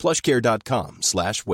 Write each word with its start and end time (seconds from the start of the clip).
plushcare.com 0.00 0.96
slash. 1.02 1.44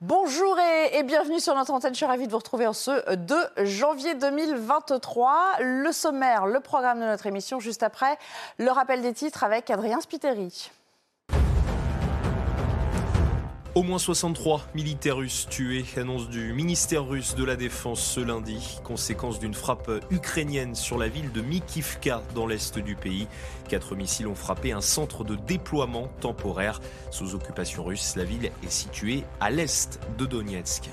Bonjour 0.00 0.58
et, 0.58 0.96
et, 0.96 1.02
bienvenue 1.02 1.38
sur 1.38 1.54
notre 1.54 1.70
antenne. 1.70 1.92
Je 1.92 1.98
suis 1.98 2.06
ravie 2.06 2.26
de 2.26 2.32
vous 2.32 2.38
retrouver 2.38 2.66
en 2.66 2.72
ce 2.72 3.14
2 3.14 3.36
janvier 3.66 4.14
2023. 4.14 5.58
Le 5.60 5.92
sommaire, 5.92 6.46
le 6.46 6.60
programme 6.60 7.00
de 7.00 7.04
notre 7.04 7.26
émission 7.26 7.60
juste 7.60 7.82
après, 7.82 8.16
le 8.56 8.70
rappel 8.70 9.02
des 9.02 9.12
titres 9.12 9.44
avec 9.44 9.68
Adrien 9.68 10.00
Spiteri. 10.00 10.70
Au 13.78 13.84
moins 13.84 14.00
63 14.00 14.66
militaires 14.74 15.18
russes 15.18 15.46
tués, 15.48 15.84
annonce 15.96 16.28
du 16.28 16.52
ministère 16.52 17.06
russe 17.06 17.36
de 17.36 17.44
la 17.44 17.54
Défense 17.54 18.02
ce 18.02 18.18
lundi, 18.18 18.80
conséquence 18.82 19.38
d'une 19.38 19.54
frappe 19.54 19.88
ukrainienne 20.10 20.74
sur 20.74 20.98
la 20.98 21.06
ville 21.06 21.30
de 21.30 21.40
Mikivka 21.40 22.24
dans 22.34 22.48
l'est 22.48 22.76
du 22.80 22.96
pays. 22.96 23.28
Quatre 23.68 23.94
missiles 23.94 24.26
ont 24.26 24.34
frappé 24.34 24.72
un 24.72 24.80
centre 24.80 25.22
de 25.22 25.36
déploiement 25.36 26.08
temporaire. 26.20 26.80
Sous 27.12 27.36
occupation 27.36 27.84
russe, 27.84 28.16
la 28.16 28.24
ville 28.24 28.46
est 28.46 28.68
située 28.68 29.22
à 29.38 29.48
l'est 29.48 30.00
de 30.18 30.26
Donetsk. 30.26 30.90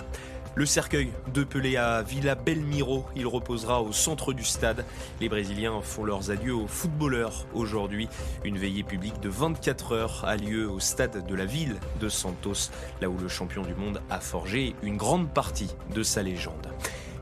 Le 0.57 0.65
cercueil 0.65 1.11
de 1.33 1.43
Pelé 1.43 1.75
à 1.75 2.01
Villa 2.01 2.35
Belmiro, 2.35 3.03
il 3.13 3.27
reposera 3.27 3.81
au 3.81 3.91
centre 3.91 4.31
du 4.31 4.45
stade. 4.45 4.85
Les 5.19 5.27
Brésiliens 5.27 5.81
font 5.81 6.05
leurs 6.05 6.31
adieux 6.31 6.55
aux 6.55 6.67
footballeurs 6.67 7.45
aujourd'hui. 7.53 8.07
Une 8.45 8.57
veillée 8.57 8.83
publique 8.83 9.19
de 9.19 9.27
24 9.27 9.91
heures 9.91 10.23
a 10.23 10.37
lieu 10.37 10.69
au 10.69 10.79
stade 10.79 11.27
de 11.27 11.35
la 11.35 11.45
ville 11.45 11.75
de 11.99 12.07
Santos, 12.07 12.71
là 13.01 13.09
où 13.09 13.17
le 13.17 13.27
champion 13.27 13.63
du 13.63 13.75
monde 13.75 14.01
a 14.09 14.21
forgé 14.21 14.75
une 14.81 14.95
grande 14.95 15.29
partie 15.29 15.75
de 15.93 16.03
sa 16.03 16.23
légende. 16.23 16.69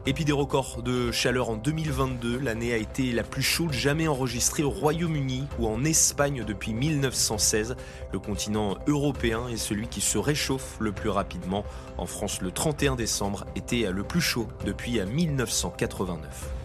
Et 0.05 0.13
puis 0.13 0.25
des 0.25 0.33
records 0.33 0.83
de 0.83 1.13
chaleur 1.13 1.49
en 1.49 1.55
2022. 1.55 2.37
L'année 2.37 2.73
a 2.73 2.77
été 2.77 3.13
la 3.13 3.23
plus 3.23 3.41
chaude 3.41 3.71
jamais 3.71 4.09
enregistrée 4.09 4.61
au 4.61 4.69
Royaume-Uni 4.69 5.47
ou 5.59 5.67
en 5.67 5.85
Espagne 5.85 6.43
depuis 6.45 6.73
1916. 6.73 7.77
Le 8.11 8.19
continent 8.19 8.77
européen 8.85 9.47
est 9.47 9.55
celui 9.55 9.87
qui 9.87 10.01
se 10.01 10.17
réchauffe 10.17 10.75
le 10.81 10.91
plus 10.91 11.09
rapidement. 11.09 11.63
En 11.97 12.05
France, 12.05 12.41
le 12.41 12.51
31 12.51 12.97
décembre 12.97 13.45
était 13.55 13.89
le 13.93 14.03
plus 14.03 14.19
chaud 14.19 14.49
depuis 14.65 14.99
1989. 14.99 16.62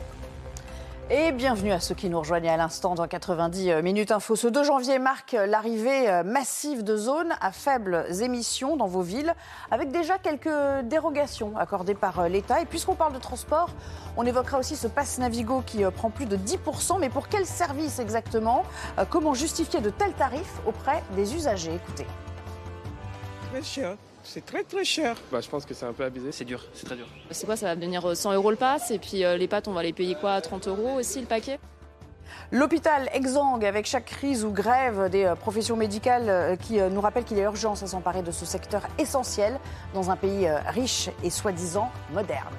Et 1.11 1.33
bienvenue 1.33 1.73
à 1.73 1.81
ceux 1.81 1.95
qui 1.95 2.11
nous 2.11 2.19
rejoignent 2.19 2.51
à 2.51 2.59
l'instant 2.59 2.95
dans 2.95 3.09
90 3.09 3.81
minutes 3.83 4.13
info. 4.13 4.37
Ce 4.37 4.47
2 4.47 4.63
janvier 4.63 4.99
marque 4.99 5.33
l'arrivée 5.33 6.23
massive 6.23 6.85
de 6.85 6.99
zones 6.99 7.35
à 7.41 7.51
faibles 7.51 8.05
émissions 8.21 8.77
dans 8.77 8.89
vos 8.89 9.01
villes, 9.01 9.33
avec 9.71 9.91
déjà 9.91 10.19
quelques 10.19 10.51
dérogations 10.85 11.57
accordées 11.57 11.95
par 11.95 12.29
l'État. 12.29 12.61
Et 12.61 12.67
puisqu'on 12.67 12.95
parle 12.95 13.15
de 13.15 13.19
transport, 13.19 13.71
on 14.19 14.27
évoquera 14.27 14.59
aussi 14.59 14.77
ce 14.77 14.87
pass 14.87 15.17
Navigo 15.17 15.63
qui 15.65 15.83
prend 15.97 16.11
plus 16.11 16.27
de 16.27 16.37
10%. 16.37 16.99
Mais 17.01 17.09
pour 17.09 17.29
quel 17.29 17.47
service 17.47 18.01
exactement 18.01 18.65
Comment 19.09 19.33
justifier 19.33 19.81
de 19.81 19.89
tels 19.89 20.13
tarifs 20.13 20.61
auprès 20.67 21.03
des 21.17 21.35
usagers? 21.35 21.75
Écoutez. 21.75 22.07
Cher. 23.63 23.97
C'est 24.29 24.45
très 24.45 24.63
très 24.63 24.85
cher. 24.85 25.17
Bah, 25.33 25.41
je 25.41 25.49
pense 25.49 25.65
que 25.65 25.73
c'est 25.73 25.87
un 25.87 25.95
peu 25.95 26.05
abusé. 26.05 26.33
C'est 26.33 26.45
dur, 26.45 26.63
c'est 26.75 26.85
très 26.85 26.97
dur. 26.97 27.07
C'est 27.31 27.47
quoi 27.47 27.57
Ça 27.57 27.65
va 27.65 27.77
devenir 27.77 28.15
100 28.15 28.35
euros 28.35 28.51
le 28.51 28.59
pass 28.59 28.91
et 28.91 28.99
puis 28.99 29.25
euh, 29.25 29.39
les 29.39 29.49
pâtes, 29.49 29.69
on 29.69 29.73
va 29.73 29.83
les 29.83 29.95
payer 29.95 30.17
quoi 30.17 30.39
30 30.43 30.69
euros 30.69 30.99
aussi 30.99 31.21
le 31.21 31.27
paquet? 31.27 31.59
L'hôpital 32.53 33.09
exsangue 33.15 33.65
avec 33.65 33.87
chaque 33.87 34.05
crise 34.05 34.45
ou 34.45 34.51
grève 34.51 35.09
des 35.09 35.33
professions 35.41 35.77
médicales 35.77 36.59
qui 36.59 36.79
nous 36.79 37.01
rappelle 37.01 37.25
qu'il 37.25 37.39
y 37.39 37.41
a 37.41 37.45
urgence 37.45 37.83
à 37.83 37.87
s'emparer 37.87 38.23
de 38.23 38.31
ce 38.31 38.45
secteur 38.45 38.83
essentiel 38.99 39.59
dans 39.95 40.11
un 40.11 40.17
pays 40.17 40.47
riche 40.67 41.09
et 41.25 41.31
soi-disant 41.31 41.91
moderne. 42.13 42.55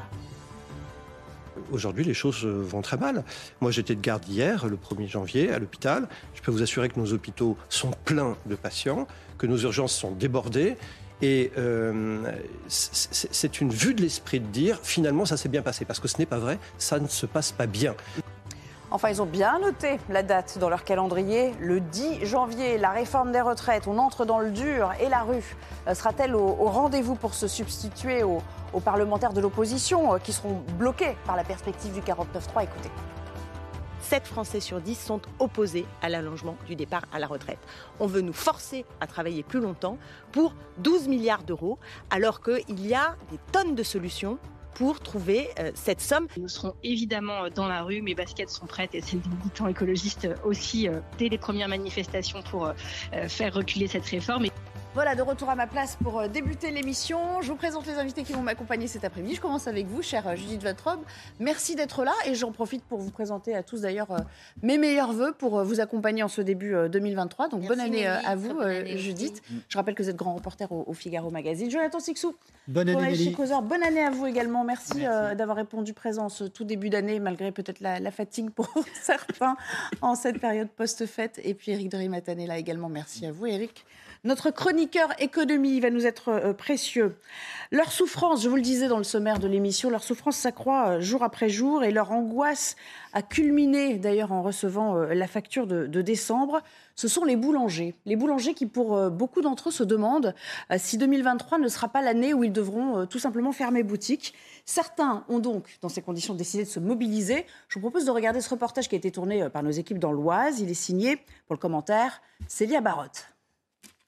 Aujourd'hui, 1.71 2.03
les 2.03 2.15
choses 2.15 2.45
vont 2.45 2.81
très 2.81 2.97
mal. 2.97 3.23
Moi, 3.61 3.69
j'étais 3.69 3.93
de 3.93 4.01
garde 4.01 4.27
hier, 4.27 4.65
le 4.65 4.75
1er 4.75 5.07
janvier, 5.07 5.51
à 5.51 5.59
l'hôpital. 5.59 6.07
Je 6.33 6.41
peux 6.41 6.51
vous 6.51 6.63
assurer 6.63 6.89
que 6.89 6.99
nos 6.99 7.13
hôpitaux 7.13 7.57
sont 7.69 7.91
pleins 8.05 8.37
de 8.47 8.55
patients, 8.55 9.07
que 9.37 9.45
nos 9.45 9.57
urgences 9.57 9.95
sont 9.95 10.11
débordées. 10.11 10.77
Et 11.21 11.51
euh, 11.57 12.31
c'est 12.67 13.61
une 13.61 13.71
vue 13.71 13.93
de 13.93 14.01
l'esprit 14.01 14.39
de 14.39 14.47
dire 14.47 14.79
finalement 14.83 15.25
ça 15.25 15.37
s'est 15.37 15.49
bien 15.49 15.61
passé, 15.61 15.85
parce 15.85 15.99
que 15.99 16.07
ce 16.07 16.17
n'est 16.17 16.25
pas 16.25 16.39
vrai, 16.39 16.59
ça 16.77 16.99
ne 16.99 17.07
se 17.07 17.25
passe 17.25 17.51
pas 17.51 17.65
bien. 17.65 17.95
Enfin, 18.91 19.09
ils 19.09 19.21
ont 19.21 19.27
bien 19.27 19.59
noté 19.59 19.99
la 20.09 20.23
date 20.23 20.57
dans 20.59 20.69
leur 20.69 20.83
calendrier, 20.83 21.53
le 21.59 21.79
10 21.79 22.25
janvier, 22.25 22.79
la 22.79 22.89
réforme 22.89 23.31
des 23.31 23.41
retraites. 23.41 23.85
On 23.87 23.99
entre 23.99 24.25
dans 24.25 24.39
le 24.39 24.49
dur 24.49 24.91
et 24.99 25.09
la 25.09 25.21
rue 25.21 25.43
sera-t-elle 25.93 26.35
au, 26.35 26.53
rendez-vous 26.55 27.13
pour 27.13 27.35
se 27.35 27.47
substituer 27.47 28.23
aux, 28.23 28.41
aux 28.73 28.79
parlementaires 28.79 29.33
de 29.33 29.41
l'opposition 29.41 30.17
qui 30.23 30.33
seront 30.33 30.63
bloqués 30.79 31.15
par 31.27 31.35
la 31.35 31.43
perspective 31.43 31.93
du 31.93 32.01
49-3 32.01 32.63
Écoutez. 32.63 32.89
7 34.01 34.27
Français 34.27 34.59
sur 34.59 34.81
10 34.81 34.95
sont 34.95 35.21
opposés 35.39 35.85
à 36.01 36.09
l'allongement 36.09 36.57
du 36.67 36.75
départ 36.75 37.03
à 37.11 37.19
la 37.19 37.27
retraite. 37.27 37.59
On 37.99 38.07
veut 38.07 38.21
nous 38.21 38.33
forcer 38.33 38.85
à 39.01 39.07
travailler 39.07 39.43
plus 39.43 39.59
longtemps 39.59 39.97
pour 40.31 40.53
12 40.79 41.07
milliards 41.07 41.43
d'euros, 41.43 41.79
alors 42.09 42.41
qu'il 42.41 42.87
y 42.87 42.93
a 42.93 43.15
des 43.31 43.39
tonnes 43.51 43.75
de 43.75 43.83
solutions 43.83 44.39
pour 44.75 44.99
trouver 44.99 45.49
euh, 45.59 45.71
cette 45.73 45.99
somme. 45.99 46.27
Nous 46.37 46.47
serons 46.47 46.73
évidemment 46.83 47.49
dans 47.53 47.67
la 47.67 47.83
rue, 47.83 48.01
mes 48.01 48.15
baskets 48.15 48.49
sont 48.49 48.65
prêtes 48.65 48.95
et 48.95 49.01
celles 49.01 49.19
des 49.19 49.29
militants 49.29 49.67
écologistes 49.67 50.29
aussi 50.45 50.87
euh, 50.87 51.01
dès 51.17 51.27
les 51.27 51.37
premières 51.37 51.67
manifestations 51.67 52.41
pour 52.43 52.67
euh, 52.67 52.73
faire 53.27 53.53
reculer 53.53 53.87
cette 53.87 54.05
réforme. 54.05 54.45
Voilà, 54.95 55.13
de 55.13 55.21
retour 55.21 55.49
à 55.49 55.55
ma 55.55 55.67
place 55.67 55.97
pour 56.03 56.27
débuter 56.27 56.71
l'émission. 56.71 57.41
Je 57.41 57.49
vous 57.49 57.55
présente 57.55 57.85
les 57.85 57.93
invités 57.93 58.23
qui 58.23 58.33
vont 58.33 58.41
m'accompagner 58.41 58.87
cet 58.87 59.05
après-midi. 59.05 59.35
Je 59.35 59.39
commence 59.39 59.67
avec 59.67 59.85
vous, 59.85 60.01
chère 60.01 60.35
Judith 60.35 60.63
Vatrobe. 60.63 61.01
Merci 61.39 61.75
d'être 61.75 62.03
là 62.03 62.11
et 62.25 62.33
j'en 62.33 62.51
profite 62.51 62.83
pour 62.83 62.97
vous 62.97 63.11
présenter 63.11 63.55
à 63.55 63.61
tous 63.61 63.81
d'ailleurs 63.81 64.07
mes 64.63 64.79
meilleurs 64.79 65.13
voeux 65.13 65.31
pour 65.31 65.63
vous 65.63 65.79
accompagner 65.79 66.23
en 66.23 66.27
ce 66.27 66.41
début 66.41 66.73
2023. 66.89 67.49
Donc 67.49 67.61
Merci, 67.61 67.69
bonne 67.69 67.79
année 67.85 68.01
Nelly. 68.03 68.25
à 68.25 68.35
vous, 68.35 68.45
Très 68.47 68.53
bonne 68.55 68.67
année 68.67 68.97
Judith. 68.97 69.41
Je 69.69 69.77
rappelle 69.77 69.93
que 69.93 70.01
vous 70.01 70.09
êtes 70.09 70.15
grand 70.15 70.33
reporter 70.33 70.69
au, 70.71 70.83
au 70.87 70.93
Figaro 70.93 71.29
Magazine. 71.29 71.69
Jonathan 71.69 71.99
Sixou, 71.99 72.35
Bonne 72.67 72.89
année. 72.89 73.25
Bonne 73.61 73.83
année 73.83 74.03
à 74.03 74.09
vous 74.09 74.25
également. 74.25 74.63
Merci, 74.63 74.97
Merci. 74.97 75.07
euh, 75.07 75.35
d'avoir 75.35 75.55
répondu 75.57 75.93
présent 75.93 76.25
en 76.25 76.29
ce 76.29 76.45
tout 76.45 76.63
début 76.63 76.89
d'année, 76.89 77.19
malgré 77.19 77.51
peut-être 77.51 77.79
la, 77.79 77.99
la 77.99 78.11
fatigue 78.11 78.49
pour 78.49 78.67
certains 79.01 79.55
en 80.01 80.15
cette 80.15 80.39
période 80.39 80.67
post-fête. 80.67 81.39
Et 81.43 81.53
puis 81.53 81.71
Eric 81.71 81.93
est 81.93 82.47
là 82.47 82.57
également. 82.57 82.89
Merci 82.89 83.27
à 83.27 83.31
vous, 83.31 83.45
Eric. 83.45 83.85
Notre 84.25 84.51
chroniqueur 84.51 85.09
économie 85.21 85.79
va 85.79 85.89
nous 85.89 86.05
être 86.05 86.27
euh, 86.27 86.53
précieux. 86.53 87.15
Leur 87.71 87.89
souffrance, 87.89 88.43
je 88.43 88.49
vous 88.49 88.57
le 88.57 88.61
disais 88.61 88.89
dans 88.89 88.97
le 88.97 89.05
sommaire 89.05 89.39
de 89.39 89.47
l'émission, 89.47 89.89
leur 89.89 90.03
souffrance 90.03 90.35
s'accroît 90.35 90.89
euh, 90.89 90.99
jour 90.99 91.23
après 91.23 91.47
jour 91.47 91.85
et 91.85 91.91
leur 91.91 92.11
angoisse 92.11 92.75
a 93.13 93.21
culminé 93.21 93.97
d'ailleurs 93.97 94.33
en 94.33 94.41
recevant 94.41 94.97
euh, 94.97 95.13
la 95.13 95.25
facture 95.25 95.67
de, 95.67 95.87
de 95.87 96.01
décembre. 96.01 96.61
Ce 96.95 97.07
sont 97.07 97.23
les 97.23 97.37
boulangers. 97.37 97.95
Les 98.05 98.17
boulangers 98.17 98.53
qui, 98.53 98.65
pour 98.65 99.09
beaucoup 99.09 99.39
d'entre 99.39 99.69
eux, 99.69 99.71
se 99.71 99.85
demandent 99.85 100.35
si 100.75 100.97
2023 100.97 101.57
ne 101.57 101.69
sera 101.69 101.87
pas 101.87 102.01
l'année 102.01 102.33
où 102.33 102.43
ils 102.43 102.51
devront 102.51 103.05
tout 103.05 103.19
simplement 103.19 103.53
fermer 103.53 103.83
boutique. 103.83 104.33
Certains 104.65 105.23
ont 105.29 105.39
donc, 105.39 105.77
dans 105.81 105.87
ces 105.87 106.01
conditions, 106.01 106.33
décidé 106.33 106.65
de 106.65 106.69
se 106.69 106.81
mobiliser. 106.81 107.45
Je 107.69 107.75
vous 107.75 107.79
propose 107.79 108.03
de 108.03 108.11
regarder 108.11 108.41
ce 108.41 108.49
reportage 108.49 108.89
qui 108.89 108.95
a 108.95 108.97
été 108.97 109.11
tourné 109.11 109.47
par 109.49 109.63
nos 109.63 109.71
équipes 109.71 109.97
dans 109.97 110.11
l'Oise. 110.11 110.59
Il 110.59 110.69
est 110.69 110.73
signé, 110.73 111.15
pour 111.47 111.55
le 111.55 111.57
commentaire, 111.59 112.21
Célia 112.49 112.81
Barotte. 112.81 113.29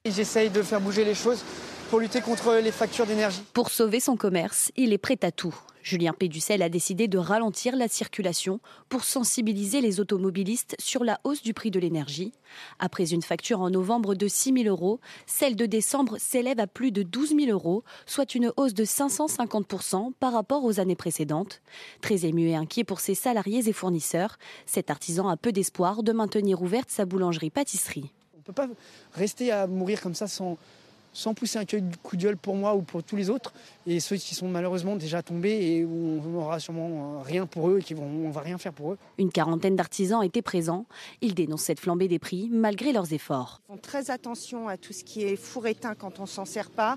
J'essaye 0.04 0.50
de 0.50 0.62
faire 0.62 0.80
bouger 0.80 1.04
les 1.04 1.14
choses 1.14 1.44
pour 1.88 2.00
lutter 2.00 2.20
contre 2.20 2.54
les 2.54 2.72
factures 2.72 3.06
d'énergie. 3.06 3.44
Pour 3.52 3.70
sauver 3.70 4.00
son 4.00 4.16
commerce, 4.16 4.72
il 4.76 4.92
est 4.92 4.98
prêt 4.98 5.18
à 5.22 5.30
tout. 5.30 5.54
Julien 5.84 6.12
Péducel 6.12 6.60
a 6.62 6.68
décidé 6.68 7.06
de 7.06 7.18
ralentir 7.18 7.76
la 7.76 7.86
circulation 7.86 8.58
pour 8.88 9.04
sensibiliser 9.04 9.80
les 9.80 10.00
automobilistes 10.00 10.74
sur 10.80 11.04
la 11.04 11.20
hausse 11.22 11.44
du 11.44 11.54
prix 11.54 11.70
de 11.70 11.78
l'énergie. 11.78 12.32
Après 12.80 13.12
une 13.12 13.22
facture 13.22 13.60
en 13.60 13.70
novembre 13.70 14.16
de 14.16 14.26
6 14.26 14.64
000 14.64 14.68
euros, 14.68 14.98
celle 15.26 15.54
de 15.54 15.66
décembre 15.66 16.16
s'élève 16.18 16.58
à 16.58 16.66
plus 16.66 16.90
de 16.90 17.04
12 17.04 17.36
000 17.36 17.52
euros, 17.52 17.84
soit 18.04 18.34
une 18.34 18.52
hausse 18.56 18.74
de 18.74 18.84
550% 18.84 20.14
par 20.18 20.32
rapport 20.32 20.64
aux 20.64 20.80
années 20.80 20.96
précédentes. 20.96 21.62
Très 22.00 22.26
ému 22.26 22.48
et 22.48 22.56
inquiet 22.56 22.82
pour 22.82 22.98
ses 22.98 23.14
salariés 23.14 23.68
et 23.68 23.72
fournisseurs, 23.72 24.36
cet 24.66 24.90
artisan 24.90 25.28
a 25.28 25.36
peu 25.36 25.52
d'espoir 25.52 26.02
de 26.02 26.10
maintenir 26.10 26.60
ouverte 26.60 26.90
sa 26.90 27.04
boulangerie-pâtisserie. 27.04 28.10
On 28.42 28.50
ne 28.50 28.54
peut 28.54 28.66
pas 28.66 28.74
rester 29.14 29.52
à 29.52 29.68
mourir 29.68 30.00
comme 30.00 30.16
ça 30.16 30.26
sans, 30.26 30.58
sans 31.12 31.32
pousser 31.32 31.58
un 31.58 31.64
coup 32.02 32.16
de 32.16 32.22
gueule 32.22 32.36
pour 32.36 32.56
moi 32.56 32.74
ou 32.74 32.82
pour 32.82 33.02
tous 33.02 33.16
les 33.16 33.30
autres, 33.30 33.52
et 33.86 34.00
ceux 34.00 34.16
qui 34.16 34.34
sont 34.34 34.48
malheureusement 34.48 34.96
déjà 34.96 35.22
tombés 35.22 35.50
et 35.50 35.84
où 35.84 36.20
on 36.24 36.28
n'aura 36.28 36.58
sûrement 36.58 37.18
euh, 37.18 37.22
rien 37.22 37.46
pour 37.46 37.68
eux 37.68 37.78
et 37.78 37.82
qui 37.82 37.94
vont, 37.94 38.04
on 38.04 38.30
va 38.30 38.40
rien 38.40 38.58
faire 38.58 38.72
pour 38.72 38.92
eux. 38.92 38.98
Une 39.18 39.30
quarantaine 39.30 39.76
d'artisans 39.76 40.22
étaient 40.24 40.42
présents. 40.42 40.86
Ils 41.20 41.34
dénoncent 41.34 41.62
cette 41.62 41.80
flambée 41.80 42.08
des 42.08 42.18
prix 42.18 42.48
malgré 42.50 42.92
leurs 42.92 43.12
efforts. 43.12 43.60
Ils 43.68 43.72
font 43.74 43.78
très 43.78 44.10
attention 44.10 44.68
à 44.68 44.76
tout 44.76 44.92
ce 44.92 45.04
qui 45.04 45.22
est 45.22 45.36
four 45.36 45.66
éteint 45.66 45.94
quand 45.94 46.18
on 46.18 46.26
s'en 46.26 46.44
sert 46.44 46.70
pas. 46.70 46.96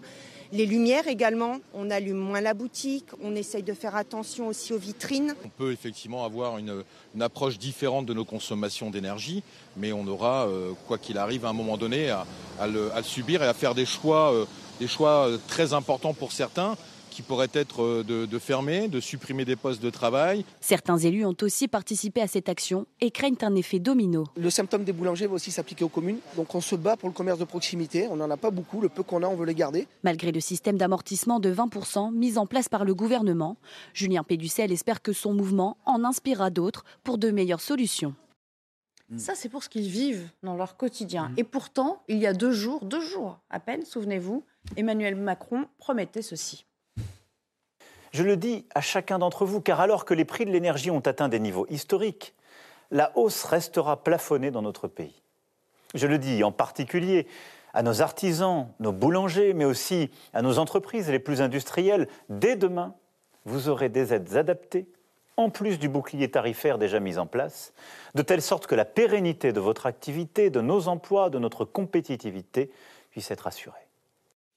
Les 0.51 0.65
lumières 0.65 1.07
également, 1.07 1.57
on 1.73 1.89
allume 1.89 2.17
moins 2.17 2.41
la 2.41 2.53
boutique, 2.53 3.07
on 3.21 3.35
essaye 3.35 3.63
de 3.63 3.73
faire 3.73 3.95
attention 3.95 4.47
aussi 4.47 4.73
aux 4.73 4.77
vitrines. 4.77 5.33
On 5.43 5.49
peut 5.49 5.71
effectivement 5.71 6.23
avoir 6.23 6.57
une, 6.57 6.83
approche 7.19 7.57
différente 7.57 8.05
de 8.05 8.13
nos 8.13 8.25
consommations 8.25 8.89
d'énergie, 8.89 9.43
mais 9.77 9.91
on 9.91 10.07
aura, 10.07 10.47
euh, 10.47 10.71
quoi 10.87 10.97
qu'il 10.97 11.17
arrive, 11.17 11.45
à 11.45 11.49
un 11.49 11.53
moment 11.53 11.77
donné, 11.77 12.09
à, 12.09 12.25
le, 12.67 12.91
subir 13.03 13.43
et 13.43 13.47
à 13.47 13.53
faire 13.53 13.75
des 13.75 13.85
choix, 13.85 14.33
euh, 14.33 14.45
des 14.79 14.87
choix 14.87 15.27
euh, 15.27 15.37
très 15.47 15.73
importants 15.73 16.13
pour 16.13 16.31
certains 16.31 16.75
qui 17.15 17.21
pourrait 17.21 17.49
être 17.53 17.81
euh, 17.81 18.03
de, 18.03 18.39
fermer, 18.39 18.89
de 18.89 18.99
supprimer 18.99 19.45
des 19.45 19.55
postes 19.55 19.81
de 19.81 19.89
travail. 19.89 20.43
Certains 20.59 20.97
élus 20.97 21.25
ont 21.25 21.35
aussi 21.43 21.69
participé 21.69 22.21
à 22.21 22.27
cette 22.27 22.49
action 22.49 22.87
et 22.99 23.09
craignent 23.09 23.37
un 23.41 23.55
effet 23.55 23.79
domino. 23.79 24.25
Le 24.35 24.49
symptôme 24.49 24.83
des 24.83 24.91
boulangers 24.91 25.25
va 25.27 25.35
aussi 25.35 25.49
s'appliquer 25.49 25.85
aux 25.85 25.89
communes. 25.89 26.17
Donc 26.35 26.53
on 26.53 26.59
se 26.59 26.75
bat 26.75 26.97
pour 26.97 27.07
le 27.07 27.15
commerce 27.15 27.39
de 27.39 27.45
proximité. 27.45 28.09
On 28.11 28.17
n'en 28.17 28.29
a 28.29 28.35
pas 28.35 28.51
beaucoup. 28.51 28.81
Le 28.81 28.89
peu 28.89 29.01
qu'on 29.01 29.23
a, 29.23 29.27
on 29.27 29.35
veut 29.37 29.45
les 29.45 29.55
garder. 29.55 29.87
Malgré 30.03 30.33
le 30.33 30.41
système 30.41 30.77
d'amortissement 30.77 31.39
de 31.39 31.53
20% 31.53 32.13
mis 32.13 32.37
en 32.37 32.45
place 32.45 32.67
par 32.67 32.83
le 32.83 32.93
gouvernement, 32.93 33.55
Julien 33.93 34.23
Péducel 34.23 34.73
espère 34.73 35.01
que 35.01 35.13
son 35.13 35.33
mouvement 35.33 35.77
en 35.85 36.03
inspirera 36.03 36.49
d'autres 36.49 36.83
pour 37.05 37.17
de 37.17 37.31
meilleures 37.31 37.61
solutions. 37.61 38.13
Ça, 39.17 39.35
c'est 39.35 39.49
pour 39.49 39.63
ce 39.63 39.69
qu'ils 39.69 39.87
vivent 39.87 40.27
dans 40.41 40.55
leur 40.55 40.77
quotidien. 40.77 41.31
Et 41.37 41.43
pourtant, 41.43 42.01
il 42.07 42.17
y 42.17 42.25
a 42.25 42.33
deux 42.33 42.51
jours, 42.51 42.85
deux 42.85 43.01
jours 43.01 43.39
à 43.49 43.59
peine, 43.59 43.85
souvenez-vous, 43.85 44.43
Emmanuel 44.77 45.15
Macron 45.15 45.65
promettait 45.77 46.23
ceci. 46.23 46.65
Je 48.11 48.23
le 48.23 48.35
dis 48.35 48.65
à 48.73 48.81
chacun 48.81 49.19
d'entre 49.19 49.45
vous, 49.45 49.61
car 49.61 49.79
alors 49.79 50.05
que 50.05 50.13
les 50.13 50.25
prix 50.25 50.45
de 50.45 50.51
l'énergie 50.51 50.89
ont 50.89 51.01
atteint 51.01 51.29
des 51.29 51.39
niveaux 51.39 51.67
historiques, 51.69 52.33
la 52.89 53.11
hausse 53.15 53.43
restera 53.43 54.03
plafonnée 54.03 54.51
dans 54.51 54.61
notre 54.61 54.87
pays. 54.87 55.21
Je 55.93 56.07
le 56.07 56.17
dis 56.17 56.43
en 56.43 56.51
particulier 56.51 57.27
à 57.73 57.83
nos 57.83 58.01
artisans, 58.01 58.69
nos 58.79 58.91
boulangers, 58.91 59.53
mais 59.53 59.65
aussi 59.65 60.09
à 60.33 60.41
nos 60.41 60.59
entreprises 60.59 61.09
les 61.09 61.19
plus 61.19 61.41
industrielles. 61.41 62.07
Dès 62.29 62.55
demain, 62.55 62.95
vous 63.43 63.69
aurez 63.69 63.89
des 63.89 64.13
aides 64.13 64.35
adaptées, 64.35 64.87
en 65.37 65.49
plus 65.49 65.79
du 65.79 65.89
bouclier 65.89 66.29
tarifaire 66.29 66.77
déjà 66.77 66.99
mis 66.99 67.17
en 67.17 67.25
place, 67.25 67.73
de 68.13 68.21
telle 68.21 68.41
sorte 68.41 68.67
que 68.67 68.75
la 68.75 68.85
pérennité 68.85 69.51
de 69.53 69.59
votre 69.59 69.85
activité, 69.85 70.49
de 70.49 70.61
nos 70.61 70.87
emplois, 70.87 71.29
de 71.29 71.39
notre 71.39 71.65
compétitivité 71.65 72.71
puisse 73.11 73.31
être 73.31 73.47
assurée. 73.47 73.85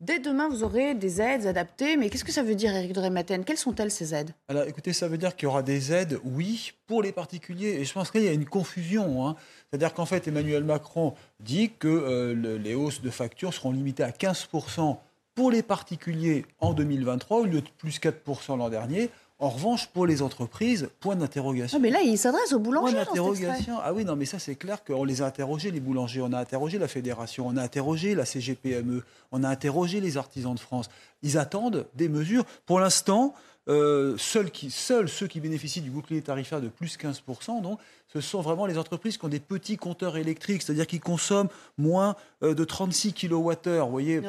Dès 0.01 0.21
demain, 0.21 0.49
vous 0.49 0.63
aurez 0.63 0.95
des 0.95 1.21
aides 1.21 1.47
adaptées. 1.47 1.97
Mais 1.97 2.09
qu'est-ce 2.09 2.25
que 2.25 2.31
ça 2.31 2.45
veut 2.45 2.55
dire, 2.55 2.73
Eric 2.73 2.93
de 2.93 3.01
Rématen 3.01 3.45
Quelles 3.45 3.59
sont-elles, 3.59 3.91
ces 3.91 4.15
aides? 4.15 4.31
Alors, 4.49 4.63
écoutez, 4.63 4.93
ça 4.93 5.09
veut 5.09 5.19
dire 5.19 5.35
qu'il 5.35 5.47
y 5.47 5.49
aura 5.49 5.65
des 5.65 5.93
aides, 5.93 6.21
oui, 6.23 6.73
pour 6.87 7.03
les 7.03 7.11
particuliers. 7.11 7.71
Et 7.81 7.85
je 7.85 7.93
pense 7.93 8.13
qu'il 8.13 8.23
y 8.23 8.29
a 8.29 8.33
une 8.33 8.45
confusion. 8.45 9.27
Hein. 9.27 9.35
C'est-à-dire 9.69 9.93
qu'en 9.95 10.07
fait, 10.07 10.29
Emmanuel 10.29 10.63
Macron 10.63 11.15
dit 11.41 11.73
que 11.77 11.89
euh, 11.89 12.59
les 12.59 12.77
hausses 12.77 13.03
de 13.03 13.11
factures 13.11 13.53
seront 13.53 13.73
limitées 13.73 14.05
à 14.05 14.11
15% 14.11 14.99
pour 15.35 15.51
les 15.51 15.65
particuliers 15.65 16.47
en 16.61 16.75
2023, 16.75 17.41
au 17.41 17.45
lieu 17.45 17.61
de 17.61 17.69
plus 17.79 17.99
4% 17.99 18.57
l'an 18.57 18.69
dernier. 18.69 19.11
En 19.41 19.51
revanche, 19.51 19.87
pour 19.87 20.05
les 20.05 20.21
entreprises, 20.21 20.91
point 20.99 21.15
d'interrogation. 21.15 21.79
Ah, 21.79 21.81
mais 21.81 21.91
là, 21.91 22.01
il 22.03 22.19
s'adresse 22.19 22.53
aux 22.53 22.59
boulangers. 22.59 22.93
Point 22.93 23.05
d'interrogation. 23.05 23.79
Ah 23.81 23.93
oui, 23.93 24.05
non, 24.05 24.17
mais 24.17 24.25
ça, 24.25 24.41
c'est 24.41 24.57
clair 24.57 24.83
qu'on 24.83 25.05
les 25.05 25.23
a 25.23 25.27
interrogés, 25.27 25.71
les 25.71 25.79
boulangers. 25.79 26.21
On 26.21 26.33
a 26.33 26.39
interrogé 26.39 26.77
la 26.77 26.89
fédération, 26.89 27.47
on 27.47 27.57
a 27.57 27.63
interrogé 27.63 28.17
la 28.17 28.25
CGPME, 28.25 29.05
on 29.31 29.45
a 29.45 29.49
interrogé 29.49 30.01
les 30.01 30.17
artisans 30.17 30.55
de 30.55 30.61
France. 30.61 30.91
Ils 31.23 31.39
attendent 31.39 31.87
des 31.95 32.09
mesures. 32.09 32.45
Pour 32.67 32.81
l'instant, 32.81 33.33
euh, 33.69 34.17
seuls, 34.17 35.09
ceux 35.09 35.27
qui 35.27 35.41
bénéficient 35.41 35.81
du 35.81 35.91
bouclier 35.91 36.23
tarifaire 36.23 36.61
de 36.61 36.69
plus 36.69 36.97
15%, 36.97 37.63
donc, 37.63 37.79
ce 38.11 38.23
sont 38.23 38.41
vraiment 38.41 38.65
les 38.65 38.79
entreprises 38.79 39.19
qui 39.19 39.25
ont 39.27 39.29
des 39.29 39.41
petits 39.41 39.77
compteurs 39.77 40.17
électriques, 40.17 40.63
c'est-à-dire 40.63 40.87
qui 40.87 40.99
consomment 40.99 41.51
moins 41.77 42.17
euh, 42.43 42.55
de 42.55 42.65
36 42.65 43.13
kWh. 43.13 43.35
Vous 43.35 43.91
voyez, 43.91 44.23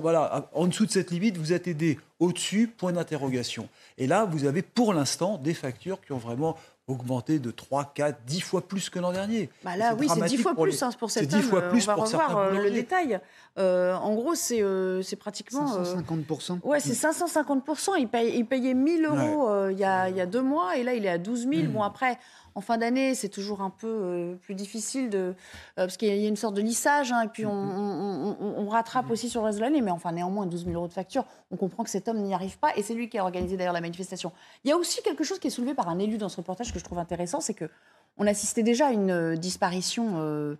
voilà, 0.00 0.48
en 0.52 0.66
dessous 0.68 0.86
de 0.86 0.92
cette 0.92 1.10
limite, 1.10 1.36
vous 1.36 1.52
êtes 1.52 1.66
aidé. 1.66 1.98
Au-dessus, 2.20 2.68
point 2.68 2.92
d'interrogation. 2.92 3.68
Et 3.98 4.06
là, 4.06 4.26
vous 4.26 4.44
avez 4.44 4.62
pour 4.62 4.92
l'instant 4.92 5.38
des 5.38 5.54
factures 5.54 6.00
qui 6.02 6.12
ont 6.12 6.18
vraiment 6.18 6.56
augmenté 6.90 7.38
de 7.38 7.50
3, 7.50 7.92
4, 7.94 8.24
10 8.26 8.40
fois 8.40 8.66
plus 8.66 8.90
que 8.90 8.98
l'an 8.98 9.12
dernier. 9.12 9.50
Bah 9.64 9.76
là, 9.76 9.94
oui, 9.98 10.08
c'est 10.12 10.24
10 10.24 10.36
fois 10.38 10.54
plus 10.54 10.78
pour, 10.78 10.88
hein, 10.88 10.90
pour 10.98 11.10
cette 11.10 11.28
10 11.28 11.42
fois 11.42 11.62
plus 11.62 11.88
On 11.88 11.94
va 11.94 11.94
revoir 11.94 12.38
euh, 12.38 12.62
le 12.62 12.70
détail. 12.70 13.20
Euh, 13.58 13.94
en 13.94 14.14
gros, 14.14 14.34
c'est 14.34 14.62
euh, 14.62 15.02
pratiquement... 15.18 15.82
550%. 15.82 16.60
ouais, 16.64 16.80
c'est 16.80 16.92
550%. 16.92 17.92
Il, 17.98 18.08
paye, 18.08 18.36
il 18.36 18.44
payait 18.44 18.74
1000 18.74 19.04
euros 19.04 19.68
il, 19.70 19.78
y 19.78 19.84
a, 19.84 20.08
il, 20.08 20.16
y 20.16 20.20
a, 20.20 20.26
deux 20.26 20.42
mois 20.42 20.76
et 20.76 20.82
là, 20.82 20.94
il 20.94 21.04
est 21.04 21.10
à 21.10 21.18
12 21.18 21.48
000. 21.48 21.68
Bon, 21.68 21.82
après, 21.82 22.18
en 22.54 22.60
fin 22.60 22.78
d'année, 22.78 23.14
c'est 23.14 23.28
toujours 23.28 23.60
un 23.60 23.70
peu 23.70 23.86
euh, 23.88 24.34
plus 24.36 24.54
difficile 24.54 25.10
de, 25.10 25.18
euh, 25.18 25.34
parce 25.76 25.96
qu'il 25.96 26.08
y 26.08 26.24
a 26.24 26.28
une 26.28 26.36
sorte 26.36 26.54
de 26.54 26.60
lissage, 26.60 27.12
hein, 27.12 27.22
et 27.22 27.28
puis 27.28 27.46
on, 27.46 28.68
rattrape 28.68 29.10
aussi 29.10 29.28
sur 29.28 29.40
le 29.40 29.46
reste 29.46 29.58
de 29.58 29.64
l'année. 29.64 29.80
Mais 29.80 29.90
enfin, 29.90 30.12
néanmoins, 30.12 30.46
12 30.46 30.64
000 30.64 30.76
euros 30.76 30.88
de 30.88 30.92
facture, 30.92 31.24
on 31.50 31.56
comprend 31.56 31.82
que 31.82 31.90
cet 31.90 32.08
homme 32.08 32.18
n'y 32.22 32.34
arrive 32.34 32.58
pas, 32.58 32.76
et 32.76 32.82
c'est 32.82 32.94
lui 32.94 33.08
qui 33.08 33.18
a 33.18 33.22
organisé 33.22 33.56
d'ailleurs 33.56 33.72
la 33.72 33.80
manifestation. 33.80 34.32
Il 34.64 34.70
y 34.70 34.72
a 34.72 34.76
aussi 34.76 35.02
quelque 35.02 35.24
chose 35.24 35.38
qui 35.38 35.48
est 35.48 35.50
soulevé 35.50 35.74
par 35.74 35.88
un 35.88 35.98
élu 35.98 36.18
dans 36.18 36.28
ce 36.28 36.36
reportage 36.36 36.72
que 36.72 36.78
je 36.78 36.84
trouve 36.84 36.98
intéressant, 36.98 37.40
c'est 37.40 37.54
que 37.54 37.68
on 38.16 38.26
assistait 38.26 38.62
déjà 38.62 38.88
à 38.88 38.92
une 38.92 39.10
euh, 39.10 39.36
disparition 39.36 40.56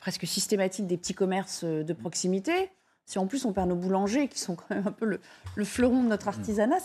presque 0.00 0.26
systématique 0.26 0.86
des 0.86 0.96
petits 0.96 1.14
commerces 1.14 1.64
de 1.64 1.92
proximité. 1.92 2.70
Si 3.10 3.18
en 3.18 3.26
plus 3.26 3.44
on 3.44 3.52
perd 3.52 3.68
nos 3.68 3.74
boulangers, 3.74 4.28
qui 4.28 4.38
sont 4.38 4.54
quand 4.54 4.70
même 4.70 4.86
un 4.86 4.92
peu 4.92 5.04
le, 5.56 5.64
fleuron 5.64 6.04
de 6.04 6.08
notre 6.08 6.28
artisanat, 6.28 6.76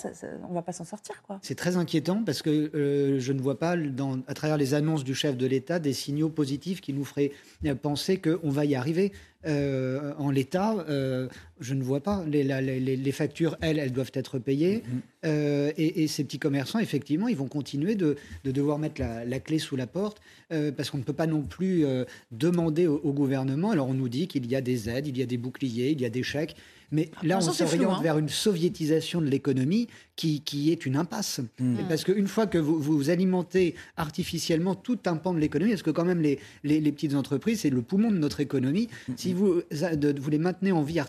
on 0.43 0.49
ne 0.49 0.53
va 0.55 0.63
pas 0.63 0.71
s'en 0.71 0.83
sortir. 0.83 1.21
quoi. 1.21 1.37
C'est 1.43 1.53
très 1.53 1.77
inquiétant 1.77 2.23
parce 2.25 2.41
que 2.41 2.49
euh, 2.49 3.19
je 3.19 3.31
ne 3.31 3.39
vois 3.39 3.59
pas, 3.59 3.77
dans, 3.77 4.17
à 4.25 4.33
travers 4.33 4.57
les 4.57 4.73
annonces 4.73 5.03
du 5.03 5.13
chef 5.13 5.37
de 5.37 5.45
l'État, 5.45 5.77
des 5.77 5.93
signaux 5.93 6.29
positifs 6.29 6.81
qui 6.81 6.93
nous 6.93 7.05
feraient 7.05 7.31
euh, 7.67 7.75
penser 7.75 8.19
qu'on 8.19 8.49
va 8.49 8.65
y 8.65 8.73
arriver. 8.73 9.11
Euh, 9.47 10.13
en 10.17 10.31
l'état, 10.31 10.73
euh, 10.89 11.27
je 11.59 11.73
ne 11.73 11.83
vois 11.83 12.01
pas. 12.01 12.23
Les, 12.27 12.43
les, 12.43 13.11
factures, 13.11 13.57
elles, 13.61 13.79
elles 13.79 13.91
doivent 13.91 14.11
être 14.13 14.39
payées. 14.39 14.77
Mm-hmm. 14.77 15.01
Euh, 15.25 15.71
et, 15.77 16.07
ces 16.07 16.23
petits 16.23 16.39
commerçants, 16.39 16.79
effectivement, 16.79 17.27
ils 17.27 17.37
vont 17.37 17.47
continuer 17.47 17.95
de, 17.95 18.17
devoir 18.43 18.77
mettre 18.77 19.01
la, 19.01 19.39
clé 19.39 19.59
sous 19.59 19.75
la 19.75 19.87
porte 19.87 20.21
parce 20.49 20.89
qu'on 20.89 20.97
ne 20.97 21.03
peut 21.03 21.13
pas 21.13 21.27
non 21.27 21.41
plus 21.41 21.85
demander 22.31 22.87
au, 22.87 23.13
gouvernement. 23.13 23.71
Alors 23.71 23.87
on 23.87 23.93
nous 23.93 24.09
dit 24.09 24.27
qu'il 24.27 24.45
y 24.45 24.55
a 24.55 24.61
des 24.61 24.89
aides, 24.89 25.07
il 25.07 25.17
y 25.17 25.23
a 25.23 25.25
des 25.25 25.37
boucliers, 25.37 25.91
il 25.91 26.01
y 26.01 26.05
a 26.05 26.09
des 26.09 26.23
chèques. 26.23 26.55
Mais 26.91 27.09
là, 27.23 27.39
on 27.39 27.41
s'oriente 27.41 27.97
hein. 27.99 28.01
vers 28.01 28.17
une 28.17 28.29
soviétisation 28.29 29.21
de 29.21 29.27
l'économie 29.27 29.87
qui, 30.15 30.41
qui, 30.41 30.71
est 30.71 30.85
une 30.85 30.95
impasse. 30.95 31.41
Mmh. 31.59 31.77
Parce 31.89 32.03
qu'une 32.03 32.27
fois 32.27 32.47
que 32.47 32.57
vous, 32.57 32.79
vous, 32.79 33.09
alimentez 33.09 33.75
artificiellement 33.97 34.75
tout 34.75 34.99
un 35.05 35.17
pan 35.17 35.33
de 35.33 35.39
l'économie, 35.39 35.71
parce 35.71 35.83
que 35.83 35.91
quand 35.91 36.05
même 36.05 36.21
les, 36.21 36.39
les, 36.63 36.91
petites 36.91 37.15
entreprises, 37.15 37.61
c'est 37.61 37.69
le 37.69 37.81
poumon 37.81 38.11
de 38.11 38.17
notre 38.17 38.39
économie, 38.39 38.87
mmh. 39.07 39.13
si 39.17 39.33
vous, 39.33 39.61
vous 39.71 40.29
les 40.29 40.37
maintenez 40.37 40.71
en 40.71 40.83
vie 40.83 40.99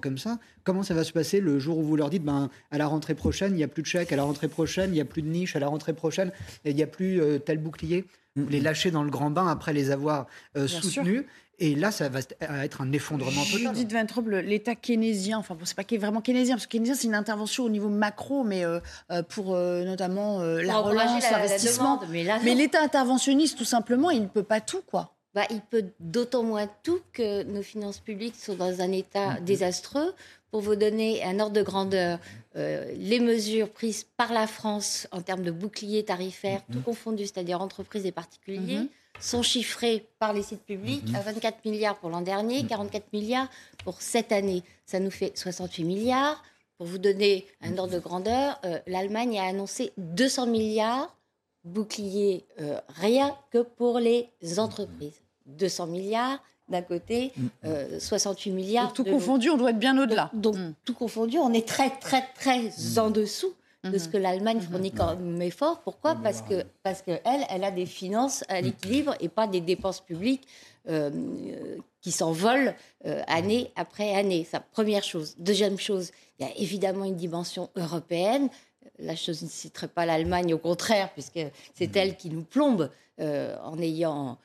comme 0.00 0.18
ça, 0.18 0.38
comment 0.64 0.82
ça 0.82 0.94
va 0.94 1.04
se 1.04 1.12
passer 1.12 1.40
le 1.40 1.58
jour 1.58 1.78
où 1.78 1.82
vous 1.82 1.96
leur 1.96 2.10
dites, 2.10 2.24
ben, 2.24 2.50
à 2.70 2.78
la 2.78 2.86
rentrée 2.86 3.14
prochaine, 3.14 3.52
il 3.52 3.56
n'y 3.56 3.64
a 3.64 3.68
plus 3.68 3.82
de 3.82 3.86
chèques, 3.86 4.12
à 4.12 4.16
la 4.16 4.24
rentrée 4.24 4.48
prochaine, 4.48 4.90
il 4.90 4.94
n'y 4.94 5.00
a 5.00 5.04
plus 5.04 5.22
de 5.22 5.28
niche, 5.28 5.56
à 5.56 5.60
la 5.60 5.68
rentrée 5.68 5.92
prochaine, 5.92 6.32
il 6.64 6.74
n'y 6.74 6.82
a 6.82 6.86
plus 6.86 7.20
euh, 7.20 7.38
tel 7.38 7.58
bouclier? 7.58 8.04
Mmh. 8.36 8.42
vous 8.42 8.48
les 8.48 8.60
lâchez 8.60 8.90
dans 8.90 9.02
le 9.02 9.10
grand 9.10 9.30
bain 9.30 9.48
après 9.48 9.72
les 9.72 9.90
avoir 9.90 10.26
euh, 10.56 10.66
soutenus. 10.68 11.24
Et 11.60 11.74
là, 11.74 11.90
ça 11.90 12.08
va 12.08 12.20
être 12.62 12.80
un 12.80 12.92
effondrement 12.92 13.42
total. 13.44 13.74
Judith 13.74 13.92
l'État 14.44 14.76
keynésien, 14.76 15.38
enfin, 15.38 15.56
bon, 15.56 15.64
c'est 15.64 15.76
pas 15.76 15.96
vraiment 15.96 16.20
keynésien, 16.20 16.54
parce 16.54 16.66
que 16.66 16.72
keynésien, 16.72 16.94
c'est 16.94 17.08
une 17.08 17.16
intervention 17.16 17.64
au 17.64 17.68
niveau 17.68 17.88
macro, 17.88 18.44
mais 18.44 18.64
euh, 18.64 18.78
euh, 19.10 19.24
pour 19.24 19.56
euh, 19.56 19.84
notamment 19.84 20.40
la 20.40 20.76
relance, 20.78 21.28
l'investissement. 21.30 22.00
Mais 22.10 22.54
l'État 22.54 22.80
interventionniste, 22.80 23.58
tout 23.58 23.64
simplement, 23.64 24.10
il 24.10 24.22
ne 24.22 24.28
peut 24.28 24.44
pas 24.44 24.60
tout, 24.60 24.82
quoi. 24.86 25.17
Bah, 25.34 25.44
il 25.50 25.60
peut 25.60 25.84
d'autant 26.00 26.42
moins 26.42 26.68
tout 26.82 27.00
que 27.12 27.42
nos 27.44 27.62
finances 27.62 28.00
publiques 28.00 28.36
sont 28.36 28.54
dans 28.54 28.80
un 28.80 28.92
état 28.92 29.34
mm-hmm. 29.34 29.44
désastreux. 29.44 30.14
Pour 30.50 30.62
vous 30.62 30.76
donner 30.76 31.22
un 31.24 31.40
ordre 31.40 31.54
de 31.54 31.62
grandeur, 31.62 32.18
les 32.54 33.20
mesures 33.20 33.68
prises 33.68 34.06
par 34.16 34.32
la 34.32 34.46
France 34.46 35.06
en 35.12 35.20
termes 35.20 35.42
de 35.42 35.50
bouclier 35.50 36.04
tarifaire, 36.04 36.60
mm-hmm. 36.60 36.72
tout 36.72 36.80
confondu, 36.80 37.24
c'est-à-dire 37.24 37.60
entreprises 37.60 38.06
et 38.06 38.12
particuliers, 38.12 38.78
mm-hmm 38.78 38.88
sont 39.20 39.42
chiffrés 39.42 40.06
par 40.18 40.32
les 40.32 40.42
sites 40.42 40.64
publics 40.64 41.08
mhm. 41.08 41.16
à 41.16 41.20
24 41.20 41.64
milliards 41.64 41.96
pour 41.96 42.10
l'an 42.10 42.20
dernier, 42.20 42.64
44 42.66 43.04
mhm. 43.12 43.20
milliards 43.20 43.48
pour 43.84 44.00
cette 44.00 44.32
année. 44.32 44.62
Ça 44.86 45.00
nous 45.00 45.10
fait 45.10 45.36
68 45.36 45.84
milliards. 45.84 46.42
Pour 46.76 46.86
vous 46.86 46.98
donner 46.98 47.46
un 47.60 47.76
ordre 47.76 47.94
de 47.94 47.98
grandeur, 47.98 48.60
euh, 48.64 48.78
l'Allemagne 48.86 49.38
a 49.38 49.44
annoncé 49.44 49.92
200 49.96 50.46
milliards 50.46 51.16
boucliers 51.64 52.46
euh, 52.60 52.80
rien 52.88 53.36
que 53.50 53.58
pour 53.58 53.98
les 53.98 54.30
entreprises. 54.58 55.20
200 55.46 55.86
milliards 55.86 56.42
d'un 56.68 56.82
côté, 56.82 57.32
68 57.98 58.50
mhm. 58.50 58.56
euh, 58.56 58.60
milliards. 58.60 58.92
tout 58.92 59.04
confondu, 59.04 59.48
on 59.48 59.56
doit 59.56 59.70
être 59.70 59.78
bien 59.78 59.98
au-delà. 59.98 60.30
Donc, 60.34 60.56
tout 60.84 60.92
confondu, 60.94 61.38
on 61.38 61.52
est 61.52 61.66
très, 61.66 61.90
très, 61.98 62.22
très 62.34 62.98
en 62.98 63.10
dessous 63.10 63.54
de 63.84 63.96
ce 63.96 64.08
que 64.08 64.16
l'Allemagne 64.16 64.60
fournit 64.60 64.90
comme 64.90 65.40
effort. 65.40 65.80
Pourquoi? 65.80 66.16
Parce 66.16 66.42
que 66.42 66.64
parce 66.82 67.00
que 67.00 67.12
elle, 67.24 67.44
elle 67.48 67.64
a 67.64 67.70
des 67.70 67.86
finances 67.86 68.44
à 68.48 68.60
l'équilibre 68.60 69.14
et 69.20 69.28
pas 69.28 69.46
des 69.46 69.60
dépenses 69.60 70.00
publiques 70.00 70.46
euh, 70.88 71.10
qui 72.00 72.12
s'envolent 72.12 72.74
euh, 73.06 73.22
année 73.26 73.70
après 73.76 74.14
année. 74.14 74.46
Ça, 74.50 74.60
première 74.60 75.04
chose. 75.04 75.34
Deuxième 75.38 75.78
chose, 75.78 76.10
il 76.38 76.46
y 76.46 76.50
a 76.50 76.56
évidemment 76.56 77.04
une 77.04 77.16
dimension 77.16 77.70
européenne. 77.76 78.48
Là, 78.98 79.14
je 79.14 79.30
ne 79.30 79.48
citerai 79.48 79.88
pas 79.88 80.06
l'Allemagne, 80.06 80.52
au 80.54 80.58
contraire, 80.58 81.12
puisque 81.12 81.40
c'est 81.74 81.96
elle 81.96 82.16
qui 82.16 82.30
nous 82.30 82.42
plombe 82.42 82.90
euh, 83.20 83.56
en 83.62 83.78
ayant 83.80 84.38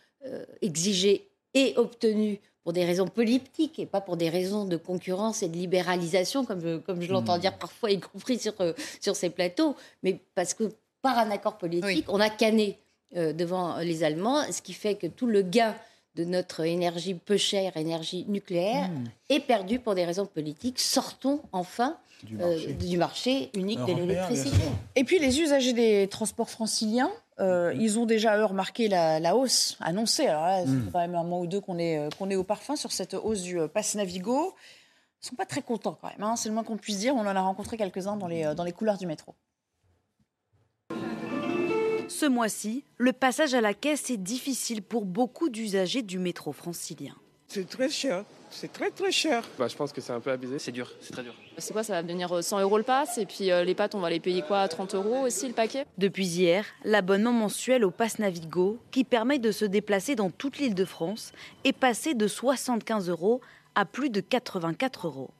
exigé 0.61 1.27
et 1.53 1.73
obtenu 1.75 2.39
pour 2.63 2.71
des 2.71 2.85
raisons 2.85 3.09
politiques 3.09 3.77
et 3.77 3.85
pas 3.85 3.99
pour 3.99 4.15
des 4.15 4.29
raisons 4.29 4.63
de 4.63 4.77
concurrence 4.77 5.43
et 5.43 5.49
de 5.49 5.57
libéralisation, 5.57 6.45
comme 6.45 6.61
je, 6.61 6.77
comme 6.77 7.01
je 7.01 7.11
l'entends 7.11 7.37
dire 7.37 7.57
parfois, 7.57 7.91
y 7.91 7.99
compris 7.99 8.39
sur, 8.39 8.53
sur 9.01 9.17
ces 9.17 9.29
plateaux, 9.29 9.75
mais 10.01 10.21
parce 10.33 10.53
que 10.53 10.71
par 11.01 11.17
un 11.17 11.29
accord 11.29 11.57
politique, 11.57 12.05
on 12.07 12.21
a 12.21 12.29
canné 12.29 12.77
devant 13.13 13.79
les 13.79 14.05
Allemands, 14.05 14.49
ce 14.49 14.61
qui 14.61 14.71
fait 14.71 14.95
que 14.95 15.07
tout 15.07 15.27
le 15.27 15.41
gain 15.41 15.75
de 16.15 16.25
notre 16.25 16.61
énergie 16.61 17.15
peu 17.15 17.37
chère, 17.37 17.75
énergie 17.77 18.25
nucléaire, 18.27 18.89
hmm. 18.89 19.05
est 19.29 19.39
perdu 19.39 19.79
pour 19.79 19.95
des 19.95 20.05
raisons 20.05 20.25
politiques. 20.25 20.79
Sortons 20.79 21.41
enfin 21.51 21.97
du 22.23 22.37
euh, 22.39 22.97
marché, 22.97 23.49
unique 23.53 23.83
de 23.85 23.93
l'électricité. 23.93 24.63
Et 24.95 25.03
puis 25.03 25.19
les 25.19 25.41
usagers 25.41 25.73
des 25.73 26.07
transports 26.07 26.49
franciliens, 26.49 27.11
euh, 27.39 27.73
ils 27.77 27.99
ont 27.99 28.05
déjà 28.05 28.37
eux 28.37 28.45
remarqué 28.45 28.87
la, 28.87 29.35
hausse 29.35 29.77
annoncée. 29.81 30.27
Alors 30.27 30.45
là, 30.45 30.61
c'est 30.65 30.71
hmm. 30.71 30.89
quand 30.93 30.99
même 30.99 31.15
un 31.15 31.23
mois 31.23 31.39
ou 31.39 31.47
deux 31.47 31.59
qu'on 31.59 31.79
est, 31.79 31.97
euh, 31.97 32.09
qu'on 32.17 32.29
est 32.29 32.35
au 32.35 32.43
parfum 32.43 32.75
sur 32.75 32.91
cette 32.91 33.15
hausse 33.15 33.41
du 33.41 33.59
pass 33.73 33.95
Navigo. 33.95 34.53
Ils 35.21 35.25
ne 35.25 35.29
sont 35.29 35.35
pas 35.35 35.45
très 35.45 35.61
contents 35.61 35.97
quand 35.99 36.09
même, 36.09 36.21
hein. 36.21 36.35
c'est 36.35 36.49
le 36.49 36.55
moins 36.55 36.65
qu'on 36.65 36.77
puisse 36.77 36.99
dire. 36.99 37.15
On 37.15 37.21
en 37.21 37.27
a 37.27 37.41
rencontré 37.41 37.77
quelques-uns 37.77 38.17
dans 38.17 38.27
les, 38.27 38.53
dans 38.55 38.65
les 38.65 38.73
couloirs 38.73 38.97
du 38.97 39.07
métro. 39.07 39.33
Ce 42.13 42.27
mois-ci, 42.27 42.83
le 42.99 43.11
passage 43.11 43.55
à 43.55 43.59
la 43.59 43.73
caisse 43.73 44.11
est 44.11 44.17
difficile 44.17 44.83
pour 44.83 45.03
beaucoup 45.03 45.49
d'usagers 45.49 46.03
du 46.03 46.19
métro 46.19 46.51
francilien. 46.51 47.15
C'est 47.47 47.67
très 47.67 47.89
cher. 47.89 48.23
C'est 48.51 48.71
très 48.71 48.91
très 48.91 49.11
cher. 49.11 49.43
Bah, 49.57 49.67
je 49.67 49.75
pense 49.75 49.91
que 49.91 49.99
c'est 49.99 50.13
un 50.13 50.19
peu 50.19 50.29
abusé. 50.29 50.59
C'est 50.59 50.71
dur, 50.71 50.91
c'est 51.01 51.11
très 51.11 51.23
dur. 51.23 51.33
C'est 51.57 51.73
quoi 51.73 51.81
Ça 51.81 51.93
va 51.93 52.03
devenir 52.03 52.43
100 52.43 52.59
euh, 52.59 52.61
euros 52.61 52.77
le 52.77 52.83
pass 52.83 53.17
et 53.17 53.25
puis 53.25 53.49
euh, 53.49 53.63
les 53.63 53.73
pâtes, 53.73 53.95
on 53.95 53.99
va 53.99 54.11
les 54.11 54.19
payer 54.19 54.43
quoi 54.43 54.67
30 54.67 54.93
euros 54.93 55.21
aussi 55.25 55.47
le 55.47 55.55
paquet? 55.55 55.87
Depuis 55.97 56.27
hier, 56.27 56.67
l'abonnement 56.85 57.31
mensuel 57.31 57.83
au 57.83 57.89
pass 57.89 58.19
Navigo, 58.19 58.77
qui 58.91 59.05
permet 59.05 59.39
de 59.39 59.51
se 59.51 59.65
déplacer 59.65 60.13
dans 60.13 60.29
toute 60.29 60.59
l'île 60.59 60.75
de 60.75 60.85
France, 60.85 61.31
est 61.63 61.73
passé 61.73 62.13
de 62.13 62.27
75 62.27 63.09
euros 63.09 63.41
à 63.73 63.85
plus 63.85 64.11
de 64.11 64.21
84 64.21 65.07
euros. 65.07 65.31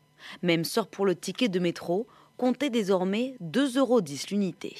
Même 0.42 0.64
sort 0.64 0.88
pour 0.88 1.06
le 1.06 1.16
ticket 1.16 1.50
de 1.50 1.60
métro, 1.60 2.08
comptait 2.44 2.70
désormais 2.70 3.36
2,10 3.42 3.78
euros 3.78 4.02
l'unité. 4.30 4.76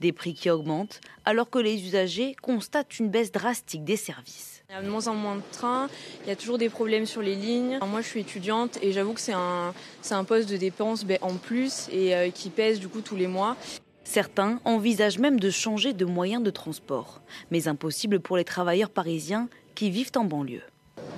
Des 0.00 0.12
prix 0.12 0.32
qui 0.32 0.48
augmentent 0.48 1.00
alors 1.24 1.50
que 1.50 1.58
les 1.58 1.84
usagers 1.84 2.36
constatent 2.40 3.00
une 3.00 3.08
baisse 3.08 3.32
drastique 3.32 3.82
des 3.82 3.96
services. 3.96 4.62
Il 4.68 4.74
y 4.74 4.78
a 4.78 4.82
de 4.82 4.88
moins 4.88 5.08
en 5.08 5.14
moins 5.16 5.34
de 5.34 5.42
trains, 5.50 5.88
il 6.22 6.28
y 6.28 6.30
a 6.30 6.36
toujours 6.36 6.56
des 6.56 6.68
problèmes 6.68 7.06
sur 7.06 7.20
les 7.20 7.34
lignes. 7.34 7.80
moi 7.88 8.00
je 8.00 8.06
suis 8.06 8.20
étudiante 8.20 8.78
et 8.80 8.92
j'avoue 8.92 9.14
que 9.14 9.20
c'est 9.20 9.32
un, 9.32 9.74
un 10.12 10.24
poste 10.24 10.48
de 10.50 10.56
dépense 10.56 11.04
ben, 11.04 11.18
en 11.20 11.34
plus 11.34 11.88
et 11.90 12.14
euh, 12.14 12.30
qui 12.30 12.48
pèse 12.48 12.78
du 12.78 12.86
coup 12.86 13.00
tous 13.00 13.16
les 13.16 13.26
mois. 13.26 13.56
Certains 14.04 14.60
envisagent 14.64 15.18
même 15.18 15.40
de 15.40 15.50
changer 15.50 15.92
de 15.94 16.04
moyen 16.04 16.38
de 16.38 16.50
transport, 16.50 17.22
mais 17.50 17.66
impossible 17.66 18.20
pour 18.20 18.36
les 18.36 18.44
travailleurs 18.44 18.90
parisiens 18.90 19.48
qui 19.74 19.90
vivent 19.90 20.12
en 20.14 20.22
banlieue. 20.22 20.62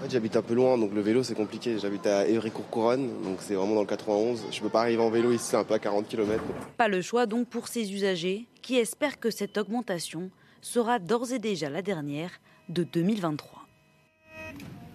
J'habite 0.08 0.36
un 0.36 0.42
peu 0.42 0.54
loin, 0.54 0.76
donc 0.78 0.92
le 0.92 1.00
vélo 1.00 1.22
c'est 1.22 1.34
compliqué. 1.34 1.78
J'habite 1.78 2.06
à 2.06 2.26
Évry-Courcouronne, 2.26 3.22
donc 3.22 3.38
c'est 3.40 3.54
vraiment 3.54 3.74
dans 3.74 3.80
le 3.80 3.86
91. 3.86 4.46
Je 4.50 4.60
peux 4.60 4.68
pas 4.68 4.80
arriver 4.80 5.02
en 5.02 5.10
vélo 5.10 5.32
ici, 5.32 5.46
c'est 5.50 5.56
un 5.56 5.64
peu 5.64 5.74
à 5.74 5.78
40 5.78 6.08
km. 6.08 6.42
Pas 6.76 6.88
le 6.88 7.00
choix 7.02 7.26
donc 7.26 7.48
pour 7.48 7.68
ces 7.68 7.92
usagers 7.92 8.46
qui 8.62 8.76
espèrent 8.76 9.20
que 9.20 9.30
cette 9.30 9.56
augmentation 9.58 10.30
sera 10.60 10.98
d'ores 10.98 11.32
et 11.32 11.38
déjà 11.38 11.70
la 11.70 11.82
dernière 11.82 12.30
de 12.68 12.84
2023. 12.84 13.62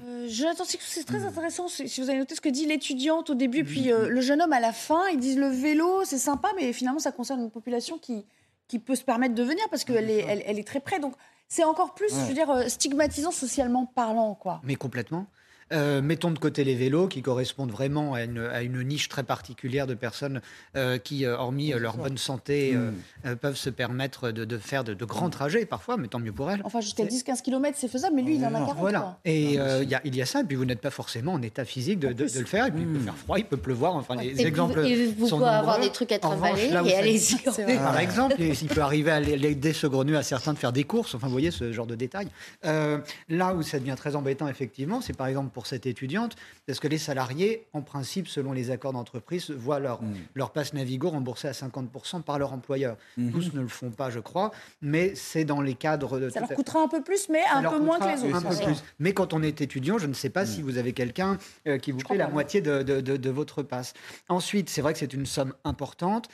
Euh, 0.06 0.28
Jonathan 0.30 0.64
c'est 0.66 1.06
très 1.06 1.24
intéressant. 1.24 1.68
Si 1.68 2.02
vous 2.02 2.10
avez 2.10 2.20
noté 2.20 2.36
ce 2.36 2.42
que 2.42 2.50
dit 2.50 2.66
l'étudiante 2.66 3.30
au 3.30 3.36
début, 3.36 3.64
puis 3.64 3.92
euh, 3.92 4.10
le 4.10 4.22
jeune 4.22 4.42
homme 4.42 4.54
à 4.54 4.60
la 4.60 4.74
fin, 4.74 5.08
ils 5.10 5.20
disent 5.20 5.38
le 5.38 5.48
vélo, 5.48 6.04
c'est 6.06 6.18
sympa, 6.18 6.50
mais 6.56 6.74
finalement, 6.74 7.00
ça 7.00 7.12
concerne 7.12 7.42
une 7.42 7.52
population 7.52 7.98
qui, 7.98 8.26
qui 8.68 8.80
peut 8.80 8.96
se 8.96 9.04
permettre 9.04 9.36
de 9.36 9.44
venir 9.44 9.64
parce 9.70 9.84
qu'elle 9.84 10.10
est, 10.10 10.26
elle, 10.46 10.60
est 10.60 10.68
très 10.68 10.80
près. 10.80 11.00
Donc, 11.00 11.14
c'est 11.48 11.63
encore 11.63 11.94
plus, 11.94 12.10
je 12.10 12.25
veux 12.25 12.34
dire, 12.34 12.50
euh, 12.50 12.68
stigmatisant 12.68 13.32
socialement 13.32 13.86
parlant, 13.86 14.36
quoi. 14.36 14.60
Mais 14.63 14.75
complètement. 14.75 15.27
Euh, 15.74 16.02
mettons 16.02 16.32
de 16.32 16.40
côté 16.40 16.64
les 16.64 16.76
vélos 16.76 17.08
qui 17.08 17.22
correspondent 17.22 17.72
vraiment 17.72 18.14
à 18.14 18.24
une, 18.24 18.84
niche 18.84 19.10
très 19.10 19.24
particulière 19.24 19.86
de 19.86 19.96
personnes 19.96 20.42
euh, 20.76 20.98
qui, 20.98 21.26
euh, 21.26 21.36
hormis 21.36 21.72
leur 21.72 21.98
bonne 21.98 22.18
santé, 22.18 22.74
mm. 22.74 23.36
peuvent 23.36 23.58
se 23.58 23.70
permettre 23.70 24.32
de, 24.32 24.58
faire 24.58 24.84
de, 24.84 24.94
grands 25.06 25.30
trajets 25.30 25.66
parfois, 25.66 25.98
mais 25.98 26.08
tant 26.08 26.20
mieux 26.20 26.32
pour 26.32 26.50
elles. 26.52 26.62
Enfin, 26.64 26.80
jusqu'à 26.82 27.04
10-15 27.04 27.42
km, 27.42 27.78
c'est 27.80 27.88
faisable, 27.88 28.16
mais 28.16 28.22
lui, 28.22 28.36
il 28.36 28.46
en 28.46 28.54
a 28.54 28.60
40. 28.60 28.78
Voilà. 28.78 29.20
Et 29.26 29.54
il 29.56 30.16
y, 30.16 30.22
a 30.22 30.26
ça, 30.26 30.42
et 30.42 30.44
puis 30.44 30.56
vous 30.56 30.66
n'êtes 30.66 30.82
pas 30.82 30.90
forcément 30.90 31.34
en 31.34 31.42
état 31.42 31.66
physique 31.66 32.00
de, 32.00 32.08
le 32.08 32.46
faire, 32.46 32.68
et 32.68 32.72
puis 32.72 32.82
il 32.82 32.88
peut 32.88 33.00
faire 33.00 33.18
froid, 33.18 33.38
il 33.38 33.46
peut 33.46 33.58
pleuvoir, 33.58 33.96
enfin, 33.96 34.16
les 34.16 34.42
exemples. 34.42 34.86
Il 34.86 35.16
vous 35.18 35.28
sont 35.28 35.42
avoir 35.42 35.80
des 35.80 35.90
trucs 35.90 36.12
à 36.12 36.20
travailler, 36.20 36.70
et 36.72 36.96
allez-y. 36.96 37.38
Par 37.78 38.00
exemple, 38.00 38.36
il 38.40 38.68
peut 38.68 38.82
arriver 38.82 39.12
à 39.12 39.20
l'aider 39.20 39.74
saugrenue 39.74 40.16
à 40.16 40.24
certains 40.24 40.54
de 40.54 40.58
faire 40.58 40.72
des 40.72 40.84
courses, 40.84 41.16
enfin, 41.16 41.28
vous 41.28 41.34
voyez 41.34 41.52
ce 41.52 41.72
genre 41.74 41.88
de 41.88 41.96
détails. 41.96 42.30
là 42.64 43.54
où 43.54 43.62
ça 43.64 43.80
devient 43.80 43.96
très 43.98 44.16
embêtant, 44.16 44.48
effectivement, 44.48 45.02
c'est 45.02 45.16
par 45.16 45.28
exemple 45.28 45.50
pour 45.58 45.66
cette 45.66 45.88
étudiante, 45.88 46.36
parce 46.68 46.80
que 46.80 46.88
les 46.88 47.00
salariés, 47.00 47.66
en 47.74 47.82
principe, 47.82 48.28
selon 48.28 48.54
les 48.54 48.70
accords 48.70 48.94
d'entreprise, 48.94 49.50
voient 49.50 49.80
leur, 49.80 50.04
mm. 50.04 50.14
leur 50.36 50.52
passe 50.52 50.72
Navigo 50.74 51.10
remboursé 51.10 51.48
à 51.48 51.52
50% 51.52 52.22
par 52.22 52.38
leur 52.38 52.54
employeur. 52.54 52.96
Mm-hmm. 53.18 53.32
Tous 53.32 53.54
ne 53.56 53.62
le 53.62 53.68
font 53.68 53.90
pas, 53.90 54.12
je 54.12 54.20
crois, 54.20 54.52
mais 54.84 55.16
c'est 55.16 55.46
dans 55.46 55.60
les 55.60 55.74
cadres 55.74 56.20
de... 56.20 56.30
Ça 56.30 56.42
leur 56.42 56.50
coûtera 56.50 56.84
un 56.84 56.88
peu 56.88 57.02
plus, 57.02 57.28
mais 57.30 57.42
un 57.52 57.64
peu 57.64 57.80
moins 57.80 57.98
que 57.98 58.06
les 58.06 58.32
autres. 58.32 58.84
Mais 59.00 59.14
quand 59.14 59.34
on 59.34 59.42
est 59.42 59.60
étudiant, 59.60 59.98
je 59.98 60.06
ne 60.06 60.14
sais 60.14 60.30
pas 60.30 60.46
si 60.46 60.62
vous 60.62 60.78
avez 60.78 60.94
quelqu'un 60.94 61.40
euh, 61.68 61.80
qui 61.80 61.92
vous 61.92 62.02
paie 62.08 62.18
la 62.18 62.28
moitié 62.28 62.62
de, 62.62 62.84
de, 62.84 63.02
de 63.02 63.30
votre 63.32 63.64
passe. 63.64 63.96
Ensuite, 64.30 64.70
c'est 64.70 64.82
vrai 64.82 64.94
que 64.94 65.00
c'est 65.00 65.16
une 65.16 65.26
somme 65.26 65.56
importante. 65.64 66.30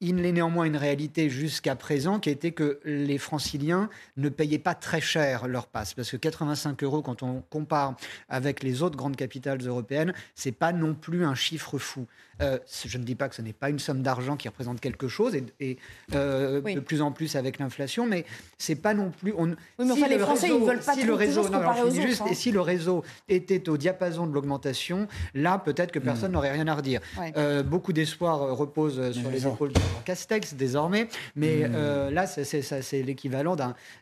Il 0.00 0.24
est 0.24 0.30
néanmoins 0.30 0.64
une 0.64 0.76
réalité 0.76 1.28
jusqu'à 1.28 1.74
présent 1.74 2.20
qui 2.20 2.30
était 2.30 2.52
que 2.52 2.78
les 2.84 3.18
franciliens 3.18 3.90
ne 4.16 4.28
payaient 4.28 4.60
pas 4.60 4.76
très 4.76 5.00
cher 5.00 5.48
leur 5.48 5.66
passe. 5.66 5.92
Parce 5.94 6.12
que 6.12 6.16
85 6.16 6.84
euros, 6.84 7.02
quand 7.02 7.24
on 7.24 7.42
compare 7.50 7.96
avec 8.28 8.62
les 8.62 8.82
autres 8.82 8.96
grandes 8.96 9.16
capitales 9.16 9.60
européennes, 9.60 10.14
c'est 10.36 10.52
pas 10.52 10.72
non 10.72 10.94
plus 10.94 11.24
un 11.24 11.34
chiffre 11.34 11.78
fou. 11.78 12.06
Euh, 12.40 12.58
je 12.84 12.98
ne 12.98 13.04
dis 13.04 13.14
pas 13.14 13.28
que 13.28 13.34
ce 13.34 13.42
n'est 13.42 13.52
pas 13.52 13.70
une 13.70 13.78
somme 13.78 14.02
d'argent 14.02 14.36
qui 14.36 14.48
représente 14.48 14.80
quelque 14.80 15.08
chose, 15.08 15.34
et, 15.60 15.78
euh, 16.14 16.60
de 16.60 16.80
plus 16.80 17.02
en 17.02 17.12
plus 17.12 17.36
avec 17.36 17.58
l'inflation, 17.58 18.06
mais 18.06 18.24
c'est 18.58 18.76
pas 18.76 18.94
non 18.94 19.10
plus. 19.10 19.34
On, 19.36 19.48
oui, 19.48 19.56
mais 19.78 19.90
enfin, 19.90 20.08
les 20.08 20.18
Français, 20.18 20.48
ils 20.48 20.64
veulent 20.64 20.80
pas 20.80 20.94
si 20.94 21.04
le 21.04 21.14
réseau, 21.14 21.48
non, 21.48 21.58
alors, 21.58 21.90
juste, 21.90 22.22
hein. 22.22 22.26
Et 22.30 22.34
si 22.34 22.52
le 22.52 22.60
réseau 22.60 23.04
était 23.28 23.68
au 23.68 23.76
diapason 23.76 24.26
de 24.26 24.32
l'augmentation, 24.32 25.08
là, 25.34 25.58
peut-être 25.58 25.92
que 25.92 25.98
personne 25.98 26.30
hmm. 26.30 26.34
n'aurait 26.34 26.52
rien 26.52 26.68
à 26.68 26.74
redire. 26.74 27.00
Euh, 27.36 27.62
beaucoup 27.62 27.92
d'espoir 27.92 28.56
repose 28.56 29.12
sur 29.12 29.30
les 29.30 29.46
épaules 29.46 29.72
de 29.72 29.80
Castex 30.04 30.54
désormais, 30.54 31.08
mais 31.34 31.68
hmm. 31.68 32.10
là, 32.10 32.26
c'est 32.26 33.02
l'équivalent 33.02 33.56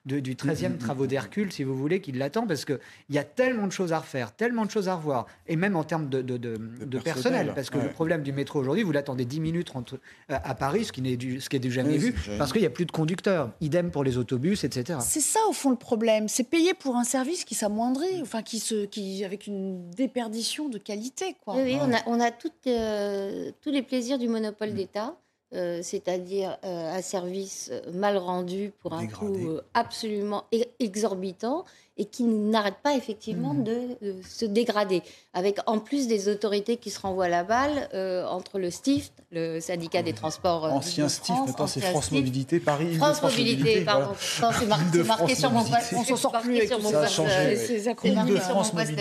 du 0.05 0.35
13e 0.35 0.75
hmm. 0.75 0.79
travaux 0.79 1.07
d'Hercule, 1.07 1.53
si 1.53 1.65
vous 1.65 1.77
voulez, 1.77 2.01
qui 2.01 2.13
l'attend, 2.13 2.47
parce 2.47 2.65
qu'il 2.65 2.79
y 3.11 3.19
a 3.19 3.25
tellement 3.25 3.67
de 3.67 3.73
choses 3.73 3.93
à 3.93 3.99
refaire, 3.99 4.33
tellement 4.33 4.67
de 4.67 4.71
choses 4.71 4.89
à 4.89 4.95
revoir, 4.95 5.27
et 5.47 5.57
même 5.57 5.77
en 5.77 5.85
termes 5.85 6.09
de, 6.09 6.21
de, 6.21 6.99
personnel, 6.99 7.53
parce 7.55 7.71
que 7.71 7.79
le 7.79 7.89
problème 7.89 8.23
du 8.27 8.33
métro 8.33 8.59
aujourd'hui, 8.59 8.83
vous 8.83 8.93
l'attendez 8.93 9.25
10 9.25 9.41
minutes 9.41 9.73
euh, 9.75 9.97
à 10.29 10.55
Paris, 10.55 10.85
ce 10.85 10.93
qui 10.93 11.01
n'est 11.01 11.17
du, 11.17 11.41
ce 11.41 11.49
qui 11.49 11.57
est 11.57 11.61
du 11.61 11.73
jamais 11.73 11.97
vu, 11.97 12.15
parce 12.39 12.53
qu'il 12.53 12.61
n'y 12.61 12.67
a 12.67 12.71
plus 12.71 12.85
de 12.85 12.93
conducteurs. 12.93 13.51
Idem 13.61 13.91
pour 13.91 14.05
les 14.05 14.19
autobus, 14.19 14.65
etc. 14.65 14.99
C'est 15.01 15.21
ça 15.21 15.41
au 15.49 15.53
fond 15.53 15.71
le 15.71 15.77
problème. 15.77 16.29
C'est 16.29 16.45
payer 16.45 16.75
pour 16.75 16.97
un 16.97 17.05
service 17.05 17.45
qui 17.45 17.55
s'amoindrit, 17.55 18.21
enfin 18.21 18.43
qui 18.43 18.59
se, 18.59 18.85
qui 18.87 19.25
avec 19.25 19.47
une 19.47 19.91
déperdition 19.91 20.69
de 20.69 20.79
qualité, 20.79 21.37
quoi. 21.45 21.55
Oui, 21.57 21.79
on 21.81 21.93
a, 21.93 21.99
on 22.07 22.21
a 22.21 22.31
euh, 22.67 23.51
tous 23.61 23.71
les 23.71 23.83
plaisirs 23.83 24.19
du 24.19 24.29
monopole 24.29 24.71
mm. 24.71 24.75
d'État. 24.75 25.17
Euh, 25.57 25.81
c'est-à-dire 25.83 26.59
un 26.63 27.03
service 27.03 27.73
mal 27.93 28.17
rendu 28.17 28.73
pour 28.81 28.93
un 28.93 29.07
coût 29.07 29.59
absolument 29.75 30.45
exorbitant 30.79 31.65
et 31.99 32.05
qui 32.05 32.25
n'arrête 32.25 32.77
pas 32.83 32.95
effectivement 32.95 33.55
mmh. 33.55 33.65
de, 33.65 33.97
se 34.29 34.45
dégrader, 34.45 35.03
avec 35.33 35.59
en 35.67 35.79
plus 35.79 36.09
des 36.09 36.29
autorités 36.29 36.77
qui 36.77 36.91
se 36.91 37.01
renvoient 37.01 37.29
la 37.29 37.43
balle 37.43 37.89
euh, 37.95 38.27
entre 38.27 38.59
le 38.59 38.71
STIFT, 38.71 39.13
le 39.31 39.61
syndicat 39.61 40.03
des 40.03 40.13
transports. 40.13 40.67
Euh, 40.67 40.71
Ancien 40.71 41.09
STIFT, 41.09 41.47
maintenant 41.47 41.67
c'est 41.67 41.81
France 41.81 42.13
Mobilité 42.13 42.61
Paris. 42.61 42.97
France, 42.97 43.23
Mobilité, 43.23 43.81
pardon. 43.83 44.11
C'est 44.19 45.05
marqué 45.05 45.35
sur 45.35 45.51
mon 45.51 45.65
poste. 45.65 45.95
On 45.97 46.05
s'en 46.05 46.17
sort 46.17 46.33
plus. 46.41 46.59
C'est 46.59 48.13
marqué 48.13 48.41
sur 48.41 48.55
mon 48.55 48.63
poste 48.63 48.93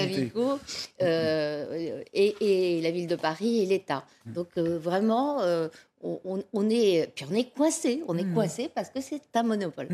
et, 2.14 2.82
la 2.82 2.92
ville 2.92 3.08
de 3.08 3.16
Paris 3.16 3.64
et 3.64 3.66
l'État. 3.66 4.06
Mmh. 4.26 4.34
Donc 4.34 4.48
euh, 4.58 4.80
vraiment, 4.80 5.40
on, 6.54 6.70
est, 6.70 7.12
puis 7.16 7.26
on 7.30 7.34
est 7.34 7.54
coincé, 7.56 8.04
on 8.08 8.18
est 8.18 8.24
mmh. 8.24 8.34
coincé 8.34 8.70
parce 8.74 8.90
que 8.90 9.02
c'est 9.02 9.22
un 9.36 9.44
monopole. 9.44 9.88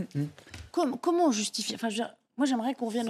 Comment, 0.72 0.98
comment 0.98 1.26
on 1.28 1.32
justifie 1.32 1.76
enfin, 1.76 1.90
moi, 2.38 2.48
j'aimerais 2.48 2.74
qu'on 2.74 2.88
revienne 2.88 3.10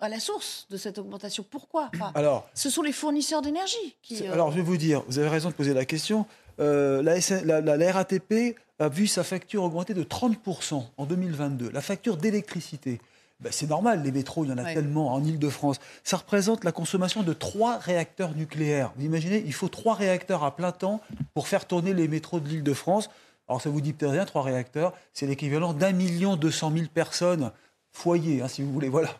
à 0.00 0.08
la 0.08 0.20
source 0.20 0.66
de 0.70 0.76
cette 0.76 0.98
augmentation. 0.98 1.44
Pourquoi? 1.48 1.90
Alors, 2.14 2.48
Ce 2.54 2.70
sont 2.70 2.82
les 2.82 2.92
fournisseurs 2.92 3.42
d'énergie 3.42 3.96
qui. 4.02 4.26
Alors, 4.26 4.50
je 4.50 4.56
vais 4.56 4.62
vous 4.62 4.76
dire, 4.76 5.02
vous 5.06 5.18
avez 5.18 5.28
raison 5.28 5.48
de 5.50 5.54
poser 5.54 5.74
la 5.74 5.84
question. 5.84 6.26
euh, 6.58 7.02
la, 7.02 7.20
SN 7.20 7.46
la, 7.46 7.60
la- 7.60 7.76
la 7.76 7.92
RATP 7.92 8.56
a 8.78 8.88
vu 8.88 9.06
sa 9.06 9.22
facture 9.22 9.62
augmenter 9.62 9.94
de 9.94 10.02
30% 10.02 10.82
en 10.96 11.06
2022. 11.06 11.70
La 11.70 11.80
facture 11.80 12.16
d'électricité, 12.16 13.00
ben, 13.40 13.50
c'est 13.52 13.68
normal, 13.68 14.02
les 14.02 14.12
métros, 14.12 14.44
il 14.44 14.50
y 14.50 14.52
en 14.52 14.58
a 14.58 14.64
Ouais. 14.64 14.74
tellement 14.74 15.14
en 15.14 15.24
Ile-de-France. 15.24 15.78
Ça 16.04 16.18
représente 16.18 16.62
la 16.64 16.72
consommation 16.72 17.22
de 17.22 17.32
trois 17.32 17.78
réacteurs 17.78 18.34
nucléaires. 18.36 18.92
Vous 18.96 19.04
imaginez, 19.06 19.42
il 19.46 19.52
faut 19.54 19.68
trois 19.68 19.94
réacteurs 19.94 20.44
à 20.44 20.54
plein 20.54 20.72
temps 20.72 21.00
pour 21.34 21.48
faire 21.48 21.66
tourner 21.66 21.94
les 21.94 22.06
métros 22.08 22.38
de 22.40 22.48
l'Île-de-France. 22.48 23.08
Alors 23.48 23.60
ça 23.62 23.70
vous 23.70 23.80
dit 23.80 23.92
peut-être 23.92 24.12
rien, 24.12 24.24
trois 24.26 24.42
réacteurs, 24.42 24.92
c'est 25.12 25.26
l'équivalent 25.26 25.72
d'un 25.72 25.92
million 25.92 26.36
deux 26.36 26.50
cent 26.52 26.70
mille 26.70 26.88
personnes 26.88 27.50
foyers, 27.92 28.40
hein, 28.42 28.48
si 28.48 28.62
vous 28.62 28.72
voulez. 28.72 28.88
Voilà, 28.88 29.10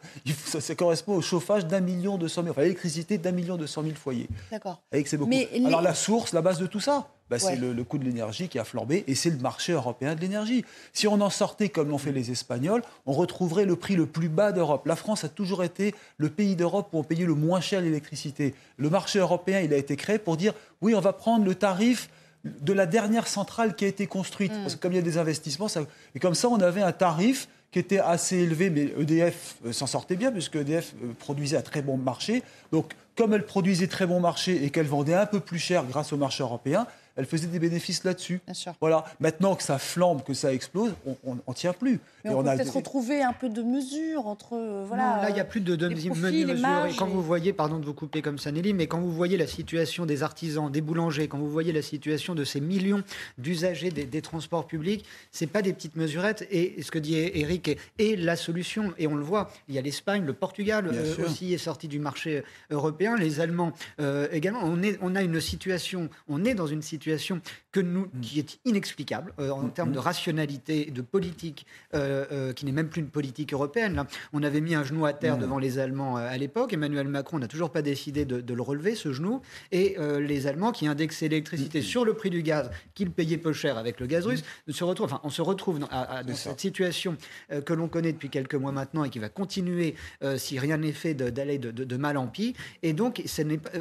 ça, 0.46 0.60
ça 0.60 0.74
correspond 0.74 1.14
au 1.14 1.20
chauffage 1.22 1.66
d'un 1.66 1.80
million 1.80 2.16
deux 2.18 2.28
cent 2.28 2.42
mille, 2.42 2.52
enfin 2.52 2.62
l'électricité 2.62 3.18
d'un 3.18 3.32
million 3.32 3.56
deux 3.56 3.66
cent 3.66 3.82
mille 3.82 3.96
foyers. 3.96 4.28
D'accord. 4.50 4.80
Avec 4.92 5.08
c'est 5.08 5.16
beaucoup. 5.16 5.30
Mais 5.30 5.48
les- 5.52 5.66
Alors 5.66 5.82
la 5.82 5.94
source, 5.94 6.32
la 6.32 6.40
base 6.42 6.58
de 6.58 6.66
tout 6.66 6.80
ça, 6.80 7.08
bah, 7.28 7.36
Ouais. 7.36 7.38
c'est 7.38 7.56
le, 7.56 7.72
le 7.72 7.84
coût 7.84 7.98
de 7.98 8.04
l'énergie 8.04 8.48
qui 8.48 8.58
a 8.58 8.64
flambé 8.64 9.04
et 9.06 9.14
c'est 9.14 9.30
le 9.30 9.38
marché 9.38 9.72
européen 9.72 10.14
de 10.14 10.20
l'énergie. 10.20 10.64
Si 10.92 11.06
on 11.06 11.20
en 11.20 11.30
sortait 11.30 11.68
comme 11.68 11.88
l'ont 11.88 11.98
fait 11.98 12.12
les 12.12 12.30
Espagnols, 12.30 12.82
on 13.06 13.12
retrouverait 13.12 13.66
le 13.66 13.76
prix 13.76 13.94
le 13.96 14.06
plus 14.06 14.28
bas 14.28 14.50
d'Europe. 14.52 14.86
La 14.86 14.96
France 14.96 15.24
a 15.24 15.28
toujours 15.28 15.62
été 15.62 15.94
le 16.16 16.28
pays 16.28 16.56
d'Europe 16.56 16.88
où 16.92 16.98
on 16.98 17.04
payait 17.04 17.26
le 17.26 17.34
moins 17.34 17.60
cher 17.60 17.80
l'électricité. 17.80 18.54
Le 18.78 18.90
marché 18.90 19.18
européen, 19.18 19.60
il 19.60 19.72
a 19.74 19.76
été 19.76 19.96
créé 19.96 20.18
pour 20.18 20.36
dire 20.36 20.54
oui, 20.80 20.94
on 20.94 21.00
va 21.00 21.12
prendre 21.12 21.44
le 21.44 21.54
tarif 21.54 22.08
de 22.44 22.72
la 22.72 22.86
dernière 22.86 23.28
centrale 23.28 23.76
qui 23.76 23.84
a 23.84 23.88
été 23.88 24.06
construite. 24.06 24.52
Mm. 24.52 24.62
Parce 24.62 24.74
que 24.76 24.80
comme 24.80 24.92
il 24.92 24.96
y 24.96 25.00
a 25.00 25.02
des 25.02 25.18
investissements, 25.18 25.68
ça- 25.68 25.82
et 26.14 26.18
comme 26.20 26.34
ça, 26.34 26.48
on 26.48 26.58
avait 26.60 26.82
un 26.82 26.92
tarif 26.92 27.48
qui 27.70 27.78
était 27.78 27.98
assez 27.98 28.38
élevé, 28.38 28.68
mais 28.70 28.92
EDF 28.98 29.56
euh, 29.64 29.72
s'en 29.72 29.86
sortait 29.86 30.16
bien, 30.16 30.32
puisque 30.32 30.56
EDF 30.56 30.94
euh, 31.02 31.12
produisait 31.18 31.56
à 31.56 31.62
très 31.62 31.82
bon 31.82 31.96
marché. 31.96 32.42
Donc, 32.72 32.94
comme 33.16 33.32
elle 33.34 33.44
produisait 33.44 33.86
très 33.86 34.06
bon 34.06 34.20
marché 34.20 34.64
et 34.64 34.70
qu'elle 34.70 34.86
vendait 34.86 35.14
un 35.14 35.26
peu 35.26 35.40
plus 35.40 35.58
cher 35.58 35.84
grâce 35.84 36.12
au 36.12 36.16
marché 36.16 36.42
européen, 36.42 36.86
elle 37.16 37.26
faisait 37.26 37.48
des 37.48 37.58
bénéfices 37.58 38.02
là-dessus. 38.04 38.40
Voilà. 38.80 39.04
Maintenant 39.20 39.54
que 39.54 39.62
ça 39.62 39.78
flambe, 39.78 40.22
que 40.24 40.32
ça 40.32 40.54
explose, 40.54 40.94
on 41.24 41.34
ne 41.34 41.54
tient 41.54 41.72
plus. 41.72 42.00
Mais 42.24 42.30
Et 42.30 42.34
on, 42.34 42.42
peut 42.42 42.48
a 42.50 42.56
peut-être 42.56 42.74
retrouver 42.76 43.22
un 43.22 43.32
peu 43.32 43.48
de 43.48 43.62
mesure 43.62 44.26
entre. 44.26 44.54
euh, 44.54 44.84
voilà, 44.86 45.16
Non, 45.16 45.22
là, 45.22 45.30
il 45.30 45.34
n'y 45.34 45.40
a 45.40 45.44
plus 45.44 45.60
de, 45.60 45.76
de 45.76 45.88
profils, 45.88 46.54
marges 46.60 46.92
Et 46.94 46.96
quand 46.96 47.06
et- 47.06 47.10
vous 47.10 47.22
voyez, 47.22 47.52
pardon 47.52 47.78
de 47.78 47.84
vous 47.86 47.94
couper 47.94 48.22
comme 48.22 48.38
ça, 48.38 48.52
Nelly, 48.52 48.74
mais 48.74 48.86
quand 48.86 49.00
vous 49.00 49.12
voyez 49.12 49.36
la 49.36 49.46
situation 49.46 50.06
des 50.06 50.22
artisans, 50.22 50.70
des 50.70 50.80
boulangers, 50.80 51.28
quand 51.28 51.38
vous 51.38 51.50
voyez 51.50 51.72
la 51.72 51.82
situation 51.82 52.34
de 52.34 52.44
ces 52.44 52.60
millions 52.60 53.02
d'usagers 53.38 53.90
des, 53.90 54.04
des 54.04 54.22
transports 54.22 54.66
publics, 54.66 55.04
c'est 55.30 55.46
pas 55.46 55.62
des 55.62 55.72
petites 55.72 55.96
mesurettes. 55.96 56.46
Et 56.50 56.82
ce 56.82 56.90
que 56.90 56.98
dit 56.98 57.16
Eric 57.16 57.68
est, 57.68 57.78
est 57.98 58.16
la 58.16 58.36
solution. 58.36 58.92
Et 58.98 59.06
on 59.06 59.14
le 59.14 59.22
voit, 59.24 59.50
il 59.68 59.74
y 59.74 59.78
a 59.78 59.82
l'Espagne, 59.82 60.24
le 60.24 60.32
Portugal 60.32 60.88
euh, 60.92 61.24
aussi 61.24 61.54
est 61.54 61.58
sorti 61.58 61.88
du 61.88 61.98
marché 61.98 62.42
européen, 62.70 63.16
les 63.16 63.40
Allemands 63.40 63.72
euh, 64.00 64.28
également. 64.32 64.60
On, 64.64 64.82
est, 64.82 64.98
on 65.00 65.14
a 65.16 65.22
une 65.22 65.40
situation, 65.40 66.08
on 66.28 66.44
est 66.44 66.54
dans 66.54 66.66
une 66.66 66.82
situation 66.82 67.40
que 67.72 67.80
nous, 67.80 68.00
Mm. 68.12 68.20
qui 68.22 68.38
est 68.40 68.58
inexplicable 68.64 69.32
euh, 69.38 69.50
en 69.50 69.68
termes 69.68 69.92
de 69.92 69.98
rationalité, 69.98 70.88
et 70.88 70.90
de 70.90 71.02
politique, 71.02 71.66
euh, 71.94 72.09
euh, 72.10 72.52
qui 72.52 72.64
n'est 72.66 72.72
même 72.72 72.88
plus 72.88 73.00
une 73.00 73.08
politique 73.10 73.52
européenne. 73.52 74.04
On 74.32 74.42
avait 74.42 74.60
mis 74.60 74.74
un 74.74 74.84
genou 74.84 75.06
à 75.06 75.12
terre 75.12 75.36
Mm. 75.36 75.40
devant 75.40 75.58
les 75.58 75.78
Allemands 75.78 76.18
euh, 76.18 76.28
à 76.28 76.36
l'époque. 76.36 76.72
Emmanuel 76.72 77.08
Macron 77.08 77.38
n'a 77.38 77.48
toujours 77.48 77.70
pas 77.70 77.82
décidé 77.82 78.24
de, 78.24 78.40
de 78.40 78.54
le 78.54 78.62
relever, 78.62 78.94
ce 78.94 79.12
genou. 79.12 79.40
Et 79.72 79.96
euh, 79.98 80.20
les 80.20 80.46
Allemands 80.46 80.72
qui 80.72 80.86
indexaient 80.86 81.28
l'électricité 81.28 81.82
sur 81.82 82.04
le 82.04 82.14
prix 82.14 82.30
du 82.30 82.42
gaz, 82.42 82.70
qu'ils 82.94 83.10
payaient 83.10 83.38
peu 83.38 83.52
cher 83.52 83.78
avec 83.78 84.00
le 84.00 84.06
gaz 84.06 84.26
russe, 84.26 84.42
se 84.68 84.84
retrouvent, 84.84 85.06
enfin, 85.06 85.20
on 85.24 85.30
se 85.30 85.42
retrouve 85.42 85.78
dans, 85.78 85.86
à- 85.88 86.18
à- 86.18 86.22
dans 86.22 86.28
C'est 86.34 86.44
ça. 86.44 86.50
cette 86.50 86.60
situation 86.60 87.16
euh, 87.52 87.60
que 87.60 87.72
l'on 87.72 87.88
connaît 87.88 88.12
depuis 88.12 88.30
quelques 88.30 88.54
mois 88.54 88.72
maintenant 88.72 89.04
et 89.04 89.10
qui 89.10 89.18
va 89.18 89.28
continuer, 89.28 89.94
euh, 90.22 90.36
si 90.36 90.58
rien 90.58 90.76
n'est 90.78 90.92
fait, 90.92 91.14
d'aller 91.14 91.58
de, 91.58 91.70
de- 91.70 91.84
de 91.84 91.96
mal 91.96 92.16
en 92.16 92.26
pis. 92.26 92.54
Et 92.82 92.92
donc, 92.92 93.22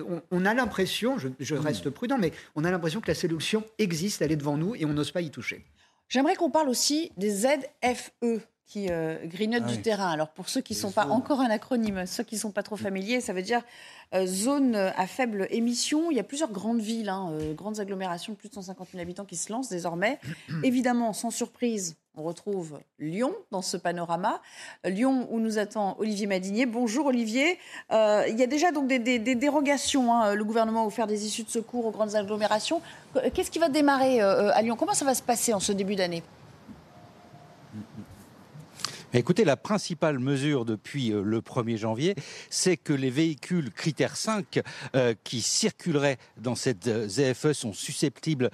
on, 0.07 0.21
on 0.31 0.45
a 0.45 0.53
l'impression, 0.53 1.17
je, 1.17 1.27
je 1.39 1.55
reste 1.55 1.89
prudent, 1.89 2.17
mais 2.17 2.31
on 2.55 2.63
a 2.63 2.71
l'impression 2.71 3.01
que 3.01 3.07
la 3.07 3.15
solution 3.15 3.63
existe, 3.77 4.21
elle 4.21 4.31
est 4.31 4.35
devant 4.35 4.57
nous 4.57 4.75
et 4.75 4.85
on 4.85 4.93
n'ose 4.93 5.11
pas 5.11 5.21
y 5.21 5.29
toucher. 5.31 5.63
J'aimerais 6.09 6.35
qu'on 6.35 6.49
parle 6.49 6.69
aussi 6.69 7.11
des 7.17 7.29
ZFE 7.29 8.41
qui 8.69 8.87
euh, 8.91 9.17
grignotent 9.25 9.63
Ah 9.65 9.71
du 9.71 9.81
terrain. 9.81 10.09
Alors 10.11 10.29
pour 10.29 10.47
ceux 10.47 10.61
qui 10.61 10.73
ne 10.73 10.77
sont 10.79 10.91
pas 10.91 11.07
encore 11.07 11.41
un 11.41 11.49
acronyme, 11.49 12.05
ceux 12.05 12.23
qui 12.23 12.35
ne 12.35 12.39
sont 12.39 12.51
pas 12.51 12.61
trop 12.63 12.77
familiers, 12.77 13.19
ça 13.19 13.33
veut 13.33 13.41
dire 13.41 13.61
euh, 14.13 14.25
zone 14.27 14.75
à 14.75 15.07
faible 15.07 15.47
émission. 15.49 16.11
Il 16.11 16.17
y 16.17 16.19
a 16.19 16.23
plusieurs 16.23 16.51
grandes 16.51 16.79
villes, 16.79 17.09
hein, 17.09 17.31
euh, 17.31 17.53
grandes 17.53 17.79
agglomérations 17.79 18.33
de 18.33 18.37
plus 18.37 18.47
de 18.49 18.53
150 18.53 18.89
000 18.91 19.01
habitants 19.01 19.25
qui 19.25 19.35
se 19.37 19.51
lancent 19.51 19.69
désormais. 19.69 20.19
Évidemment, 20.63 21.13
sans 21.13 21.31
surprise, 21.31 21.95
on 22.15 22.21
retrouve 22.21 22.79
Lyon 22.99 23.33
dans 23.49 23.63
ce 23.63 23.75
panorama. 23.75 24.39
Euh, 24.85 24.89
Lyon 24.91 25.27
où 25.31 25.39
nous 25.39 25.57
attend 25.57 25.95
Olivier 25.97 26.27
Madinier. 26.27 26.67
Bonjour 26.67 27.07
Olivier. 27.07 27.57
Euh, 27.91 28.23
il 28.29 28.37
y 28.37 28.43
a 28.43 28.47
déjà 28.47 28.71
donc 28.71 28.87
des, 28.87 28.99
des- 28.99 29.17
des 29.17 29.33
dérogations. 29.35 30.13
hein. 30.13 30.35
Le 30.35 30.43
gouvernement 30.43 30.83
a 30.83 30.85
offert 30.85 31.07
des 31.07 31.25
issues 31.25 31.43
de 31.43 31.49
secours 31.49 31.87
aux 31.87 31.91
grandes 31.91 32.13
agglomérations. 32.15 32.81
Qu'est-ce 33.33 33.49
qui 33.49 33.57
va 33.57 33.69
démarrer 33.69 34.21
euh, 34.21 34.51
à 34.53 34.61
Lyon? 34.61 34.75
Comment 34.77 34.93
ça 34.93 35.05
va 35.05 35.15
se 35.15 35.23
passer 35.23 35.53
en 35.55 35.59
ce 35.59 35.71
début 35.71 35.95
d'année? 35.95 36.21
Écoutez, 39.11 39.43
la 39.43 39.57
principale 39.57 40.19
mesure 40.19 40.65
depuis 40.65 41.11
euh, 41.11 41.23
le 41.23 41.41
1er 41.41 41.77
janvier, 41.77 42.13
c'est 42.51 42.77
que 42.77 42.93
les 42.93 43.09
véhicules 43.09 43.71
critères 43.71 44.15
5 44.15 44.61
euh, 44.95 45.15
qui 45.23 45.41
circuleraient 45.41 46.19
dans 46.37 46.53
cette 46.53 46.85
euh, 46.85 47.07
ZFE 47.07 47.53
sont 47.53 47.73
susceptibles 47.73 48.51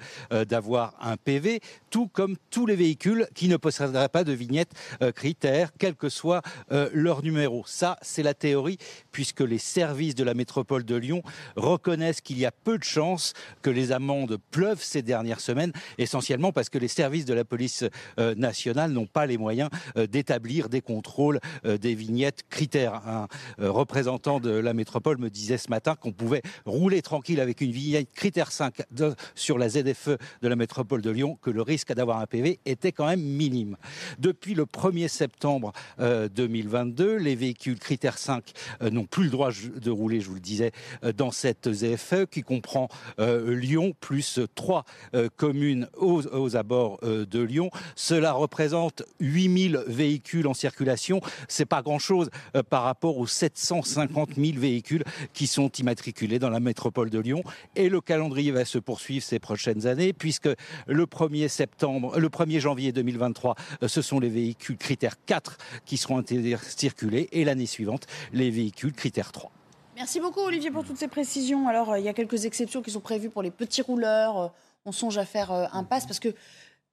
d'avoir 0.48 0.94
un 1.00 1.16
PV, 1.16 1.60
tout 1.96 2.08
comme 2.08 2.36
tous 2.50 2.66
les 2.66 2.76
véhicules 2.76 3.26
qui 3.34 3.48
ne 3.48 3.56
posséderaient 3.56 4.10
pas 4.10 4.22
de 4.22 4.32
vignette 4.32 4.68
euh, 5.00 5.12
critère, 5.12 5.70
quel 5.78 5.94
que 5.94 6.10
soit 6.10 6.42
euh, 6.70 6.90
leur 6.92 7.22
numéro. 7.22 7.64
Ça, 7.66 7.96
c'est 8.02 8.22
la 8.22 8.34
théorie, 8.34 8.76
puisque 9.12 9.40
les 9.40 9.56
services 9.56 10.14
de 10.14 10.22
la 10.22 10.34
métropole 10.34 10.84
de 10.84 10.94
Lyon 10.94 11.22
reconnaissent 11.56 12.20
qu'il 12.20 12.38
y 12.38 12.44
a 12.44 12.50
peu 12.50 12.76
de 12.76 12.84
chances 12.84 13.32
que 13.62 13.70
les 13.70 13.92
amendes 13.92 14.36
pleuvent 14.50 14.82
ces 14.82 15.00
dernières 15.00 15.40
semaines, 15.40 15.72
essentiellement 15.96 16.52
parce 16.52 16.68
que 16.68 16.76
les 16.76 16.86
services 16.88 17.24
de 17.24 17.32
la 17.32 17.46
police 17.46 17.82
euh, 18.18 18.34
nationale 18.34 18.90
n'ont 18.90 19.06
pas 19.06 19.24
les 19.24 19.38
moyens 19.38 19.70
euh, 19.96 20.06
d'établir 20.06 20.68
des 20.68 20.82
contrôles 20.82 21.40
des 21.64 21.94
vignettes 21.94 22.42
critères. 22.50 23.00
Un 23.06 23.26
représentant 23.58 24.38
de 24.38 24.50
la 24.50 24.74
métropole 24.74 25.16
me 25.16 25.30
disait 25.30 25.56
ce 25.56 25.70
matin 25.70 25.94
qu'on 25.94 26.12
pouvait 26.12 26.42
rouler 26.66 27.00
tranquille 27.00 27.40
avec 27.40 27.62
une 27.62 27.70
vignette 27.70 28.12
critère 28.12 28.52
5 28.52 28.82
de- 28.90 29.14
sur 29.34 29.56
la 29.56 29.70
ZFE 29.70 30.18
de 30.42 30.48
la 30.48 30.56
métropole 30.56 31.00
de 31.00 31.10
Lyon, 31.10 31.38
que 31.40 31.48
le 31.48 31.62
risque 31.62 31.85
d'avoir 31.92 32.20
un 32.20 32.26
PV 32.26 32.58
était 32.64 32.92
quand 32.92 33.06
même 33.06 33.20
minime. 33.20 33.76
Depuis 34.18 34.54
le 34.54 34.64
1er 34.64 35.08
septembre 35.08 35.72
euh, 36.00 36.28
2022, 36.28 37.16
les 37.16 37.34
véhicules 37.34 37.78
critères 37.78 38.18
5 38.18 38.52
euh, 38.82 38.90
n'ont 38.90 39.04
plus 39.04 39.24
le 39.24 39.30
droit 39.30 39.50
de 39.52 39.90
rouler, 39.90 40.20
je 40.20 40.28
vous 40.28 40.34
le 40.34 40.40
disais, 40.40 40.72
euh, 41.04 41.12
dans 41.12 41.30
cette 41.30 41.72
ZFE 41.72 42.26
qui 42.30 42.42
comprend 42.42 42.88
euh, 43.18 43.54
Lyon 43.54 43.94
plus 44.00 44.40
trois 44.54 44.84
euh, 45.14 45.28
communes 45.36 45.88
aux, 45.96 46.56
abords 46.56 46.98
euh, 47.02 47.26
de 47.26 47.40
Lyon. 47.40 47.70
Cela 47.94 48.32
représente 48.32 49.02
8000 49.20 49.80
véhicules 49.86 50.46
en 50.46 50.54
circulation. 50.54 51.20
C'est 51.48 51.66
pas 51.66 51.82
grand-chose 51.82 52.30
euh, 52.54 52.62
par 52.62 52.82
rapport 52.82 53.18
aux 53.18 53.26
750 53.26 54.34
000 54.36 54.58
véhicules 54.58 55.04
qui 55.32 55.46
sont 55.46 55.70
immatriculés 55.70 56.38
dans 56.38 56.50
la 56.50 56.60
métropole 56.60 57.10
de 57.10 57.18
Lyon. 57.18 57.42
Et 57.74 57.88
le 57.88 58.00
calendrier 58.00 58.52
va 58.52 58.64
se 58.64 58.78
poursuivre 58.78 59.24
ces 59.24 59.38
prochaines 59.38 59.86
années 59.86 60.12
puisque 60.12 60.48
le 60.86 61.04
1er 61.04 61.48
septembre, 61.48 61.65
le 61.82 62.28
1er 62.28 62.60
janvier 62.60 62.92
2023, 62.92 63.54
euh, 63.82 63.88
ce 63.88 64.02
sont 64.02 64.20
les 64.20 64.28
véhicules 64.28 64.76
critères 64.76 65.16
4 65.24 65.58
qui 65.84 65.96
seront 65.96 66.18
interdits 66.18 66.54
circuler 66.62 67.28
et 67.32 67.44
l'année 67.44 67.66
suivante, 67.66 68.06
les 68.32 68.50
véhicules 68.50 68.92
critères 68.92 69.32
3. 69.32 69.50
Merci 69.96 70.20
beaucoup 70.20 70.40
Olivier 70.40 70.70
pour 70.70 70.84
toutes 70.84 70.98
ces 70.98 71.08
précisions. 71.08 71.68
Alors 71.68 71.92
euh, 71.92 71.98
il 71.98 72.04
y 72.04 72.08
a 72.08 72.14
quelques 72.14 72.44
exceptions 72.44 72.82
qui 72.82 72.90
sont 72.90 73.00
prévues 73.00 73.30
pour 73.30 73.42
les 73.42 73.50
petits 73.50 73.82
rouleurs. 73.82 74.38
Euh, 74.38 74.48
On 74.84 74.92
songe 74.92 75.18
à 75.18 75.24
faire 75.24 75.50
un 75.50 75.82
pass 75.82 76.06
parce 76.06 76.20
que 76.20 76.32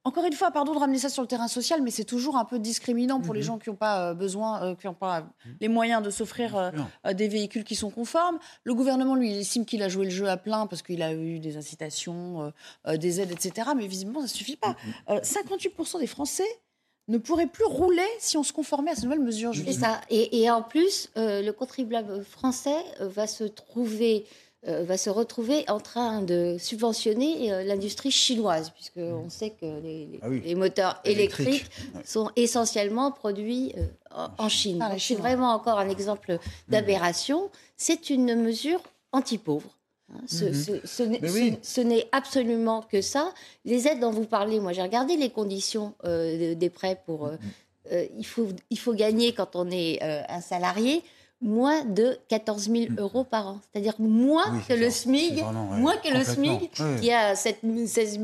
encore 0.06 0.24
une 0.26 0.34
fois, 0.34 0.50
pardon 0.50 0.74
de 0.74 0.78
ramener 0.78 0.98
ça 0.98 1.08
sur 1.08 1.22
le 1.22 1.28
terrain 1.28 1.48
social, 1.48 1.80
mais 1.82 1.90
c'est 1.90 2.04
toujours 2.04 2.36
un 2.36 2.44
peu 2.44 2.58
discriminant 2.58 3.20
pour 3.20 3.32
les 3.32 3.40
gens 3.42 3.58
qui 3.58 3.70
n'ont 3.70 3.76
pas 3.76 4.10
euh, 4.10 4.14
besoin, 4.14 4.62
euh, 4.62 4.74
qui 4.74 4.86
n'ont 4.86 4.92
pas 4.94 5.26
les 5.60 5.68
moyens 5.68 6.02
de 6.02 6.10
s'offrir 6.10 6.56
euh, 6.56 6.70
euh, 7.06 7.14
des 7.14 7.26
véhicules 7.28 7.64
qui 7.64 7.74
sont 7.74 7.90
conformes. 7.90 8.38
Le 8.64 8.74
gouvernement, 8.74 9.14
lui, 9.14 9.30
il 9.32 9.38
estime 9.38 9.64
qu'il 9.64 9.82
a 9.82 9.88
joué 9.88 10.04
le 10.04 10.10
jeu 10.10 10.28
à 10.28 10.36
plein 10.36 10.66
parce 10.66 10.82
qu'il 10.82 11.02
a 11.02 11.14
eu 11.14 11.38
des 11.38 11.56
incitations, 11.56 12.42
euh, 12.42 12.50
euh, 12.88 12.96
des 12.98 13.20
aides, 13.20 13.32
etc. 13.32 13.70
Mais 13.76 13.86
visiblement, 13.86 14.20
ça 14.20 14.26
ne 14.26 14.30
suffit 14.30 14.56
pas. 14.56 14.76
Euh, 15.08 15.20
58% 15.20 15.98
des 16.00 16.06
Français 16.06 16.44
ne 17.08 17.18
pourraient 17.18 17.46
plus 17.46 17.66
rouler 17.66 18.02
si 18.18 18.36
on 18.38 18.42
se 18.42 18.52
conformait 18.52 18.90
à 18.92 18.94
ces 18.94 19.02
nouvelles 19.04 19.20
mesures. 19.20 19.52
C'est 19.52 19.60
Julie. 19.60 19.74
ça. 19.74 20.00
Et, 20.10 20.40
et 20.42 20.50
en 20.50 20.62
plus, 20.62 21.10
euh, 21.16 21.42
le 21.42 21.52
contribuable 21.52 22.24
français 22.24 22.76
euh, 23.00 23.08
va 23.08 23.26
se 23.26 23.44
trouver 23.44 24.24
euh, 24.26 24.30
va 24.66 24.96
se 24.96 25.10
retrouver 25.10 25.64
en 25.68 25.78
train 25.80 26.22
de 26.22 26.56
subventionner 26.58 27.52
euh, 27.52 27.64
l'industrie 27.64 28.10
chinoise, 28.10 28.70
puisque 28.70 28.96
on 28.96 29.28
sait 29.28 29.50
que 29.50 29.66
les, 29.82 30.06
les- 30.06 30.18
Ah 30.22 30.28
oui. 30.28 30.42
les 30.44 30.54
moteurs 30.54 31.00
Électrique. 31.04 31.48
électriques 31.48 31.70
sont 32.06 32.30
essentiellement 32.36 33.10
produits 33.12 33.72
euh, 33.76 33.82
en- 34.14 34.30
en 34.44 34.48
Chine. 34.48 34.78
Donc, 34.78 34.98
C'est 35.00 35.14
vraiment 35.16 35.50
encore 35.52 35.78
un 35.78 35.88
exemple 35.88 36.38
d'aberration. 36.68 37.50
C'est 37.76 38.10
une 38.10 38.34
mesure 38.36 38.80
anti-pauvre. 39.12 39.68
hein. 40.12 40.20
Ce, 40.26 40.44
Mhm. 40.46 40.54
ce- 40.54 40.86
ce 40.86 41.02
n'est- 41.02 41.18
Mais 41.20 41.30
oui. 41.30 41.58
ce- 41.62 41.74
ce 41.74 41.80
n'est 41.80 42.06
absolument 42.12 42.82
que 42.82 43.00
ça. 43.00 43.32
Les 43.64 43.86
aides 43.88 44.00
dont 44.00 44.10
vous 44.10 44.26
parlez, 44.26 44.60
moi 44.60 44.72
j'ai 44.72 44.82
regardé 44.82 45.16
les 45.16 45.30
conditions 45.30 45.94
euh, 46.04 46.50
de- 46.50 46.54
des 46.54 46.70
prêts 46.70 47.00
pour... 47.06 47.26
euh, 47.26 47.36
euh, 47.92 48.06
il, 48.16 48.24
faut, 48.24 48.48
il 48.70 48.78
faut 48.78 48.94
gagner 48.94 49.32
quand 49.34 49.56
on 49.56 49.70
est 49.70 50.02
euh, 50.02 50.22
un 50.28 50.40
salarié 50.40 51.02
moins 51.44 51.84
de 51.84 52.18
14 52.28 52.68
000 52.70 52.84
euros 52.98 53.22
par 53.22 53.46
an. 53.46 53.60
C'est-à-dire 53.70 53.94
moins 53.98 54.44
Oui, 54.52 54.58
que 54.66 54.72
le 54.72 54.88
vraiment, 55.42 55.70
ouais, 55.70 55.76
moins 55.78 55.96
que 55.98 56.08
le 56.08 56.24
Ouais. 56.80 57.00
qui 57.00 57.12
a 57.12 57.36
7 57.36 57.58
16 57.86 58.18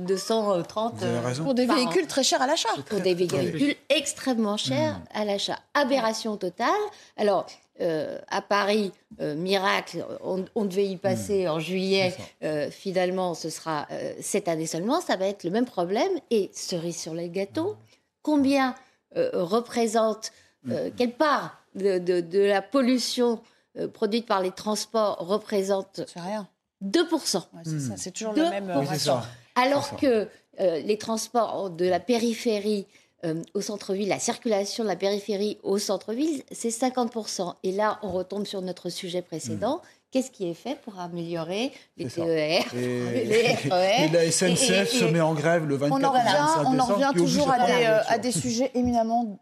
230 0.00 0.94
Vous 0.96 1.04
avez 1.04 1.18
raison. 1.18 1.44
Pour 1.44 1.54
des 1.54 1.66
par 1.66 1.76
an. 1.76 1.78
véhicules 1.80 2.06
très 2.06 2.22
chers 2.22 2.40
à 2.40 2.46
l'achat. 2.46 2.68
Pour 2.88 3.00
des 3.00 3.14
véhicules 3.14 3.74
extrêmement 3.88 4.56
chers 4.56 5.00
à 5.12 5.24
l'achat. 5.24 5.58
Aberration 5.74 6.36
totale. 6.36 6.68
Alors, 7.16 7.46
euh, 7.80 8.18
à 8.28 8.40
Paris, 8.40 8.92
euh, 9.20 9.34
miracle, 9.34 10.04
on, 10.22 10.44
on 10.54 10.64
devait 10.64 10.86
y 10.86 10.96
passer 10.96 11.48
en 11.48 11.58
juillet. 11.58 12.14
Euh, 12.44 12.70
finalement, 12.70 13.34
ce 13.34 13.50
sera 13.50 13.88
euh, 13.90 14.12
cette 14.20 14.46
année 14.46 14.66
seulement. 14.66 15.00
Ça 15.00 15.16
va 15.16 15.26
être 15.26 15.42
le 15.44 15.50
même 15.50 15.64
problème. 15.66 16.10
Et 16.30 16.50
cerise 16.54 16.96
sur 16.96 17.14
les 17.14 17.28
gâteaux, 17.28 17.74
combien 18.22 18.74
euh, 19.16 19.30
représente, 19.34 20.30
euh, 20.70 20.90
quelle 20.96 21.12
part 21.12 21.58
de, 21.74 21.98
de- 21.98 22.20
de 22.20 22.40
la 22.40 22.62
pollution 22.62 23.40
euh, 23.78 23.88
produite 23.88 24.26
par 24.26 24.40
les 24.42 24.50
transports 24.52 25.18
représente 25.18 26.00
rien. 26.16 26.48
2%. 26.84 27.42
c'est 27.64 27.80
ça, 27.80 27.94
c'est 27.96 28.10
toujours 28.10 28.34
le 28.34 28.48
même, 28.50 28.70
euh, 28.70 28.80
Oui, 28.80 28.98
ça. 28.98 29.24
Alors 29.54 29.86
ça. 29.86 29.96
que 29.96 30.28
euh, 30.60 30.78
les 30.80 30.98
transports 30.98 31.70
de 31.70 31.86
la 31.86 31.98
périphérie 32.00 32.86
euh, 33.24 33.42
au 33.54 33.60
centre-ville, 33.62 34.08
la 34.08 34.18
circulation 34.18 34.84
de 34.84 34.88
la 34.88 34.96
périphérie 34.96 35.56
au 35.62 35.78
centre-ville, 35.78 36.42
c'est 36.52 36.68
50%. 36.68 37.54
Et 37.62 37.72
là, 37.72 37.98
on 38.02 38.10
retombe 38.12 38.44
sur 38.46 38.60
notre 38.60 38.90
sujet 38.90 39.22
précédent. 39.22 39.80
Qu'est-ce 40.10 40.30
qui 40.30 40.46
est 40.48 40.54
fait 40.54 40.78
pour 40.82 41.00
améliorer 41.00 41.72
les. 41.96 42.06
TER, 42.06 42.62
Et, 42.74 43.24
les 43.24 43.54
RER 43.70 44.04
et 44.04 44.08
la 44.10 44.30
SNCF 44.30 44.70
Et- 44.70 44.80
et- 44.82 44.86
se 44.86 45.04
met 45.06 45.20
en 45.22 45.32
grève 45.34 45.64
le 45.64 45.76
24 45.76 46.00
On 46.00 46.04
en 46.06 46.14
et 46.14 46.18
25 46.18 46.36
revient, 46.58 46.68
on 46.68 46.78
en 46.80 46.84
revient 46.84 47.10
toujours 47.16 47.50
à 47.50 47.66
des, 47.66 47.84
euh, 47.86 48.00
à 48.08 48.18
des 48.18 48.30
sujets 48.32 48.70
éminemment 48.74 49.38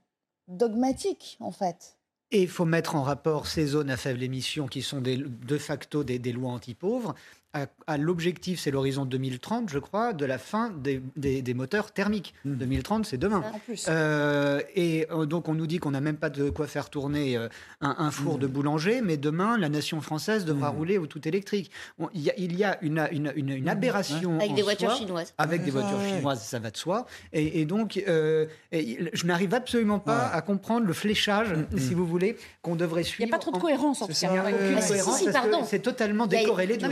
dogmatiques, 0.49 1.37
en 1.41 1.51
fait. 1.51 1.97
Et 2.33 2.43
il 2.43 2.49
faut 2.49 2.65
mettre 2.65 2.97
en 2.97 3.03
rapport 3.03 3.47
ces 3.47 3.67
zones 3.67 3.91
à 3.91 3.97
faible 3.99 4.23
émission 4.23 4.67
qui 4.67 4.81
sont 4.81 5.03
de 5.03 5.59
facto 5.59 6.03
des, 6.03 6.19
des 6.19 6.33
lois 6.33 6.51
anti-pauvres 6.51 7.15
à, 7.55 7.67
à 7.87 7.99
l'objectif, 7.99 8.61
c'est 8.61 8.71
l'horizon 8.71 9.05
2030, 9.05 9.69
je 9.69 9.79
crois, 9.79 10.13
de 10.13 10.25
la 10.25 10.39
fin 10.39 10.71
des, 10.71 11.03
des- 11.17 11.43
des 11.43 11.55
moteurs 11.55 11.93
thermiques. 11.93 12.35
2030, 12.45 13.05
c'est 13.05 13.19
demain. 13.19 13.43
En 13.55 13.59
plus. 13.59 13.87
Euh, 13.89 14.61
et 14.75 15.07
euh, 15.11 15.27
donc 15.27 15.49
on 15.49 15.55
nous 15.55 15.67
dit 15.67 15.79
qu'on 15.79 15.91
n'a 15.91 16.01
même 16.01 16.17
pas 16.17 16.31
de 16.31 16.49
quoi 16.51 16.67
faire 16.67 16.89
tourner 16.89 17.37
euh, 17.37 17.49
un, 17.81 17.95
un 17.99 18.11
four 18.11 18.39
de 18.39 18.47
boulanger, 18.47 19.01
mais 19.03 19.17
demain, 19.17 19.59
la 19.59 19.69
nation 19.69 20.01
française 20.01 20.45
devra 20.45 20.71
rouler 20.71 20.97
au 20.99 21.07
tout 21.07 21.27
électrique. 21.29 21.71
On- 21.99 22.09
Il 22.15 22.23
y, 22.23 22.31
a- 22.31 22.35
il 22.39 22.57
y 22.57 22.65
a 22.65 22.79
une, 22.83 23.07
une- 23.13 23.33
une- 23.37 23.51
une 23.51 23.69
aberration. 23.69 24.39
Avec 24.39 24.53
en 24.53 24.55
des 24.55 24.63
voitures 24.63 24.91
soi, 24.91 24.99
chinoises. 24.99 25.35
Avec 25.39 25.63
des 25.65 25.71
Ouais. 25.71 25.81
voitures 25.83 25.99
Ouais. 25.99 26.09
chinoises, 26.17 26.43
ça 26.43 26.59
va 26.59 26.71
de 26.71 26.77
soi. 26.77 27.07
Et, 27.33 27.61
et 27.61 27.65
donc, 27.67 28.03
euh, 28.09 28.47
et 28.73 29.11
je 29.13 29.27
n'arrive 29.27 29.53
absolument 29.55 29.99
pas 29.99 30.29
à 30.29 30.41
comprendre 30.41 30.87
le 30.87 30.93
fléchage, 30.95 31.49
si 31.77 31.93
vous 31.95 32.07
voulez, 32.07 32.37
qu'on 32.63 32.77
devrait 32.77 33.03
suivre. 33.03 33.23
Il 33.23 33.27
n'y 33.27 33.31
a 33.33 33.37
pas 33.37 33.41
trop 33.43 33.53
de 33.53 33.59
cohérence, 33.59 34.01
en 34.03 34.07
tout 34.07 34.13
cas. 34.13 35.65
c'est 35.67 35.81
totalement 35.83 36.27
décorrélé 36.27 36.77
du 36.77 36.85
Non, 36.85 36.91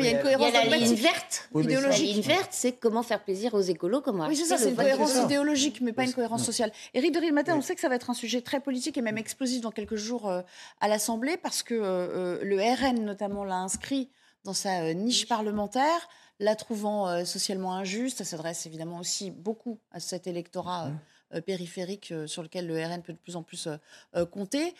mais 0.52 0.68
la 0.70 0.76
ligne 0.76 0.94
verte. 0.94 1.48
Oui, 1.52 1.64
mais 1.66 1.74
La 1.80 1.92
c'est- 1.92 2.02
ligne 2.02 2.20
verte, 2.20 2.48
c'est 2.52 2.72
comment 2.72 3.02
faire 3.02 3.22
plaisir 3.22 3.54
aux 3.54 3.60
écolos, 3.60 4.00
comment 4.00 4.26
Oui, 4.26 4.36
c'est 4.36 4.44
ça, 4.44 4.58
c'est 4.58 4.70
une 4.70 4.76
cohérence 4.76 5.16
idéologique, 5.16 5.80
mais 5.80 5.92
pas 5.92 6.04
une 6.04 6.12
cohérence 6.12 6.44
sociale. 6.44 6.72
Éric 6.94 7.12
de 7.14 7.30
Matin, 7.32 7.56
on 7.56 7.60
sait 7.62 7.74
que 7.74 7.80
ça 7.80 7.88
va 7.88 7.94
être 7.94 8.10
un 8.10 8.14
sujet 8.14 8.40
très 8.40 8.60
politique 8.60 8.98
et 8.98 9.02
même 9.02 9.18
explosif 9.18 9.60
dans 9.60 9.70
quelques 9.70 9.96
jours 9.96 10.28
euh, 10.28 10.42
à 10.80 10.88
l'Assemblée, 10.88 11.36
parce 11.36 11.62
que 11.62 11.74
euh, 11.74 12.38
le 12.42 12.56
RN, 12.60 13.04
notamment, 13.04 13.44
l'a 13.44 13.56
inscrit 13.56 14.10
dans 14.44 14.54
sa 14.54 14.80
euh, 14.82 14.92
niche 14.94 15.28
parlementaire, 15.28 16.08
la 16.38 16.56
trouvant 16.56 17.08
euh, 17.08 17.24
socialement 17.24 17.74
injuste. 17.74 18.18
Ça 18.18 18.24
s'adresse 18.24 18.66
évidemment 18.66 18.98
aussi 18.98 19.30
beaucoup 19.30 19.78
à 19.92 20.00
cet 20.00 20.26
électorat. 20.26 20.90
Euh, 21.34 21.40
périphérique 21.40 22.12
euh, 22.12 22.26
sur 22.26 22.42
lequel 22.42 22.66
le 22.66 22.74
RN 22.84 23.02
peut 23.02 23.12
de 23.12 23.18
plus 23.18 23.36
en 23.36 23.42
plus 23.42 23.68
euh, 24.16 24.26
compter, 24.26 24.74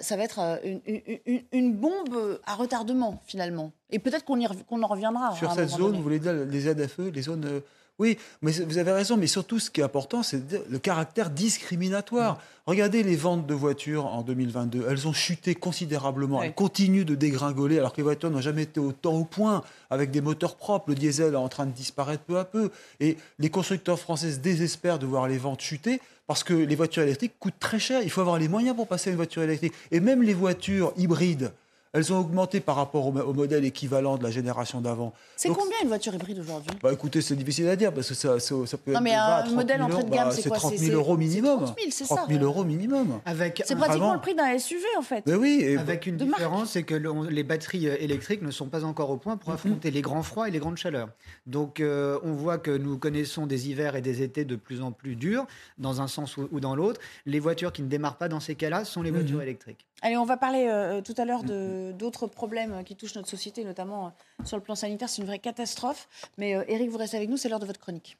ça 0.00 0.16
va 0.16 0.24
être 0.24 0.60
une, 0.64 0.80
une- 0.86 1.18
une- 1.26 1.42
une 1.52 1.74
bombe 1.74 2.40
à 2.46 2.54
retardement 2.54 3.20
finalement. 3.26 3.72
Et 3.90 3.98
peut-être 3.98 4.24
qu'on 4.24 4.82
en 4.82 4.86
reviendra. 4.86 5.34
Sur 5.36 5.48
à 5.48 5.52
un 5.52 5.56
cette 5.56 5.68
zone, 5.68 5.78
donné. 5.80 5.96
vous 5.98 6.02
voulez 6.02 6.18
dire 6.20 6.32
les 6.32 6.60
ZFE, 6.60 6.98
les 7.12 7.22
zones. 7.22 7.62
Oui, 8.00 8.16
mais 8.40 8.52
vous 8.52 8.78
avez 8.78 8.92
raison, 8.92 9.18
mais 9.18 9.26
surtout 9.26 9.58
ce 9.58 9.70
qui 9.70 9.82
est 9.82 9.84
important, 9.84 10.22
c'est 10.22 10.42
le 10.70 10.78
caractère 10.78 11.28
discriminatoire. 11.28 12.40
Regardez 12.66 13.02
les 13.02 13.14
ventes 13.14 13.46
de 13.46 13.52
voitures 13.52 14.06
en 14.06 14.22
2022, 14.22 14.86
elles 14.88 15.06
ont 15.06 15.12
chuté 15.12 15.54
considérablement, 15.54 16.42
elles 16.42 16.54
continuent 16.54 17.04
de 17.04 17.14
dégringoler 17.14 17.78
alors 17.78 17.92
que 17.92 17.98
les 17.98 18.02
voitures 18.02 18.30
n'ont 18.30 18.40
jamais 18.40 18.62
été 18.62 18.80
autant 18.80 19.12
au 19.12 19.24
point 19.24 19.62
avec 19.90 20.10
des 20.10 20.22
moteurs 20.22 20.56
propres. 20.56 20.88
Le 20.88 20.94
diesel 20.94 21.34
est 21.34 21.36
en 21.36 21.50
train 21.50 21.66
de 21.66 21.72
disparaître 21.72 22.22
peu 22.22 22.38
à 22.38 22.46
peu. 22.46 22.70
Et 23.00 23.18
les 23.38 23.50
constructeurs 23.50 23.98
français 23.98 24.32
se 24.32 24.38
désespèrent 24.38 24.98
de 24.98 25.04
voir 25.04 25.28
les 25.28 25.36
ventes 25.36 25.60
chuter 25.60 26.00
parce 26.26 26.42
que 26.42 26.54
les 26.54 26.76
voitures 26.76 27.02
électriques 27.02 27.34
coûtent 27.38 27.60
très 27.60 27.78
cher. 27.78 28.00
Il 28.02 28.10
faut 28.10 28.22
avoir 28.22 28.38
les 28.38 28.48
moyens 28.48 28.74
pour 28.74 28.86
passer 28.86 29.10
à 29.10 29.12
une 29.12 29.16
voiture 29.16 29.42
électrique. 29.42 29.74
Et 29.90 30.00
même 30.00 30.22
les 30.22 30.32
voitures 30.32 30.94
hybrides, 30.96 31.52
elles 31.92 32.12
ont 32.12 32.18
augmenté 32.20 32.60
par 32.60 32.76
rapport 32.76 33.06
au, 33.06 33.10
au 33.18 33.32
modèle 33.34 33.64
équivalent 33.64 34.16
de 34.16 34.22
la 34.22 34.30
génération 34.30 34.80
d'avant. 34.80 35.12
C'est 35.36 35.48
combien 35.48 35.76
une 35.82 35.88
voiture 35.88 36.14
hybride 36.14 36.38
aujourd'hui? 36.38 36.70
Bah 36.82 36.92
écoutez, 36.92 37.20
c'est 37.20 37.34
difficile 37.34 37.68
à 37.68 37.74
dire 37.74 37.92
parce 37.92 38.08
que 38.08 38.14
ça, 38.14 38.38
ça, 38.38 38.54
ça 38.66 38.78
peut 38.78 38.92
Non, 38.92 38.98
être 38.98 39.02
mais 39.02 39.10
de 39.10 39.16
20 39.16 39.20
à 39.22 39.38
un 39.38 39.42
30 39.42 39.54
modèle 39.56 39.76
000 39.78 39.88
entrée 39.88 40.02
de 40.02 40.06
euros. 40.06 40.14
gamme, 40.16 40.28
Bah, 40.28 40.34
c'est 40.34 40.42
c'est 40.42 40.48
quoi 40.48 40.58
30 40.58 40.72
C'est- 40.76 40.84
000 40.86 40.96
euros 41.00 41.16
minimum. 41.16 41.64
30 41.64 41.78
000, 41.78 41.90
c'est 41.90 42.04
30 42.04 42.18
ça. 42.18 42.26
000 42.28 42.44
euros 42.44 42.64
minimum. 42.64 43.20
Avec 43.24 43.62
C'est 43.66 43.74
pratiquement 43.74 43.98
Vraiment. 43.98 44.14
le 44.14 44.20
prix 44.20 44.34
d'un 44.36 44.56
SUV 44.56 44.84
en 44.98 45.02
fait. 45.02 45.24
Mais 45.26 45.34
oui, 45.34 45.58
et- 45.62 45.76
Avec 45.78 46.06
une 46.06 46.16
différence, 46.16 46.70
c'est 46.70 46.84
que 46.84 46.94
le- 46.94 47.10
on- 47.10 47.22
les 47.24 47.42
batteries 47.42 47.88
euh, 47.88 47.96
électriques 47.98 48.42
ne 48.42 48.50
sont 48.52 48.66
pas 48.68 48.84
encore 48.84 49.10
au 49.10 49.16
point 49.16 49.36
pour 49.36 49.52
affronter 49.52 49.90
les 49.90 50.02
grands 50.02 50.22
froids 50.22 50.46
et 50.46 50.52
les 50.52 50.58
grandes 50.60 50.76
chaleurs. 50.76 51.08
Donc 51.46 51.80
euh, 51.80 52.18
on 52.22 52.32
voit 52.34 52.58
que 52.58 52.70
nous 52.70 52.98
connaissons 52.98 53.46
des 53.46 53.68
hivers 53.68 53.96
et 53.96 54.00
des 54.02 54.22
étés 54.22 54.44
de 54.44 54.54
plus 54.56 54.80
en 54.80 54.92
plus 54.92 55.16
durs, 55.16 55.44
dans 55.78 56.00
un 56.00 56.06
sens 56.06 56.36
ou, 56.36 56.48
ou 56.52 56.60
dans 56.60 56.76
l'autre. 56.76 57.00
Les 57.26 57.40
voitures 57.40 57.72
qui 57.72 57.82
ne 57.82 57.88
démarrent 57.88 58.18
pas 58.18 58.28
dans 58.28 58.40
ces 58.40 58.54
cas-là 58.54 58.84
sont 58.84 59.02
les 59.02 59.10
voitures 59.10 59.42
électriques. 59.42 59.86
Allez, 60.02 60.16
on 60.16 60.24
va 60.24 60.36
parler 60.36 60.66
euh, 60.68 61.02
tout 61.02 61.14
à 61.18 61.24
l'heure 61.24 61.42
de- 61.42 61.92
d'autres 61.98 62.26
problèmes 62.26 62.72
euh, 62.72 62.82
qui 62.82 62.96
touchent 62.96 63.14
notre 63.16 63.28
société, 63.28 63.64
notamment 63.64 64.06
euh, 64.06 64.44
sur 64.44 64.56
le 64.56 64.62
plan 64.62 64.74
sanitaire. 64.74 65.08
C'est 65.08 65.20
une 65.20 65.26
vraie 65.26 65.38
catastrophe. 65.38 66.08
Mais 66.38 66.54
euh, 66.56 66.64
Eric, 66.68 66.88
vous 66.90 66.96
restez 66.98 67.16
avec 67.18 67.28
nous, 67.28 67.36
c'est 67.36 67.48
l'heure 67.48 67.58
de 67.60 67.66
votre 67.66 67.80
chronique. 67.80 68.16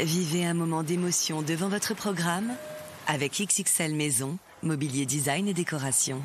Vivez 0.00 0.44
un 0.44 0.54
moment 0.54 0.82
d'émotion 0.82 1.40
devant 1.42 1.68
votre 1.68 1.94
programme 1.94 2.52
avec 3.06 3.40
XXL 3.40 3.94
Maison, 3.94 4.36
mobilier 4.62 5.06
design 5.06 5.48
et 5.48 5.54
décoration. 5.54 6.20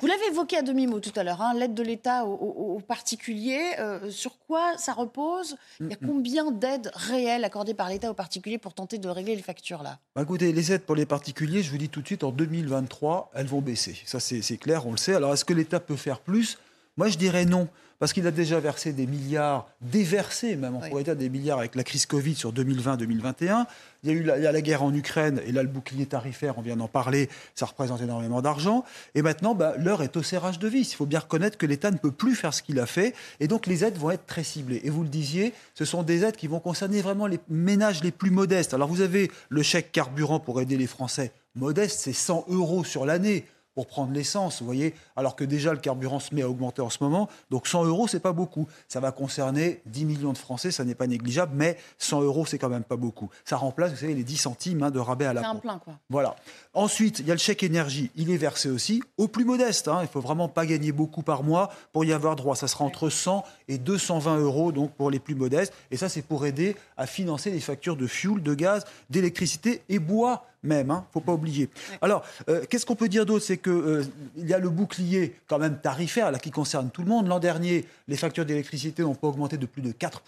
Vous 0.00 0.06
l'avez 0.06 0.26
évoqué 0.30 0.56
à 0.58 0.62
demi-mot 0.62 1.00
tout 1.00 1.12
à 1.16 1.24
l'heure, 1.24 1.40
hein, 1.40 1.54
l'aide 1.54 1.72
de 1.74 1.82
l'État 1.82 2.24
aux, 2.26 2.34
aux- 2.34 2.76
aux 2.76 2.80
particuliers. 2.80 3.74
euh, 3.78 4.10
sur 4.10 4.38
quoi 4.46 4.76
ça 4.78 4.92
repose? 4.92 5.56
Il 5.80 5.88
y 5.88 5.92
a 5.92 5.96
combien 5.96 6.50
d'aides 6.50 6.90
réelles 6.94 7.44
accordées 7.44 7.74
par 7.74 7.88
l'État 7.88 8.10
aux 8.10 8.14
particuliers 8.14 8.58
pour 8.58 8.74
tenter 8.74 8.98
de 8.98 9.08
régler 9.08 9.36
les 9.36 9.42
factures 9.42 9.82
là? 9.82 9.98
Bah, 10.14 10.22
écoutez, 10.22 10.52
les 10.52 10.72
aides 10.72 10.82
pour 10.82 10.96
les 10.96 11.06
particuliers, 11.06 11.62
je 11.62 11.70
vous 11.70 11.78
dis 11.78 11.88
tout 11.88 12.02
de 12.02 12.06
suite, 12.06 12.24
en 12.24 12.30
2023, 12.30 13.30
elles 13.34 13.46
vont 13.46 13.60
baisser. 13.62 13.96
Ça, 14.04 14.20
c'est 14.20 14.42
c'est 14.42 14.58
clair, 14.58 14.86
on 14.86 14.90
le 14.90 14.96
sait. 14.96 15.14
Alors, 15.14 15.32
est-ce 15.32 15.44
que 15.44 15.54
l'État 15.54 15.80
peut 15.80 15.96
faire 15.96 16.20
plus? 16.20 16.58
Moi, 16.96 17.08
je 17.08 17.16
dirais 17.18 17.44
non. 17.44 17.68
Parce 17.98 18.12
qu'il 18.12 18.26
a 18.26 18.30
déjà 18.30 18.60
versé 18.60 18.92
des 18.92 19.06
milliards, 19.06 19.68
déversé 19.80 20.56
même, 20.56 20.76
on 20.76 20.80
pourrait 20.80 21.04
dire 21.04 21.16
des 21.16 21.30
milliards 21.30 21.58
avec 21.58 21.74
la 21.74 21.82
crise 21.82 22.04
Covid 22.06 22.34
sur 22.34 22.52
2020-2021. 22.52 23.64
Il 24.02 24.10
y 24.10 24.12
a 24.12 24.14
eu 24.14 24.22
la, 24.22 24.36
il 24.36 24.44
y 24.44 24.46
a 24.46 24.52
la 24.52 24.60
guerre 24.60 24.82
en 24.82 24.92
Ukraine, 24.92 25.40
et 25.46 25.52
là, 25.52 25.62
le 25.62 25.68
bouclier 25.68 26.06
tarifaire, 26.06 26.58
on 26.58 26.62
vient 26.62 26.76
d'en 26.76 26.88
parler, 26.88 27.28
ça 27.54 27.66
représente 27.66 28.02
énormément 28.02 28.42
d'argent. 28.42 28.84
Et 29.14 29.22
maintenant, 29.22 29.54
bah, 29.54 29.74
l'heure 29.78 30.02
est 30.02 30.16
au 30.16 30.22
serrage 30.22 30.58
de 30.58 30.68
vis. 30.68 30.92
Il 30.92 30.94
faut 30.94 31.06
bien 31.06 31.20
reconnaître 31.20 31.56
que 31.56 31.66
l'État 31.66 31.90
ne 31.90 31.96
peut 31.96 32.12
plus 32.12 32.34
faire 32.34 32.52
ce 32.52 32.62
qu'il 32.62 32.78
a 32.80 32.86
fait, 32.86 33.14
et 33.40 33.48
donc 33.48 33.66
les 33.66 33.84
aides 33.84 33.96
vont 33.96 34.10
être 34.10 34.26
très 34.26 34.44
ciblées. 34.44 34.80
Et 34.84 34.90
vous 34.90 35.02
le 35.02 35.08
disiez, 35.08 35.54
ce 35.74 35.84
sont 35.84 36.02
des 36.02 36.24
aides 36.24 36.36
qui 36.36 36.48
vont 36.48 36.60
concerner 36.60 37.00
vraiment 37.00 37.26
les 37.26 37.40
ménages 37.48 38.02
les 38.02 38.12
plus 38.12 38.30
modestes. 38.30 38.74
Alors, 38.74 38.88
vous 38.88 39.00
avez 39.00 39.30
le 39.48 39.62
chèque 39.62 39.90
carburant 39.92 40.38
pour 40.38 40.60
aider 40.60 40.76
les 40.76 40.86
Français 40.86 41.32
modestes, 41.56 42.00
c'est 42.00 42.12
100 42.12 42.46
euros 42.48 42.84
sur 42.84 43.06
l'année 43.06 43.44
pour 43.76 43.86
prendre 43.86 44.10
l'essence, 44.12 44.60
vous 44.60 44.66
voyez, 44.66 44.94
alors 45.16 45.36
que 45.36 45.44
déjà 45.44 45.72
le 45.72 45.78
carburant 45.78 46.18
se 46.18 46.34
met 46.34 46.40
à 46.42 46.48
augmenter 46.48 46.80
en 46.82 46.88
ce 46.90 46.96
moment. 47.04 47.28
Donc 47.50 47.68
100 47.68 47.84
euros, 47.84 48.08
c'est 48.08 48.20
pas 48.20 48.32
beaucoup. 48.32 48.66
Ça 48.88 48.98
va 49.00 49.12
concerner 49.12 49.82
10 49.86 50.06
millions 50.06 50.32
de 50.32 50.38
Français, 50.38 50.70
ça 50.70 50.82
n'est 50.84 50.94
pas 50.94 51.06
négligeable, 51.06 51.52
mais 51.54 51.76
100 51.98 52.22
euros, 52.22 52.46
c'est 52.46 52.58
quand 52.58 52.70
même 52.70 52.84
pas 52.84 52.96
beaucoup. 52.96 53.28
Ça 53.44 53.56
remplace, 53.58 53.90
vous 53.92 53.98
savez, 53.98 54.14
les 54.14 54.24
10 54.24 54.36
centimes 54.38 54.82
hein, 54.82 54.90
de 54.90 54.98
rabais 54.98 55.26
à 55.26 55.34
la 55.34 55.42
C'est 55.42 55.46
un 55.46 55.52
pompe. 55.52 55.62
plein 55.62 55.78
quoi. 55.78 55.92
Voilà. 56.08 56.36
Ensuite, 56.72 57.18
il 57.20 57.26
y 57.26 57.30
a 57.30 57.34
le 57.34 57.38
chèque 57.38 57.62
énergie. 57.62 58.10
Il 58.16 58.30
est 58.30 58.36
versé 58.38 58.70
aussi 58.70 59.02
aux 59.18 59.28
plus 59.28 59.44
modestes. 59.44 59.88
hein. 59.88 59.98
Il 60.02 60.08
faut 60.08 60.20
vraiment 60.22 60.48
pas 60.48 60.64
gagner 60.64 60.90
beaucoup 60.92 61.22
par 61.22 61.42
mois 61.42 61.70
pour 61.92 62.04
y 62.06 62.12
avoir 62.14 62.34
droit. 62.34 62.56
Ça 62.56 62.68
sera 62.68 62.84
entre 62.84 63.10
100 63.10 63.44
et 63.68 63.78
220 63.78 64.38
euros 64.38 64.72
donc 64.72 64.92
pour 64.92 65.10
les 65.10 65.18
plus 65.18 65.34
modestes. 65.34 65.72
Et 65.90 65.96
ça, 65.96 66.08
c'est 66.08 66.22
pour 66.22 66.46
aider 66.46 66.76
à 66.96 67.06
financer 67.06 67.50
les 67.50 67.60
factures 67.60 67.96
de 67.96 68.06
fuel, 68.06 68.42
de 68.42 68.54
gaz, 68.54 68.84
d'électricité 69.10 69.82
et 69.88 69.98
bois 69.98 70.46
même. 70.62 70.90
Hein. 70.90 71.06
Faut 71.12 71.20
pas 71.20 71.32
oublier. 71.32 71.68
Alors, 72.02 72.24
euh, 72.48 72.64
qu'est-ce 72.68 72.86
qu'on 72.86 72.96
peut 72.96 73.08
dire 73.08 73.24
d'autre? 73.24 73.44
C'est 73.44 73.56
que 73.56 73.70
euh, 73.70 74.04
il 74.36 74.48
y 74.48 74.54
a 74.54 74.58
le 74.58 74.68
bouclier 74.68 75.36
quand 75.46 75.58
même 75.58 75.78
tarifaire 75.80 76.30
là 76.30 76.38
qui 76.38 76.50
concerne 76.50 76.90
tout 76.90 77.02
le 77.02 77.08
monde. 77.08 77.28
L'an 77.28 77.38
dernier, 77.38 77.84
les 78.08 78.16
factures 78.16 78.44
d'électricité 78.44 79.02
n'ont 79.02 79.14
pas 79.14 79.28
augmenté 79.28 79.56
de 79.56 79.66
plus 79.66 79.82
de 79.82 79.92
4 79.92 80.22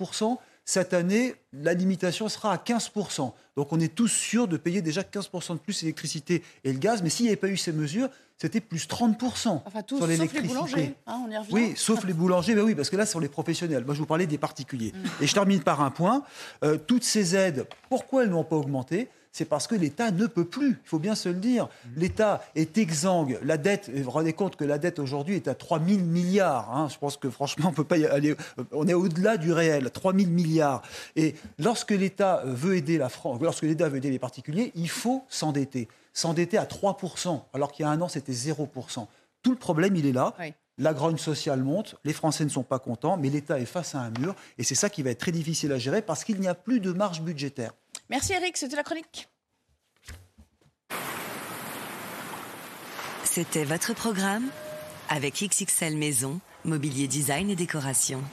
cette 0.69 0.93
année, 0.93 1.35
la 1.55 1.73
limitation 1.73 2.29
sera 2.29 2.53
à 2.53 2.57
15%. 2.59 3.33
Donc 3.57 3.73
on 3.73 3.81
est 3.81 3.95
tous 3.95 4.09
sûrs 4.09 4.47
de 4.47 4.59
payer 4.59 4.83
déjà 4.83 5.01
15% 5.01 5.55
de 5.55 5.59
plus 5.59 5.81
l'électricité 5.81 6.43
et 6.63 6.75
le 6.75 6.79
gaz. 6.79 7.03
Mais 7.03 7.09
s'il 7.09 7.25
n'y 7.25 7.31
avait 7.31 7.37
pas 7.37 7.49
eu 7.49 7.57
ces 7.57 7.73
mesures, 7.73 8.11
c'était 8.41 8.61
plus 8.61 8.87
30% 8.87 9.63
Enfin, 9.67 9.83
tous, 9.83 9.97
sur 9.97 10.07
sauf 10.07 10.09
les 10.09 10.17
l'électricité. 10.17 10.49
boulangers. 10.49 10.95
hein, 11.07 11.21
on 11.27 11.31
y 11.31 11.37
revient. 11.37 11.49
Oui, 11.53 11.73
sauf 11.77 12.05
les 12.05 12.13
boulangers, 12.13 12.55
ben 12.55 12.63
oui, 12.63 12.75
parce 12.75 12.89
que 12.91 12.97
là, 12.97 13.05
sur 13.07 13.21
les 13.21 13.29
professionnels. 13.29 13.85
Moi, 13.85 13.95
je 13.95 14.01
vous 14.01 14.07
parlais 14.07 14.27
des 14.27 14.39
particuliers. 14.39 14.93
Et 15.21 15.27
je 15.27 15.35
termine 15.35 15.61
par 15.63 15.81
un 15.81 15.91
point. 15.91 16.23
Euh, 16.65 16.79
toutes 16.79 17.05
ces 17.05 17.35
aides, 17.35 17.67
pourquoi 17.89 18.23
elles 18.23 18.31
n'ont 18.31 18.45
pas 18.45 18.57
augmenté? 18.57 19.09
C'est 19.31 19.45
parce 19.45 19.67
que 19.67 19.75
l'État 19.75 20.11
ne 20.11 20.27
peut 20.27 20.47
plus. 20.47 20.71
Il 20.85 20.89
faut 20.89 20.99
bien 20.99 21.15
se 21.15 21.29
le 21.29 21.35
dire. 21.37 21.69
L'État 21.97 22.43
est 22.57 22.79
exsangue. 22.79 23.39
La 23.43 23.57
dette, 23.59 23.91
vous 23.95 24.03
vous 24.05 24.11
rendez 24.11 24.33
compte 24.33 24.57
que 24.57 24.65
la 24.65 24.79
dette 24.79 24.99
aujourd'hui 24.99 25.37
est 25.37 25.49
à 25.49 25.55
3 25.55 25.81
000 25.87 26.01
milliards. 26.01 26.75
hein. 26.75 26.89
Je 26.91 26.97
pense 26.99 27.17
que 27.19 27.29
franchement, 27.29 27.69
on 27.69 27.73
peut 27.73 27.85
pas 27.85 27.99
y 27.99 28.07
aller. 28.07 28.35
On 28.73 28.89
est 28.89 28.95
au-delà 28.95 29.37
du 29.37 29.53
réel. 29.53 29.91
3 29.91 30.15
000 30.15 30.31
milliards. 30.31 30.83
Et 31.15 31.35
lorsque 31.59 31.91
l'État 31.91 32.43
veut 32.47 32.77
aider 32.77 32.99
la 32.99 33.11
France, 33.11 33.39
lorsque 33.43 33.63
l'État 33.65 33.89
veut 33.89 33.99
aider 33.99 34.11
les 34.11 34.19
particuliers, 34.19 34.73
il 34.75 34.89
faut 34.89 35.23
s'endetter. 35.29 35.89
S'endetter 36.19 36.59
à 36.59 36.65
3% 36.65 37.43
alors 37.53 37.71
qu'il 37.71 37.85
y 37.85 37.87
a 37.87 37.93
un 37.93 38.01
an, 38.01 38.09
c'était 38.09 38.33
0% 38.33 39.07
Tout 39.45 39.53
le 39.53 39.57
problème, 39.57 39.95
il 39.95 40.05
est 40.05 40.11
là. 40.11 40.35
La 40.77 40.93
grogne 40.93 41.17
sociale 41.17 41.63
monte, 41.63 41.95
les 42.03 42.13
Français 42.13 42.43
ne 42.43 42.49
sont 42.49 42.65
pas 42.65 42.81
contents, 42.81 43.17
mais 43.17 43.29
l'État 43.29 43.61
est 43.61 43.67
face 43.67 43.95
à 43.95 44.01
un 44.01 44.11
mur, 44.19 44.35
et 44.59 44.65
c'est 44.65 44.75
ça 44.75 44.91
qui 44.91 45.05
va 45.05 45.11
être 45.11 45.21
très 45.21 45.31
difficile 45.31 45.71
à 45.71 45.79
gérer 45.79 46.03
parce 46.03 46.25
qu'il 46.25 46.41
n'y 46.41 46.49
a 46.49 46.57
plus 46.57 46.81
de 46.81 46.91
marge 46.91 47.21
budgétaire. 47.21 47.71
Merci 48.11 48.33
Eric, 48.33 48.57
c'était 48.57 48.75
la 48.75 48.83
chronique. 48.83 49.29
C'était 53.23 53.65
votre 53.65 53.95
programme 53.95 54.51
avec 55.09 55.35
XXL 55.35 55.97
Maison, 55.97 56.41
mobilier 56.65 57.07
design 57.07 57.49
et 57.49 57.55
décoration. 57.55 58.25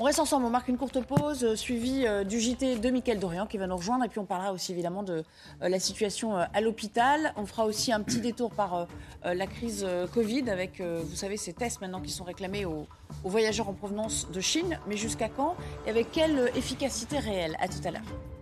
On 0.00 0.04
reste 0.04 0.20
ensemble, 0.20 0.46
on 0.46 0.50
marque 0.50 0.68
une 0.68 0.78
courte 0.78 1.04
pause, 1.04 1.42
euh, 1.42 1.56
suivie 1.56 2.06
euh, 2.06 2.22
du 2.22 2.38
JT 2.38 2.76
de 2.76 2.90
Mickaël 2.90 3.18
Dorian 3.18 3.46
qui 3.46 3.58
va 3.58 3.66
nous 3.66 3.76
rejoindre. 3.76 4.04
Et 4.04 4.08
puis 4.08 4.20
on 4.20 4.26
parlera 4.26 4.52
aussi 4.52 4.70
évidemment 4.70 5.02
de 5.02 5.24
euh, 5.62 5.68
la 5.68 5.80
situation 5.80 6.36
à 6.36 6.60
l'hôpital. 6.60 7.32
On 7.34 7.46
fera 7.46 7.64
aussi 7.64 7.92
un 7.92 8.00
petit 8.02 8.20
détour 8.20 8.52
par 8.52 8.86
la 9.24 9.46
crise 9.46 9.86
Covid 10.14 10.48
avec, 10.50 10.80
vous 10.80 11.16
savez, 11.16 11.36
ces 11.36 11.52
tests 11.52 11.80
maintenant 11.80 12.00
qui 12.00 12.10
sont 12.10 12.24
réclamés 12.24 12.64
aux, 12.64 12.86
aux 13.24 13.28
voyageurs 13.28 13.68
en 13.68 13.72
provenance 13.72 14.30
de 14.30 14.40
Chine. 14.40 14.78
Mais 14.86 14.96
jusqu'à 14.96 15.28
quand 15.28 15.56
et 15.86 15.90
avec 15.90 16.12
quelle 16.12 16.52
efficacité 16.54 17.18
réelle? 17.18 17.56
À 17.58 17.66
tout 17.66 17.80
à 17.84 17.90
l'heure. 17.90 18.37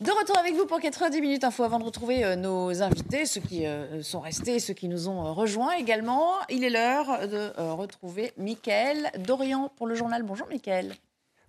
De 0.00 0.10
retour 0.10 0.36
avec 0.36 0.54
vous 0.56 0.66
pour 0.66 0.80
90 0.80 1.20
minutes 1.20 1.44
info 1.44 1.62
avant 1.62 1.78
de 1.78 1.84
retrouver 1.84 2.24
euh, 2.24 2.34
nos 2.34 2.82
invités, 2.82 3.26
ceux 3.26 3.40
qui 3.40 3.64
euh, 3.64 4.02
sont 4.02 4.18
restés, 4.18 4.58
ceux 4.58 4.74
qui 4.74 4.88
nous 4.88 5.08
ont 5.08 5.24
euh, 5.24 5.30
rejoints 5.30 5.74
également. 5.74 6.32
Il 6.50 6.64
est 6.64 6.70
l'heure 6.70 7.28
de 7.28 7.52
retrouver 7.60 8.32
Mickaël 8.36 9.12
Dorian 9.20 9.70
pour 9.76 9.86
le 9.86 9.94
journal. 9.94 10.24
Bonjour 10.24 10.48
Mickaël. 10.48 10.94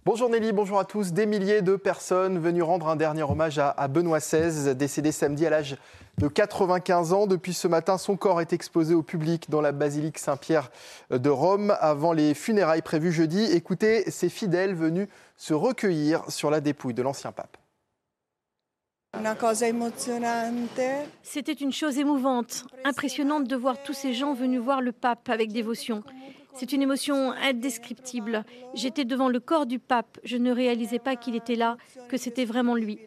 Bonjour 0.06 0.30
Nelly, 0.30 0.52
bonjour 0.52 0.78
à 0.78 0.86
tous. 0.86 1.12
Des 1.12 1.26
milliers 1.26 1.64
de 1.64 1.76
personnes 1.76 2.38
venues 2.38 2.62
rendre 2.62 2.88
un 2.88 2.96
dernier 2.96 3.24
hommage 3.24 3.58
à 3.58 3.88
Benoît 3.88 4.20
XVI, 4.20 4.76
décédé 4.76 5.12
samedi 5.12 5.48
à 5.48 5.50
l'âge 5.50 5.76
de 6.20 6.28
95 6.28 7.14
ans. 7.14 7.26
Depuis 7.26 7.56
ce 7.56 7.68
matin, 7.68 7.98
son 7.98 8.16
corps 8.16 8.42
est 8.42 8.54
exposé 8.54 8.94
au 8.94 9.02
public 9.02 9.50
dans 9.50 9.62
la 9.62 9.72
basilique 9.72 10.20
Saint-Pierre 10.20 10.70
de 11.10 11.30
Rome 11.32 11.76
avant 11.80 12.14
les 12.14 12.36
funérailles 12.36 12.84
prévues 12.84 13.12
jeudi. 13.12 13.44
Écoutez 13.46 14.12
ces 14.12 14.30
fidèles 14.30 14.76
venus 14.76 15.08
se 15.36 15.56
recueillir 15.56 16.22
sur 16.30 16.52
la 16.52 16.62
dépouille 16.62 16.94
de 16.94 17.02
l'ancien 17.02 17.32
pape. 17.32 17.58
C'était 21.24 21.54
une 21.54 21.72
chose 21.72 21.98
émouvante, 21.98 22.66
impressionnante 22.84 23.48
de 23.48 23.56
voir 23.56 23.82
tous 23.84 23.94
ces 23.94 24.14
gens 24.14 24.34
venus 24.34 24.62
voir 24.62 24.82
le 24.82 24.92
pape 24.92 25.30
avec 25.30 25.52
dévotion. 25.52 26.04
C'est 26.54 26.72
une 26.72 26.82
émotion 26.82 27.32
indescriptible. 27.32 28.46
J'étais 28.74 29.04
devant 29.04 29.28
le 29.28 29.40
corps 29.40 29.66
du 29.66 29.80
pape, 29.80 30.18
je 30.24 30.38
ne 30.38 30.52
réalisais 30.52 31.00
pas 31.00 31.16
qu'il 31.16 31.36
était 31.36 31.56
là, 31.56 31.78
que 32.08 32.18
c'était 32.18 32.46
vraiment 32.46 32.76
lui. 32.76 32.98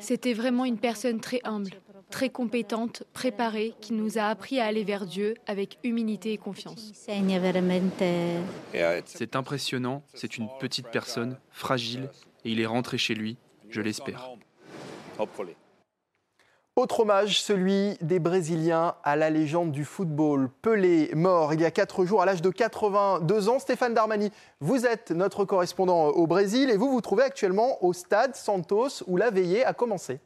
C'était 0.00 0.32
vraiment 0.32 0.64
une 0.64 0.78
personne 0.78 1.20
très 1.20 1.40
humble, 1.44 1.70
très 2.10 2.28
compétente, 2.28 3.04
préparée, 3.12 3.74
qui 3.80 3.92
nous 3.92 4.18
a 4.18 4.24
appris 4.24 4.60
à 4.60 4.66
aller 4.66 4.84
vers 4.84 5.06
Dieu 5.06 5.34
avec 5.46 5.78
humilité 5.84 6.32
et 6.32 6.38
confiance. 6.38 6.92
C'est 9.06 9.36
impressionnant, 9.36 10.02
c'est 10.14 10.36
une 10.36 10.48
petite 10.60 10.88
personne, 10.88 11.38
fragile, 11.50 12.10
et 12.44 12.50
il 12.50 12.60
est 12.60 12.66
rentré 12.66 12.98
chez 12.98 13.14
lui, 13.14 13.38
je 13.70 13.80
l'espère. 13.80 14.30
Autre 16.76 17.00
hommage, 17.00 17.42
celui 17.42 17.98
des 18.00 18.20
Brésiliens 18.20 18.94
à 19.02 19.16
la 19.16 19.28
légende 19.28 19.70
du 19.70 19.84
football. 19.84 20.48
Pelé, 20.62 21.10
mort 21.14 21.52
il 21.52 21.60
y 21.60 21.64
a 21.64 21.70
quatre 21.70 22.04
jours 22.04 22.22
à 22.22 22.26
l'âge 22.26 22.40
de 22.40 22.48
82 22.48 23.48
ans. 23.48 23.58
Stéphane 23.58 23.92
Darmani, 23.92 24.30
vous 24.60 24.86
êtes 24.86 25.10
notre 25.10 25.44
correspondant 25.44 26.06
au 26.06 26.26
Brésil 26.26 26.70
et 26.70 26.76
vous 26.76 26.90
vous 26.90 27.00
trouvez 27.00 27.24
actuellement 27.24 27.84
au 27.84 27.92
stade 27.92 28.34
Santos 28.34 29.02
où 29.08 29.16
la 29.16 29.30
veillée 29.30 29.64
a 29.64 29.74
commencé. 29.74 30.20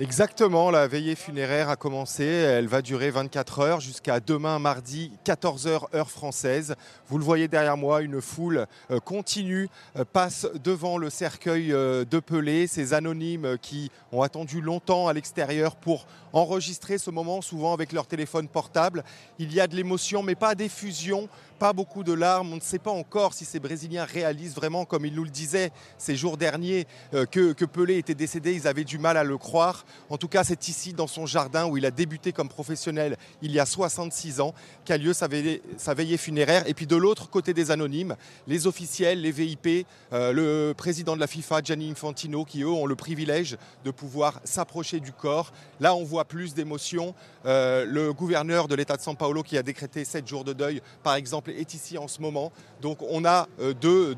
Exactement, 0.00 0.70
la 0.70 0.86
veillée 0.86 1.16
funéraire 1.16 1.68
a 1.70 1.74
commencé. 1.74 2.24
Elle 2.24 2.68
va 2.68 2.82
durer 2.82 3.10
24 3.10 3.58
heures 3.58 3.80
jusqu'à 3.80 4.20
demain 4.20 4.60
mardi 4.60 5.10
14h 5.26 5.92
heure 5.92 6.10
française. 6.12 6.76
Vous 7.08 7.18
le 7.18 7.24
voyez 7.24 7.48
derrière 7.48 7.76
moi, 7.76 8.02
une 8.02 8.20
foule 8.20 8.68
euh, 8.92 9.00
continue 9.00 9.68
euh, 9.96 10.04
passe 10.04 10.46
devant 10.62 10.98
le 10.98 11.10
cercueil 11.10 11.72
euh, 11.72 12.04
de 12.04 12.20
Pelé. 12.20 12.68
Ces 12.68 12.94
anonymes 12.94 13.58
qui 13.60 13.90
ont 14.12 14.22
attendu 14.22 14.60
longtemps 14.60 15.08
à 15.08 15.12
l'extérieur 15.12 15.74
pour 15.74 16.06
enregistrer 16.32 16.98
ce 16.98 17.10
moment, 17.10 17.42
souvent 17.42 17.72
avec 17.72 17.90
leur 17.90 18.06
téléphone 18.06 18.46
portable. 18.46 19.02
Il 19.40 19.52
y 19.52 19.60
a 19.60 19.66
de 19.66 19.74
l'émotion, 19.74 20.22
mais 20.22 20.36
pas 20.36 20.54
d'effusion, 20.54 21.28
pas 21.58 21.72
beaucoup 21.72 22.04
de 22.04 22.12
larmes. 22.12 22.52
On 22.52 22.56
ne 22.56 22.60
sait 22.60 22.78
pas 22.78 22.92
encore 22.92 23.34
si 23.34 23.44
ces 23.44 23.58
Brésiliens 23.58 24.04
réalisent 24.04 24.54
vraiment, 24.54 24.84
comme 24.84 25.06
ils 25.06 25.14
nous 25.14 25.24
le 25.24 25.30
disaient 25.30 25.72
ces 25.96 26.14
jours 26.14 26.36
derniers, 26.36 26.86
que, 27.10 27.52
que 27.52 27.64
Pelé 27.64 27.96
était 27.96 28.14
décédé. 28.14 28.54
Ils 28.54 28.68
avaient 28.68 28.84
du 28.84 28.98
mal 28.98 29.16
à 29.16 29.24
le 29.24 29.38
croire. 29.38 29.86
En 30.10 30.16
tout 30.16 30.28
cas, 30.28 30.44
c'est 30.44 30.68
ici, 30.68 30.92
dans 30.92 31.06
son 31.06 31.26
jardin, 31.26 31.66
où 31.66 31.76
il 31.76 31.86
a 31.86 31.90
débuté 31.90 32.32
comme 32.32 32.48
professionnel 32.48 33.16
il 33.42 33.52
y 33.52 33.60
a 33.60 33.66
66 33.66 34.40
ans, 34.40 34.54
qu'a 34.84 34.96
lieu 34.96 35.12
sa 35.12 35.28
veillée, 35.28 36.16
funéraire. 36.16 36.64
Et 36.66 36.74
puis 36.74 36.86
de 36.86 36.96
l'autre 36.96 37.30
côté 37.30 37.54
des 37.54 37.70
anonymes, 37.70 38.16
les 38.46 38.66
officiels, 38.66 39.20
les 39.20 39.32
VIP, 39.32 39.86
euh, 40.12 40.32
le 40.32 40.74
président 40.74 41.14
de 41.14 41.20
la 41.20 41.26
FIFA, 41.26 41.62
Gianni 41.62 41.90
Infantino, 41.90 42.44
qui 42.44 42.62
eux 42.62 42.68
ont 42.68 42.86
le 42.86 42.96
privilège 42.96 43.56
de 43.84 43.90
pouvoir 43.90 44.40
s'approcher 44.44 45.00
du 45.00 45.12
corps. 45.12 45.52
Là, 45.80 45.94
on 45.94 46.04
voit 46.04 46.24
plus 46.24 46.54
d'émotion. 46.54 47.14
Euh, 47.46 47.84
le 47.84 48.12
gouverneur 48.12 48.68
de 48.68 48.74
l'État 48.74 48.96
de 48.96 49.02
São 49.02 49.16
Paulo, 49.16 49.42
qui 49.42 49.58
a 49.58 49.62
décrété 49.62 50.04
7 50.04 50.26
jours 50.26 50.44
de 50.44 50.52
deuil, 50.52 50.82
par 51.02 51.14
exemple, 51.14 51.50
est 51.50 51.74
ici 51.74 51.98
en 51.98 52.08
ce 52.08 52.20
moment. 52.20 52.52
Donc 52.80 52.98
on 53.02 53.24
a 53.24 53.48
euh, 53.60 53.74
deux, 53.74 54.14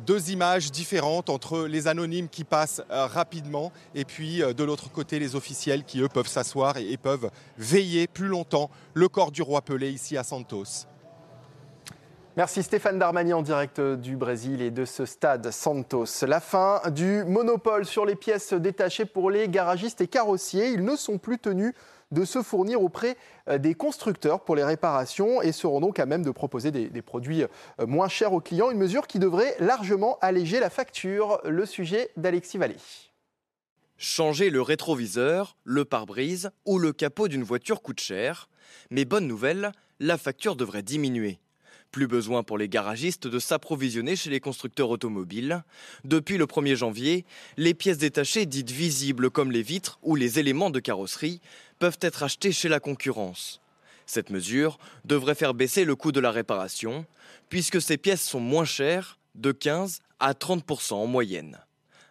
deux 0.00 0.30
images 0.30 0.70
différentes 0.70 1.30
entre 1.30 1.66
les 1.66 1.86
anonymes 1.88 2.28
qui 2.28 2.44
passent 2.44 2.82
euh, 2.90 3.06
rapidement 3.06 3.72
et 3.94 4.04
puis 4.04 4.42
euh, 4.42 4.52
de 4.52 4.64
l'autre 4.64 4.90
côté 4.90 5.18
les 5.18 5.36
officiels 5.36 5.84
qui 5.84 6.00
eux 6.00 6.08
peuvent 6.08 6.28
s'asseoir 6.28 6.76
et, 6.76 6.96
peuvent 6.96 7.30
veiller 7.58 8.06
plus 8.06 8.28
longtemps 8.28 8.70
le 8.94 9.08
corps 9.08 9.30
du 9.30 9.42
roi 9.42 9.62
Pelé 9.62 9.90
ici 9.90 10.16
à 10.16 10.24
Santos. 10.24 10.86
Merci 12.36 12.64
Stéphane 12.64 12.98
Darmani 12.98 13.32
en 13.32 13.42
direct 13.42 13.80
du 13.80 14.16
Brésil 14.16 14.60
et 14.60 14.72
de 14.72 14.84
ce 14.84 15.06
stade 15.06 15.50
Santos. 15.52 16.26
La 16.26 16.40
fin 16.40 16.80
du 16.90 17.22
monopole 17.24 17.84
sur 17.84 18.04
les 18.04 18.16
pièces 18.16 18.52
détachées 18.54 19.04
pour 19.04 19.30
les 19.30 19.48
garagistes 19.48 20.00
et 20.00 20.08
carrossiers. 20.08 20.70
Ils 20.70 20.84
ne 20.84 20.96
sont 20.96 21.18
plus 21.18 21.38
tenus 21.38 21.74
de 22.14 22.24
se 22.24 22.42
fournir 22.42 22.80
auprès 22.80 23.16
euh, 23.48 23.58
des 23.58 23.74
constructeurs 23.74 24.40
pour 24.40 24.56
les 24.56 24.64
réparations 24.64 25.42
et 25.42 25.52
seront 25.52 25.80
donc 25.80 25.98
à 25.98 26.06
même 26.06 26.22
de 26.22 26.30
proposer 26.30 26.70
des, 26.70 27.02
produits 27.02 27.42
euh, 27.42 27.86
moins 27.86 28.08
chers 28.08 28.32
aux 28.32 28.40
clients. 28.40 28.70
Une 28.70 28.78
mesure 28.78 29.06
qui 29.06 29.18
devrait 29.18 29.56
largement 29.58 30.18
alléger 30.22 30.60
la 30.60 30.70
facture. 30.70 31.40
Le 31.44 31.66
sujet 31.66 32.10
d'Alexis 32.16 32.56
Vallée. 32.56 32.76
Changer 33.98 34.50
le 34.50 34.62
rétroviseur, 34.62 35.56
le 35.64 35.84
pare-brise 35.84 36.50
ou 36.64 36.78
le 36.78 36.92
capot 36.92 37.28
d'une 37.28 37.44
voiture 37.44 37.82
coûte 37.82 38.00
cher. 38.00 38.48
Mais 38.90 39.04
bonne 39.04 39.26
nouvelle, 39.26 39.72
la 40.00 40.18
facture 40.18 40.56
devrait 40.56 40.82
diminuer. 40.82 41.38
Plus 41.94 42.08
besoin 42.08 42.42
pour 42.42 42.58
les 42.58 42.68
garagistes 42.68 43.28
de 43.28 43.38
s'approvisionner 43.38 44.16
chez 44.16 44.28
les 44.28 44.40
constructeurs 44.40 44.90
automobiles. 44.90 45.62
Depuis 46.02 46.38
le 46.38 46.46
1er 46.46 46.74
janvier, 46.74 47.24
les 47.56 47.72
pièces 47.72 47.98
détachées 47.98 48.46
dites 48.46 48.72
visibles 48.72 49.30
comme 49.30 49.52
les 49.52 49.62
vitres 49.62 50.00
ou 50.02 50.16
les 50.16 50.40
éléments 50.40 50.70
de 50.70 50.80
carrosserie 50.80 51.40
peuvent 51.84 51.98
être 52.00 52.22
achetées 52.22 52.50
chez 52.50 52.70
la 52.70 52.80
concurrence. 52.80 53.60
Cette 54.06 54.30
mesure 54.30 54.78
devrait 55.04 55.34
faire 55.34 55.52
baisser 55.52 55.84
le 55.84 55.94
coût 55.94 56.12
de 56.12 56.20
la 56.20 56.30
réparation, 56.30 57.04
puisque 57.50 57.82
ces 57.82 57.98
pièces 57.98 58.22
sont 58.22 58.40
moins 58.40 58.64
chères, 58.64 59.18
de 59.34 59.52
15 59.52 60.00
à 60.18 60.32
30% 60.32 60.94
en 60.94 61.06
moyenne. 61.06 61.58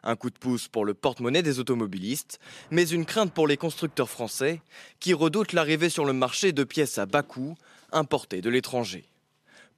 Un 0.03 0.15
coup 0.15 0.29
de 0.29 0.37
pouce 0.37 0.67
pour 0.67 0.85
le 0.85 0.93
porte-monnaie 0.93 1.41
des 1.41 1.57
automobilistes, 1.57 2.39
mais 2.69 2.87
une 2.87 3.03
crainte 3.03 3.33
pour 3.33 3.47
les 3.47 3.57
constructeurs 3.57 4.11
français 4.11 4.61
qui 4.99 5.15
redoutent 5.15 5.53
l'arrivée 5.53 5.89
sur 5.89 6.05
le 6.05 6.13
marché 6.13 6.51
de 6.51 6.63
pièces 6.63 6.99
à 6.99 7.07
bas 7.07 7.23
coût 7.23 7.55
importées 7.91 8.41
de 8.41 8.51
l'étranger. 8.51 9.05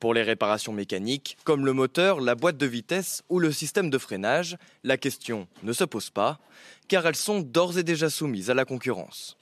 Pour 0.02 0.14
les 0.14 0.24
réparations 0.24 0.74
mécaniques, 0.74 1.38
comme 1.46 1.66
le 1.66 1.72
moteur, 1.72 2.20
la 2.20 2.36
boîte 2.36 2.58
de 2.58 2.66
vitesse 2.66 3.24
ou 3.30 3.40
le 3.40 3.54
système 3.54 3.90
de 3.90 3.98
freinage, 3.98 4.58
la 4.84 4.98
question 4.98 5.48
ne 5.64 5.72
se 5.72 5.86
pose 5.86 6.10
pas, 6.10 6.38
car 6.90 7.08
elles 7.08 7.16
sont 7.16 7.40
d'ores 7.40 7.78
et 7.78 7.84
déjà 7.84 8.10
soumises 8.10 8.50
à 8.50 8.56
la 8.56 8.66
concurrence. 8.66 9.38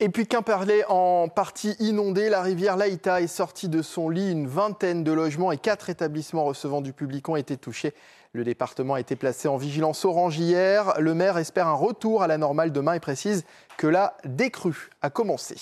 Et 0.00 0.10
puis 0.10 0.28
Quimperlé 0.28 0.84
en 0.88 1.26
partie 1.26 1.74
inondée, 1.80 2.28
la 2.28 2.40
rivière 2.40 2.76
Laïta 2.76 3.20
est 3.20 3.26
sortie 3.26 3.68
de 3.68 3.82
son 3.82 4.08
lit. 4.08 4.30
Une 4.30 4.46
vingtaine 4.46 5.02
de 5.02 5.10
logements 5.10 5.50
et 5.50 5.58
quatre 5.58 5.90
établissements 5.90 6.44
recevant 6.44 6.80
du 6.80 6.92
public 6.92 7.28
ont 7.28 7.34
été 7.34 7.56
touchés. 7.56 7.94
Le 8.32 8.44
département 8.44 8.94
a 8.94 9.00
été 9.00 9.16
placé 9.16 9.48
en 9.48 9.56
vigilance 9.56 10.04
orange 10.04 10.38
hier. 10.38 10.94
Le 11.00 11.14
maire 11.14 11.36
espère 11.36 11.66
un 11.66 11.74
retour 11.74 12.22
à 12.22 12.28
la 12.28 12.38
normale 12.38 12.70
demain 12.70 12.92
et 12.92 13.00
précise 13.00 13.44
que 13.76 13.88
la 13.88 14.16
décrue 14.24 14.90
a 15.02 15.10
commencé. 15.10 15.56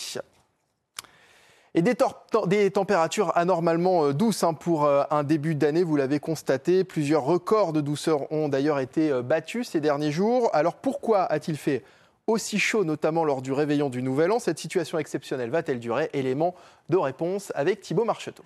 Et 1.75 1.81
des, 1.81 1.94
températures 1.94 3.33
anormalement 3.37 4.05
euh, 4.05 4.12
douces 4.12 4.44
hein, 4.44 4.53
pour 4.53 4.85
euh, 4.85 5.05
un 5.11 5.25
début 5.25 5.55
d'année, 5.55 5.83
vous 5.83 5.96
l'avez 5.96 6.20
constaté. 6.20 6.85
Plusieurs 6.85 7.25
records 7.25 7.72
de 7.72 7.81
douceur 7.81 8.31
ont 8.31 8.51
d'ailleurs 8.51 8.81
été 8.81 9.11
euh, 9.11 9.22
battus 9.22 9.70
ces 9.70 9.81
derniers 9.81 10.12
jours. 10.12 10.51
Alors 10.53 10.77
pourquoi 10.77 11.22
a-t-il 11.25 11.57
fait 11.57 11.85
aussi 12.27 12.59
chaud, 12.59 12.85
notamment 12.85 13.25
lors 13.25 13.43
du 13.43 13.53
réveillon 13.53 13.89
du 13.89 14.03
Nouvel 14.03 14.33
An 14.33 14.39
Cette 14.39 14.59
situation 14.59 14.99
exceptionnelle 14.99 15.51
va-t-elle 15.51 15.79
durer 15.79 16.11
Élément 16.12 16.55
de 16.89 16.97
réponse 16.97 17.53
avec 17.55 17.81
Thibaut 17.81 18.05
Marcheteau. 18.05 18.45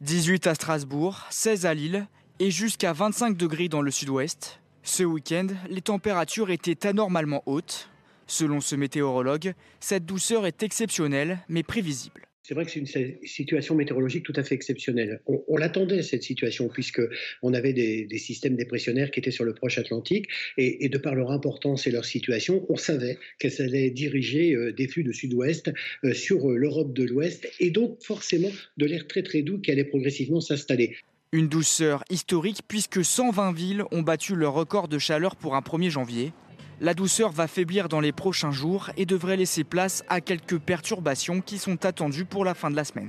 18 0.00 0.46
à 0.46 0.54
Strasbourg, 0.54 1.22
16 1.30 1.66
à 1.66 1.74
Lille 1.74 2.06
et 2.38 2.50
jusqu'à 2.50 2.92
25 2.92 3.36
degrés 3.36 3.68
dans 3.68 3.82
le 3.82 3.90
sud-ouest. 3.90 4.60
Ce 4.82 5.02
week-end, 5.02 5.48
les 5.68 5.80
températures 5.80 6.50
étaient 6.50 6.86
anormalement 6.86 7.42
hautes. 7.46 7.88
Selon 8.26 8.60
ce 8.60 8.76
météorologue, 8.76 9.54
cette 9.80 10.04
douceur 10.04 10.46
est 10.46 10.62
exceptionnelle 10.62 11.38
mais 11.48 11.62
prévisible. 11.62 12.25
C'est 12.46 12.54
vrai 12.54 12.64
que 12.64 12.70
c'est 12.70 12.78
une 12.78 13.18
situation 13.24 13.74
météorologique 13.74 14.22
tout 14.22 14.32
à 14.36 14.44
fait 14.44 14.54
exceptionnelle. 14.54 15.20
On, 15.26 15.56
l'attendait, 15.56 16.02
cette 16.02 16.22
situation, 16.22 16.68
puisqu'on 16.68 17.52
avait 17.52 17.72
des, 17.72 18.18
systèmes 18.18 18.54
dépressionnaires 18.54 19.10
qui 19.10 19.18
étaient 19.18 19.32
sur 19.32 19.42
le 19.42 19.52
proche 19.52 19.78
Atlantique, 19.78 20.28
et, 20.56 20.88
de 20.88 20.96
par 20.96 21.16
leur 21.16 21.32
importance 21.32 21.88
et 21.88 21.90
leur 21.90 22.04
situation, 22.04 22.64
on 22.68 22.76
savait 22.76 23.18
qu'elles 23.40 23.60
allaient 23.60 23.90
diriger 23.90 24.54
euh, 24.54 24.72
des 24.72 24.86
flux 24.86 25.02
de 25.02 25.10
sud-ouest 25.10 25.72
euh, 26.04 26.14
sur 26.14 26.48
euh, 26.48 26.56
l'Europe 26.56 26.92
de 26.92 27.02
l'Ouest, 27.02 27.50
et 27.58 27.70
donc 27.70 28.00
forcément 28.00 28.52
de 28.76 28.86
l'air 28.86 29.08
très 29.08 29.24
très 29.24 29.42
doux 29.42 29.58
qui 29.58 29.72
allait 29.72 29.82
progressivement 29.82 30.40
s'installer. 30.40 30.94
Une 31.32 31.48
douceur 31.48 32.04
historique 32.10 32.60
puisque 32.68 33.04
120 33.04 33.54
villes 33.54 33.82
ont 33.90 34.02
battu 34.02 34.36
leur 34.36 34.52
record 34.52 34.86
de 34.86 35.00
chaleur 35.00 35.34
pour 35.34 35.56
un 35.56 35.62
1er 35.62 35.90
janvier. 35.90 36.32
La 36.78 36.92
douceur 36.92 37.30
va 37.30 37.46
faiblir 37.46 37.88
dans 37.88 38.00
les 38.00 38.12
prochains 38.12 38.50
jours 38.50 38.90
et 38.98 39.06
devrait 39.06 39.38
laisser 39.38 39.64
place 39.64 40.04
à 40.10 40.20
quelques 40.20 40.58
perturbations 40.58 41.40
qui 41.40 41.56
sont 41.56 41.86
attendues 41.86 42.26
pour 42.26 42.44
la 42.44 42.52
fin 42.52 42.70
de 42.70 42.76
la 42.76 42.84
semaine. 42.84 43.08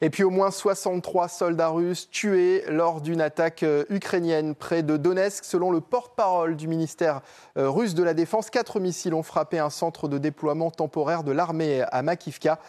Et 0.00 0.10
puis 0.10 0.22
au 0.22 0.30
moins 0.30 0.52
63 0.52 1.26
soldats 1.26 1.70
russes 1.70 2.08
tués 2.10 2.62
lors 2.68 3.00
d'une 3.00 3.20
attaque 3.20 3.64
euh, 3.64 3.84
ukrainienne 3.88 4.54
près 4.54 4.84
de 4.84 4.96
Donetsk. 4.96 5.42
Selon 5.44 5.72
le 5.72 5.80
porte-parole 5.80 6.54
du 6.54 6.68
ministère 6.68 7.22
euh, 7.56 7.68
russe 7.68 7.94
de 7.94 8.04
la 8.04 8.14
Défense, 8.14 8.50
quatre 8.50 8.78
missiles 8.78 9.14
ont 9.14 9.22
frappé 9.24 9.58
un 9.58 9.70
centre 9.70 10.06
de 10.06 10.18
déploiement 10.18 10.70
temporaire 10.70 11.24
de 11.24 11.32
l'armée 11.32 11.82
à 11.90 12.02
Makivka. 12.02 12.60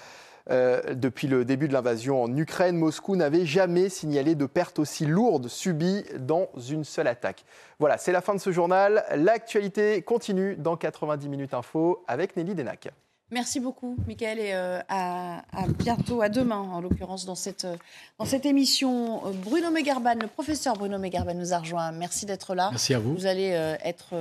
Euh, 0.50 0.94
depuis 0.94 1.28
le 1.28 1.44
début 1.46 1.68
de 1.68 1.74
l'invasion 1.74 2.24
en 2.24 2.36
Ukraine, 2.36 2.78
Moscou 2.78 3.16
n'avait 3.16 3.46
jamais 3.46 3.90
signalé 3.90 4.36
de 4.36 4.46
pertes 4.46 4.80
aussi 4.80 5.06
lourdes 5.06 5.48
subies 5.48 6.06
dans 6.20 6.50
une 6.70 6.84
seule 6.84 7.08
attaque. 7.08 7.44
Voilà, 7.80 7.98
c'est 7.98 8.12
la 8.12 8.22
fin 8.22 8.34
de 8.34 8.40
ce 8.40 8.52
journal. 8.52 9.04
L'actualité 9.16 10.02
continue 10.02 10.56
dans 10.56 10.78
90 10.78 11.30
minutes 11.30 11.54
info 11.54 12.04
avec 12.08 12.36
Nelly 12.38 12.56
Denac. 12.56 12.90
Merci 13.30 13.60
beaucoup, 13.60 13.98
Michael, 14.08 14.40
et 14.40 14.54
euh, 14.54 14.80
à, 14.88 15.44
bientôt, 15.80 16.22
à 16.22 16.30
demain, 16.30 16.60
en 16.60 16.80
l'occurrence, 16.80 17.26
dans 17.26 17.36
cette, 17.36 17.66
euh, 17.66 17.76
dans 18.20 18.24
cette 18.24 18.46
émission. 18.46 19.28
Euh, 19.28 19.32
Bruno 19.44 19.70
Megarban, 19.70 20.14
le 20.14 20.28
professeur 20.28 20.76
Bruno 20.76 20.98
Megarban 20.98 21.34
nous 21.34 21.52
a 21.52 21.60
rejoint. 21.60 21.92
Merci 21.92 22.26
d'être 22.26 22.56
là. 22.56 22.70
Merci 22.72 22.94
à 22.94 23.00
vous. 23.00 23.14
Vous 23.14 23.26
allez, 23.26 23.50
être, 23.84 24.16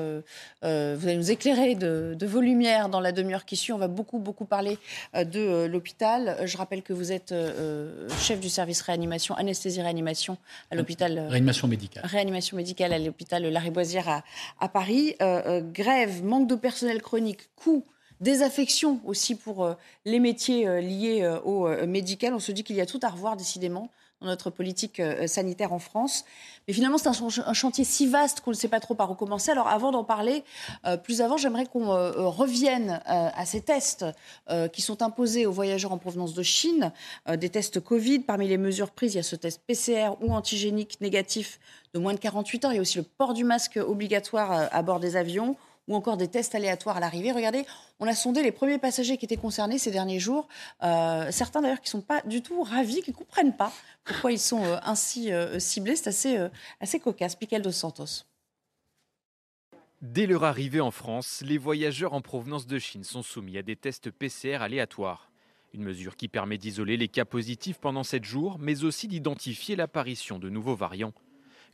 vous 0.62 0.66
allez 1.06 1.16
nous 1.16 1.30
éclairer 1.30 1.76
de, 1.76 2.16
vos 2.26 2.40
lumières 2.40 2.88
dans 2.88 2.98
la 2.98 3.12
demi-heure 3.12 3.44
qui 3.44 3.54
suit. 3.54 3.72
On 3.72 3.78
va 3.78 3.86
beaucoup, 3.86 4.18
beaucoup 4.18 4.44
parler 4.44 4.76
de 5.14 5.66
l'hôpital. 5.66 6.38
Je 6.44 6.56
rappelle 6.56 6.82
que 6.82 6.92
vous 6.92 7.12
êtes 7.12 7.32
chef 8.18 8.40
du 8.40 8.48
service 8.48 8.80
réanimation, 8.82 9.36
anesthésie-réanimation 9.36 10.36
à 10.72 10.74
l'hôpital. 10.74 11.28
Réanimation 11.28 11.68
médicale. 11.68 12.04
Réanimation 12.04 12.56
médicale 12.56 12.92
à 12.92 12.98
l'hôpital 12.98 13.44
Lariboisière 13.44 14.08
à, 14.08 14.24
à 14.58 14.68
Paris. 14.68 15.14
grève, 15.72 16.24
manque 16.24 16.48
de 16.48 16.56
personnel 16.56 17.00
chronique, 17.00 17.48
coût 17.54 17.84
désaffection 18.20 19.00
aussi 19.04 19.34
pour 19.34 19.64
euh, 19.64 19.74
les 20.04 20.20
métiers 20.20 20.66
euh, 20.66 20.80
liés 20.80 21.22
euh, 21.22 21.40
au 21.40 21.68
médical. 21.86 22.34
On 22.34 22.40
se 22.40 22.52
dit 22.52 22.64
qu'il 22.64 22.76
y 22.76 22.80
a 22.80 22.86
tout 22.86 23.00
à 23.02 23.08
revoir 23.08 23.36
décidément 23.36 23.90
dans 24.22 24.28
notre 24.28 24.48
politique 24.48 25.02
sanitaire 25.26 25.74
en 25.74 25.78
France. 25.78 26.24
Mais 26.66 26.72
finalement, 26.72 26.96
c'est 26.96 27.10
un, 27.10 27.52
chantier 27.52 27.84
si 27.84 28.06
vaste 28.06 28.40
qu'on 28.40 28.50
ne 28.50 28.56
sait 28.56 28.66
pas 28.66 28.80
trop 28.80 28.94
par 28.94 29.10
où 29.10 29.14
commencer. 29.14 29.50
Alors 29.50 29.68
avant 29.68 29.90
d'en 29.90 30.04
parler 30.04 30.42
plus 31.02 31.20
avant, 31.20 31.36
j'aimerais 31.36 31.66
qu'on 31.66 31.84
revienne 32.30 33.02
à 33.04 33.44
ces 33.44 33.60
tests 33.60 34.06
qui 34.72 34.80
sont 34.80 35.02
imposés 35.02 35.44
aux 35.44 35.52
voyageurs 35.52 35.92
en 35.92 35.98
provenance 35.98 36.32
de 36.32 36.42
Chine, 36.42 36.92
des 37.28 37.50
tests 37.50 37.78
Covid. 37.78 38.20
Parmi 38.20 38.48
les 38.48 38.56
mesures 38.56 38.90
prises, 38.90 39.12
il 39.12 39.16
y 39.18 39.20
a 39.20 39.22
ce 39.22 39.36
test 39.36 39.60
PCR 39.66 40.12
ou 40.22 40.32
antigénique 40.32 40.98
négatif 41.02 41.60
de 41.92 41.98
moins 41.98 42.14
de 42.14 42.18
48 42.18 42.64
heures. 42.64 42.72
Il 42.72 42.76
y 42.76 42.78
a 42.78 42.82
aussi 42.82 42.96
le 42.96 43.04
port 43.04 43.34
du 43.34 43.44
masque 43.44 43.76
obligatoire 43.76 44.70
à 44.72 44.82
bord 44.82 44.98
des 44.98 45.16
avions 45.16 45.58
ou 45.88 45.94
encore 45.94 46.16
des 46.16 46.28
tests 46.28 46.54
aléatoires 46.54 46.96
à 46.96 47.00
l'arrivée. 47.00 47.32
Regardez, 47.32 47.64
on 48.00 48.06
a 48.06 48.14
sondé 48.14 48.42
les 48.42 48.52
premiers 48.52 48.78
passagers 48.78 49.16
qui 49.16 49.24
étaient 49.24 49.36
concernés 49.36 49.78
ces 49.78 49.90
derniers 49.90 50.18
jours. 50.18 50.48
Euh, 50.82 51.28
certains 51.30 51.62
d'ailleurs 51.62 51.80
qui 51.80 51.88
ne 51.88 52.00
sont 52.00 52.06
pas 52.06 52.22
du 52.22 52.42
tout 52.42 52.62
ravis, 52.62 53.02
qui 53.02 53.10
ne 53.10 53.16
comprennent 53.16 53.56
pas 53.56 53.72
pourquoi 54.04 54.32
ils 54.32 54.38
sont 54.38 54.64
euh, 54.64 54.78
ainsi 54.82 55.32
euh, 55.32 55.58
ciblés. 55.58 55.96
C'est 55.96 56.08
assez, 56.08 56.38
assez 56.80 57.00
cocasse. 57.00 57.36
Piquel 57.36 57.62
dos 57.62 57.72
Santos. 57.72 58.24
Dès 60.02 60.26
leur 60.26 60.44
arrivée 60.44 60.80
en 60.80 60.90
France, 60.90 61.42
les 61.44 61.58
voyageurs 61.58 62.12
en 62.12 62.20
provenance 62.20 62.66
de 62.66 62.78
Chine 62.78 63.04
sont 63.04 63.22
soumis 63.22 63.58
à 63.58 63.62
des 63.62 63.76
tests 63.76 64.10
PCR 64.10 64.56
aléatoires. 64.56 65.30
Une 65.72 65.82
mesure 65.82 66.16
qui 66.16 66.28
permet 66.28 66.58
d'isoler 66.58 66.96
les 66.96 67.08
cas 67.08 67.24
positifs 67.24 67.78
pendant 67.78 68.02
7 68.02 68.24
jours, 68.24 68.58
mais 68.58 68.84
aussi 68.84 69.08
d'identifier 69.08 69.74
l'apparition 69.76 70.38
de 70.38 70.48
nouveaux 70.48 70.76
variants. 70.76 71.12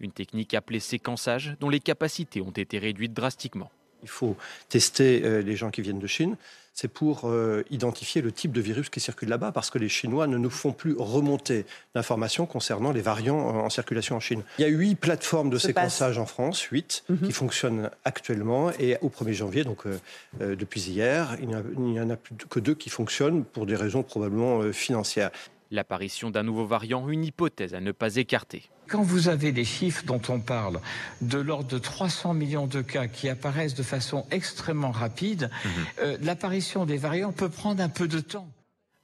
Une 0.01 0.13
technique 0.13 0.55
appelée 0.55 0.81
séquençage 0.81 1.57
dont 1.61 1.69
les 1.69 1.81
capacités 1.81 2.41
ont 2.41 2.51
été 2.51 2.79
réduites 2.79 3.13
drastiquement. 3.13 3.71
Il 4.03 4.09
faut 4.09 4.37
tester 4.69 5.23
euh, 5.25 5.43
les 5.43 5.57
gens 5.57 5.71
qui 5.71 5.83
viennent 5.83 5.99
de 5.99 6.07
Chine. 6.07 6.37
C'est 6.75 6.89
pour 6.89 7.25
euh, 7.25 7.65
identifier 7.71 8.23
le 8.23 8.33
type 8.33 8.51
de 8.51 8.61
virus 8.63 8.89
qui 8.89 8.99
circule 8.99 9.29
là-bas, 9.29 9.53
parce 9.53 9.69
que 9.69 9.79
les 9.79 9.91
Chinois 9.91 10.27
ne 10.27 10.39
nous 10.39 10.49
font 10.49 10.73
plus 10.73 10.95
remonter 10.97 11.67
l'information 11.95 12.47
concernant 12.47 12.93
les 12.93 13.03
variants 13.03 13.37
en 13.37 13.69
circulation 13.69 14.17
en 14.17 14.21
Chine. 14.21 14.43
Il 14.59 14.63
y 14.63 14.65
a 14.65 14.69
huit 14.69 14.95
plateformes 14.95 15.51
de 15.51 15.59
séquençage 15.59 16.17
en 16.17 16.25
France, 16.25 16.63
huit, 16.63 17.05
mhm. 17.11 17.27
qui 17.27 17.33
fonctionnent 17.33 17.91
actuellement. 18.07 18.71
Et 18.79 18.97
au 19.03 19.11
1er 19.11 19.33
janvier, 19.33 19.65
donc 19.65 19.85
euh, 19.87 20.57
depuis 20.57 20.81
hier, 20.81 21.37
il 21.43 21.49
n'y 21.79 22.01
en 22.01 22.09
a 22.09 22.17
plus 22.17 22.35
que 22.49 22.59
deux 22.59 22.75
qui 22.75 22.89
fonctionnent 22.89 23.45
pour 23.45 23.67
des 23.67 23.77
raisons 23.77 24.03
probablement 24.03 24.73
financières. 24.73 25.31
L'apparition 25.73 26.31
d'un 26.31 26.43
nouveau 26.43 26.67
variant, 26.67 27.09
une 27.09 27.25
hypothèse 27.25 27.73
à 27.73 27.81
ne 27.81 27.93
pas 27.93 28.17
écarter. 28.17 28.69
Quand 28.89 29.03
vous 29.03 29.29
avez 29.29 29.53
des 29.53 29.65
chiffres 29.65 30.05
dont 30.05 30.21
on 30.29 30.39
parle 30.39 30.83
de 31.23 31.39
l'ordre 31.39 31.69
de 31.69 31.79
300 31.79 32.35
millions 32.35 32.67
de 32.67 32.83
cas 32.83 33.07
qui 33.07 33.31
apparaissent 33.31 33.75
de 33.75 33.83
façon 33.83 34.27
extrêmement 34.31 34.91
rapide, 34.91 35.51
mhm. 35.65 35.71
euh, 36.01 36.19
l'apparition 36.21 36.85
des 36.85 36.99
variants 36.99 37.33
peut 37.33 37.49
prendre 37.49 37.83
un 37.83 37.89
peu 37.89 38.07
de 38.07 38.21
temps. 38.21 38.51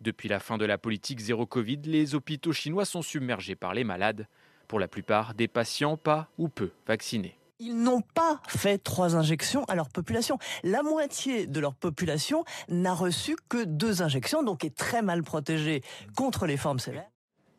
Depuis 0.02 0.28
la 0.28 0.40
fin 0.40 0.58
de 0.58 0.66
la 0.66 0.76
politique 0.76 1.20
zéro 1.20 1.46
Covid, 1.46 1.80
les 1.84 2.14
hôpitaux 2.14 2.52
chinois 2.52 2.84
sont 2.84 3.00
submergés 3.00 3.56
par 3.56 3.72
les 3.72 3.82
malades. 3.82 4.28
Pour 4.68 4.78
la 4.78 4.88
plupart, 4.88 5.32
des 5.32 5.48
patients 5.48 5.96
pas 5.96 6.28
ou 6.36 6.50
peu 6.50 6.70
vaccinés. 6.86 7.37
Ils 7.60 7.76
n'ont 7.76 8.02
pas 8.02 8.40
fait 8.46 8.78
trois 8.78 9.16
injections 9.16 9.64
à 9.64 9.74
leur 9.74 9.88
population. 9.88 10.38
La 10.62 10.84
moitié 10.84 11.48
de 11.48 11.58
leur 11.58 11.74
population 11.74 12.44
n'a 12.68 12.94
reçu 12.94 13.36
que 13.48 13.64
deux 13.64 14.00
injections, 14.00 14.44
donc 14.44 14.64
est 14.64 14.76
très 14.76 15.02
mal 15.02 15.24
protégée 15.24 15.82
contre 16.16 16.46
les 16.46 16.56
formes 16.56 16.78
sévères. 16.78 17.10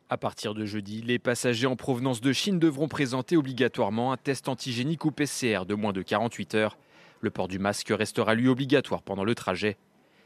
À 0.09 0.17
partir 0.17 0.53
de 0.53 0.65
jeudi, 0.65 1.01
les 1.01 1.19
passagers 1.19 1.67
en 1.67 1.75
provenance 1.75 2.21
de 2.21 2.31
Chine 2.31 2.59
devront 2.59 2.87
présenter 2.87 3.35
obligatoirement 3.35 4.13
un 4.13 4.17
test 4.17 4.47
antigénique 4.47 5.03
ou 5.03 5.11
PCR 5.11 5.65
de 5.67 5.75
moins 5.75 5.91
de 5.91 6.01
48 6.01 6.55
heures. 6.55 6.77
Le 7.19 7.29
port 7.29 7.49
du 7.49 7.59
masque 7.59 7.89
restera 7.89 8.35
lui 8.35 8.47
obligatoire 8.47 9.03
pendant 9.03 9.25
le 9.25 9.35
trajet. 9.35 9.77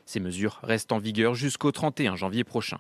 Ces 0.06 0.20
mesures 0.20 0.60
restent 0.62 0.92
en 0.92 1.00
vigueur 1.00 1.34
jusqu'au 1.34 1.72
31 1.72 2.16
janvier 2.16 2.44
prochain. 2.44 2.78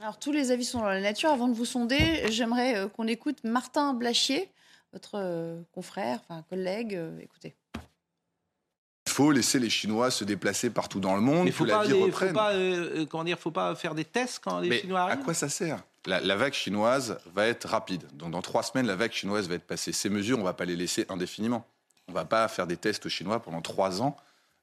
Alors 0.00 0.18
tous 0.18 0.32
les 0.32 0.50
avis 0.50 0.64
sont 0.64 0.80
dans 0.80 0.88
la 0.88 1.00
nature. 1.00 1.30
Avant 1.30 1.46
de 1.46 1.54
vous 1.54 1.66
sonder, 1.66 2.24
j'aimerais 2.30 2.76
euh, 2.76 2.88
qu'on 2.88 3.06
écoute 3.06 3.38
Martin 3.44 3.94
Blachier, 3.94 4.50
votre 4.92 5.16
euh, 5.16 5.60
confrère, 5.72 6.20
enfin 6.28 6.42
collègue. 6.48 6.94
Euh, 6.94 7.18
écoutez. 7.20 7.54
Il 9.06 9.12
faut 9.12 9.32
laisser 9.32 9.58
les 9.58 9.70
Chinois 9.70 10.10
se 10.10 10.24
déplacer 10.24 10.70
partout 10.70 11.00
dans 11.00 11.14
le 11.14 11.20
monde. 11.20 11.46
Il 11.46 11.52
faut 11.52 11.66
pas, 11.66 11.84
faut 11.84 12.32
pas, 12.32 12.52
euh, 12.52 13.24
dire, 13.24 13.38
faut 13.38 13.50
pas 13.50 13.74
faire 13.74 13.94
des 13.94 14.04
tests 14.04 14.40
quand 14.42 14.60
les 14.60 14.80
Chinois 14.80 15.00
arrivent. 15.00 15.20
À 15.20 15.24
quoi 15.24 15.34
ça 15.34 15.48
sert? 15.48 15.82
La, 16.06 16.36
vague 16.36 16.54
chinoise 16.54 17.18
va 17.34 17.46
être 17.46 17.68
rapide. 17.68 18.04
Donc, 18.14 18.30
dans 18.30 18.40
trois 18.40 18.62
semaines, 18.62 18.86
la 18.86 18.96
vague 18.96 19.12
chinoise 19.12 19.48
va 19.48 19.56
être 19.56 19.66
passée. 19.66 19.92
Ces 19.92 20.08
mesures, 20.08 20.38
on 20.38 20.40
ne 20.40 20.46
va 20.46 20.54
pas 20.54 20.64
les 20.64 20.76
laisser 20.76 21.04
indéfiniment. 21.10 21.66
On 22.08 22.12
ne 22.12 22.16
va 22.16 22.24
pas 22.24 22.48
faire 22.48 22.66
des 22.66 22.78
tests 22.78 23.08
chinois 23.08 23.40
pendant 23.42 23.60
trois 23.60 24.00
ans 24.00 24.16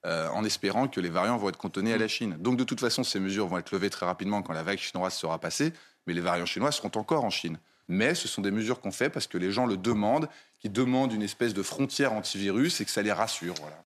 en 0.03 0.45
espérant 0.45 0.87
que 0.87 1.01
les 1.01 1.09
variants 1.09 1.35
vont 1.35 1.49
être 1.49 1.57
contenus 1.57 1.93
à 1.93 1.97
la 1.97 2.07
Chine. 2.07 2.37
Donc, 2.39 2.55
de 2.55 2.63
toute 2.63 2.79
façon, 2.79 3.03
ces 3.03 3.19
mesures 3.19 3.45
vont 3.47 3.57
être 3.57 3.71
levées 3.71 3.89
très 3.89 4.05
rapidement 4.05 4.41
quand 4.41 4.53
la 4.53 4.63
vague 4.63 4.79
chinoise 4.79 5.13
sera 5.13 5.37
passée, 5.37 5.73
mais 6.07 6.13
les 6.13 6.21
variants 6.21 6.45
chinois 6.45 6.71
seront 6.71 6.91
encore 6.95 7.25
en 7.25 7.29
Chine 7.29 7.59
mais 7.87 8.15
ce 8.15 8.27
sont 8.27 8.41
des 8.41 8.51
mesures 8.51 8.81
qu'on 8.81 8.91
fait 8.91 9.09
parce 9.09 9.27
que 9.27 9.37
les 9.37 9.51
gens 9.51 9.65
le 9.65 9.77
demandent, 9.77 10.27
qui 10.59 10.69
demandent 10.69 11.13
une 11.13 11.21
espèce 11.21 11.53
de 11.53 11.63
frontière 11.63 12.13
antivirus 12.13 12.81
et 12.81 12.85
que 12.85 12.91
ça 12.91 13.01
les 13.01 13.11
rassure. 13.11 13.55
Voilà. 13.59 13.83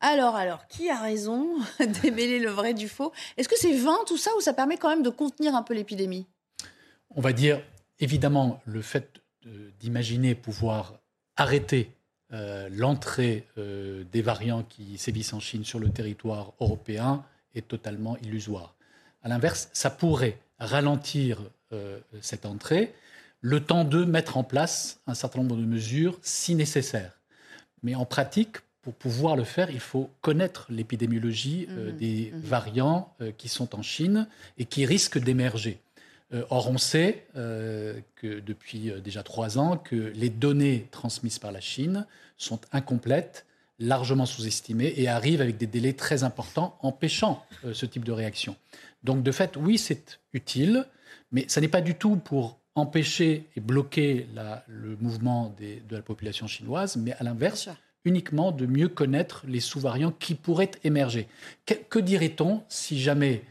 Alors, 0.00 0.36
alors, 0.36 0.66
qui 0.66 0.90
a 0.90 1.00
raison 1.00 1.48
d'émêler 2.02 2.38
le 2.38 2.50
vrai 2.50 2.74
du 2.74 2.88
faux? 2.88 3.12
Est-ce 3.36 3.48
que 3.48 3.58
c'est 3.58 3.76
vain 3.76 3.96
tout 4.06 4.18
ça 4.18 4.30
ou 4.36 4.40
ça 4.40 4.52
permet 4.52 4.76
quand 4.76 4.90
même 4.90 5.02
de 5.02 5.10
contenir 5.10 5.54
un 5.54 5.62
peu 5.62 5.74
l'épidémie? 5.74 6.26
On 7.10 7.20
va 7.20 7.32
dire, 7.32 7.62
évidemment, 8.00 8.60
le 8.66 8.82
fait 8.82 9.20
d'imaginer 9.80 10.34
pouvoir 10.34 10.94
arrêter 11.36 11.90
euh, 12.32 12.68
l'entrée 12.72 13.46
euh, 13.58 14.04
des 14.10 14.22
variants 14.22 14.62
qui 14.62 14.98
sévissent 14.98 15.34
en 15.34 15.40
Chine 15.40 15.64
sur 15.64 15.78
le 15.78 15.90
territoire 15.90 16.52
européen 16.60 17.24
est 17.54 17.68
totalement 17.68 18.16
illusoire. 18.18 18.74
À 19.22 19.28
l'inverse, 19.28 19.68
ça 19.72 19.90
pourrait 19.90 20.38
ralentir 20.58 21.40
euh, 21.72 22.00
cette 22.20 22.46
entrée, 22.46 22.94
le 23.44 23.60
temps 23.60 23.84
de 23.84 24.06
mettre 24.06 24.38
en 24.38 24.42
place 24.42 25.00
un 25.06 25.12
certain 25.12 25.40
nombre 25.40 25.56
de 25.56 25.66
mesures 25.66 26.18
si 26.22 26.54
nécessaire. 26.54 27.20
Mais 27.82 27.94
en 27.94 28.06
pratique, 28.06 28.56
pour 28.80 28.94
pouvoir 28.94 29.36
le 29.36 29.44
faire, 29.44 29.70
il 29.70 29.80
faut 29.80 30.08
connaître 30.22 30.66
l'épidémiologie 30.70 31.66
euh, 31.68 31.90
Mhm, 31.90 31.96
des 31.98 32.30
mhm. 32.32 32.40
variants 32.40 33.14
euh, 33.20 33.32
qui 33.36 33.48
sont 33.50 33.74
en 33.74 33.82
Chine 33.82 34.28
et 34.56 34.64
qui 34.64 34.86
risquent 34.86 35.18
d'émerger. 35.18 35.78
Euh, 36.32 36.44
or, 36.48 36.70
on 36.70 36.78
sait 36.78 37.26
que 37.34 38.40
depuis 38.40 38.90
déjà 39.04 39.22
trois 39.22 39.58
ans 39.58 39.76
que 39.76 40.10
les 40.14 40.30
données 40.30 40.88
transmises 40.90 41.38
par 41.38 41.52
la 41.52 41.60
Chine 41.60 42.06
sont 42.38 42.60
incomplètes, 42.72 43.44
largement 43.78 44.24
sous-estimées 44.24 44.94
et 44.96 45.06
arrivent 45.06 45.42
avec 45.42 45.58
des 45.58 45.66
délais 45.66 45.92
très 45.92 46.22
importants, 46.22 46.78
empêchant 46.80 47.44
ce 47.74 47.84
type 47.84 48.06
de 48.06 48.12
réaction. 48.12 48.56
Donc, 49.02 49.22
de 49.22 49.32
fait, 49.32 49.56
oui, 49.56 49.76
c'est 49.76 50.18
utile, 50.32 50.86
mais 51.30 51.44
ça 51.48 51.60
n'est 51.60 51.68
pas 51.68 51.82
du 51.82 51.94
tout 51.94 52.16
pour 52.16 52.58
empêcher 52.74 53.46
et 53.56 53.60
bloquer 53.60 54.26
la- 54.34 54.64
le 54.68 54.96
mouvement 55.00 55.54
des- 55.58 55.80
de 55.88 55.96
la 55.96 56.02
population 56.02 56.46
chinoise, 56.46 56.96
mais 56.96 57.12
à 57.14 57.22
l'inverse, 57.24 57.68
uniquement 58.04 58.52
de 58.52 58.66
mieux 58.66 58.88
connaître 58.88 59.44
les 59.46 59.60
sous-variants 59.60 60.12
qui 60.18 60.34
pourraient 60.34 60.70
émerger. 60.82 61.26
Que, 61.66 61.74
que 61.74 61.98
dirait-on 61.98 62.62
si 62.68 63.00
jamais, 63.00 63.42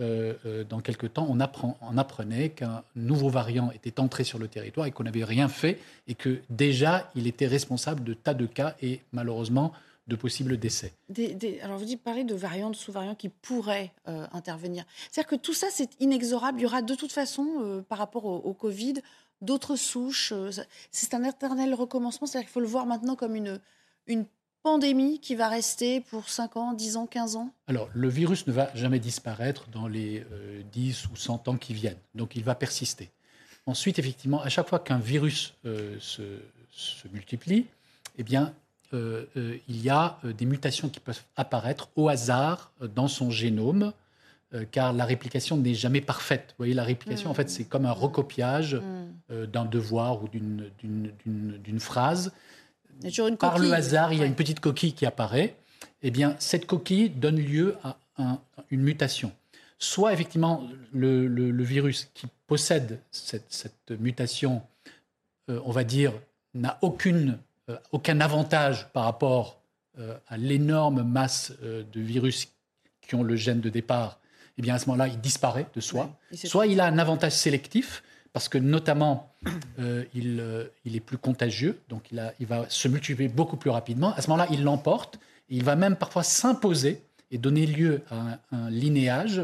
euh, 0.00 0.34
euh, 0.46 0.64
dans 0.64 0.80
quelque 0.80 1.06
temps, 1.06 1.26
on, 1.28 1.38
apprend, 1.40 1.78
on 1.82 1.96
apprenait 1.98 2.48
qu'un 2.48 2.82
nouveau 2.96 3.28
variant 3.28 3.70
était 3.72 4.00
entré 4.00 4.24
sur 4.24 4.38
le 4.38 4.48
territoire 4.48 4.86
et 4.86 4.90
qu'on 4.90 5.04
n'avait 5.04 5.24
rien 5.24 5.48
fait 5.48 5.78
et 6.08 6.14
que 6.14 6.40
déjà 6.48 7.10
il 7.14 7.26
était 7.26 7.46
responsable 7.46 8.02
de 8.02 8.14
tas 8.14 8.34
de 8.34 8.46
cas 8.46 8.74
et 8.82 9.00
malheureusement 9.12 9.72
de 10.10 10.16
possibles 10.16 10.58
décès 10.58 10.92
Des- 11.08 11.34
des- 11.34 11.60
alors, 11.60 11.78
vous 11.78 11.86
dites 11.86 12.02
parler 12.02 12.24
de 12.24 12.34
variants, 12.34 12.68
de 12.68 12.76
sous-variants 12.76 13.14
qui 13.14 13.30
pourraient 13.30 13.92
euh, 14.08 14.26
intervenir. 14.32 14.84
C'est-à-dire 15.10 15.30
que 15.30 15.36
tout 15.36 15.54
ça, 15.54 15.68
c'est 15.70 15.90
inexorable. 16.00 16.58
Il 16.60 16.64
y 16.64 16.66
aura 16.66 16.82
de 16.82 16.94
toute 16.94 17.12
façon, 17.12 17.46
euh, 17.60 17.80
par 17.80 17.96
rapport 17.98 18.26
au, 18.26 18.36
au 18.36 18.52
Covid, 18.52 18.94
d'autres 19.40 19.76
souches. 19.76 20.32
euh, 20.32 20.50
c'est 20.90 21.14
un 21.14 21.24
éternel 21.24 21.72
recommencement. 21.74 22.26
C'est-à-dire 22.26 22.46
qu'il 22.48 22.52
faut 22.52 22.60
le 22.60 22.66
voir 22.66 22.84
maintenant 22.84 23.16
comme 23.16 23.34
une, 23.34 23.58
une 24.06 24.26
pandémie 24.62 25.18
qui 25.20 25.34
va 25.36 25.48
rester 25.48 26.00
pour 26.02 26.28
5 26.28 26.56
ans, 26.58 26.72
10 26.74 26.96
ans, 26.98 27.06
15 27.06 27.36
ans. 27.36 27.50
Alors, 27.66 27.88
le 27.94 28.08
virus 28.08 28.46
ne 28.46 28.52
va 28.52 28.70
jamais 28.74 28.98
disparaître 28.98 29.68
dans 29.70 29.88
les 29.88 30.24
euh, 30.32 30.60
10 30.72 31.06
ou 31.10 31.16
100 31.16 31.48
ans 31.48 31.56
qui 31.56 31.72
viennent. 31.72 31.96
Donc, 32.14 32.36
il 32.36 32.44
va 32.44 32.54
persister. 32.54 33.08
Ensuite, 33.66 33.98
effectivement, 33.98 34.40
à 34.42 34.48
chaque 34.50 34.68
fois 34.68 34.80
qu'un 34.80 34.98
virus 34.98 35.54
se, 35.64 36.38
se 36.70 37.08
multiplie, 37.08 37.66
eh 38.18 38.22
bien, 38.24 38.52
euh, 38.92 39.26
euh, 39.36 39.56
il 39.68 39.80
y 39.82 39.88
a 39.90 40.18
euh, 40.24 40.32
des 40.32 40.46
mutations 40.46 40.88
qui 40.88 41.00
peuvent 41.00 41.22
apparaître 41.36 41.88
au 41.96 42.08
hasard 42.08 42.72
dans 42.94 43.08
son 43.08 43.30
génome, 43.30 43.92
car 44.72 44.92
la 44.92 45.04
réplication 45.04 45.56
n'est 45.56 45.74
jamais 45.74 46.00
parfaite. 46.00 46.46
Vous 46.50 46.54
voyez, 46.64 46.74
la 46.74 46.82
réplication, 46.82 47.28
Mm. 47.28 47.30
en 47.30 47.34
fait, 47.34 47.48
c'est 47.50 47.64
comme 47.66 47.86
un 47.86 47.92
recopiage 47.92 48.74
Mm. 48.74 49.46
d'un 49.46 49.64
devoir 49.64 50.24
ou 50.24 50.28
d'une- 50.28 51.78
phrase. 51.78 52.32
Par 53.38 53.58
le 53.60 53.72
hasard, 53.72 54.12
il 54.12 54.18
y 54.18 54.22
a 54.22 54.26
une 54.26 54.34
petite 54.34 54.58
coquille 54.58 54.92
qui 54.92 55.06
apparaît. 55.06 55.54
Eh 56.02 56.10
bien, 56.10 56.34
cette 56.40 56.66
coquille 56.66 57.10
donne 57.10 57.36
lieu 57.36 57.76
à 57.84 57.96
un- 58.18 58.40
une 58.70 58.80
mutation. 58.82 59.32
Soit, 59.78 60.12
effectivement, 60.12 60.68
le, 60.92 61.28
le- 61.28 61.52
le 61.52 61.64
virus 61.64 62.10
qui 62.12 62.26
possède 62.48 62.98
cette, 63.12 63.46
cette 63.52 63.92
mutation, 63.92 64.62
on 65.48 65.70
va 65.70 65.84
dire, 65.84 66.12
n'a 66.54 66.76
aucune, 66.82 67.38
aucun 67.92 68.20
avantage 68.20 68.88
par 68.92 69.04
rapport 69.04 69.60
euh, 69.98 70.16
à 70.28 70.36
l'énorme 70.36 71.02
masse 71.02 71.52
euh, 71.62 71.82
de 71.92 72.00
virus 72.00 72.48
qui 73.06 73.14
ont 73.14 73.22
le 73.22 73.36
gène 73.36 73.60
de 73.60 73.68
départ. 73.68 74.18
Eh 74.58 74.62
bien, 74.62 74.74
à 74.74 74.78
ce 74.78 74.86
moment-là, 74.86 75.08
il 75.08 75.20
disparaît 75.20 75.66
de 75.74 75.80
soi. 75.80 76.10
Soit 76.48 76.66
il 76.66 76.80
a 76.80 76.86
un 76.86 76.98
avantage 76.98 77.32
sélectif, 77.32 78.02
parce 78.32 78.48
que 78.48 78.58
notamment, 78.58 79.32
euh, 79.80 80.04
il, 80.14 80.38
euh, 80.40 80.66
il 80.84 80.94
est 80.96 81.00
plus 81.00 81.18
contagieux, 81.18 81.80
donc 81.88 82.12
il, 82.12 82.18
a- 82.20 82.32
il 82.38 82.46
va 82.46 82.66
se 82.68 82.86
multiplier 82.88 83.28
beaucoup 83.28 83.56
plus 83.56 83.70
rapidement. 83.70 84.14
À 84.14 84.20
ce 84.22 84.30
moment-là, 84.30 84.48
il 84.52 84.62
l'emporte. 84.62 85.16
et 85.48 85.56
Il 85.56 85.64
va 85.64 85.74
même 85.76 85.96
parfois 85.96 86.22
s'imposer 86.22 87.02
et 87.32 87.38
donner 87.38 87.66
lieu 87.66 88.02
à 88.10 88.16
un, 88.16 88.38
un 88.52 88.70
linéage 88.70 89.42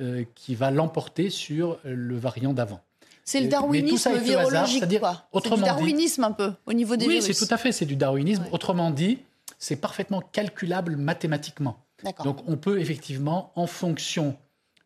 euh, 0.00 0.24
qui 0.34 0.54
va 0.54 0.70
l'emporter 0.70 1.30
sur 1.30 1.72
euh, 1.86 1.94
le 1.94 2.16
variant 2.18 2.52
d'avant. 2.52 2.80
C'est 3.28 3.40
le 3.40 3.48
Mais- 3.48 3.82
mais 3.82 3.88
tout 3.90 3.98
ça 3.98 4.08
darwinisme 4.08 4.08
hasard, 4.08 4.22
virologique, 4.24 4.78
c'est-à-dire, 4.78 5.00
quoi. 5.00 5.12
C'est 5.12 5.18
du 5.20 5.26
autrement 5.32 5.56
dit- 5.56 5.64
darwinisme 5.64 6.24
un 6.24 6.32
peu, 6.32 6.52
au 6.64 6.72
niveau 6.72 6.96
des 6.96 7.06
oui, 7.06 7.18
virus. 7.20 7.36
c'est 7.36 7.46
tout 7.46 7.52
à 7.52 7.58
fait, 7.58 7.72
c'est 7.72 7.84
du 7.84 7.94
darwinisme. 7.94 8.46
Autrement 8.52 8.90
dit, 8.90 9.18
c'est 9.58 9.76
parfaitement 9.76 10.22
calculable 10.22 10.96
mathématiquement. 10.96 11.76
D'accord. 12.02 12.24
Donc 12.24 12.38
on 12.48 12.56
peut 12.56 12.80
effectivement, 12.80 13.52
en 13.54 13.66
fonction 13.66 14.34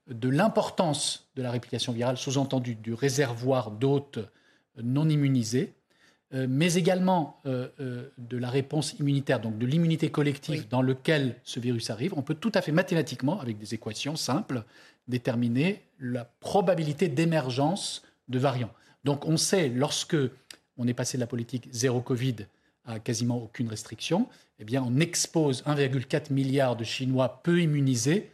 de 0.08 0.28
l'importance 0.28 1.28
de 1.36 1.42
la 1.42 1.52
réplication 1.52 1.92
virale, 1.92 2.16
sous-entendu 2.16 2.74
du 2.74 2.94
réservoir 2.94 3.70
d'hôtes 3.70 4.18
non 4.82 5.08
immunisés, 5.08 5.74
euh, 6.34 6.46
mais 6.48 6.74
également 6.74 7.38
euh, 7.46 7.68
euh, 7.78 8.08
de 8.18 8.38
la 8.38 8.50
réponse 8.50 8.94
immunitaire, 8.98 9.38
donc 9.38 9.56
de 9.58 9.66
l'immunité 9.66 10.10
collective 10.10 10.66
dans 10.68 10.82
lequel 10.82 11.36
ce 11.44 11.60
virus 11.60 11.90
arrive, 11.90 12.12
on 12.16 12.22
peut 12.22 12.34
tout 12.34 12.50
à 12.56 12.60
fait 12.62 12.72
mathématiquement, 12.72 13.38
avec 13.38 13.56
des 13.58 13.72
équations 13.74 14.16
simples, 14.16 14.64
déterminer 15.06 15.82
la 16.00 16.24
probabilité 16.24 17.06
d'émergence 17.06 18.02
de 18.28 18.38
variants. 18.38 18.72
Donc 19.04 19.26
on 19.26 19.36
sait, 19.36 19.68
lorsque 19.68 20.16
on 20.76 20.86
est 20.86 20.94
passé 20.94 21.16
de 21.16 21.20
la 21.20 21.26
politique 21.26 21.68
zéro 21.70 22.00
Covid 22.00 22.36
à 22.84 22.98
quasiment 22.98 23.38
aucune 23.38 23.68
restriction, 23.68 24.28
eh 24.58 24.64
bien 24.64 24.82
on 24.86 24.98
expose 25.00 25.62
1,4 25.64 26.32
milliard 26.32 26.76
de 26.76 26.84
Chinois 26.84 27.40
peu 27.42 27.60
immunisés 27.60 28.30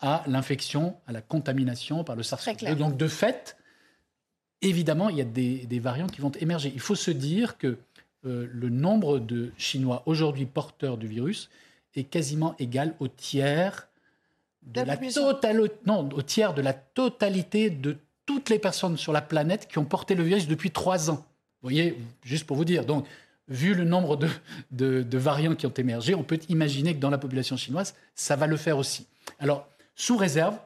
à 0.00 0.22
l'infection, 0.26 0.96
à 1.06 1.12
la 1.12 1.20
contamination 1.20 2.04
par 2.04 2.16
le 2.16 2.22
SARS-CoV-2. 2.22 2.56
clair. 2.56 2.76
Donc 2.76 2.96
de 2.96 3.08
fait, 3.08 3.56
évidemment, 4.62 5.08
il 5.08 5.18
y 5.18 5.20
a 5.20 5.24
des, 5.24 5.66
des 5.66 5.80
variants 5.80 6.06
qui 6.06 6.20
vont 6.20 6.32
émerger. 6.32 6.70
Il 6.72 6.80
faut 6.80 6.94
se 6.94 7.10
dire 7.10 7.58
que 7.58 7.78
euh, 8.26 8.48
le 8.50 8.68
nombre 8.68 9.18
de 9.18 9.52
Chinois 9.56 10.02
aujourd'hui 10.06 10.46
porteurs 10.46 10.98
du 10.98 11.06
virus 11.06 11.50
est 11.94 12.04
quasiment 12.04 12.56
égal 12.58 12.94
au 13.00 13.08
tiers 13.08 13.88
de 14.62 14.80
De 14.80 14.86
la 14.86 14.96
la 14.96 15.12
totale, 15.12 15.70
non, 15.86 16.08
au 16.12 16.22
tiers 16.22 16.52
de 16.52 16.60
la 16.60 16.72
totalité 16.72 17.70
de 17.70 17.96
toutes 18.28 18.50
les 18.50 18.58
personnes 18.58 18.98
sur 18.98 19.12
la 19.14 19.22
planète 19.22 19.66
qui 19.68 19.78
ont 19.78 19.86
porté 19.86 20.14
le 20.14 20.22
virus 20.22 20.46
depuis 20.46 20.70
trois 20.70 21.10
ans. 21.10 21.24
Vous 21.62 21.70
voyez, 21.70 21.96
juste 22.22 22.44
pour 22.46 22.58
vous 22.58 22.66
dire. 22.66 22.84
Donc, 22.84 23.06
vu 23.48 23.72
le 23.74 23.84
nombre 23.84 24.16
de, 24.16 24.28
de- 24.70 25.02
de 25.02 25.18
variants 25.18 25.54
qui 25.54 25.64
ont 25.66 25.72
émergé, 25.74 26.14
on 26.14 26.22
peut 26.22 26.38
imaginer 26.50 26.94
que 26.94 27.00
dans 27.00 27.08
la 27.08 27.16
population 27.16 27.56
chinoise, 27.56 27.94
ça 28.14 28.36
va 28.36 28.46
le 28.46 28.58
faire 28.58 28.76
aussi. 28.76 29.06
Alors, 29.38 29.66
sous 29.94 30.18
réserve, 30.18 30.56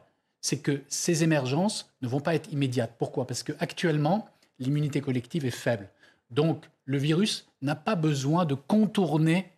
c'est 0.41 0.59
que 0.59 0.83
ces 0.89 1.23
émergences 1.23 1.89
ne 2.03 2.09
vont 2.09 2.19
pas 2.19 2.35
être 2.35 2.53
immédiates. 2.53 2.95
Pourquoi? 2.99 3.29
Parce 3.29 3.45
qu'actuellement, 3.45 4.29
l'immunité 4.59 5.01
collective 5.01 5.47
est 5.47 5.51
faible. 5.53 5.89
Donc, 6.31 6.65
le 6.85 6.99
virus 6.99 7.47
n'a 7.63 7.77
pas 7.77 7.95
besoin 7.95 8.45
de 8.45 8.55
contourner 8.55 9.53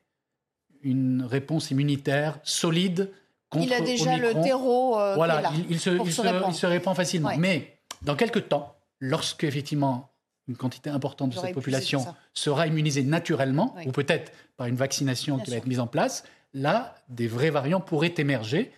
une 0.83 1.23
réponse 1.23 1.71
immunitaire 1.71 2.39
solide 2.43 3.11
contre 3.49 3.65
Il 3.67 3.73
a 3.73 3.81
déjà 3.81 4.19
le 4.19 4.25
Omicron. 4.27 4.43
terreau 4.45 5.01
euh, 5.01 5.15
Voilà, 5.15 5.41
là 5.41 5.51
il, 5.55 5.71
il 5.71 5.81
se, 5.81 5.89
il 5.91 6.13
se 6.13 6.21
il 6.67 6.67
répand 6.69 6.95
facilement. 6.95 7.29
Ouais. 7.31 7.39
Mais 7.39 7.74
dans 8.05 8.17
quelques 8.17 8.49
temps, 8.49 8.77
lorsque 9.01 9.45
effectivement 9.45 10.11
une 10.47 10.57
quantité 10.57 10.91
importante 10.91 11.31
de 11.31 11.39
cette 11.39 11.55
population 11.55 12.05
sera 12.35 12.67
immunisée 12.67 13.03
naturellement, 13.03 13.75
Oui. 13.77 13.89
ou 13.89 13.93
peut-être 13.93 14.31
par 14.57 14.67
une 14.67 14.77
vaccination 14.77 15.37
Bien 15.37 15.45
qui 15.45 15.51
va 15.51 15.57
être 15.57 15.67
mise 15.67 15.81
en 15.81 15.87
place, 15.87 16.25
là, 16.53 16.95
des 17.09 17.27
vrais 17.27 17.51
variants 17.51 17.81
pourraient 17.81 18.15
émerger. 18.19 18.71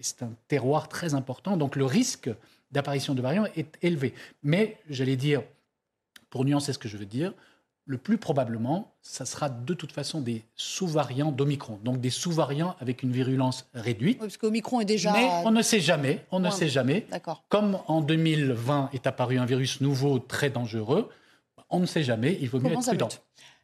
C'est 0.00 0.22
un 0.22 0.32
terroir 0.48 0.88
très 0.88 1.14
important. 1.14 1.58
Donc 1.58 1.76
le 1.76 1.84
risque 1.84 2.30
d'apparition 2.72 3.14
de 3.14 3.20
variants 3.20 3.46
est 3.54 3.76
élevé. 3.82 4.14
Mais, 4.42 4.78
j'allais 4.88 5.16
dire, 5.16 5.42
pour 6.30 6.44
nuancer 6.44 6.72
ce 6.72 6.78
que 6.78 6.88
je 6.88 6.96
veux 6.96 7.06
dire, 7.06 7.34
le 7.90 7.98
plus 7.98 8.18
probablement, 8.18 8.92
ça 9.02 9.26
sera 9.26 9.48
de 9.48 9.74
toute 9.74 9.90
façon 9.90 10.20
des 10.20 10.44
sous-variants 10.54 11.32
d'Omicron. 11.32 11.80
Donc 11.82 12.00
des 12.00 12.10
sous-variants 12.10 12.76
avec 12.78 13.02
une 13.02 13.10
virulence 13.10 13.68
réduite. 13.74 14.18
Oui, 14.20 14.26
parce 14.28 14.36
qu'Omicron 14.36 14.80
est 14.80 14.84
déjà. 14.84 15.12
Mais 15.12 15.28
on 15.44 15.50
ne 15.50 15.60
sait 15.60 15.80
jamais, 15.80 16.24
on 16.30 16.38
ne 16.38 16.50
sait 16.50 16.68
jamais. 16.68 17.08
D'accord. 17.10 17.42
Comme 17.48 17.80
en 17.88 18.00
2020 18.00 18.90
est 18.92 19.08
apparu 19.08 19.38
un 19.38 19.44
virus 19.44 19.80
nouveau 19.80 20.20
très 20.20 20.50
dangereux, 20.50 21.08
on 21.68 21.80
ne 21.80 21.86
sait 21.86 22.04
jamais, 22.04 22.38
il 22.40 22.48
vaut 22.48 22.58
mieux 22.58 22.68
Comment 22.68 22.80
être 22.80 22.86
prudent. 22.86 23.08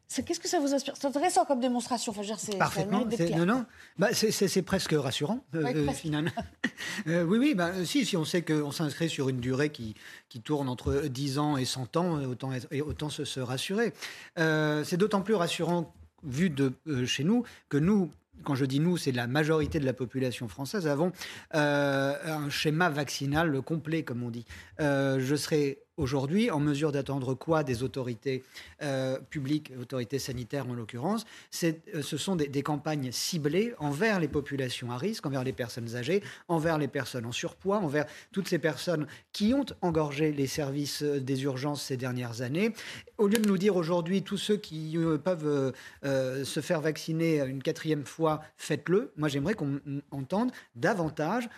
Qu'est-ce 0.08 0.38
que 0.40 0.48
ça 0.48 0.60
vous 0.60 0.72
inspire? 0.72 0.94
C'est 0.96 1.06
intéressant 1.06 1.44
comme 1.44 1.60
démonstration. 1.60 2.10
Enfin, 2.12 2.22
dire, 2.22 2.36
Parfaitement. 2.58 3.04
Non, 3.36 3.46
non. 3.46 3.66
Bah, 3.98 4.08
c'est- 4.12 4.62
presque 4.62 4.92
rassurant, 4.92 5.44
euh, 5.54 5.62
Ouais, 5.64 5.76
euh, 5.76 5.84
presque. 5.84 6.00
finalement. 6.00 6.30
Euh, 7.08 7.24
oui, 7.24 7.38
oui. 7.38 7.54
Bah, 7.54 7.72
si, 7.84 8.04
si 8.06 8.16
on 8.16 8.24
sait 8.24 8.42
qu'on 8.42 8.70
s'inscrit 8.70 9.08
sur 9.10 9.28
une 9.28 9.40
durée 9.40 9.70
qui, 9.70 9.94
qui 10.28 10.40
tourne 10.40 10.68
entre 10.68 11.02
10 11.08 11.38
ans 11.38 11.56
et 11.56 11.64
100 11.64 11.96
ans, 11.96 12.22
autant, 12.24 12.50
et 12.70 12.80
autant 12.82 13.10
se, 13.10 13.24
se 13.24 13.40
rassurer. 13.40 13.92
Euh, 14.38 14.82
c'est 14.84 14.96
d'autant 14.96 15.20
plus 15.22 15.34
rassurant 15.34 15.92
vu 16.22 16.48
de 16.50 16.72
chez 17.06 17.24
nous 17.24 17.44
que 17.68 17.76
nous. 17.76 18.10
Quand 18.44 18.54
je 18.54 18.64
dis 18.64 18.80
nous, 18.80 18.96
c'est 18.96 19.12
la 19.12 19.26
majorité 19.26 19.78
de 19.80 19.84
la 19.86 19.92
population 19.94 20.48
française, 20.48 20.86
avons 20.86 21.12
euh, 21.54 22.14
un 22.26 22.50
schéma 22.50 22.88
vaccinal 22.90 23.60
complet, 23.62 24.02
comme 24.02 24.22
on 24.22 24.30
dit. 24.30 24.44
Euh, 24.80 25.18
je 25.20 25.34
serais 25.36 25.78
aujourd'hui 25.96 26.50
en 26.50 26.60
mesure 26.60 26.92
d'attendre 26.92 27.34
quoi 27.34 27.64
des 27.64 27.82
autorités 27.82 28.44
euh, 28.82 29.18
publiques, 29.30 29.72
autorités 29.80 30.18
sanitaires 30.18 30.68
en 30.68 30.74
l'occurrence 30.74 31.24
euh, 31.64 32.02
Ce 32.02 32.16
sont 32.16 32.36
des, 32.36 32.48
des 32.48 32.62
campagnes 32.62 33.10
ciblées 33.12 33.74
envers 33.78 34.20
les 34.20 34.28
populations 34.28 34.90
à 34.90 34.96
risque, 34.98 35.24
envers 35.26 35.44
les 35.44 35.52
personnes 35.52 35.96
âgées, 35.96 36.22
envers 36.48 36.78
les 36.78 36.88
personnes 36.88 37.26
en 37.26 37.32
surpoids, 37.32 37.78
envers 37.78 38.06
toutes 38.32 38.48
ces 38.48 38.58
personnes 38.58 39.06
qui 39.32 39.54
ont 39.54 39.64
engorgé 39.82 40.32
les 40.32 40.46
services 40.46 41.02
euh, 41.02 41.20
des 41.20 41.44
urgences 41.44 41.82
ces 41.82 41.96
dernières 41.96 42.42
années. 42.42 42.72
Au 43.18 43.26
lieu 43.28 43.38
de 43.38 43.48
nous 43.48 43.58
dire 43.58 43.76
aujourd'hui, 43.76 44.22
tous 44.22 44.36
ceux 44.38 44.56
qui 44.56 44.96
euh, 44.98 45.18
peuvent 45.18 45.72
se 46.02 46.60
faire 46.60 46.80
vacciner 46.80 47.40
une 47.40 47.62
quatrième 47.62 48.04
fois, 48.04 48.42
faites-le. 48.56 49.12
Moi, 49.16 49.28
j'aimerais 49.28 49.54
qu'on 49.54 49.80
entende 50.10 50.50
davantage 50.74 51.48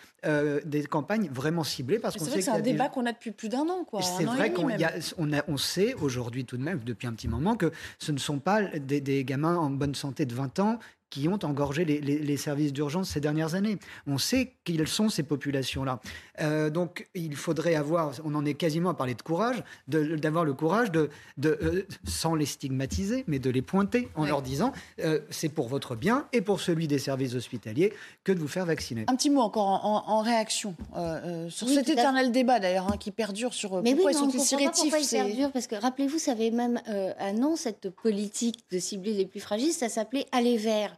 des 0.65 0.85
campagnes 0.85 1.29
vraiment 1.33 1.65
ciblées 1.65 1.99
parce 1.99 2.17
qu'on 2.17 2.25
C'est 2.25 2.49
un 2.49 2.57
des- 2.57 2.73
débat 2.73 2.89
qu'on 2.89 3.07
a 3.07 3.13
depuis 3.13 3.31
plus 3.31 3.49
d'un 3.49 3.69
an, 3.69 3.85
quoi. 3.85 4.01
Vrai 4.29 4.51
demi 4.51 4.77
qu'on 5.17 5.31
on, 5.49 5.57
sait 5.57 5.95
aujourd'hui 5.95 6.45
tout 6.45 6.57
de 6.57 6.63
même, 6.63 6.81
depuis 6.85 7.07
un 7.07 7.13
petit 7.13 7.29
moment, 7.29 7.57
que 7.57 7.73
ce 7.99 8.13
ne 8.13 8.19
sont 8.19 8.39
pas 8.39 8.63
des, 8.63 9.01
des 9.01 9.25
gamins 9.25 9.57
en 9.57 9.71
bonne 9.71 9.95
santé 9.95 10.27
de 10.27 10.35
20 10.35 10.59
ans 10.61 10.79
qui 11.11 11.29
ont 11.29 11.39
engorgé 11.43 11.85
les, 11.85 12.01
les- 12.01 12.19
les 12.19 12.37
services 12.37 12.73
d'urgence 12.73 13.11
ces 13.11 13.21
dernières 13.21 13.55
années. 13.55 13.79
On 14.07 14.19
sait 14.19 14.55
quelles 14.65 14.89
sont 14.89 15.09
ces 15.09 15.23
populations-là. 15.23 16.01
Euh, 16.41 16.71
donc 16.71 17.09
il 17.15 17.35
faudrait 17.37 17.75
avoir, 17.75 18.13
on 18.25 18.35
en 18.35 18.45
est 18.45 18.55
quasiment 18.55 18.91
à 18.91 18.95
parler 18.95 19.15
de 19.15 19.23
courage, 19.23 19.63
d'avoir 19.89 20.45
le 20.45 20.55
courage 20.55 20.91
de, 20.91 21.11
de 21.37 21.59
euh, 21.63 21.87
sans 22.07 22.35
les 22.35 22.47
stigmatiser, 22.47 23.25
mais 23.27 23.39
de 23.39 23.51
les 23.51 23.63
pointer 23.63 24.09
en 24.15 24.23
Ouais. 24.23 24.29
leur 24.29 24.43
disant 24.43 24.73
euh, 25.01 25.21
c'est 25.31 25.49
pour 25.49 25.69
votre 25.69 25.97
bien 25.97 26.27
et 26.33 26.41
pour 26.43 26.61
celui 26.61 26.87
des 26.89 26.99
services 26.99 27.35
hospitaliers 27.35 27.93
que 28.25 28.33
de 28.33 28.39
vous 28.39 28.49
faire 28.49 28.67
vacciner. 28.67 29.05
Un 29.09 29.17
petit 29.17 29.31
mot 29.31 29.41
encore 29.41 29.67
en, 29.69 29.85
en- 29.85 30.11
en 30.19 30.21
réaction 30.21 30.75
euh, 30.97 31.47
euh, 31.47 31.51
sur 31.51 31.67
Oui, 31.67 31.75
cet 31.75 31.89
éternel 31.89 32.33
débat 32.33 32.61
d'ailleurs 32.61 32.89
hein, 32.93 32.97
qui 32.99 33.11
perdure 33.11 33.55
sur 33.55 33.83
Mais 33.83 33.95
pourquoi 33.95 34.11
oui, 34.11 34.17
ils 34.17 34.21
mais 34.21 34.27
on 34.27 34.31
sont-ils 34.31 34.41
si 34.41 34.55
comprend 34.57 34.65
pas 34.71 34.71
rétifs. 34.73 34.91
pourquoi 34.93 34.99
ils 35.19 35.27
perdurent, 35.29 35.53
parce 35.53 35.67
que 35.67 35.75
rappelez-vous, 35.77 36.19
ça 36.19 36.33
avait 36.33 36.51
même 36.51 36.81
euh, 36.89 37.13
un 37.19 37.33
nom, 37.33 37.57
cette 37.57 37.89
politique 37.91 38.59
de 38.71 38.79
cibler 38.79 39.15
les 39.15 39.25
plus 39.27 39.41
fragiles, 39.41 39.73
ça 39.73 39.89
s'appelait 39.89 40.27
aller 40.33 40.57
vers. 40.59 40.98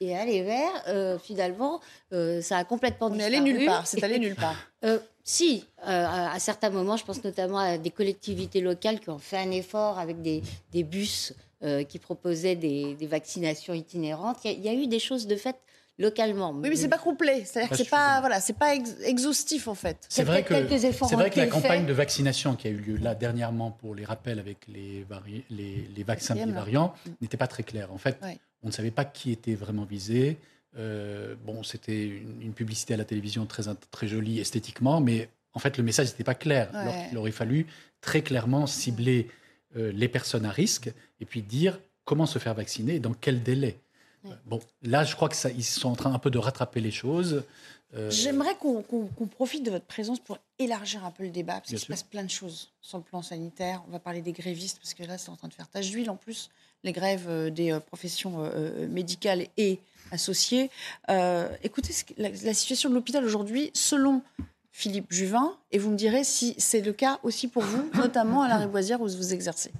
Et 0.00 0.16
aller 0.16 0.42
vers, 0.42 0.70
euh, 0.86 1.18
finalement, 1.18 1.80
euh, 2.12 2.40
ça 2.40 2.58
a 2.58 2.64
complètement 2.64 3.08
On 3.08 3.14
est 3.14 3.16
disparu. 3.18 3.36
allé 3.36 3.52
nulle 3.52 3.66
part, 3.66 3.86
c'est 3.86 4.02
allé 4.04 4.18
nulle 4.18 4.36
part. 4.36 4.54
Euh, 4.84 5.00
si, 5.24 5.64
euh, 5.82 6.06
à, 6.06 6.32
à 6.34 6.38
certains 6.38 6.70
moments, 6.70 6.96
je 6.96 7.04
pense 7.04 7.22
notamment 7.24 7.58
à 7.58 7.78
des 7.78 7.90
collectivités 7.90 8.60
locales 8.60 9.00
qui 9.00 9.10
ont 9.10 9.18
fait 9.18 9.36
un 9.38 9.50
effort 9.50 9.98
avec 9.98 10.22
des, 10.22 10.40
des 10.70 10.84
bus 10.84 11.34
euh, 11.64 11.82
qui 11.82 11.98
proposaient 11.98 12.54
des, 12.54 12.94
des 12.94 13.06
vaccinations 13.08 13.74
itinérantes. 13.74 14.36
Il 14.44 14.52
y, 14.52 14.54
a- 14.54 14.56
il 14.56 14.64
y 14.64 14.68
a 14.68 14.72
eu 14.80 14.86
des 14.86 15.00
choses 15.00 15.26
de 15.26 15.34
fait 15.34 15.56
localement. 15.98 16.52
Oui, 16.52 16.68
mais 16.68 16.76
c'est 16.76 16.86
pas 16.88 16.96
complet. 16.96 17.42
C'est-à-dire 17.44 17.70
que 17.70 17.76
c'est 17.76 17.90
pas, 17.90 18.20
voilà, 18.20 18.40
c'est 18.40 18.52
pas 18.56 18.76
ex- 18.76 18.94
exhaustif 19.02 19.66
en 19.66 19.74
fait. 19.74 19.96
C'est 20.08 20.22
vrai 20.22 20.44
que, 20.44 20.54
quelques 20.54 20.84
efforts 20.84 21.08
c'est 21.08 21.16
vrai 21.16 21.28
que 21.30 21.40
la 21.40 21.48
campagne 21.48 21.84
de 21.84 21.92
vaccination 21.92 22.54
qui 22.54 22.68
a 22.68 22.70
eu 22.70 22.76
lieu 22.76 22.96
là 22.98 23.16
dernièrement 23.16 23.72
pour 23.72 23.96
les 23.96 24.04
rappels 24.04 24.38
avec 24.38 24.58
les, 24.68 25.04
vari- 25.10 25.42
les, 25.50 25.88
les 25.96 26.04
vaccins 26.04 26.36
là. 26.36 26.46
variants 26.46 26.94
n'était 27.20 27.36
pas 27.36 27.48
très 27.48 27.64
claire. 27.64 27.92
En 27.92 27.98
fait, 27.98 28.16
Ouais. 28.22 28.38
On 28.62 28.68
ne 28.68 28.72
savait 28.72 28.90
pas 28.90 29.04
qui 29.04 29.30
était 29.30 29.54
vraiment 29.54 29.84
visé. 29.84 30.38
Euh, 30.76 31.34
bon, 31.44 31.62
c'était 31.62 32.06
une, 32.06 32.42
une 32.42 32.52
publicité 32.52 32.94
à 32.94 32.96
la 32.96 33.04
télévision 33.04 33.46
très, 33.46 33.64
très 33.90 34.06
jolie 34.06 34.38
esthétiquement, 34.38 35.00
mais 35.00 35.28
en 35.54 35.58
fait, 35.58 35.76
le 35.76 35.82
message 35.82 36.08
n'était 36.08 36.24
pas 36.24 36.34
clair. 36.34 36.70
Ouais. 36.72 36.78
Alors 36.78 37.08
qu'il 37.08 37.18
aurait 37.18 37.32
fallu 37.32 37.66
très 38.00 38.22
clairement 38.22 38.66
cibler 38.66 39.28
euh, 39.76 39.90
les 39.92 40.08
personnes 40.08 40.44
à 40.44 40.50
risque 40.50 40.90
et 41.20 41.24
puis 41.24 41.42
dire 41.42 41.80
comment 42.04 42.26
se 42.26 42.38
faire 42.38 42.54
vacciner 42.54 42.96
et 42.96 43.00
dans 43.00 43.14
quel 43.14 43.42
délai. 43.42 43.78
Euh, 44.24 44.30
Bon, 44.46 44.60
là, 44.82 45.04
je 45.04 45.14
crois 45.14 45.28
que 45.28 45.36
ça, 45.36 45.50
ils 45.50 45.64
sont 45.64 45.88
en 45.88 45.96
train 45.96 46.12
un 46.12 46.18
peu 46.18 46.30
de 46.30 46.38
rattraper 46.38 46.80
les 46.80 46.90
choses. 46.90 47.44
J'aimerais 48.10 48.54
qu'on 48.56 48.82
profite 49.30 49.64
de 49.64 49.70
votre 49.70 49.86
présence 49.86 50.20
pour 50.20 50.38
élargir 50.58 51.06
un 51.06 51.10
peu 51.10 51.22
le 51.22 51.30
débat, 51.30 51.54
parce 51.54 51.68
qu'il 51.68 51.78
se 51.78 51.86
passe 51.86 52.02
plein 52.02 52.22
de 52.22 52.30
choses 52.30 52.70
sur 52.82 52.98
le 52.98 53.04
plan 53.04 53.22
sanitaire. 53.22 53.82
On 53.88 53.92
va 53.92 53.98
parler 53.98 54.20
des 54.20 54.32
grévistes, 54.32 54.78
parce 54.78 54.92
que 54.92 55.04
là, 55.04 55.16
c'est 55.16 55.30
en 55.30 55.36
train 55.36 55.48
de 55.48 55.54
faire 55.54 55.68
tache 55.68 55.88
d'huile 55.90 56.10
en 56.10 56.16
plus, 56.16 56.50
les 56.84 56.92
grèves 56.92 57.26
euh, 57.28 57.50
des 57.50 57.72
euh, 57.72 57.80
professions 57.80 58.36
euh, 58.38 58.86
médicales 58.88 59.46
et 59.56 59.80
associées. 60.10 60.70
Euh, 61.10 61.48
écoutez, 61.62 61.92
la, 62.16 62.30
la 62.30 62.54
situation 62.54 62.88
de 62.88 62.94
l'hôpital 62.94 63.24
aujourd'hui, 63.24 63.70
selon 63.74 64.22
Philippe 64.72 65.12
Juvin, 65.12 65.56
et 65.70 65.78
vous 65.78 65.90
me 65.90 65.96
direz 65.96 66.24
si 66.24 66.54
c'est 66.58 66.80
le 66.80 66.92
cas 66.92 67.18
aussi 67.22 67.48
pour 67.48 67.62
vous, 67.62 67.90
notamment 67.94 68.42
à 68.42 68.48
la 68.48 68.58
Riboisière 68.58 69.00
où 69.00 69.08
vous 69.08 69.34
exercez. 69.34 69.72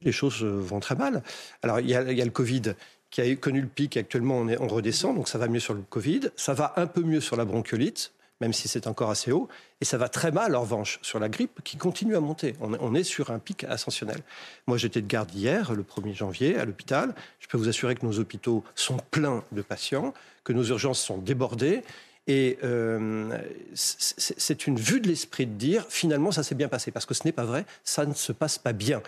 les 0.00 0.12
choses 0.12 0.42
vont 0.42 0.80
très 0.80 0.96
mal. 0.96 1.22
Alors, 1.62 1.80
il 1.80 1.88
y 1.88 1.94
a, 1.94 2.02
il 2.10 2.16
y 2.16 2.22
a 2.22 2.24
le 2.24 2.30
Covid 2.30 2.74
qui 3.10 3.20
a 3.20 3.36
connu 3.36 3.60
le 3.60 3.68
pic. 3.68 3.96
Actuellement, 3.96 4.38
on, 4.38 4.48
est, 4.48 4.58
on 4.58 4.66
redescend, 4.66 5.14
donc 5.14 5.28
ça 5.28 5.38
va 5.38 5.46
mieux 5.46 5.60
sur 5.60 5.74
le 5.74 5.82
Covid. 5.82 6.30
Ça 6.34 6.54
va 6.54 6.72
un 6.76 6.86
peu 6.86 7.02
mieux 7.02 7.20
sur 7.20 7.36
la 7.36 7.44
bronchiolite, 7.44 8.12
même 8.42 8.52
si 8.52 8.66
c'est 8.66 8.86
encore 8.88 9.08
assez 9.10 9.30
haut. 9.30 9.48
Et 9.80 9.84
ça 9.84 9.96
va 9.98 10.08
très 10.08 10.32
mal, 10.32 10.54
en 10.56 10.62
revanche, 10.62 10.98
sur 11.00 11.20
la 11.20 11.28
grippe 11.28 11.60
qui 11.62 11.76
continue 11.76 12.16
à 12.16 12.20
monter. 12.20 12.54
On, 12.60 12.94
est- 12.94 13.04
sur 13.04 13.30
un 13.30 13.38
pic 13.38 13.62
ascensionnel. 13.64 14.20
Moi, 14.66 14.76
j'étais 14.78 15.00
de 15.00 15.06
garde 15.06 15.32
hier, 15.32 15.72
le 15.72 15.84
1er 15.84 16.12
janvier, 16.12 16.58
à 16.58 16.64
l'hôpital. 16.64 17.14
Je 17.38 17.46
peux 17.46 17.56
vous 17.56 17.68
assurer 17.68 17.94
que 17.94 18.04
nos 18.04 18.18
hôpitaux 18.18 18.64
sont 18.74 18.98
pleins 19.12 19.44
de 19.52 19.62
patients, 19.62 20.12
que 20.44 20.52
nos 20.52 20.64
urgences 20.64 21.00
sont 21.00 21.18
débordées. 21.18 21.82
Et 22.26 22.58
euh, 22.64 23.38
c'est 23.74 24.66
une 24.66 24.76
vue 24.78 25.00
de 25.00 25.08
l'esprit 25.08 25.46
de 25.46 25.54
dire, 25.54 25.86
finalement, 25.88 26.32
ça 26.32 26.42
s'est 26.42 26.54
bien 26.56 26.68
passé. 26.68 26.90
Parce 26.90 27.06
que 27.06 27.14
ce 27.14 27.22
n'est 27.24 27.32
pas 27.32 27.44
vrai, 27.44 27.64
ça 27.84 28.04
ne 28.06 28.14
se 28.14 28.32
passe 28.32 28.58
pas 28.58 28.72
bien. 28.72 29.02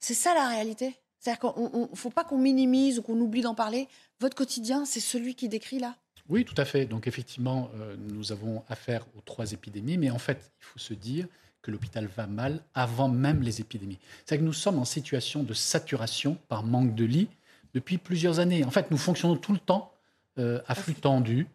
C'est 0.00 0.14
ça 0.14 0.34
la 0.34 0.48
réalité 0.48 0.94
C'est-à-dire 1.18 1.54
qu'il 1.54 1.62
ne 1.64 1.96
faut 1.96 2.10
pas 2.10 2.24
qu'on 2.24 2.38
minimise 2.38 2.98
ou 2.98 3.02
qu'on 3.02 3.18
oublie 3.20 3.42
d'en 3.42 3.54
parler. 3.54 3.88
Votre 4.20 4.36
quotidien, 4.36 4.84
c'est 4.84 5.00
celui 5.00 5.34
qui 5.34 5.48
décrit 5.48 5.78
là 5.78 5.94
Oui, 6.28 6.44
tout 6.44 6.54
à 6.56 6.64
fait. 6.64 6.86
Donc 6.86 7.06
effectivement, 7.06 7.70
euh, 7.76 7.96
nous 7.98 8.32
avons 8.32 8.62
affaire 8.68 9.04
aux 9.16 9.20
trois 9.20 9.52
épidémies, 9.52 9.98
mais 9.98 10.10
en 10.10 10.18
fait, 10.18 10.50
il 10.60 10.64
faut 10.64 10.78
se 10.78 10.94
dire 10.94 11.26
que 11.62 11.70
l'hôpital 11.70 12.06
va 12.16 12.26
mal 12.26 12.62
avant 12.74 13.08
même 13.08 13.42
les 13.42 13.60
épidémies. 13.60 13.98
C'est 14.24 14.38
que 14.38 14.42
nous 14.42 14.52
sommes 14.52 14.78
en 14.78 14.84
situation 14.84 15.42
de 15.42 15.52
saturation 15.54 16.38
par 16.48 16.62
manque 16.62 16.94
de 16.94 17.04
lits 17.04 17.28
depuis 17.74 17.98
plusieurs 17.98 18.38
années. 18.38 18.64
En 18.64 18.70
fait, 18.70 18.90
nous 18.90 18.96
fonctionnons 18.96 19.36
tout 19.36 19.52
le 19.52 19.58
temps 19.58 19.92
euh, 20.38 20.60
à 20.66 20.74
flux 20.74 20.94
tendu, 20.94 21.46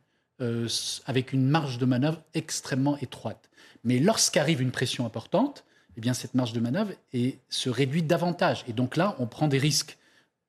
euh, 0.42 0.68
avec 1.06 1.32
une 1.34 1.46
marge 1.48 1.78
de 1.78 1.86
manœuvre 1.86 2.22
extrêmement 2.34 2.98
étroite. 2.98 3.50
Mais 3.84 4.00
lorsqu'arrive 4.00 4.62
une 4.62 4.72
pression 4.72 5.06
importante, 5.06 5.64
eh 5.98 6.02
bien, 6.02 6.14
cette 6.14 6.34
marge 6.36 6.52
de 6.54 6.60
manœuvre 6.60 6.92
est- 7.14 7.40
se 7.50 7.70
réduit 7.70 8.04
davantage. 8.04 8.64
Et 8.68 8.74
donc 8.74 8.98
là, 8.98 9.16
on 9.20 9.28
prend 9.28 9.48
des 9.48 9.58
risques 9.58 9.98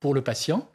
pour 0.01 0.13
le 0.13 0.23
patient 0.23 0.69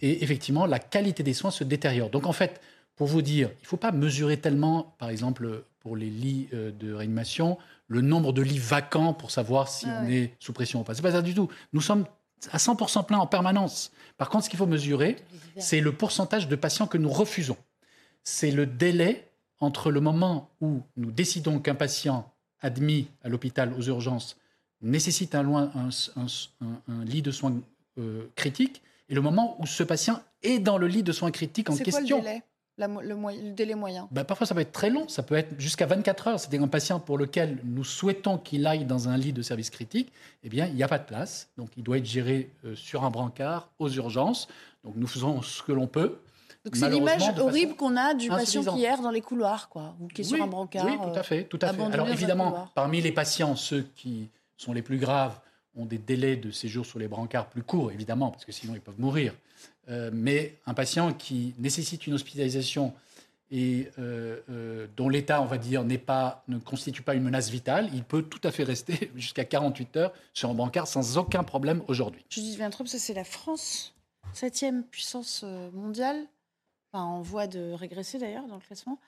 et 0.00 0.22
effectivement, 0.22 0.66
la 0.66 0.78
qualité 0.78 1.22
des 1.24 1.32
soins 1.34 1.50
se 1.50 1.64
détériore. 1.64 2.10
Donc 2.10 2.26
en 2.26 2.32
fait, 2.32 2.60
pour 2.98 3.06
vous 3.06 3.22
dire, 3.22 3.48
il 3.60 3.62
ne 3.62 3.66
faut 3.66 3.76
pas 3.78 3.92
mesurer 3.92 4.36
tellement, 4.38 4.94
par 4.98 5.08
exemple, 5.08 5.62
pour 5.80 5.96
les 5.96 6.10
lits 6.10 6.48
euh, 6.52 6.70
de 6.72 6.92
réanimation, 6.92 7.56
le 7.86 8.00
nombre 8.02 8.32
de 8.32 8.42
lits 8.42 8.58
vacants 8.58 9.14
pour 9.14 9.30
savoir 9.30 9.68
si 9.68 9.86
Ah 9.88 10.02
on 10.04 10.08
est 10.10 10.34
sous 10.40 10.52
pression 10.52 10.80
ou 10.80 10.84
pas. 10.84 10.94
C'est 10.94 11.00
pas 11.02 11.12
ça 11.12 11.22
du 11.22 11.32
tout. 11.34 11.48
Nous 11.72 11.80
sommes 11.80 12.04
à 12.52 12.58
100% 12.58 13.06
plein 13.06 13.18
en 13.18 13.26
permanence. 13.26 13.92
Par 14.18 14.28
contre, 14.28 14.44
ce 14.44 14.50
qu'il 14.50 14.58
faut 14.58 14.66
mesurer, 14.66 15.16
c'est 15.56 15.80
le 15.80 15.92
pourcentage 15.92 16.48
de 16.48 16.56
patients 16.56 16.86
que 16.86 16.98
nous 16.98 17.08
refusons. 17.08 17.56
C'est 18.24 18.50
le 18.50 18.66
délai 18.66 19.28
entre 19.60 19.90
le 19.90 20.00
moment 20.00 20.50
où 20.60 20.82
nous 20.96 21.10
décidons 21.10 21.60
qu'un 21.60 21.74
patient 21.76 22.30
admis 22.60 23.08
à 23.22 23.28
l'hôpital 23.28 23.72
aux 23.78 23.82
urgences 23.82 24.36
nécessite 24.82 25.34
un, 25.34 25.42
loin- 25.42 25.70
un- 25.74 25.88
un- 26.20 26.26
un- 26.66 26.92
un 27.00 27.04
lit 27.04 27.22
de 27.22 27.30
soins 27.30 27.54
euh, 27.98 28.26
critique 28.36 28.82
et 29.08 29.14
le 29.14 29.20
moment 29.20 29.56
où 29.60 29.66
ce 29.66 29.82
patient 29.82 30.20
est 30.42 30.58
dans 30.60 30.78
le 30.78 30.86
lit 30.86 31.02
de 31.02 31.10
soins 31.12 31.30
critiques 31.32 31.70
en 31.70 31.74
C'est 31.74 31.84
quoi 31.90 32.00
le 32.00 32.06
question. 32.06 32.18
délai? 32.18 32.42
La 32.78 32.86
le, 32.86 33.52
délai 33.52 33.74
moyen 33.74 34.08
Ben, 34.12 34.24
parfois, 34.24 34.46
ça 34.46 34.54
peut 34.54 34.60
être 34.60 34.72
très 34.72 34.88
long. 34.88 35.08
Ça 35.08 35.22
peut 35.22 35.34
être 35.34 35.58
jusqu'à 35.58 35.86
24 35.86 36.28
heures. 36.28 36.40
C'est-à-dire 36.40 36.62
un 36.62 36.68
patient 36.68 37.00
pour 37.00 37.18
lequel 37.18 37.58
nous 37.64 37.84
souhaitons 37.84 38.38
qu'il 38.38 38.66
aille 38.66 38.84
dans 38.84 39.08
un 39.08 39.16
lit 39.16 39.32
de 39.32 39.42
service 39.42 39.70
critique. 39.70 40.12
Eh 40.44 40.48
bien, 40.48 40.66
il 40.66 40.74
n'y 40.74 40.82
a 40.84 40.88
pas 40.88 40.98
de 40.98 41.04
place. 41.04 41.48
Donc, 41.58 41.70
il 41.76 41.82
doit 41.82 41.98
être 41.98 42.06
géré 42.06 42.50
euh, 42.64 42.76
sur 42.76 43.04
un 43.04 43.10
brancard 43.10 43.68
aux 43.80 43.90
urgences. 43.90 44.46
Donc, 44.84 44.94
nous 44.96 45.08
faisons 45.08 45.42
ce 45.42 45.62
que 45.62 45.72
l'on 45.72 45.88
peut. 45.88 46.18
Donc 46.64 46.76
c'est 46.76 46.90
l'image 46.90 47.22
horrible 47.38 47.76
qu'on 47.76 47.96
a 47.96 48.14
du 48.14 48.28
patient 48.28 48.62
qui 48.62 48.84
erre 48.84 49.00
dans 49.00 49.10
les 49.10 49.20
couloirs, 49.20 49.68
quoi, 49.68 49.94
ou 50.00 50.08
qui 50.08 50.20
est 50.20 50.24
sur 50.24 50.42
un 50.42 50.46
brancard. 50.46 50.84
Oui, 50.84 50.96
tout 50.96 51.16
à 51.16 51.18
euh, 51.18 51.22
fait. 51.22 51.44
Tout 51.44 51.58
à 51.62 51.68
fait. 51.68 51.74
abandonné 51.74 51.94
Alors 51.94 52.08
évidemment, 52.08 52.68
parmi 52.74 53.00
les 53.00 53.12
patients, 53.12 53.56
ceux 53.56 53.86
qui 53.94 54.28
sont 54.56 54.72
les 54.72 54.82
plus 54.82 54.98
graves 54.98 55.38
ont 55.76 55.86
des 55.86 55.98
délais 55.98 56.36
de 56.36 56.50
séjour 56.50 56.84
sur 56.84 56.98
les 56.98 57.08
brancards 57.08 57.48
plus 57.48 57.62
courts, 57.62 57.92
évidemment, 57.92 58.30
parce 58.30 58.44
que 58.44 58.52
sinon 58.52 58.74
ils 58.74 58.80
peuvent 58.80 58.98
mourir. 58.98 59.32
Euh, 59.88 60.10
mais 60.12 60.56
un 60.66 60.74
patient 60.74 61.12
qui 61.12 61.54
nécessite 61.58 62.06
une 62.06 62.14
hospitalisation 62.14 62.92
et 63.50 63.88
euh, 63.98 64.40
euh, 64.50 64.86
dont 64.96 65.08
l'état, 65.08 65.40
on 65.40 65.46
va 65.46 65.56
dire, 65.56 65.82
n'est 65.82 65.96
pas, 65.96 66.44
ne 66.48 66.58
constitue 66.58 67.02
pas 67.02 67.14
une 67.14 67.22
menace 67.22 67.48
vitale, 67.48 67.88
il 67.94 68.04
peut 68.04 68.22
tout 68.22 68.40
à 68.44 68.50
fait 68.50 68.64
rester 68.64 69.10
jusqu'à 69.16 69.44
48 69.44 69.96
heures 69.96 70.12
sur 70.34 70.50
un 70.50 70.54
brancard 70.54 70.86
sans 70.86 71.16
aucun 71.16 71.44
problème 71.44 71.82
aujourd'hui. 71.88 72.24
Judith 72.28 72.58
Vintrop, 72.58 72.86
ça 72.86 72.98
c'est 72.98 73.14
la 73.14 73.24
France, 73.24 73.94
septième 74.34 74.84
puissance 74.84 75.44
mondiale, 75.72 76.22
enfin, 76.92 77.04
en 77.04 77.22
voie 77.22 77.46
de 77.46 77.72
régresser 77.72 78.18
d'ailleurs 78.18 78.46
dans 78.46 78.56
le 78.56 78.60
classement, 78.60 78.98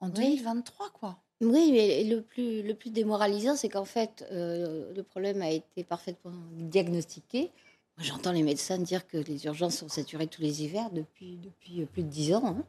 en 0.00 0.08
2023, 0.08 0.90
quoi. 0.90 1.18
Oui, 1.40 1.70
mais 1.72 2.04
le 2.04 2.22
plus, 2.22 2.62
le 2.62 2.74
plus 2.74 2.90
démoralisant, 2.90 3.56
c'est 3.56 3.68
qu'en 3.68 3.84
fait, 3.84 4.24
euh, 4.30 4.92
le 4.94 5.02
problème 5.02 5.42
a 5.42 5.50
été 5.50 5.84
parfaitement 5.84 6.32
diagnostiqué. 6.52 7.50
J'entends 7.98 8.32
les 8.32 8.42
médecins 8.42 8.78
dire 8.78 9.06
que 9.06 9.18
les 9.18 9.46
urgences 9.46 9.76
sont 9.76 9.88
saturées 9.88 10.26
tous 10.26 10.42
les 10.42 10.62
hivers 10.62 10.90
depuis, 10.90 11.38
depuis 11.42 11.82
euh, 11.82 11.86
plus 11.86 12.02
de 12.02 12.08
dix 12.08 12.34
ans. 12.34 12.44
hein. 12.44 12.64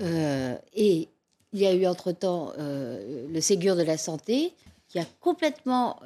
Euh, 0.00 0.56
et 0.74 1.08
il 1.52 1.60
y 1.60 1.66
a 1.66 1.74
eu 1.74 1.86
entre-temps 1.86 2.52
euh, 2.58 3.28
le 3.28 3.40
Ségur 3.40 3.76
de 3.76 3.82
la 3.82 3.98
santé 3.98 4.52
qui 4.88 4.98
a 4.98 5.04
complètement 5.20 5.98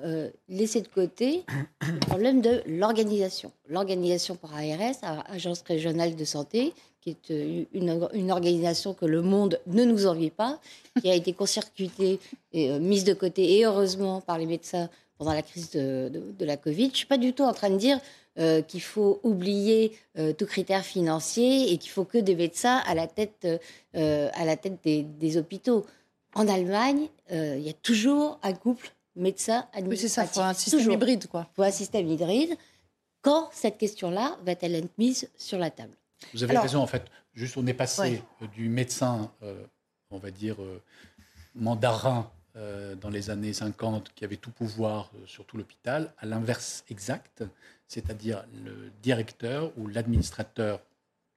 laissé 0.49 0.81
de 0.81 0.89
côté 0.89 1.45
le 1.83 1.99
problème 1.99 2.41
de 2.41 2.63
l'organisation. 2.67 3.53
L'organisation 3.69 4.35
par 4.35 4.55
ARS, 4.55 5.25
Agence 5.27 5.61
régionale 5.61 6.17
de 6.17 6.25
santé, 6.25 6.73
qui 7.03 7.11
est 7.11 7.67
une, 7.75 8.31
organisation 8.31 8.95
que 8.95 9.05
le 9.05 9.21
monde 9.21 9.61
ne 9.67 9.85
nous 9.85 10.07
envie 10.07 10.31
pas, 10.31 10.59
qui 11.03 11.11
a 11.11 11.15
été 11.15 11.35
concircuitée 11.35 12.19
et 12.53 12.79
mise 12.79 13.05
de 13.05 13.13
côté, 13.13 13.59
et 13.59 13.67
heureusement 13.67 14.23
par 14.23 14.39
les 14.39 14.47
médecins 14.47 14.89
pendant 15.19 15.35
la 15.35 15.43
crise 15.43 15.71
de, 15.71 16.11
de, 16.39 16.45
la 16.47 16.57
Covid. 16.57 16.85
Je 16.87 16.91
ne 16.91 16.97
suis 16.97 17.07
pas 17.07 17.19
du 17.19 17.35
tout 17.35 17.43
en 17.43 17.53
train 17.53 17.71
de 17.71 17.77
dire 17.77 18.01
euh, 18.39 18.63
qu'il 18.63 18.83
faut 18.83 19.19
oublier 19.25 19.99
euh, 20.17 20.33
tout 20.33 20.47
critère 20.47 20.85
financier 20.85 21.73
et 21.73 21.79
qu'il 21.79 21.91
faut 21.91 22.05
que 22.05 22.19
des 22.19 22.37
médecins 22.37 22.77
à 22.87 22.95
la 22.95 23.09
tête, 23.09 23.49
euh, 23.97 24.31
à 24.33 24.45
la 24.45 24.57
tête 24.57 24.79
des, 24.85 25.03
des 25.03 25.37
hôpitaux. 25.37 25.85
En 26.35 26.47
Allemagne, 26.47 27.09
il 27.31 27.59
y 27.59 27.69
a 27.69 27.73
toujours 27.73 28.39
un 28.45 28.53
couple 28.53 28.93
médecin-administratif. 29.17 29.89
Oui, 29.89 29.97
c'est 29.97 30.09
ça, 30.09 30.23
il 30.23 30.29
faut 30.29 30.41
un 30.41 30.55
système 30.55 30.79
toujours. 30.79 30.95
hybride. 30.95 31.27
Quoi. 31.27 31.49
Un 31.59 31.71
système 31.73 32.07
hybride. 32.07 32.57
Quand 33.23 33.49
cette 33.51 33.77
question-là 33.77 34.37
va-t-elle 34.45 34.77
être 34.77 34.97
mise 34.99 35.29
sur 35.37 35.59
la 35.59 35.73
table 35.73 35.95
Vous 36.33 36.45
avez 36.45 36.53
Alors, 36.53 36.63
raison, 36.63 36.81
en 36.81 36.87
fait. 36.87 37.03
Juste, 37.35 37.57
on 37.57 37.67
est 37.67 37.75
passé 37.75 38.23
ouais. 38.41 38.49
du 38.55 38.69
médecin, 38.69 39.33
on 40.11 40.19
va 40.19 40.31
dire, 40.31 40.57
mandarin 41.57 42.31
dans 42.55 43.11
les 43.11 43.31
années 43.31 43.53
50 43.53 44.13
qui 44.15 44.25
avait 44.25 44.37
tout 44.37 44.53
pouvoir 44.53 45.11
sur 45.27 45.45
tout 45.45 45.57
l'hôpital, 45.57 46.13
à 46.19 46.27
l'inverse 46.27 46.85
exact, 46.89 47.43
c'est-à-dire 47.89 48.45
le 48.65 48.91
directeur 49.03 49.73
ou 49.77 49.89
l'administrateur 49.89 50.81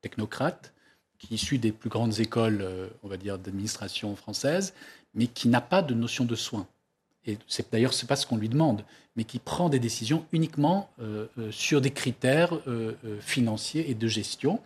technocrate 0.02 0.74
qui 1.18 1.34
est 1.34 1.36
issu 1.36 1.58
des 1.58 1.72
plus 1.72 1.90
grandes 1.90 2.20
écoles, 2.20 2.68
on 3.04 3.08
va 3.08 3.18
dire, 3.18 3.38
d'administration 3.38 4.16
française, 4.16 4.74
mais 5.14 5.28
qui 5.28 5.50
n'a 5.50 5.62
pas 5.62 5.82
de 5.82 5.94
notion 5.94 6.26
de 6.26 6.36
soin. 6.36 6.68
Et 7.26 7.38
c'est 7.48 7.72
d'ailleurs 7.72 7.94
c'est 7.94 8.08
pas 8.08 8.16
ce 8.16 8.26
qu'on 8.26 8.38
lui 8.38 8.50
demande, 8.50 8.84
mais 9.16 9.24
qui 9.24 9.40
prend 9.40 9.70
des 9.70 9.80
décisions 9.80 10.26
uniquement 10.32 10.90
euh, 11.00 11.28
euh, 11.38 11.52
sur 11.52 11.82
des 11.82 11.92
critères 11.92 12.58
euh, 12.68 12.94
financiers 13.20 13.90
et 13.90 13.94
de 13.94 14.08
gestion. 14.08 14.60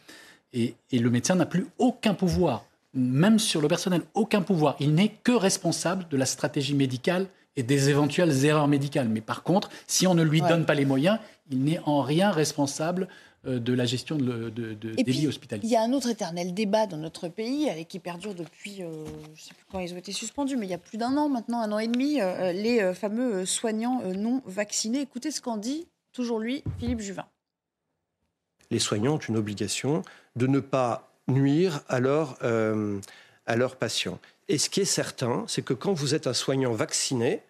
Et, 0.53 0.75
et 0.91 0.99
le 0.99 1.09
médecin 1.09 1.35
n'a 1.35 1.45
plus 1.45 1.67
aucun 1.77 2.13
pouvoir 2.13 2.65
même 2.95 3.39
sur 3.39 3.61
le 3.61 3.67
personnel, 3.67 4.01
aucun 4.13 4.41
pouvoir. 4.41 4.77
Il 4.79 4.95
n'est 4.95 5.09
que 5.09 5.33
responsable 5.33 6.07
de 6.09 6.17
la 6.17 6.25
stratégie 6.25 6.73
médicale 6.73 7.27
et 7.57 7.63
des 7.63 7.89
éventuelles 7.89 8.45
erreurs 8.45 8.67
médicales. 8.67 9.09
Mais 9.09 9.21
par 9.21 9.43
contre, 9.43 9.69
si 9.85 10.07
on 10.07 10.15
ne 10.15 10.23
lui 10.23 10.41
ouais. 10.41 10.47
donne 10.47 10.65
pas 10.65 10.73
les 10.73 10.85
moyens, 10.85 11.19
il 11.49 11.63
n'est 11.63 11.79
en 11.85 12.01
rien 12.01 12.31
responsable 12.31 13.07
euh, 13.45 13.59
de 13.59 13.73
la 13.73 13.85
gestion 13.85 14.17
de, 14.17 14.49
de, 14.49 14.73
de 14.73 14.95
des 14.95 15.03
lits 15.03 15.27
hospitaliers. 15.27 15.61
Il 15.63 15.69
y 15.69 15.75
a 15.75 15.81
un 15.81 15.93
autre 15.93 16.09
éternel 16.09 16.53
débat 16.53 16.87
dans 16.87 16.97
notre 16.97 17.27
pays 17.27 17.67
et 17.69 17.85
qui 17.85 17.99
perdure 17.99 18.33
depuis, 18.33 18.81
euh, 18.81 19.05
je 19.05 19.31
ne 19.31 19.35
sais 19.35 19.53
plus 19.53 19.65
quand 19.71 19.79
ils 19.79 19.93
ont 19.93 19.97
été 19.97 20.11
suspendus, 20.11 20.57
mais 20.57 20.65
il 20.65 20.71
y 20.71 20.73
a 20.73 20.79
plus 20.79 20.97
d'un 20.97 21.15
an 21.17 21.29
maintenant, 21.29 21.61
un 21.61 21.71
an 21.71 21.79
et 21.79 21.87
demi, 21.87 22.19
euh, 22.21 22.51
les 22.51 22.93
fameux 22.93 23.45
soignants 23.45 24.01
non 24.15 24.41
vaccinés. 24.45 25.01
Écoutez 25.01 25.31
ce 25.31 25.41
qu'en 25.41 25.57
dit 25.57 25.87
toujours 26.11 26.39
lui, 26.39 26.63
Philippe 26.79 27.01
Juvin. 27.01 27.25
Les 28.71 28.79
soignants 28.79 29.15
ont 29.15 29.19
une 29.19 29.37
obligation 29.37 30.01
de 30.35 30.47
ne 30.47 30.59
pas 30.59 31.11
nuire 31.27 31.81
à, 31.87 31.99
leur, 31.99 32.37
euh, 32.43 32.99
à 33.45 33.55
leurs 33.55 33.75
patients. 33.75 34.19
Et 34.47 34.57
ce 34.57 34.69
qui 34.69 34.81
est 34.81 34.85
certain, 34.85 35.43
c'est 35.47 35.61
que 35.61 35.73
quand 35.73 35.93
vous 35.93 36.15
êtes 36.15 36.27
un 36.27 36.33
soignant 36.33 36.71
vacciné, 36.71 37.41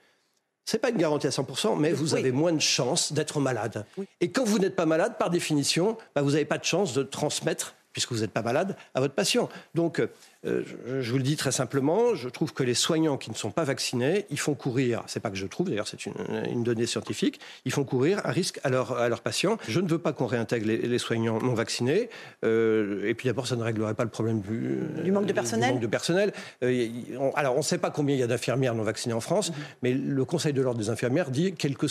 ce 0.66 0.76
n'est 0.76 0.82
pas 0.82 0.90
une 0.90 0.98
garantie 0.98 1.28
à 1.28 1.30
100%, 1.30 1.78
mais 1.78 1.92
vous 1.92 2.14
oui. 2.14 2.20
avez 2.20 2.32
moins 2.32 2.52
de 2.52 2.60
chances 2.60 3.14
d'être 3.14 3.40
malade. 3.40 3.86
Oui. 3.98 4.08
Et 4.20 4.32
quand 4.32 4.44
vous 4.44 4.58
n'êtes 4.58 4.76
pas 4.76 4.88
malade, 4.88 5.18
par 5.20 5.30
définition, 5.30 5.98
bah, 6.16 6.24
vous 6.24 6.32
n'avez 6.32 6.46
pas 6.46 6.58
de 6.58 6.64
chance 6.66 6.94
de 6.94 7.04
transmettre, 7.04 7.76
puisque 7.96 8.12
vous 8.12 8.20
n'êtes 8.20 8.32
pas 8.32 8.42
malade, 8.42 8.76
à 8.94 9.00
votre 9.00 9.14
patient. 9.14 9.48
Donc, 9.74 10.02
euh, 10.02 10.08
je, 10.44 11.02
je, 11.02 11.12
vous 11.12 11.18
le 11.18 11.24
dis 11.24 11.38
très 11.38 11.54
simplement, 11.54 12.14
je 12.14 12.28
trouve 12.28 12.52
que 12.52 12.62
les 12.62 12.74
soignants 12.74 13.16
qui 13.16 13.32
ne 13.32 13.36
sont 13.36 13.52
pas 13.52 13.64
vaccinés, 13.64 14.26
ils 14.30 14.38
font 14.38 14.54
courir, 14.54 15.02
c'est 15.08 15.22
pas 15.22 15.30
que 15.30 15.38
je 15.38 15.48
trouve, 15.48 15.70
d'ailleurs 15.70 15.88
c'est 15.88 16.06
une, 16.06 16.14
une, 16.52 16.64
donnée 16.64 16.88
scientifique, 16.88 17.40
ils 17.64 17.72
font 17.72 17.86
courir 17.86 18.20
un 18.26 18.32
risque 18.32 18.60
à, 18.66 18.70
leur, 18.70 18.98
à 18.98 19.08
leurs 19.08 19.22
patients. 19.22 19.58
Je 19.70 19.80
ne 19.80 19.88
veux 19.88 19.98
pas 19.98 20.12
qu'on 20.12 20.26
réintègre 20.26 20.68
les, 20.68 20.78
les, 20.78 21.00
soignants 21.00 21.40
non 21.40 21.54
vaccinés. 21.54 22.10
Euh, 22.44 23.08
et 23.08 23.14
puis 23.14 23.30
d'abord, 23.30 23.48
ça 23.48 23.56
ne 23.56 23.64
réglerait 23.64 23.94
pas 23.94 24.04
le 24.04 24.10
problème 24.10 24.42
du, 24.42 24.82
du 25.06 25.12
manque 25.14 25.26
de 25.26 25.34
personnel. 25.34 25.72
Manque 25.72 25.82
de 25.82 25.88
personnel. 25.88 26.34
Euh, 26.64 26.88
on, 27.18 27.32
alors, 27.32 27.56
on 27.56 27.60
ne 27.60 27.64
sait 27.64 27.78
pas 27.78 27.92
combien 27.92 28.14
il 28.14 28.20
y 28.20 28.24
a 28.24 28.28
d'infirmières 28.28 28.76
non 28.76 28.84
vaccinées 28.84 29.16
en 29.16 29.22
France, 29.22 29.52
mmh. 29.52 29.54
mais 29.84 29.94
le 29.94 30.26
Conseil 30.26 30.52
de 30.52 30.62
l'ordre 30.62 30.80
des 30.80 30.90
infirmières 30.90 31.32
dit 31.32 31.54
quelques, 31.54 31.88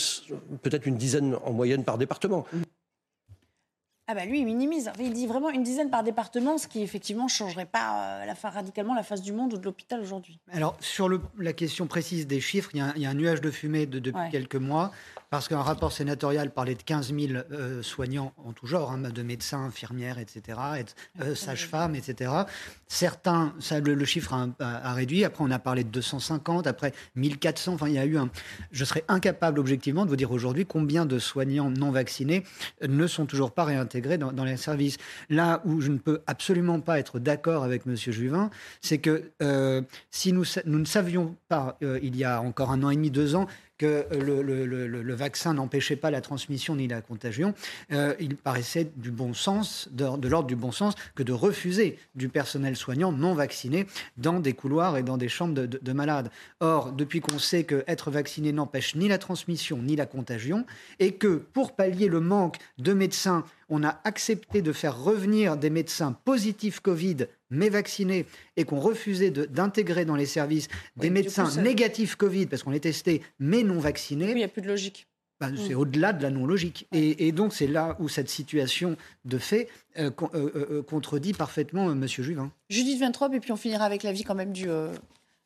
peut-être 0.61 0.85
une 0.85 0.97
dizaine 0.97 1.35
en 1.43 1.51
moyenne 1.51 1.83
par 1.83 1.97
département. 1.97 2.45
Mmh. 2.53 2.61
Ah 4.07 4.13
bah 4.13 4.25
lui, 4.25 4.39
il 4.39 4.45
minimise. 4.45 4.91
Il 4.99 5.13
dit 5.13 5.25
vraiment 5.25 5.49
une 5.49 5.63
dizaine 5.63 5.89
par 5.89 6.03
département, 6.03 6.59
ce 6.59 6.67
qui 6.67 6.83
effectivement 6.83 7.23
ne 7.23 7.29
changerait 7.29 7.65
pas 7.65 8.21
euh, 8.21 8.25
la, 8.25 8.49
radicalement 8.49 8.93
la 8.93 9.01
face 9.01 9.23
du 9.23 9.33
monde 9.33 9.53
ou 9.53 9.57
de 9.57 9.65
l'hôpital 9.65 9.99
aujourd'hui. 9.99 10.39
Alors, 10.51 10.77
sur 10.79 11.09
le, 11.09 11.21
la 11.39 11.53
question 11.53 11.87
précise 11.87 12.27
des 12.27 12.39
chiffres, 12.39 12.69
il 12.73 12.77
y 12.77 12.81
a, 12.81 12.93
il 12.95 13.01
y 13.01 13.07
a 13.07 13.09
un 13.09 13.15
nuage 13.15 13.41
de 13.41 13.49
fumée 13.49 13.87
de, 13.87 13.97
depuis 13.97 14.21
ouais. 14.21 14.29
quelques 14.29 14.57
mois, 14.57 14.91
parce 15.35 15.49
qu'un 15.49 15.61
rapport 15.61 15.91
sénatorial 15.91 16.49
parlait 16.49 16.75
de 16.75 16.81
15 16.81 17.13
000 17.13 17.33
euh, 17.51 17.83
soignants 17.83 18.31
en 18.37 18.53
tout 18.53 18.67
genre, 18.67 18.93
hein, 18.93 18.99
de 18.99 19.21
médecins, 19.21 19.65
infirmières, 19.65 20.17
etc., 20.17 20.57
euh, 21.19 21.35
sages-femmes, 21.35 21.93
etc. 21.93 22.31
Certains, 22.87 23.53
ça, 23.59 23.81
le, 23.81 23.95
le 23.95 24.05
chiffre 24.05 24.33
a, 24.33 24.47
a, 24.59 24.91
a, 24.91 24.93
réduit. 24.93 25.25
Après, 25.25 25.43
on 25.43 25.51
a 25.51 25.59
parlé 25.59 25.83
de 25.83 25.89
250, 25.89 26.67
après 26.67 26.93
1400. 27.17 27.73
Enfin, 27.73 27.89
il 27.89 27.95
y 27.95 27.97
a 27.97 28.05
eu 28.05 28.17
un... 28.17 28.29
Je 28.71 28.85
serais 28.85 29.03
incapable, 29.09 29.59
objectivement, 29.59 30.05
de 30.05 30.09
vous 30.09 30.15
dire 30.15 30.31
aujourd'hui 30.31 30.65
combien 30.65 31.05
de 31.05 31.19
soignants 31.19 31.69
non 31.69 31.91
vaccinés 31.91 32.45
ne 32.81 33.05
sont 33.05 33.25
toujours 33.25 33.51
pas 33.51 33.65
réintégrés 33.65 34.17
dans, 34.17 34.31
dans, 34.31 34.45
les 34.45 34.55
services. 34.55 34.95
Là 35.29 35.61
où 35.65 35.81
je 35.81 35.91
ne 35.91 35.97
peux 35.97 36.21
absolument 36.27 36.79
pas 36.79 36.97
être 36.97 37.19
d'accord 37.19 37.65
avec 37.65 37.85
M. 37.85 37.97
Juvin, 37.97 38.51
c'est 38.79 38.99
que 38.99 39.31
euh, 39.41 39.81
si 40.11 40.31
nous, 40.31 40.45
nous, 40.65 40.79
ne 40.79 40.85
savions 40.85 41.35
pas, 41.49 41.77
il 41.81 42.15
y 42.15 42.23
a 42.23 42.41
encore 42.41 42.71
un 42.71 42.83
an 42.83 42.89
et 42.89 42.95
demi, 42.95 43.11
deux 43.11 43.35
ans, 43.35 43.47
que 43.77 44.05
le, 44.11 44.41
le, 44.41 45.15
vaccin 45.15 45.53
n'empêchait 45.53 45.95
pas 45.95 46.11
la 46.11 46.21
transmission 46.21 46.75
ni 46.75 46.87
la 46.87 47.01
contagion, 47.01 47.53
euh, 47.91 48.13
il 48.19 48.35
paraissait 48.35 48.91
du 48.95 49.11
bon 49.11 49.33
sens, 49.33 49.89
de, 49.91 50.27
l'ordre 50.27 50.47
du 50.47 50.55
bon 50.55 50.71
sens, 50.71 50.95
que 51.15 51.23
de 51.23 51.33
refuser 51.33 51.97
du 52.15 52.29
personnel 52.29 52.75
soignant 52.75 53.11
non 53.11 53.33
vacciné 53.33 53.87
dans 54.17 54.39
des 54.39 54.53
couloirs 54.53 54.97
et 54.97 55.03
dans 55.03 55.17
des 55.17 55.29
chambres 55.29 55.53
de, 55.53 55.65
de, 55.65 55.79
de 55.81 55.93
malades. 55.93 56.29
Or, 56.59 56.91
depuis 56.91 57.21
qu'on 57.21 57.39
sait 57.39 57.63
que 57.63 57.83
être 57.87 58.11
vacciné 58.11 58.51
n'empêche 58.51 58.95
ni 58.95 59.07
la 59.07 59.17
transmission 59.17 59.77
ni 59.81 59.95
la 59.95 60.05
contagion, 60.05 60.65
et 60.99 61.13
que 61.13 61.35
pour 61.35 61.75
pallier 61.75 62.07
le 62.07 62.19
manque 62.19 62.57
de 62.77 62.93
médecins, 62.93 63.45
on 63.69 63.83
a 63.83 63.99
accepté 64.03 64.61
de 64.61 64.71
faire 64.71 65.01
revenir 65.01 65.57
des 65.57 65.69
médecins 65.69 66.13
positifs 66.25 66.79
Covid 66.79 67.27
mais 67.49 67.69
vaccinés 67.69 68.25
et 68.57 68.65
qu'on 68.65 68.79
refusait 68.79 69.31
d'intégrer 69.31 70.05
dans 70.05 70.15
les 70.15 70.25
services 70.25 70.67
des 70.97 71.07
oui, 71.07 71.13
médecins 71.13 71.49
coup, 71.49 71.61
négatifs 71.61 72.15
Covid 72.15 72.47
parce 72.47 72.63
qu'on 72.63 72.71
les 72.71 72.79
testait 72.79 73.21
mais 73.39 73.63
non 73.63 73.79
vaccinés. 73.79 74.29
Il 74.29 74.35
n'y 74.35 74.43
a 74.43 74.47
plus 74.47 74.61
de 74.61 74.67
logique. 74.67 75.07
Ben, 75.41 75.51
mmh. 75.51 75.57
C'est 75.67 75.73
au-delà 75.73 76.13
de 76.13 76.23
la 76.23 76.29
non-logique. 76.29 76.87
Et, 76.93 77.27
et, 77.27 77.33
donc, 77.33 77.53
c'est 77.53 77.67
là 77.67 77.97
où 77.99 78.07
cette 78.07 78.29
situation 78.29 78.95
de 79.25 79.37
fait 79.37 79.67
euh, 79.99 80.09
euh, 80.33 80.51
euh, 80.55 80.81
contredit 80.81 81.33
parfaitement 81.33 81.91
M. 81.91 82.07
Juvin. 82.07 82.53
Judith 82.69 83.01
Ventrop, 83.01 83.33
et 83.33 83.41
puis 83.41 83.51
on 83.51 83.57
finira 83.57 83.83
avec 83.83 84.03
l'avis 84.03 84.23
quand 84.23 84.33
même 84.33 84.53
du, 84.53 84.69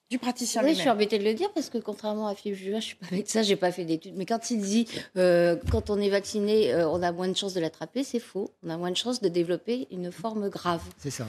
du 0.09 0.17
praticien 0.17 0.63
Oui, 0.63 0.73
je 0.73 0.79
suis 0.79 0.89
embêtée 0.89 1.19
de 1.19 1.23
le 1.23 1.33
dire 1.35 1.51
parce 1.53 1.69
que 1.69 1.77
contrairement 1.77 2.27
à 2.27 2.33
Philippe 2.33 2.57
Juvin, 2.57 2.79
je 2.79 2.85
suis 2.85 2.95
pas 2.95 3.05
médecin, 3.11 3.43
j'ai 3.43 3.55
pas 3.55 3.71
fait 3.71 3.85
d'études. 3.85 4.15
Mais 4.15 4.25
quand 4.25 4.49
il 4.49 4.59
dit 4.59 4.87
euh, 5.17 5.55
quand 5.71 5.91
on 5.91 5.99
est 5.99 6.09
vacciné, 6.09 6.73
euh, 6.73 6.89
on 6.89 7.03
a 7.03 7.11
moins 7.11 7.27
de 7.27 7.35
chances 7.35 7.53
de 7.53 7.59
l'attraper, 7.59 8.03
c'est 8.03 8.19
faux. 8.19 8.49
On 8.63 8.69
a 8.69 8.77
moins 8.77 8.89
de 8.89 8.97
chances 8.97 9.21
de 9.21 9.29
développer 9.29 9.87
une 9.91 10.11
forme 10.11 10.49
grave. 10.49 10.81
C'est 10.97 11.11
ça. 11.11 11.27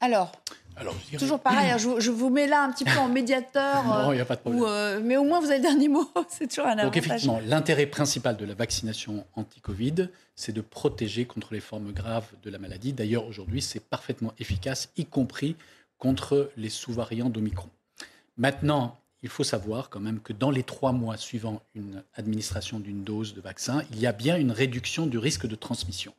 Alors, 0.00 0.32
alors, 0.80 0.94
dirais... 0.94 1.18
Toujours 1.18 1.40
pareil, 1.40 1.70
hein, 1.70 1.76
je, 1.76 2.00
je, 2.00 2.10
vous 2.10 2.30
mets 2.30 2.46
là 2.46 2.64
un 2.64 2.72
petit 2.72 2.84
peu 2.84 2.96
en 2.98 3.08
médiateur. 3.20 3.84
non, 3.84 4.12
il 4.12 4.16
n'y 4.16 4.20
a 4.20 4.24
pas 4.24 4.36
de 4.36 4.40
problème. 4.40 4.62
Où, 4.62 4.66
euh, 4.66 5.00
mais 5.02 5.18
au 5.18 5.24
moins, 5.24 5.38
vous 5.38 5.46
avez 5.46 5.56
le 5.56 5.62
dernier 5.62 5.88
mot. 5.88 6.10
c'est 6.28 6.48
toujours 6.48 6.66
un 6.66 6.78
avantage. 6.78 6.86
Donc, 6.86 6.96
effectivement, 6.96 7.40
l'intérêt 7.44 7.86
principal 7.86 8.36
de 8.36 8.46
la 8.46 8.54
vaccination 8.54 9.26
anti-Covid, 9.34 10.08
c'est 10.34 10.52
de 10.52 10.62
protéger 10.62 11.26
contre 11.26 11.52
les 11.52 11.60
formes 11.60 11.92
graves 11.92 12.28
de 12.42 12.50
la 12.50 12.58
maladie. 12.58 12.94
D'ailleurs, 12.94 13.26
aujourd'hui, 13.26 13.60
c'est 13.60 13.80
parfaitement 13.80 14.32
efficace, 14.38 14.88
y 14.96 15.04
compris 15.04 15.56
contre 15.98 16.50
les 16.56 16.70
sous-variants 16.70 17.28
d'Omicron. 17.28 17.68
Maintenant, 18.38 18.96
il 19.22 19.28
faut 19.28 19.44
savoir 19.44 19.90
quand 19.90 20.00
même 20.00 20.20
que 20.20 20.32
dans 20.32 20.50
les 20.50 20.62
trois 20.62 20.92
mois 20.92 21.18
suivant 21.18 21.60
une 21.74 22.02
administration 22.14 22.80
d'une 22.80 23.04
dose 23.04 23.34
de 23.34 23.42
vaccin, 23.42 23.82
il 23.90 24.00
y 24.00 24.06
a 24.06 24.12
bien 24.12 24.38
une 24.38 24.50
réduction 24.50 25.06
du 25.06 25.18
risque 25.18 25.46
de 25.46 25.56
transmission. 25.56 26.14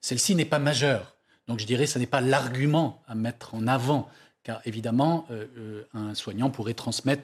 Celle-ci 0.00 0.34
n'est 0.34 0.46
pas 0.46 0.58
majeure. 0.58 1.15
Donc 1.48 1.60
je 1.60 1.66
dirais 1.66 1.84
que 1.84 1.90
ce 1.90 1.98
n'est 1.98 2.06
pas 2.06 2.20
l'argument 2.20 3.02
à 3.06 3.14
mettre 3.14 3.54
en 3.54 3.66
avant, 3.66 4.08
car 4.42 4.60
évidemment, 4.64 5.26
euh, 5.30 5.46
euh, 5.58 5.84
un 5.94 6.14
soignant 6.14 6.50
pourrait 6.50 6.74
transmettre 6.74 7.22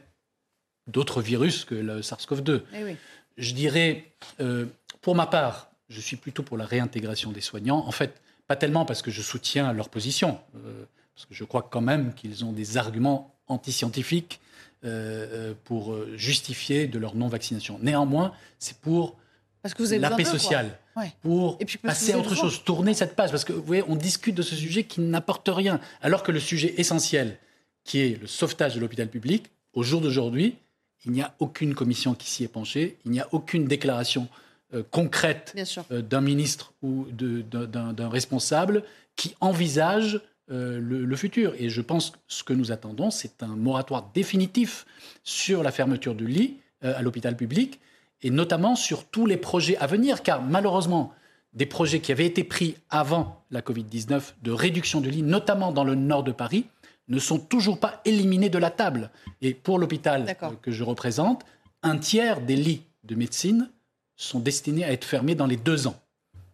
d'autres 0.87 1.23
virus 1.23 1.65
que 1.65 1.75
le 1.75 2.01
SARS-CoV-2. 2.03 2.63
Eh 2.75 2.85
oui. 2.85 2.97
Je 3.37 3.55
dirais, 3.55 4.13
euh, 4.41 4.67
pour 5.01 5.15
ma 5.15 5.27
part, 5.27 5.71
je 5.89 6.01
suis 6.01 6.17
plutôt 6.17 6.43
pour 6.43 6.57
la 6.57 6.65
réintégration 6.65 7.33
des 7.33 7.41
soignants. 7.41 7.85
En 7.87 7.93
fait, 7.93 8.21
pas 8.47 8.57
tellement 8.57 8.85
parce 8.85 9.03
que 9.03 9.11
je 9.11 9.23
soutiens 9.23 9.73
leur 9.73 9.89
position, 9.89 10.39
euh, 10.57 10.85
parce 11.15 11.27
que 11.27 11.35
je 11.35 11.45
crois 11.45 11.63
quand 11.63 11.81
même 11.81 12.15
qu'ils 12.15 12.45
ont 12.45 12.53
des 12.53 12.77
arguments 12.77 13.35
antiscientifiques 13.47 14.41
euh, 14.85 15.55
pour 15.65 15.97
justifier 16.17 16.87
de 16.89 16.99
leur 16.99 17.15
non-vaccination. 17.15 17.79
Néanmoins, 17.83 18.33
c'est 18.59 18.79
pour 18.79 19.17
parce 19.63 19.75
que 19.75 19.83
vous 19.83 19.93
avez 19.93 20.01
la 20.01 20.11
paix 20.11 20.25
sociale, 20.25 20.77
ouais. 20.97 21.13
pour 21.23 21.59
passer 21.83 22.13
à 22.13 22.19
autre 22.19 22.35
chose, 22.35 22.63
tourner 22.65 22.95
cette 22.95 23.17
page. 23.17 23.31
Parce 23.31 23.45
que 23.45 23.53
vous 23.53 23.63
voyez, 23.63 23.85
on 23.89 23.97
discute 23.97 24.35
de 24.35 24.43
ce 24.43 24.55
sujet 24.55 24.85
qui 24.85 25.01
n'apporte 25.01 25.49
rien, 25.53 25.81
alors 26.01 26.23
que 26.23 26.33
le 26.33 26.41
sujet 26.41 26.75
essentiel, 26.79 27.39
qui 27.85 28.01
est 28.01 28.21
le 28.21 28.27
sauvetage 28.27 28.75
de 28.75 28.81
l'hôpital 28.81 29.09
public, 29.09 29.51
au 29.73 29.83
jour 29.83 30.01
d'aujourd'hui, 30.01 30.57
il 31.05 31.13
n'y 31.13 31.23
a 31.23 31.35
aucune 31.39 31.75
commission 31.75 32.15
qui 32.15 32.31
s'y 32.31 32.45
est 32.45 32.49
penchée, 32.49 32.97
il 33.05 33.11
n'y 33.11 33.21
a 33.21 33.29
aucune 33.33 33.67
déclaration 33.67 34.29
euh, 34.75 34.83
concrète 34.91 35.55
euh, 35.91 36.01
d'un 36.01 36.21
ministre 36.21 36.73
ou 36.83 37.07
d'un 37.11 38.09
responsable 38.09 38.85
qui 39.17 39.35
envisage 39.41 40.21
euh, 40.51 40.81
le, 40.81 41.17
futur. 41.17 41.55
Et 41.59 41.69
je 41.69 41.81
pense 41.81 42.11
que 42.11 42.17
ce 42.29 42.43
que 42.43 42.53
nous 42.53 42.73
attendons, 42.73 43.11
c'est 43.11 43.43
un 43.43 43.55
moratoire 43.57 44.11
définitif 44.15 44.87
sur 45.25 45.63
la 45.63 45.73
fermeture 45.73 46.15
du 46.15 46.27
lit 46.27 46.57
à 46.81 47.01
l'hôpital 47.01 47.37
public, 47.37 47.79
et 48.23 48.31
notamment 48.31 48.77
sur 48.77 49.05
tous 49.05 49.27
les 49.27 49.37
projets 49.37 49.77
à 49.79 49.87
venir, 49.87 50.23
car 50.23 50.43
malheureusement, 50.43 51.13
des 51.53 51.67
projets 51.67 52.01
qui 52.01 52.13
avaient 52.13 52.27
été 52.27 52.45
pris 52.45 52.77
avant 52.89 53.43
la 53.51 53.61
Covid-19 53.61 54.33
de 54.43 54.51
réduction 54.51 55.01
du 55.01 55.11
lit, 55.11 55.23
notamment 55.23 55.73
dans 55.73 55.85
le 55.85 55.95
nord 55.95 56.23
de 56.23 56.33
Paris, 56.33 56.67
ne 57.09 57.19
sont 57.19 57.39
toujours 57.39 57.79
pas 57.79 58.01
éliminés 58.05 58.49
de 58.49 58.59
la 58.59 58.71
table. 58.71 59.11
Et 59.41 59.55
pour 59.55 59.79
l'hôpital 59.79 60.37
que 60.63 60.71
je 60.71 60.85
représente, 60.85 61.45
un 61.83 61.99
tiers 61.99 62.41
des 62.41 62.57
lits 62.57 62.83
de 63.05 63.15
médecine 63.15 63.71
sont 64.17 64.41
destinés 64.41 64.85
à 64.85 64.93
être 64.93 65.05
fermés 65.05 65.35
dans 65.35 65.47
les 65.47 65.57
deux 65.57 65.87
ans. 65.87 65.97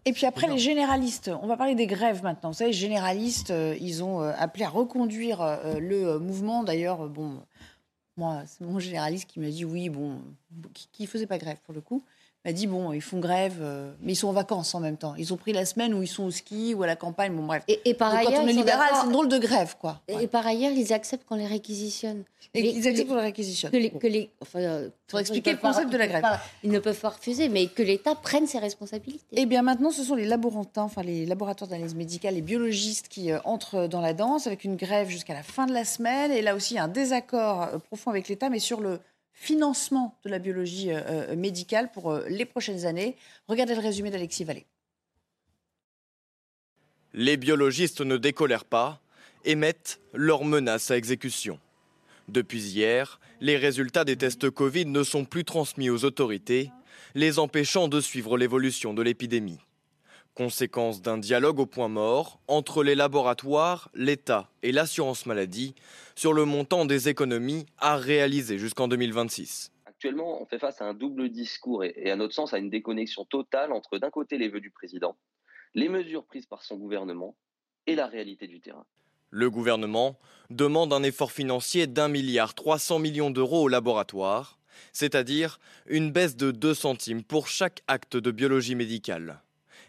Et 0.05 0.13
puis 0.13 0.25
après, 0.25 0.47
les 0.47 0.59
généralistes, 0.59 1.31
on 1.43 1.47
va 1.47 1.59
parler 1.59 1.75
des 1.75 1.87
grèves 1.87 2.23
maintenant. 2.23 2.51
Vous 2.51 2.57
savez, 2.57 2.71
les 2.71 2.77
généralistes, 2.77 3.51
euh, 3.51 3.77
ils 3.79 4.03
ont 4.03 4.23
euh, 4.23 4.33
appelé 4.39 4.65
à 4.65 4.71
reconduire 4.71 5.43
euh, 5.43 5.79
le 5.79 6.19
mouvement. 6.19 6.65
D'ailleurs, 6.65 7.09
bon, 7.09 7.43
moi, 8.17 8.43
c'est 8.47 8.65
mon 8.65 8.79
généraliste 8.79 9.29
qui 9.29 9.39
m'a 9.39 9.51
dit 9.51 9.67
oui, 9.67 9.91
bon, 9.91 10.19
qui 10.93 11.03
ne 11.03 11.09
faisait 11.09 11.27
pas 11.27 11.39
grève 11.39 11.59
pour 11.65 11.75
le 11.75 11.81
coup 11.81 12.05
m'a 12.45 12.53
dit 12.53 12.67
bon, 12.67 12.93
ils 12.93 13.03
font 13.03 13.19
grève, 13.19 13.59
euh, 13.61 13.93
mais 14.01 14.13
ils 14.13 14.17
sont 14.17 14.29
en 14.29 14.33
vacances 14.33 14.75
en 14.75 14.81
même 14.81 14.97
temps. 14.97 15.15
Ils 15.17 15.33
ont 15.33 15.37
pris 15.37 15.53
la 15.53 15.65
semaine 15.65 15.93
où 15.93 16.03
ils 16.03 16.09
sont 16.09 16.25
au 16.25 16.31
ski 16.31 16.75
ou 16.75 16.83
à 16.83 16.87
la 16.87 16.97
campagne. 16.97 17.35
Bon, 17.35 17.45
bref. 17.45 17.65
Et, 17.69 17.95
par 17.95 18.15
ailleurs, 18.15 18.33
quand 18.33 18.45
on 18.45 18.49
est 18.49 18.53
libéral, 18.53 18.89
c'est 18.95 19.07
une 19.07 19.13
drôle 19.13 19.29
de 19.29 19.39
grève, 19.39 19.77
quoi. 19.79 20.01
Et, 20.09 20.27
par 20.27 20.47
ailleurs, 20.47 20.73
ils 20.73 20.93
acceptent 20.93 21.27
qu'on 21.27 21.35
les 21.35 21.47
réquisitionne. 21.47 22.25
Et 22.55 22.61
ils 22.61 22.87
acceptent 22.87 23.09
qu'on 23.09 23.17
les 23.17 23.23
réquisitionne. 23.23 23.71
Que 23.71 23.77
les, 23.77 23.91
que 23.91 24.07
les, 24.07 24.31
enfin, 24.41 24.61
euh, 24.61 24.89
expliquer 25.19 25.53
le 25.53 25.59
concept 25.59 25.91
de 25.91 25.99
la 25.99 26.07
grève. 26.07 26.25
ils 26.63 26.71
ne 26.71 26.79
peuvent 26.79 26.99
pas 26.99 27.11
refuser, 27.11 27.49
mais 27.49 27.67
que 27.67 27.83
l'État 27.83 28.15
prenne 28.15 28.47
ses 28.47 28.59
responsabilités. 28.59 29.25
Eh 29.33 29.47
bien, 29.47 29.63
maintenant, 29.63 29.91
ce 29.91 30.03
sont 30.03 30.15
les 30.15 30.25
laborantins, 30.25 30.83
enfin 30.83 31.03
les 31.03 31.27
laboratoires 31.27 31.69
d'analyse 31.69 31.95
médicale, 31.95 32.35
les 32.35 32.43
biologistes 32.43 33.09
qui 33.09 33.33
euh, 33.33 33.39
entrent 33.45 33.89
dans 33.89 34.01
la 34.01 34.15
danse 34.15 34.47
avec 34.47 34.65
une 34.65 34.77
grève 34.77 35.09
jusqu'à 35.09 35.35
la 35.35 35.43
fin 35.43 35.67
de 35.67 35.73
la 35.73 35.85
semaine. 35.85 36.31
Et 36.31 36.41
là 36.41 36.55
aussi, 36.55 36.75
il 36.75 36.77
y 36.77 36.81
a 36.81 36.85
un 36.85 36.89
désaccord 36.89 37.69
profond 37.89 38.11
avec 38.11 38.29
l'État, 38.29 38.49
mais 38.49 38.61
sur 38.61 38.81
le 38.81 39.01
financement 39.39 40.19
de 40.25 40.31
la 40.31 40.41
biologie 40.41 40.91
euh, 40.91 41.01
euh, 41.31 41.37
médicale 41.37 41.91
pour 41.93 42.11
euh, 42.11 42.25
les 42.29 42.45
prochaines 42.45 42.87
années. 42.87 43.17
Regardez 43.47 43.75
le 43.75 43.81
résumé 43.81 44.11
d'Alexis 44.11 44.45
Vallée. 44.45 44.67
Les 47.15 47.37
biologistes 47.37 48.01
ne 48.01 48.17
décolèrent 48.17 48.65
pas 48.65 49.01
et 49.45 49.55
mettent 49.55 50.01
leurs 50.13 50.45
menaces 50.45 50.91
à 50.91 50.97
exécution. 50.97 51.61
Depuis 52.27 52.61
hier, 52.61 53.21
les 53.41 53.57
résultats 53.57 54.05
des 54.05 54.17
tests 54.17 54.51
Covid 54.51 54.87
ne 54.87 55.05
sont 55.05 55.25
plus 55.25 55.45
transmis 55.45 55.89
aux 55.89 56.05
autorités, 56.05 56.71
les 57.15 57.39
empêchant 57.39 57.89
de 57.89 58.01
suivre 58.01 58.37
l'évolution 58.37 58.93
de 58.93 59.03
l'épidémie. 59.03 59.61
Conséquence 60.39 61.03
d'un 61.03 61.19
dialogue 61.19 61.59
au 61.59 61.67
point 61.67 61.89
mort 61.89 62.39
entre 62.47 62.85
les 62.85 62.95
laboratoires, 62.95 63.91
l'État 63.93 64.49
et 64.63 64.71
l'assurance 64.71 65.27
maladie 65.27 65.75
sur 66.15 66.33
le 66.33 66.45
montant 66.45 66.85
des 66.85 67.09
économies 67.09 67.67
à 67.77 67.97
réaliser 67.97 68.57
jusqu'en 68.57 68.87
2026. 68.87 69.73
Actuellement, 69.85 70.41
on 70.41 70.47
fait 70.47 70.61
face 70.61 70.81
à 70.81 70.85
un 70.85 70.95
double 70.95 71.29
discours 71.31 71.83
et, 71.83 72.09
à 72.09 72.15
notre 72.15 72.35
sens 72.35 72.55
à 72.55 72.59
une 72.59 72.71
déconnexion 72.71 73.25
totale 73.25 73.73
entre 73.73 73.99
d'un 73.99 74.11
côté 74.11 74.39
les 74.39 74.49
vœux 74.49 74.61
du 74.61 74.71
président, 74.71 75.17
les 75.75 75.89
mesures 75.89 76.25
prises 76.25 76.47
par 76.47 76.63
son 76.63 76.77
gouvernement 76.77 77.35
et 77.89 77.97
la 77.97 78.07
réalité 78.07 78.47
du 78.47 78.61
terrain. 78.61 78.87
Le 79.31 79.51
gouvernement 79.51 80.21
demande 80.51 80.93
un 80.93 81.03
effort 81.03 81.33
financier 81.33 81.89
d'un 81.89 82.07
milliard 82.07 82.55
300 82.55 83.01
millions 83.01 83.33
d'euros 83.33 83.65
aux 83.65 83.69
laboratoires, 83.69 84.61
c'est-à-dire 84.93 85.59
une 85.89 86.13
baisse 86.13 86.37
de 86.37 86.53
2 86.53 86.75
centimes 86.75 87.25
pour 87.25 87.49
chaque 87.49 87.83
acte 87.89 88.17
de 88.17 88.31
biologie 88.31 88.77
médicale. 88.77 89.43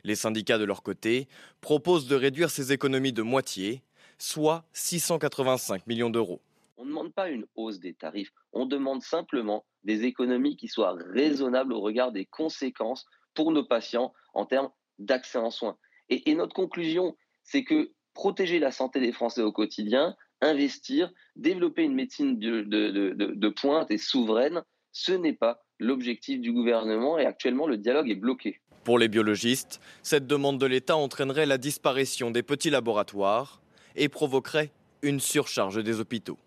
Les 0.04 0.16
syndicats, 0.16 0.58
de 0.58 0.64
leur 0.64 0.84
côté, 0.84 1.28
proposent 1.62 2.08
de 2.08 2.16
réduire 2.16 2.50
ces 2.50 2.72
économies 2.72 3.14
de 3.14 3.22
moitié, 3.22 3.82
soit 4.18 4.66
685 4.74 5.88
millions 5.88 6.10
d'euros. 6.10 6.42
On 6.78 6.84
ne 6.84 6.90
demande 6.90 7.14
pas 7.14 7.30
une 7.30 7.46
hausse 7.56 7.80
des 7.80 7.94
tarifs, 7.94 8.32
on 8.54 8.66
demande 8.66 9.02
simplement 9.02 9.66
des 9.84 10.06
économies 10.06 10.56
qui 10.56 10.68
soient 10.68 10.98
raisonnables 11.14 11.74
au 11.74 11.82
regard 11.82 12.12
des 12.12 12.26
conséquences 12.26 13.06
pour 13.34 13.52
nos 13.52 13.64
patients 13.64 14.14
en 14.34 14.46
termes 14.46 14.70
d'accès 14.98 15.38
en 15.38 15.52
soins. 15.52 15.78
Et, 16.10 16.34
notre 16.36 16.54
conclusion, 16.54 17.16
c'est 17.44 17.64
que 17.64 17.92
protéger 18.14 18.60
la 18.60 18.72
santé 18.72 19.00
des 19.00 19.12
Français 19.12 19.42
au 19.42 19.52
quotidien, 19.52 20.16
investir, 20.42 21.12
développer 21.36 21.84
une 21.84 21.94
médecine 21.94 22.40
de, 22.40 22.62
de 22.64 23.50
pointe 23.50 23.92
et 23.92 23.98
souveraine, 23.98 24.64
ce 24.92 25.12
n'est 25.12 25.34
pas 25.34 25.62
l'objectif 25.80 26.42
du 26.42 26.52
gouvernement 26.52 27.18
et 27.18 27.26
actuellement 27.26 27.68
le 27.68 27.78
dialogue 27.78 28.10
est 28.10 28.16
bloqué. 28.16 28.60
Pour 28.90 28.98
les 28.98 29.08
biologistes, 29.08 29.80
cette 30.02 30.26
demande 30.26 30.58
de 30.58 30.66
l'État 30.66 30.98
entraînerait 30.98 31.46
la 31.46 31.60
disparition 31.60 32.32
des 32.32 32.42
petits 32.42 32.72
laboratoires 32.72 33.62
et 33.96 34.10
provoquerait 34.10 34.72
une 35.04 35.20
surcharge 35.20 35.84
des 35.84 36.00
hôpitaux. 36.00 36.40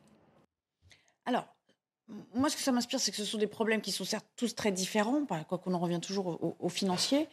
Alors, 1.24 1.47
moi, 2.34 2.51
ce 2.51 2.57
que 2.57 2.62
ça 2.62 2.72
m'inspire, 2.72 2.99
c'est 2.99 3.12
que 3.12 3.16
ce 3.16 3.24
sont 3.24 3.38
des 3.38 3.47
problèmes 3.47 3.80
qui 3.80 3.93
sont 3.93 4.03
certes 4.03 4.26
tous 4.34 4.57
très 4.57 4.72
différents, 4.72 5.24
quoi 5.24 5.59
qu'on 5.59 5.72
en 5.72 5.78
revient 5.78 6.01
toujours 6.01 6.57
au, 6.59 6.68
financier, 6.68 7.28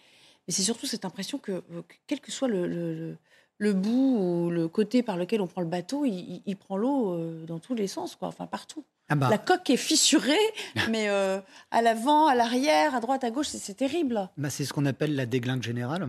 mais 0.47 0.53
c'est 0.53 0.61
surtout 0.61 0.85
cette 0.85 1.05
impression 1.05 1.39
que, 1.39 1.53
euh, 1.53 1.81
quel 2.05 2.19
que 2.19 2.31
soit 2.31 2.47
le, 2.47 3.17
bout 3.59 4.17
ou 4.19 4.51
le 4.51 4.67
côté 4.67 5.01
par 5.01 5.17
lequel 5.17 5.41
on 5.41 5.47
prend 5.47 5.61
le 5.61 5.67
bateau, 5.67 6.05
il, 6.05 6.55
prend 6.55 6.77
l'eau 6.77 7.13
euh, 7.13 7.45
dans 7.47 7.57
tous 7.57 7.73
les 7.73 7.87
sens, 7.87 8.15
quoi, 8.15 8.27
enfin 8.27 8.45
partout. 8.45 8.85
Ah 9.09 9.15
bah. 9.15 9.29
La 9.29 9.39
coque 9.39 9.69
est 9.71 9.77
fissurée, 9.77 10.37
mais 10.89 11.09
euh, 11.09 11.39
à 11.71 11.81
l'avant, 11.81 12.27
à 12.27 12.35
l'arrière, 12.35 12.95
à 12.95 12.99
droite, 12.99 13.23
à 13.23 13.31
gauche, 13.31 13.47
c'est 13.47 13.73
terrible. 13.73 14.29
Bah, 14.37 14.49
c'est 14.49 14.65
ce 14.65 14.73
qu'on 14.73 14.85
appelle 14.85 15.15
la 15.15 15.25
déglingue 15.25 15.63
générale. 15.63 16.07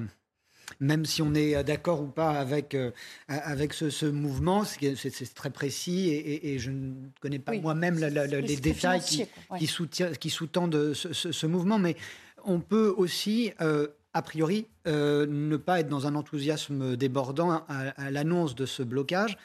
Même 0.78 1.04
si 1.04 1.20
on 1.20 1.34
est 1.34 1.64
d'accord 1.64 2.00
ou 2.00 2.06
pas 2.06 2.30
avec, 2.30 2.74
euh, 2.74 2.92
avec 3.28 3.74
ce, 3.74 4.06
mouvement, 4.06 4.64
c'est 4.64 5.34
très 5.34 5.50
précis 5.50 6.10
et, 6.10 6.58
je 6.60 6.70
ne 6.70 6.92
connais 7.20 7.40
pas 7.40 7.52
moi-même 7.58 7.98
les 7.98 8.56
détails 8.56 9.00
qui, 9.00 9.26
qui 9.58 10.30
sous-tendent 10.30 10.94
ce, 10.94 11.46
mouvement, 11.46 11.80
mais 11.80 11.96
on 12.44 12.60
peut 12.60 12.94
aussi 12.96 13.52
euh, 13.60 13.88
a 14.14 14.22
priori, 14.22 14.68
ne 14.86 15.56
pas 15.56 15.80
être 15.80 15.88
dans 15.88 16.06
un 16.06 16.14
enthousiasme 16.14 16.96
débordant 16.96 17.64
à, 17.68 18.10
l'annonce 18.12 18.54
de 18.54 18.64
ce 18.64 18.84
blocage, 18.84 19.36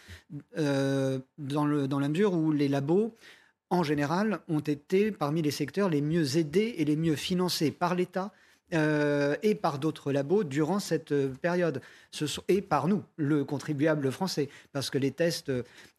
dans, 0.55 1.65
le, 1.65 1.87
dans 1.87 1.99
la 1.99 2.07
mesure 2.07 2.33
où 2.33 2.51
les 2.51 2.67
labos 2.67 3.15
en 3.69 3.83
général, 3.83 4.39
ont 4.47 4.59
été 4.59 5.11
parmi 5.11 5.41
les 5.41 5.51
secteurs 5.51 5.89
les 5.89 6.01
mieux 6.01 6.37
aidés 6.37 6.75
et 6.77 6.85
les 6.85 6.95
mieux 6.95 7.15
financés 7.15 7.71
par 7.71 7.95
l'État 7.95 8.31
euh, 8.73 9.35
et 9.43 9.53
par 9.53 9.77
d'autres 9.77 10.11
labos 10.11 10.43
durant 10.43 10.79
cette 10.79 11.11
euh, 11.11 11.29
période. 11.41 11.81
Ce 12.09 12.25
et 12.47 12.61
par 12.61 12.87
nous, 12.87 13.03
le 13.15 13.45
contribuable 13.45 14.11
français, 14.11 14.49
parce 14.73 14.89
que 14.89 14.97
les 14.97 15.11
tests, 15.11 15.51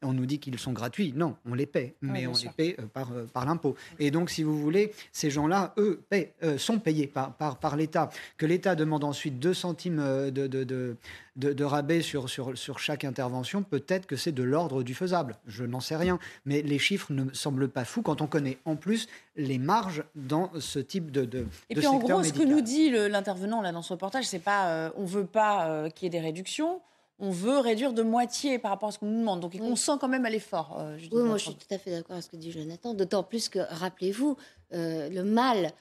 on 0.06 0.12
nous 0.12 0.26
dit 0.26 0.38
qu'ils 0.38 0.58
sont 0.58 0.72
gratuits. 0.72 1.12
Non, 1.14 1.36
on 1.46 1.54
les 1.54 1.66
paie, 1.66 1.94
mais 2.00 2.26
on 2.26 2.32
les 2.32 2.50
paie 2.56 2.76
par, 2.92 3.10
par 3.32 3.44
l'impôt. 3.44 3.74
Et 3.98 4.10
donc, 4.10 4.30
si 4.30 4.42
vous 4.42 4.58
voulez, 4.58 4.92
ces 5.12 5.30
gens-là, 5.30 5.74
eux, 5.78 6.00
paient, 6.08 6.34
sont 6.58 6.78
payés 6.78 7.06
par, 7.06 7.34
par, 7.34 7.58
par 7.58 7.76
l'État. 7.76 8.10
Que 8.36 8.46
l'État 8.46 8.74
demande 8.74 9.04
ensuite 9.04 9.38
2 9.38 9.54
centimes 9.54 10.02
de, 10.30 10.46
de, 10.46 10.64
de, 10.64 10.96
de, 11.36 11.64
rabais 11.64 12.02
sur, 12.02 12.28
sur, 12.28 12.56
sur 12.56 12.78
chaque 12.78 13.04
intervention, 13.04 13.62
peut-être 13.62 14.06
que 14.06 14.16
c'est 14.16 14.32
de 14.32 14.42
l'ordre 14.42 14.82
du 14.82 14.94
faisable. 14.94 15.36
Je 15.46 15.64
n'en 15.64 15.80
sais 15.80 15.96
rien. 15.96 16.18
Mais 16.44 16.62
les 16.62 16.78
chiffres 16.78 17.12
ne 17.12 17.32
semblent 17.32 17.68
pas 17.68 17.84
fous 17.84 18.02
quand 18.02 18.20
on 18.22 18.26
connaît 18.26 18.58
en 18.64 18.76
plus 18.76 19.08
les 19.36 19.58
marges 19.58 20.04
dans 20.14 20.50
ce 20.58 20.78
type 20.78 21.10
de, 21.10 21.24
de 21.24 21.46
Et 21.70 21.74
puis 21.74 21.86
en 21.86 21.98
gros, 21.98 22.22
ce 22.22 22.32
que 22.32 22.42
nous 22.42 22.60
dit 22.60 22.90
l'intervenant 22.90 23.60
là 23.60 23.72
dans 23.72 23.82
ce 23.82 23.92
reportage, 23.92 24.24
c'est 24.24 24.38
pas 24.38 24.68
euh, 24.68 24.90
on 24.96 25.04
veut 25.04 25.26
pas 25.26 25.68
euh, 25.68 25.90
qu'il 25.90 26.06
y 26.06 26.06
ait 26.06 26.20
des 26.20 26.24
réductions. 26.24 26.80
On 27.18 27.30
veut 27.30 27.58
réduire 27.58 27.92
de 27.92 28.02
moitié 28.02 28.58
par 28.58 28.70
rapport 28.70 28.90
à 28.90 28.92
ce 28.92 28.98
qu'on 28.98 29.06
nous 29.06 29.20
demande. 29.20 29.40
Donc, 29.40 29.56
on 29.60 29.76
sent 29.76 29.92
quand 30.00 30.08
même 30.08 30.26
à 30.26 30.30
l'effort. 30.30 30.76
Euh, 30.78 30.98
oui, 31.12 31.22
moi, 31.22 31.38
je 31.38 31.44
suis 31.44 31.54
tout 31.54 31.74
à 31.74 31.78
fait 31.78 31.90
d'accord 31.90 32.12
avec 32.12 32.24
ce 32.24 32.28
que 32.28 32.36
dit 32.36 32.52
Jonathan. 32.52 32.94
D'autant 32.94 33.22
plus 33.22 33.48
que, 33.48 33.58
rappelez-vous, 33.58 34.36
le 34.72 35.22
mal 35.22 35.72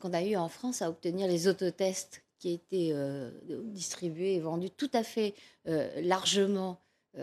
qu'on 0.00 0.12
a 0.12 0.22
eu 0.22 0.36
en 0.36 0.48
France 0.48 0.82
à 0.82 0.90
obtenir 0.90 1.26
les 1.26 1.48
autotests 1.48 2.22
qui 2.38 2.52
étaient 2.52 2.94
distribués 3.64 4.34
et 4.34 4.40
vendus 4.40 4.70
tout 4.70 4.90
à 4.92 5.02
fait 5.02 5.34
largement 5.64 6.78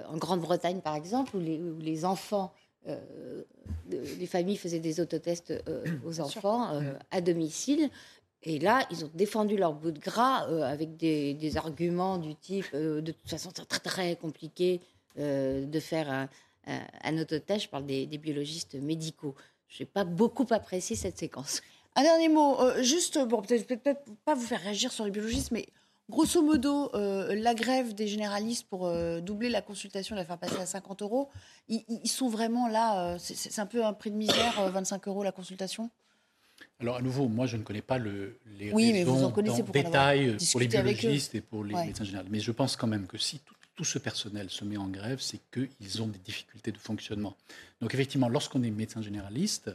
en 0.10 0.18
Grande-Bretagne, 0.18 0.82
par 0.82 0.96
exemple, 0.96 1.38
où 1.38 1.40
les, 1.40 1.58
où 1.60 1.80
les 1.80 2.04
enfants 2.04 2.52
euh, 2.88 3.44
les 3.92 4.28
familles 4.28 4.58
faisaient 4.58 4.80
des 4.80 5.00
autotests 5.00 5.52
euh, 5.68 5.84
aux 6.06 6.20
enfants 6.20 6.74
euh, 6.74 6.94
à 7.12 7.22
domicile. 7.22 7.90
Et 8.46 8.60
là, 8.60 8.86
ils 8.92 9.04
ont 9.04 9.12
défendu 9.14 9.58
leur 9.58 9.74
bout 9.74 9.92
de 9.92 10.00
gras 10.00 10.46
avec 10.68 10.98
des, 10.98 11.58
arguments 11.58 12.18
du 12.18 12.36
type 12.36 12.74
de 12.74 13.12
toute 13.12 13.30
façon, 13.30 13.50
c'est 13.56 13.68
très, 13.68 13.80
très 13.80 14.16
compliqué 14.16 14.82
de 15.18 15.80
faire 15.80 16.12
un, 16.12 16.30
un, 16.68 17.18
autotest. 17.18 17.64
Je 17.64 17.70
parle 17.70 17.86
des, 17.86 18.06
biologistes 18.06 18.76
médicaux. 18.76 19.34
Je 19.68 19.82
n'ai 19.82 19.88
pas 19.88 20.04
beaucoup 20.04 20.46
apprécié 20.52 20.96
cette 20.96 21.18
séquence. 21.18 21.62
Un 21.96 22.04
dernier 22.04 22.30
mot, 22.30 22.58
juste, 22.82 23.18
bon, 23.18 23.42
peut-être 23.42 23.66
peut 23.66 23.96
pas 24.26 24.36
vous 24.36 24.46
faire 24.46 24.62
réagir 24.62 24.92
sur 24.92 25.06
les 25.06 25.12
biologistes, 25.12 25.52
mais 25.52 25.66
Grosso 26.08 26.44
modo, 26.44 26.92
euh, 26.94 27.34
la 27.34 27.56
grève 27.56 27.96
des 27.96 28.08
généralistes 28.08 28.68
pour 28.70 28.86
euh, 28.86 29.22
doubler 29.22 29.50
la 29.50 29.64
consultation, 29.64 30.16
la 30.16 30.24
faire 30.24 30.38
passer 30.38 30.60
à 30.60 30.68
50 30.68 31.02
euros, 31.02 31.30
ils, 31.68 32.08
sont 32.08 32.30
vraiment 32.30 32.68
là. 32.68 33.14
euh, 33.14 33.18
c'est- 33.18 33.58
un 33.58 33.66
peu 33.66 33.84
un 33.84 33.94
prix 33.94 34.12
de 34.12 34.16
misère, 34.16 34.60
euh, 34.60 34.70
25 34.70 35.08
euros 35.08 35.24
la 35.24 35.32
consultation? 35.32 35.90
Alors 36.80 36.98
à 36.98 37.02
nouveau, 37.02 37.28
moi 37.28 37.46
je 37.48 37.58
ne 37.58 37.64
connais 37.64 37.82
pas 37.82 37.98
le, 37.98 38.38
les 38.60 38.72
Oui, 38.72 38.92
mais 38.92 39.04
vous 39.04 39.14
raisons 39.14 39.34
en 39.34 39.72
détail 39.72 40.38
pour 40.52 40.60
les 40.60 40.68
biologistes 40.68 41.36
et 41.36 41.42
pour 41.42 41.64
les 41.64 41.74
Ouais. 41.74 41.86
médecins 41.88 42.04
généraux. 42.04 42.26
Mais 42.30 42.40
je 42.40 42.52
pense 42.52 42.76
quand 42.76 42.88
même 42.88 43.08
que 43.08 43.18
si 43.18 43.40
tout, 43.40 43.56
tout 43.76 43.86
ce 43.86 43.98
personnel 43.98 44.50
se 44.50 44.66
met 44.66 44.78
en 44.78 44.88
grève, 44.88 45.20
c'est 45.22 45.40
qu'ils 45.52 46.02
ont 46.02 46.08
des 46.08 46.20
difficultés 46.20 46.72
de 46.72 46.78
fonctionnement. 46.78 47.36
Donc 47.82 47.94
effectivement, 47.94 48.28
lorsqu'on 48.30 48.64
est 48.64 48.72
médecin 48.72 49.02
généraliste, 49.02 49.72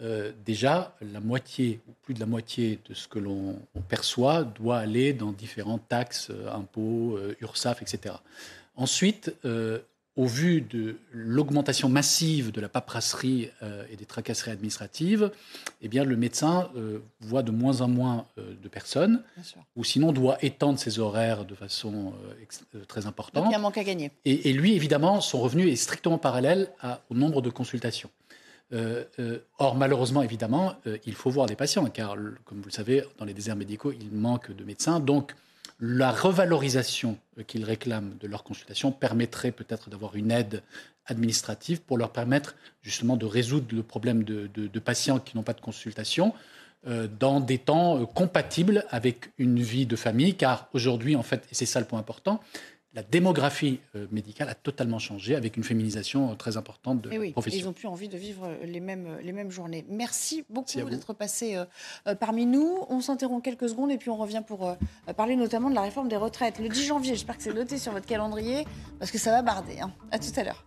euh, 0.00 0.32
déjà 0.44 0.96
la 1.00 1.20
moitié 1.20 1.80
ou 1.88 1.92
plus 2.02 2.14
de 2.14 2.20
la 2.20 2.26
moitié 2.26 2.80
de 2.88 2.94
ce 2.94 3.06
que 3.08 3.18
l'on 3.18 3.56
on 3.74 3.80
perçoit 3.80 4.42
doit 4.44 4.78
aller 4.78 5.12
dans 5.12 5.32
différentes 5.32 5.88
taxes, 5.88 6.28
euh, 6.30 6.50
impôts, 6.52 7.16
euh, 7.16 7.36
URSAF, 7.40 7.80
etc. 7.80 8.16
Ensuite, 8.76 9.34
euh, 9.44 9.78
au 10.16 10.26
vu 10.26 10.60
de 10.60 10.96
l'augmentation 11.12 11.88
massive 11.88 12.52
de 12.52 12.60
la 12.60 12.68
paperasserie 12.68 13.50
euh, 13.62 13.84
et 13.90 13.96
des 13.96 14.04
tracasseries 14.04 14.52
administratives, 14.52 15.32
eh 15.82 15.88
bien, 15.88 16.04
le 16.04 16.16
médecin 16.16 16.70
euh, 16.76 17.00
voit 17.20 17.42
de 17.42 17.50
moins 17.50 17.80
en 17.80 17.88
moins 17.88 18.26
euh, 18.38 18.54
de 18.62 18.68
personnes, 18.68 19.24
ou 19.74 19.82
sinon 19.82 20.12
doit 20.12 20.38
étendre 20.44 20.78
ses 20.78 21.00
horaires 21.00 21.44
de 21.44 21.54
façon 21.54 22.12
très 22.86 23.06
importante. 23.06 23.42
Donc 23.44 23.50
il 23.50 23.52
y 23.52 23.56
a 23.56 23.58
un 23.58 23.62
manque 23.62 23.78
à 23.78 23.84
gagner. 23.84 24.12
Et, 24.24 24.50
et 24.50 24.52
lui, 24.52 24.74
évidemment, 24.74 25.20
son 25.20 25.40
revenu 25.40 25.68
est 25.68 25.76
strictement 25.76 26.18
parallèle 26.18 26.70
à- 26.80 27.00
au 27.10 27.14
nombre 27.14 27.42
de 27.42 27.50
consultations. 27.50 28.10
Or, 29.58 29.74
malheureusement, 29.76 30.22
évidemment, 30.22 30.74
il 31.06 31.14
faut 31.14 31.30
voir 31.30 31.46
des 31.46 31.54
patients, 31.56 31.84
car, 31.86 32.16
comme 32.44 32.58
vous 32.58 32.66
le 32.68 32.72
savez, 32.72 33.04
dans 33.18 33.24
les 33.24 33.34
déserts 33.34 33.56
médicaux, 33.56 33.92
il 33.92 34.10
manque 34.12 34.50
de 34.50 34.64
médecins. 34.64 34.98
Donc, 35.00 35.34
la 35.80 36.10
revalorisation 36.10 37.18
euh, 37.38 37.42
qu'ils 37.42 37.64
réclament 37.64 38.16
de 38.20 38.26
leurs 38.26 38.44
consultations 38.44 38.92
permettrait 38.92 39.52
peut-être 39.52 39.90
d'avoir 39.90 40.16
une 40.16 40.30
aide 40.30 40.62
administrative 41.06 41.82
pour 41.82 41.98
leur 41.98 42.12
permettre 42.12 42.56
justement 42.82 43.16
de 43.16 43.26
résoudre 43.26 43.74
le 43.74 43.82
problème 43.82 44.24
de 44.24 44.78
patients 44.78 45.18
qui 45.18 45.36
n'ont 45.36 45.42
pas 45.42 45.52
de 45.52 45.60
consultation 45.60 46.32
euh, 46.86 47.08
dans 47.18 47.40
des 47.40 47.56
temps 47.56 47.98
euh, 47.98 48.04
compatibles 48.04 48.84
avec 48.90 49.30
une 49.38 49.58
vie 49.58 49.86
de 49.86 49.96
famille, 49.96 50.34
car 50.34 50.68
aujourd'hui, 50.74 51.16
en 51.16 51.22
fait, 51.22 51.46
et 51.50 51.54
c'est 51.54 51.64
ça 51.64 51.80
le 51.80 51.86
point 51.86 51.98
important, 51.98 52.40
la 52.94 53.02
démographie 53.02 53.80
euh, 53.96 54.06
médicale 54.12 54.48
a 54.48 54.54
totalement 54.54 55.00
changé 55.00 55.34
avec 55.34 55.56
une 55.56 55.64
féminisation 55.64 56.30
euh, 56.30 56.34
très 56.36 56.56
importante 56.56 57.00
de 57.02 57.10
Et 57.10 57.14
la 57.14 57.20
oui, 57.20 57.32
profession. 57.32 57.58
ils 57.60 57.64
n'ont 57.64 57.72
plus 57.72 57.88
envie 57.88 58.08
de 58.08 58.16
vivre 58.16 58.48
les 58.62 58.78
mêmes, 58.80 59.18
les 59.22 59.32
mêmes 59.32 59.50
journées. 59.50 59.84
Merci 59.88 60.44
beaucoup 60.48 60.70
d'être 60.72 61.12
passé 61.12 61.56
euh, 61.56 61.64
euh, 62.06 62.14
parmi 62.14 62.46
nous. 62.46 62.78
On 62.88 63.00
s'interrompt 63.00 63.42
quelques 63.44 63.68
secondes 63.68 63.90
et 63.90 63.98
puis 63.98 64.10
on 64.10 64.16
revient 64.16 64.42
pour 64.46 64.68
euh, 64.68 64.74
parler 65.16 65.34
notamment 65.34 65.70
de 65.70 65.74
la 65.74 65.82
réforme 65.82 66.08
des 66.08 66.16
retraites. 66.16 66.58
Le 66.60 66.68
10 66.68 66.86
janvier, 66.86 67.14
j'espère 67.14 67.36
que 67.36 67.42
c'est 67.42 67.52
noté 67.52 67.78
sur 67.78 67.90
votre 67.92 68.06
calendrier 68.06 68.64
parce 69.00 69.10
que 69.10 69.18
ça 69.18 69.32
va 69.32 69.42
barder. 69.42 69.80
hein. 69.80 69.92
À 70.12 70.18
tout 70.20 70.30
à 70.36 70.44
l'heure. 70.44 70.64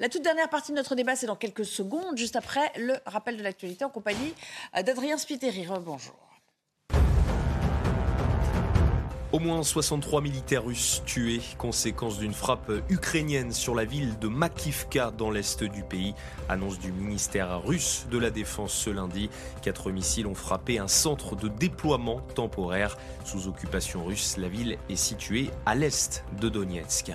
La 0.00 0.08
toute 0.08 0.22
dernière 0.22 0.48
partie 0.50 0.72
de 0.72 0.76
notre 0.76 0.96
débat, 0.96 1.14
c'est 1.14 1.28
dans 1.28 1.36
quelques 1.36 1.64
secondes, 1.64 2.16
juste 2.18 2.34
après 2.34 2.72
le 2.76 2.94
rappel 3.06 3.36
de 3.36 3.42
l'actualité 3.44 3.84
en 3.84 3.90
compagnie 3.90 4.34
euh, 4.76 4.82
d'Adrien 4.82 5.16
Spiteri. 5.16 5.64
Bonjour. 5.84 6.16
Au 9.32 9.38
moins 9.38 9.62
63 9.62 10.20
militaires 10.20 10.66
russes 10.66 11.02
tués, 11.06 11.40
conséquence 11.56 12.18
d'une 12.18 12.34
frappe 12.34 12.70
ukrainienne 12.90 13.50
sur 13.50 13.74
la 13.74 13.86
ville 13.86 14.18
de 14.18 14.28
Makivka 14.28 15.10
dans 15.10 15.30
l'est 15.30 15.64
du 15.64 15.82
pays. 15.84 16.14
Annonce 16.50 16.78
du 16.78 16.92
ministère 16.92 17.62
russe 17.62 18.06
de 18.10 18.18
la 18.18 18.28
Défense 18.28 18.74
ce 18.74 18.90
lundi. 18.90 19.30
Quatre 19.62 19.90
missiles 19.90 20.26
ont 20.26 20.34
frappé 20.34 20.78
un 20.78 20.86
centre 20.86 21.34
de 21.34 21.48
déploiement 21.48 22.20
temporaire. 22.34 22.98
Sous 23.24 23.48
occupation 23.48 24.04
russe, 24.04 24.36
la 24.36 24.48
ville 24.48 24.76
est 24.90 24.96
située 24.96 25.48
à 25.64 25.74
l'est 25.76 26.26
de 26.38 26.50
Donetsk. 26.50 27.12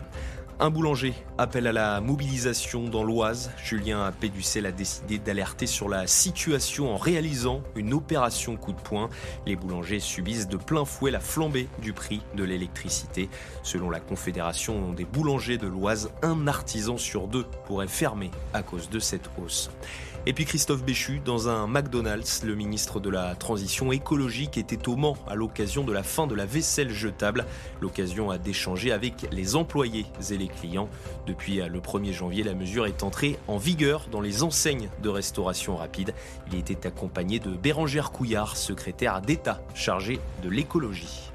Un 0.59 0.71
boulanger 0.71 1.13
appelle 1.37 1.67
à 1.67 1.71
la 1.71 2.01
mobilisation 2.01 2.85
dans 2.85 3.03
l'Oise. 3.03 3.51
Julien 3.63 4.11
Péducel 4.19 4.65
a 4.65 4.71
décidé 4.71 5.19
d'alerter 5.19 5.67
sur 5.67 5.87
la 5.87 6.07
situation 6.07 6.91
en 6.91 6.97
réalisant 6.97 7.61
une 7.75 7.93
opération 7.93 8.55
coup 8.55 8.73
de 8.73 8.81
poing. 8.81 9.11
Les 9.45 9.55
boulangers 9.55 9.99
subissent 9.99 10.47
de 10.47 10.57
plein 10.57 10.83
fouet 10.83 11.11
la 11.11 11.19
flambée 11.19 11.67
du 11.79 11.93
prix 11.93 12.23
de 12.35 12.43
l'électricité. 12.43 13.29
Selon 13.61 13.91
la 13.91 13.99
Confédération 13.99 14.93
des 14.93 15.05
boulangers 15.05 15.59
de 15.59 15.67
l'Oise, 15.67 16.09
un 16.23 16.47
artisan 16.47 16.97
sur 16.97 17.27
deux 17.27 17.45
pourrait 17.67 17.87
fermer 17.87 18.31
à 18.55 18.63
cause 18.63 18.89
de 18.89 18.97
cette 18.97 19.29
hausse. 19.39 19.69
Et 20.29 20.33
puis 20.33 20.43
Christophe 20.43 20.83
Béchu, 20.83 21.21
dans 21.23 21.47
un 21.47 21.67
McDonald's, 21.67 22.43
le 22.43 22.53
ministre 22.53 22.99
de 22.99 23.09
la 23.09 23.33
Transition 23.33 23.93
écologique 23.93 24.57
était 24.57 24.89
au 24.89 24.97
Mans 24.97 25.15
à 25.25 25.35
l'occasion 25.35 25.85
de 25.85 25.93
la 25.93 26.03
fin 26.03 26.27
de 26.27 26.35
la 26.35 26.45
vaisselle 26.45 26.89
jetable. 26.89 27.45
L'occasion 27.79 28.29
à 28.29 28.37
d'échanger 28.37 28.91
avec 28.91 29.25
les 29.31 29.55
employés 29.55 30.05
et 30.29 30.37
les 30.37 30.49
clients. 30.49 30.89
Depuis 31.27 31.61
le 31.65 31.79
1er 31.79 32.11
janvier, 32.11 32.43
la 32.43 32.55
mesure 32.55 32.87
est 32.87 33.03
entrée 33.03 33.39
en 33.47 33.55
vigueur 33.55 34.09
dans 34.11 34.19
les 34.19 34.43
enseignes 34.43 34.89
de 35.01 35.07
restauration 35.07 35.77
rapide. 35.77 36.13
Il 36.51 36.59
était 36.59 36.87
accompagné 36.87 37.39
de 37.39 37.51
Bérangère 37.51 38.11
Couillard, 38.11 38.57
secrétaire 38.57 39.21
d'État 39.21 39.61
chargée 39.75 40.19
de 40.43 40.49
l'écologie. 40.49 41.31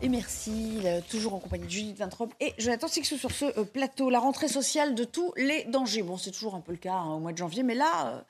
Et 0.00 0.08
merci, 0.08 0.78
toujours 1.10 1.34
en 1.34 1.40
compagnie 1.40 1.64
de 1.64 1.70
Judith 1.70 1.98
Vintrop 1.98 2.32
et 2.38 2.54
Jonathan 2.56 2.86
Sixou 2.86 3.16
sur 3.16 3.32
ce 3.32 3.46
euh, 3.58 3.64
plateau. 3.64 4.10
La 4.10 4.20
rentrée 4.20 4.46
sociale 4.46 4.94
de 4.94 5.02
tous 5.02 5.32
les 5.36 5.64
dangers. 5.64 6.04
Bon, 6.04 6.16
c'est 6.16 6.30
toujours 6.30 6.54
un 6.54 6.60
peu 6.60 6.70
le 6.70 6.78
cas 6.78 6.94
hein, 6.94 7.14
au 7.14 7.18
mois 7.18 7.32
de 7.32 7.36
janvier, 7.36 7.64
mais 7.64 7.74
là, 7.74 8.06
euh, 8.06 8.20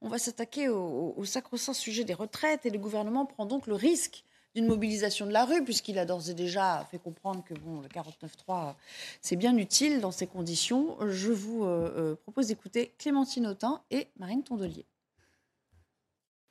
on 0.00 0.08
va 0.08 0.18
s'attaquer 0.18 0.68
au, 0.68 1.24
sacro-saint 1.24 1.72
sujet 1.72 2.04
des 2.04 2.14
retraites 2.14 2.66
et 2.66 2.70
le 2.70 2.78
gouvernement 2.78 3.26
prend 3.26 3.46
donc 3.46 3.66
le 3.66 3.74
risque 3.74 4.22
d'une 4.54 4.66
mobilisation 4.66 5.26
de 5.26 5.32
la 5.32 5.44
rue, 5.44 5.64
puisqu'il 5.64 5.98
a 5.98 6.04
d'ores 6.04 6.30
et 6.30 6.34
déjà 6.34 6.86
fait 6.88 6.98
comprendre 6.98 7.42
que 7.42 7.54
bon, 7.54 7.80
le 7.80 7.88
49.3, 7.88 8.74
c'est 9.20 9.36
bien 9.36 9.56
utile 9.56 10.00
dans 10.00 10.12
ces 10.12 10.28
conditions. 10.28 10.96
Je 11.08 11.32
vous 11.32 11.64
euh, 11.64 12.14
propose 12.22 12.46
d'écouter 12.46 12.92
Clémentine 12.96 13.48
Autain 13.48 13.82
et 13.90 14.06
Marine 14.20 14.44
Tondelier. 14.44 14.86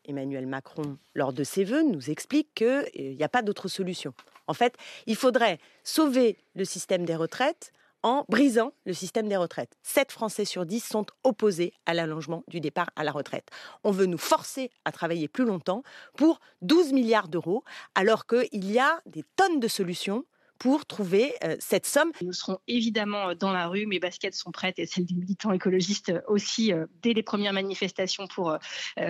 Emmanuel 0.04 0.46
Macron, 0.46 0.98
lors 1.16 1.32
de 1.32 1.46
ses 1.46 1.64
vœux, 1.64 1.84
nous 1.84 2.10
explique 2.10 2.54
qu'il 2.54 3.16
n'y 3.16 3.24
a 3.24 3.30
pas 3.30 3.42
d'autre 3.42 3.70
solution. 3.70 4.14
En 4.48 4.54
fait, 4.54 4.76
il 5.06 5.16
faudrait 5.16 5.60
sauver 5.84 6.38
le 6.56 6.66
système 6.66 7.06
des 7.06 7.16
retraites 7.16 7.72
en 8.04 8.26
brisant 8.30 8.72
le 8.86 8.94
système 8.94 9.28
des 9.28 9.38
retraites. 9.38 9.78
7 9.84 10.12
Français 10.12 10.46
sur 10.46 10.66
10 10.66 10.84
sont 10.84 11.06
opposés 11.24 11.74
à 11.86 11.94
l'allongement 11.94 12.44
du 12.48 12.60
départ 12.60 12.90
à 12.96 13.04
la 13.04 13.12
retraite. 13.12 13.50
On 13.84 13.92
veut 13.92 14.06
nous 14.06 14.18
forcer 14.18 14.72
à 14.86 14.92
travailler 14.92 15.28
plus 15.28 15.46
longtemps 15.46 15.84
pour 16.16 16.40
12 16.62 16.94
milliards 16.94 17.28
d'euros, 17.28 17.64
alors 17.96 18.26
qu'il 18.26 18.72
y 18.72 18.80
a 18.80 19.02
des 19.06 19.24
tonnes 19.36 19.60
de 19.60 19.68
solutions 19.68 20.26
pour 20.60 20.86
trouver 20.86 21.34
euh, 21.44 21.56
cette 21.60 21.86
somme. 21.86 22.12
Nous 22.22 22.34
serons 22.34 22.60
évidemment 22.68 23.36
dans 23.36 23.52
la 23.52 23.68
rue, 23.68 23.86
mes 23.86 24.00
baskets 24.00 24.36
sont 24.36 24.52
prêtes 24.52 24.80
et 24.80 24.86
celles 24.86 25.06
des 25.06 25.16
militants 25.16 25.52
écologistes 25.52 26.14
aussi 26.28 26.74
euh, 26.74 26.86
dès 27.02 27.14
les 27.14 27.24
premières 27.24 27.54
manifestations 27.54 28.28
pour 28.28 28.52
euh, 28.52 28.58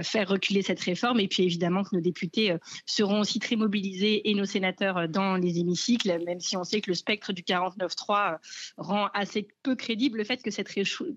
faire 0.04 0.28
reculer 0.28 0.62
cette 0.62 0.80
réforme. 0.80 1.20
Et 1.20 1.28
puis 1.28 1.44
évidemment 1.44 1.84
que 1.84 1.96
nos 1.96 2.02
députés 2.02 2.52
euh, 2.52 2.58
seront 2.86 3.20
aussi 3.20 3.40
très 3.40 3.56
mobilisés 3.56 4.30
et 4.30 4.34
nos 4.34 4.46
sénateurs 4.46 4.98
euh, 4.98 5.08
dans 5.08 5.36
les 5.36 5.60
hémicycles, 5.60 6.24
même 6.26 6.40
si 6.40 6.58
on 6.58 6.64
sait 6.64 6.82
que 6.82 6.90
le 6.90 6.96
spectre 6.96 7.34
du 7.34 7.44
49.3 7.44 8.34
euh, 8.34 8.38
rend 8.78 9.10
assez 9.14 9.48
peu 9.64 9.76
crédible 9.76 10.18
le 10.18 10.24
fait 10.24 10.42
que 10.42 10.52
cette, 10.52 10.70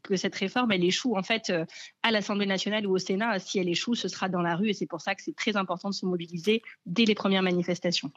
que 0.02 0.16
cette 0.16 0.34
réforme 0.34 0.72
elle 0.72 0.84
échoue 0.84 1.16
en 1.16 1.22
fait 1.22 1.50
euh, 1.50 1.64
à 2.02 2.10
l'Assemblée 2.10 2.46
nationale 2.46 2.86
ou 2.86 2.94
au 2.94 2.98
Sénat. 2.98 3.38
Si 3.38 3.58
elle 3.58 3.68
échoue, 3.68 3.94
ce 3.94 4.08
sera 4.08 4.28
dans 4.28 4.42
la 4.42 4.56
rue 4.56 4.70
et 4.70 4.74
c'est 4.74 4.86
pour 4.86 5.00
ça 5.00 5.14
que 5.14 5.22
c'est 5.22 5.36
très 5.36 5.56
important 5.56 5.90
de 5.90 5.94
se 5.94 6.06
mobiliser 6.06 6.62
dès 6.86 7.04
les 7.04 7.14
premières 7.14 7.42
manifestations. 7.42 8.12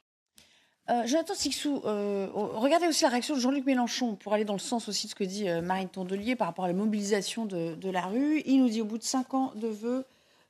Euh, 0.89 1.05
Jonathan 1.05 1.34
Sixou, 1.34 1.81
euh, 1.86 2.27
regardez 2.34 2.88
aussi 2.88 3.03
la 3.03 3.09
réaction 3.09 3.36
de 3.36 3.39
Jean-Luc 3.39 3.65
Mélenchon 3.65 4.15
pour 4.15 4.34
aller 4.34 4.43
dans 4.43 4.53
le 4.53 4.59
sens 4.59 4.89
aussi 4.89 5.07
de 5.07 5.11
ce 5.11 5.15
que 5.15 5.23
dit 5.23 5.47
euh, 5.47 5.61
Marine 5.61 5.88
Tondelier 5.88 6.36
par 6.36 6.47
rapport 6.47 6.65
à 6.65 6.67
la 6.67 6.73
mobilisation 6.73 7.45
de, 7.45 7.75
de 7.75 7.89
la 7.89 8.01
rue. 8.01 8.41
Il 8.45 8.59
nous 8.59 8.69
dit 8.69 8.81
au 8.81 8.86
bout 8.86 8.97
de 8.97 9.03
cinq 9.03 9.34
ans 9.34 9.53
de 9.55 9.67
vœux 9.67 10.05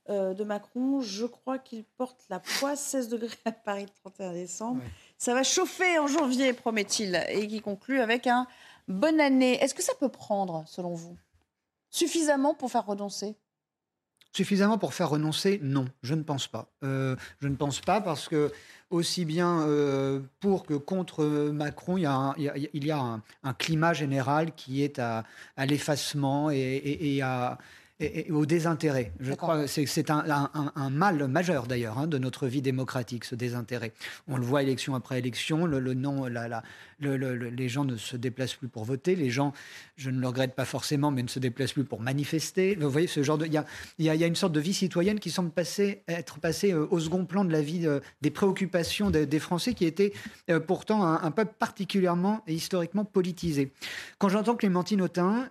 euh, 0.10 0.34
de 0.34 0.44
Macron, 0.44 1.02
je 1.02 1.26
crois 1.26 1.58
qu'il 1.60 1.84
porte 1.84 2.26
la 2.30 2.40
poisse 2.40 2.82
16 2.82 3.10
degrés 3.10 3.38
à 3.46 3.52
Paris 3.54 3.84
le 3.84 4.10
31 4.10 4.34
décembre. 4.34 4.82
Ça 5.18 5.34
va 5.34 5.44
chauffer 5.44 5.98
en 5.98 6.08
janvier, 6.08 6.52
promet-il, 6.52 7.24
et 7.30 7.48
qui 7.48 7.62
conclut 7.62 8.02
avec 8.02 8.28
un 8.28 8.46
bonne 8.90 9.22
année. 9.22 9.64
Est-ce 9.64 9.74
que 9.74 9.82
ça 9.82 9.94
peut 9.98 10.10
prendre, 10.10 10.66
selon 10.68 10.94
vous, 10.94 11.16
suffisamment 11.90 12.54
pour 12.54 12.70
faire 12.70 12.86
renoncer 12.86 13.36
Suffisamment 14.36 14.80
pour 14.80 14.96
faire 14.96 15.10
renoncer 15.10 15.60
Non, 15.62 15.86
je 16.02 16.16
ne 16.16 16.24
pense 16.24 16.48
pas. 16.48 16.68
Euh, 16.84 17.16
je 17.40 17.48
ne 17.48 17.56
pense 17.56 17.82
pas 17.82 18.02
parce 18.02 18.28
que 18.28 18.52
aussi 18.90 19.26
bien 19.26 19.62
euh, 19.62 20.22
pour 20.40 20.66
que 20.66 20.74
contre 20.74 21.24
Macron, 21.52 21.98
il 21.98 22.04
y 22.04 22.92
a 22.92 23.22
un, 23.44 23.54
climat 23.54 23.94
général 23.94 24.56
qui 24.56 24.84
est 24.84 24.98
à, 24.98 25.24
l'effacement 25.58 26.50
et 26.50 27.22
à, 27.22 27.60
et, 28.00 28.32
au 28.32 28.46
désintérêt. 28.46 29.12
Je 29.20 29.34
crois 29.34 29.64
que 29.64 29.68
c'est 29.68 30.10
un, 30.10 30.90
mal 30.90 31.28
majeur 31.28 31.68
d'ailleurs 31.68 31.98
hein, 31.98 32.08
de 32.08 32.18
notre 32.18 32.48
vie 32.48 32.62
démocratique, 32.62 33.26
ce 33.26 33.36
désintérêt. 33.36 33.94
On 34.28 34.38
le 34.38 34.44
voit 34.44 34.64
élection 34.64 34.96
après 34.96 35.20
élection, 35.20 35.66
le, 35.66 35.94
nom, 35.94 36.26
la, 36.26 36.64
les 37.00 37.70
gens 37.70 37.86
ne 37.86 37.98
se 37.98 38.18
déplacent 38.18 38.56
plus 38.56 38.68
pour 38.68 38.86
voter, 38.86 39.16
les 39.16 39.30
gens, 39.30 39.54
je 39.96 40.10
ne 40.10 40.20
le 40.20 40.28
regrette 40.28 40.56
pas 40.56 40.66
forcément, 40.66 41.12
mais 41.12 41.24
ne 41.24 41.28
se 41.28 41.40
déplacent 41.40 41.74
plus 41.74 41.84
pour 41.84 42.02
manifester. 42.02 42.76
Vous 42.76 42.90
voyez, 42.90 43.08
ce 43.08 43.24
genre 43.24 43.38
de, 43.38 43.46
il 43.46 43.54
y 43.54 43.58
a, 43.58 43.66
y 44.16 44.24
a, 44.24 44.28
une 44.28 44.36
sorte 44.36 44.54
de 44.54 44.60
vie 44.60 44.74
citoyenne 44.74 45.20
qui 45.20 45.30
semble 45.30 45.52
passer, 45.52 46.04
être 46.08 46.40
passée 46.40 46.74
euh, 46.74 46.88
au 46.90 47.00
second 47.00 47.26
plan 47.26 47.46
de 47.46 47.52
la 47.52 47.62
vie, 47.62 47.86
euh, 47.86 48.00
des 48.22 48.32
préoccupations 48.32 49.10
des, 49.12 49.40
Français, 49.40 49.74
qui 49.74 49.86
étaient 49.86 50.14
euh, 50.50 50.60
pourtant 50.60 51.04
un, 51.04 51.32
peuple 51.32 51.54
particulièrement 51.58 52.44
et 52.48 52.54
historiquement 52.54 53.06
politisé. 53.06 53.72
Quand 54.18 54.30
j'entends 54.30 54.56
Clémentine 54.56 55.02
Autain, 55.02 55.50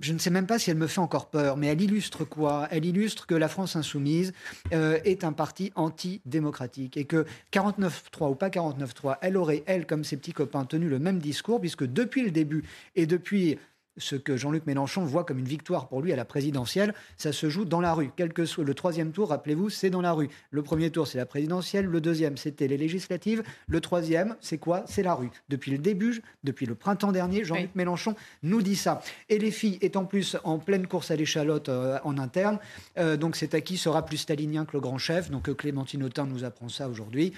je 0.00 0.12
ne 0.12 0.18
sais 0.18 0.30
même 0.30 0.46
pas 0.46 0.58
si 0.58 0.70
elle 0.70 0.76
me 0.76 0.86
fait 0.86 1.00
encore 1.00 1.30
peur, 1.30 1.56
mais 1.56 1.68
elle 1.68 1.80
illustre 1.80 2.24
quoi? 2.24 2.66
Elle 2.70 2.84
illustre 2.84 3.26
que 3.26 3.34
la 3.34 3.48
France 3.48 3.76
insoumise 3.76 4.32
euh, 4.72 4.98
est 5.04 5.24
un 5.24 5.32
parti 5.32 5.72
antidémocratique 5.76 6.96
et 6.96 7.04
que 7.04 7.26
49-3 7.52 8.30
ou 8.30 8.34
pas 8.34 8.48
49-3, 8.48 9.18
elle 9.20 9.36
aurait, 9.36 9.62
elle, 9.66 9.86
comme 9.86 10.04
ses 10.04 10.16
petits 10.16 10.32
copains, 10.32 10.64
tenu 10.64 10.88
le 10.88 10.98
même 10.98 11.18
discours, 11.18 11.60
puisque 11.60 11.84
depuis 11.84 12.22
le 12.22 12.30
début 12.30 12.64
et 12.96 13.06
depuis 13.06 13.58
ce 13.96 14.16
que 14.16 14.36
Jean-Luc 14.36 14.66
Mélenchon 14.66 15.04
voit 15.04 15.24
comme 15.24 15.38
une 15.38 15.44
victoire 15.44 15.88
pour 15.88 16.02
lui 16.02 16.12
à 16.12 16.16
la 16.16 16.24
présidentielle, 16.24 16.94
ça 17.16 17.32
se 17.32 17.48
joue 17.48 17.64
dans 17.64 17.80
la 17.80 17.94
rue. 17.94 18.10
Quel 18.16 18.32
que 18.32 18.44
soit 18.44 18.64
le 18.64 18.74
troisième 18.74 19.12
tour, 19.12 19.28
rappelez-vous, 19.28 19.70
c'est 19.70 19.90
dans 19.90 20.00
la 20.00 20.12
rue. 20.12 20.28
Le 20.50 20.62
premier 20.62 20.90
tour, 20.90 21.06
c'est 21.06 21.18
la 21.18 21.26
présidentielle. 21.26 21.86
Le 21.86 22.00
deuxième, 22.00 22.36
c'était 22.36 22.68
les 22.68 22.76
législatives. 22.76 23.42
Le 23.66 23.80
troisième, 23.80 24.36
c'est 24.40 24.58
quoi? 24.58 24.84
C'est 24.86 25.02
la 25.02 25.14
rue. 25.14 25.30
Depuis 25.48 25.70
le 25.70 25.78
début, 25.78 26.22
depuis 26.42 26.66
le 26.66 26.74
printemps 26.74 27.12
dernier, 27.12 27.44
Jean-Luc 27.44 27.74
Mélenchon 27.74 28.14
nous 28.42 28.62
dit 28.62 28.76
ça. 28.76 29.00
Et 29.28 29.38
les 29.38 29.50
filles 29.50 29.78
est 29.80 29.96
en 29.96 30.04
plus 30.04 30.36
en 30.44 30.58
pleine 30.58 30.86
course 30.86 31.10
à 31.10 31.16
l'échalote 31.16 31.68
euh, 31.68 31.98
en 32.04 32.18
interne. 32.18 32.58
Euh, 32.98 33.16
donc 33.16 33.36
c'est 33.36 33.54
à 33.54 33.60
qui 33.60 33.76
sera 33.76 34.04
plus 34.04 34.18
stalinien 34.18 34.64
que 34.64 34.72
le 34.72 34.80
grand 34.80 34.98
chef. 34.98 35.30
Donc 35.30 35.48
euh, 35.48 35.54
Clémentine 35.54 36.02
Autain 36.02 36.26
nous 36.26 36.44
apprend 36.44 36.68
ça 36.68 36.88
aujourd'hui. 36.88 37.32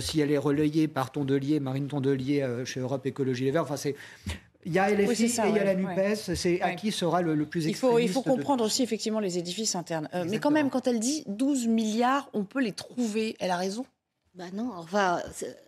si 0.00 0.20
elle 0.20 0.30
est 0.30 0.38
relayée 0.38 0.88
par 0.88 1.12
Tondelier, 1.12 1.60
Marine 1.60 1.88
Tondelier 1.88 2.46
chez 2.64 2.80
Europe 2.80 3.06
Écologie 3.06 3.44
Les 3.44 3.50
Verts, 3.50 3.62
enfin 3.62 3.76
c'est 3.76 3.94
il 4.68 4.74
y 4.74 4.78
a 4.78 4.90
LFI 4.90 5.24
et 5.24 5.48
il 5.48 5.54
y 5.54 5.58
a 5.58 5.64
la 5.64 5.74
NUPES. 5.74 6.34
C'est 6.34 6.60
à 6.60 6.74
qui 6.74 6.92
sera 6.92 7.22
le, 7.22 7.46
plus 7.46 7.64
il 7.64 7.74
faut, 7.74 7.98
il 7.98 8.08
faut 8.08 8.22
comprendre 8.22 8.64
aussi 8.64 8.82
effectivement 8.82 9.20
les 9.20 9.38
édifices 9.38 9.74
internes. 9.74 10.08
Euh, 10.14 10.24
mais 10.28 10.38
quand 10.38 10.50
même, 10.50 10.68
quand 10.68 10.86
elle 10.86 11.00
dit 11.00 11.24
12 11.26 11.66
milliards, 11.66 12.28
on 12.34 12.44
peut 12.44 12.60
les 12.60 12.72
trouver. 12.72 13.34
Elle 13.40 13.50
a 13.50 13.56
raison 13.56 13.86
Bah 14.34 14.44
non, 14.52 14.70
enfin, 14.76 15.22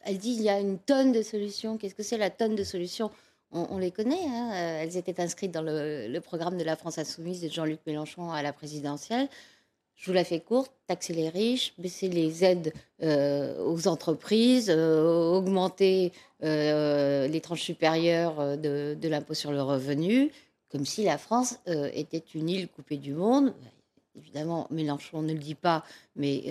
elle 0.04 0.18
dit 0.18 0.32
il 0.32 0.42
y 0.42 0.50
a 0.50 0.60
une 0.60 0.78
tonne 0.78 1.12
de 1.12 1.22
solutions. 1.22 1.78
Qu'est-ce 1.78 1.94
que 1.94 2.02
c'est 2.02 2.18
la 2.18 2.30
tonne 2.30 2.54
de 2.54 2.64
solutions? 2.64 3.10
On, 3.52 3.78
les 3.78 3.90
connaît. 3.90 4.26
Hein. 4.28 4.50
Euh, 4.52 4.82
elles 4.82 4.96
étaient 4.96 5.20
inscrites 5.20 5.50
dans 5.50 5.62
le, 5.62 6.06
le, 6.06 6.20
programme 6.20 6.56
de 6.56 6.62
la 6.62 6.76
France 6.76 6.98
Insoumise 6.98 7.40
de 7.40 7.48
Jean-Luc 7.48 7.80
Mélenchon 7.84 8.30
à 8.30 8.42
la 8.42 8.52
présidentielle. 8.52 9.28
Je 10.00 10.06
vous 10.06 10.14
la 10.14 10.24
fais 10.24 10.40
courte, 10.40 10.72
taxer 10.86 11.12
les 11.12 11.28
riches, 11.28 11.74
baisser 11.76 12.08
les 12.08 12.42
aides 12.42 12.72
euh, 13.02 13.62
aux 13.66 13.86
entreprises, 13.86 14.70
euh, 14.74 15.32
augmenter 15.32 16.12
euh, 16.42 17.28
les 17.28 17.40
tranches 17.42 17.60
supérieures 17.60 18.56
de, 18.56 18.96
de 18.98 19.08
l'impôt 19.08 19.34
sur 19.34 19.52
le 19.52 19.60
revenu, 19.60 20.30
comme 20.70 20.86
si 20.86 21.04
la 21.04 21.18
France 21.18 21.58
était 21.66 22.24
une 22.34 22.48
île 22.48 22.68
coupée 22.68 22.96
du 22.96 23.12
monde. 23.12 23.52
Évidemment, 24.16 24.66
Mélenchon 24.70 25.20
ne 25.20 25.34
le 25.34 25.38
dit 25.38 25.54
pas, 25.54 25.84
mais 26.16 26.44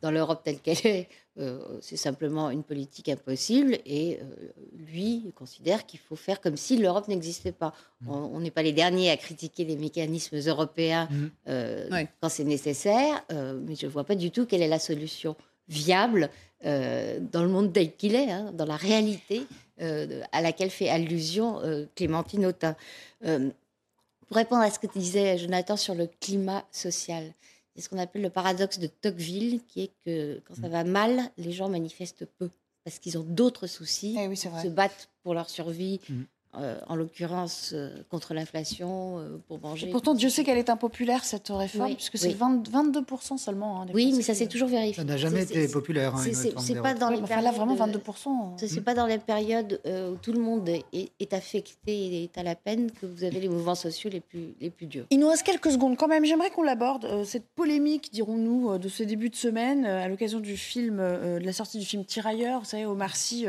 dans 0.00 0.10
l'Europe 0.10 0.42
telle 0.44 0.60
qu'elle 0.60 0.86
est, 0.86 1.08
euh, 1.38 1.78
c'est 1.80 1.96
simplement 1.96 2.50
une 2.50 2.64
politique 2.64 3.08
impossible. 3.08 3.78
Et 3.86 4.18
euh, 4.20 4.52
lui 4.76 5.32
considère 5.34 5.86
qu'il 5.86 6.00
faut 6.00 6.16
faire 6.16 6.40
comme 6.40 6.56
si 6.56 6.76
l'Europe 6.76 7.08
n'existait 7.08 7.52
pas. 7.52 7.72
Mm. 8.00 8.10
On 8.10 8.40
n'est 8.40 8.50
pas 8.50 8.62
les 8.62 8.72
derniers 8.72 9.10
à 9.10 9.16
critiquer 9.16 9.64
les 9.64 9.76
mécanismes 9.76 10.38
européens 10.46 11.08
mm. 11.10 11.26
euh, 11.48 12.04
quand 12.20 12.28
c'est 12.28 12.44
nécessaire, 12.44 13.24
mais 13.30 13.74
je 13.76 13.86
ne 13.86 13.90
vois 13.90 14.04
pas 14.04 14.14
du 14.14 14.30
tout 14.30 14.46
quelle 14.46 14.62
est 14.62 14.68
la 14.68 14.78
solution 14.78 15.36
viable 15.68 16.30
dans 16.64 17.42
le 17.42 17.48
monde 17.48 17.72
tel 17.72 17.94
qu'il 17.94 18.14
est, 18.16 18.30
hein, 18.30 18.52
dans 18.52 18.64
la 18.64 18.76
réalité 18.76 19.46
à 19.78 20.42
laquelle 20.42 20.70
fait 20.70 20.88
allusion 20.88 21.60
Clémentine 21.94 22.46
Autain. 22.46 22.74
pour 23.20 24.36
répondre 24.36 24.62
à 24.62 24.70
ce 24.70 24.80
que 24.80 24.88
disait 24.88 25.38
Jonathan 25.38 25.76
sur 25.76 25.94
le 25.94 26.08
climat 26.20 26.64
social, 26.72 27.32
c'est 27.78 27.84
ce 27.84 27.88
qu'on 27.90 27.98
appelle 27.98 28.22
le 28.22 28.30
paradoxe 28.30 28.80
de 28.80 28.88
Tocqueville, 28.88 29.60
qui 29.68 29.82
est 29.82 29.92
que 30.04 30.42
quand 30.44 30.56
ça 30.56 30.66
mm. 30.66 30.72
va 30.72 30.82
mal, 30.82 31.20
les 31.36 31.52
gens 31.52 31.68
manifestent 31.68 32.24
peu 32.24 32.50
parce 32.82 32.98
qu'ils 32.98 33.16
ont 33.18 33.22
d'autres 33.22 33.68
soucis, 33.68 34.16
eh 34.18 34.34
se 34.34 34.66
battent 34.66 35.10
pour 35.22 35.32
leur 35.32 35.48
survie, 35.48 36.00
mm. 36.08 36.22
Euh, 36.60 36.78
en 36.88 36.96
l'occurrence 36.96 37.70
euh, 37.72 37.90
contre 38.10 38.34
l'inflation, 38.34 39.18
euh, 39.18 39.38
pour 39.46 39.60
manger. 39.60 39.90
pourtant, 39.90 40.14
Dieu 40.14 40.28
sait 40.28 40.42
qu'elle 40.42 40.58
est 40.58 40.70
impopulaire, 40.70 41.24
cette 41.24 41.48
réforme, 41.48 41.94
puisque 41.94 42.18
c'est 42.18 42.30
22% 42.30 43.38
seulement. 43.38 43.82
Hein, 43.82 43.86
oui, 43.94 44.12
mais 44.16 44.22
ça 44.22 44.34
s'est 44.34 44.46
toujours 44.46 44.68
vérifié. 44.68 44.94
Ça 44.94 45.04
n'a 45.04 45.16
jamais 45.16 45.42
été 45.42 45.68
populaire. 45.68 46.16
Hein, 46.16 46.24
c'est 46.32 46.80
pas 46.80 46.94
dans 46.94 47.10
les 47.10 47.20
périodes, 47.20 47.44
là, 47.44 47.52
vraiment 47.52 47.76
22%. 47.76 48.66
C'est 48.66 48.80
pas 48.80 48.94
dans 48.94 49.06
les 49.06 49.18
périodes 49.18 49.80
où 49.86 50.16
tout 50.16 50.32
le 50.32 50.40
monde 50.40 50.68
est, 50.68 51.32
affecté 51.32 51.92
et 51.92 52.24
est 52.24 52.38
à 52.38 52.42
la 52.42 52.54
peine 52.54 52.90
que 52.90 53.06
vous 53.06 53.22
avez 53.22 53.40
les 53.40 53.48
mouvements 53.48 53.74
sociaux 53.74 54.08
les 54.10 54.20
plus, 54.20 54.54
les 54.60 54.70
plus 54.70 54.86
durs. 54.86 55.04
Il 55.10 55.18
nous 55.20 55.28
reste 55.28 55.42
quelques 55.42 55.70
secondes 55.70 55.96
quand 55.96 56.08
même. 56.08 56.24
J'aimerais 56.24 56.50
qu'on 56.50 56.62
l'aborde, 56.62 57.24
cette 57.24 57.46
polémique, 57.54 58.10
dirons-nous, 58.12 58.78
de 58.78 58.88
ce 58.88 59.02
début 59.02 59.30
de 59.30 59.36
semaine, 59.36 59.84
à 59.84 60.08
l'occasion 60.08 60.40
du 60.40 60.56
film, 60.56 60.96
de 60.96 61.44
la 61.44 61.52
sortie 61.52 61.78
du 61.78 61.84
film 61.84 62.04
Tirailleurs. 62.04 62.60
Vous 62.60 62.66
savez, 62.66 62.86
Omar 62.86 63.14
Sy 63.14 63.46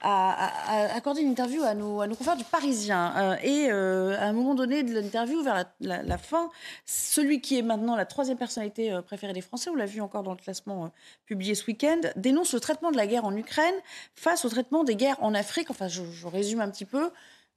a, 0.00 0.96
accordé 0.96 1.20
une 1.20 1.30
interview 1.30 1.62
à 1.62 1.74
nos, 1.74 2.00
à 2.00 2.06
nos 2.06 2.14
confrères 2.14 2.36
du 2.40 2.44
Parisien. 2.44 3.12
Euh, 3.16 3.36
et 3.42 3.70
euh, 3.70 4.16
à 4.18 4.24
un 4.24 4.32
moment 4.32 4.54
donné 4.54 4.82
de 4.82 4.94
l'interview, 4.94 5.42
vers 5.42 5.66
la, 5.80 6.18
fin, 6.18 6.48
celui 6.86 7.42
qui 7.42 7.58
est 7.58 7.62
maintenant 7.62 7.96
la 7.96 8.06
troisième 8.06 8.38
personnalité 8.38 8.92
euh, 8.92 9.02
préférée 9.02 9.34
des 9.34 9.42
Français, 9.42 9.68
on 9.68 9.74
l'a 9.74 9.84
vu 9.84 10.00
encore 10.00 10.22
dans 10.22 10.32
le 10.32 10.38
classement 10.38 10.90
publié 11.26 11.54
ce 11.54 11.66
week-end, 11.66 12.00
dénonce 12.16 12.54
le 12.54 12.60
traitement 12.60 12.92
de 12.92 12.96
la 12.96 13.06
guerre 13.06 13.26
en 13.26 13.36
Ukraine 13.36 13.74
face 14.14 14.46
au 14.46 14.48
traitement 14.48 14.84
des 14.84 14.96
guerres 14.96 15.22
en 15.22 15.34
Afrique. 15.34 15.70
Enfin, 15.70 15.88
je, 15.88 16.00
résume 16.26 16.60
un 16.60 16.70
petit 16.70 16.86
peu. 16.86 17.10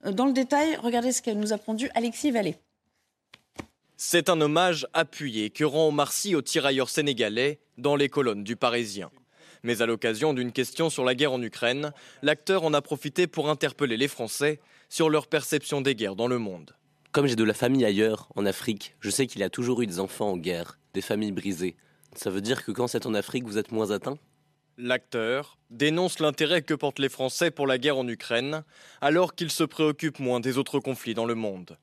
Dans 0.03 0.25
le 0.25 0.33
détail, 0.33 0.75
regardez 0.75 1.13
ce 1.13 1.21
qu'elle 1.21 1.39
nous 1.39 1.53
a 1.53 1.57
pondu 1.57 1.89
Alexis 1.95 2.31
Vallée. 2.31 2.57
C'est 3.95 4.27
un 4.27 4.41
hommage 4.41 4.85
appuyé 4.91 5.49
que 5.49 5.63
rend 5.63 5.87
Omar 5.87 6.11
Sy 6.11 6.35
aux 6.35 6.41
tirailleurs 6.41 6.89
sénégalais 6.89 7.59
dans 7.77 7.95
les 7.95 8.09
colonnes 8.09 8.43
du 8.43 8.57
Parisien. 8.57 9.09
Mais 9.63 9.81
à 9.81 9.85
l'occasion 9.85 10.33
d'une 10.33 10.51
question 10.51 10.89
sur 10.89 11.05
la 11.05 11.15
guerre 11.15 11.31
en 11.31 11.41
Ukraine, 11.41 11.93
l'acteur 12.21 12.63
en 12.63 12.73
a 12.73 12.81
profité 12.81 13.27
pour 13.27 13.49
interpeller 13.49 13.95
les 13.95 14.09
Français 14.09 14.59
sur 14.93 15.09
leur 15.09 15.25
perception 15.25 15.81
des 15.81 15.95
guerres 15.95 16.15
dans 16.15 16.27
le 16.27 16.37
monde. 16.37 16.75
Comme 17.13 17.25
j'ai 17.25 17.35
de 17.35 17.43
la 17.43 17.55
famille 17.55 17.83
ailleurs, 17.83 18.29
en 18.35 18.45
Afrique, 18.45 18.95
je 18.99 19.09
sais 19.09 19.25
qu'il 19.25 19.41
y 19.41 19.43
a 19.43 19.49
toujours 19.49 19.81
eu 19.81 19.87
des 19.87 19.99
enfants 19.99 20.29
en 20.29 20.37
guerre, 20.37 20.77
des 20.93 21.01
familles 21.01 21.31
brisées. 21.31 21.75
Ça 22.15 22.29
veut 22.29 22.41
dire 22.41 22.63
que 22.63 22.71
quand 22.71 22.85
c'est 22.85 23.07
en 23.07 23.15
Afrique, 23.15 23.43
vous 23.43 23.57
êtes 23.57 23.71
moins 23.71 23.89
atteint? 23.89 24.19
L'acteur 24.77 25.57
dénonce 25.71 26.19
l'intérêt 26.19 26.61
que 26.61 26.75
portent 26.75 26.99
les 26.99 27.09
Français 27.09 27.49
pour 27.49 27.65
la 27.65 27.79
guerre 27.79 27.97
en 27.97 28.07
Ukraine, 28.07 28.63
alors 29.01 29.33
qu'ils 29.33 29.49
se 29.49 29.63
préoccupent 29.63 30.19
moins 30.19 30.39
des 30.39 30.59
autres 30.59 30.77
conflits 30.77 31.15
dans 31.15 31.25
le 31.25 31.33
monde. 31.33 31.79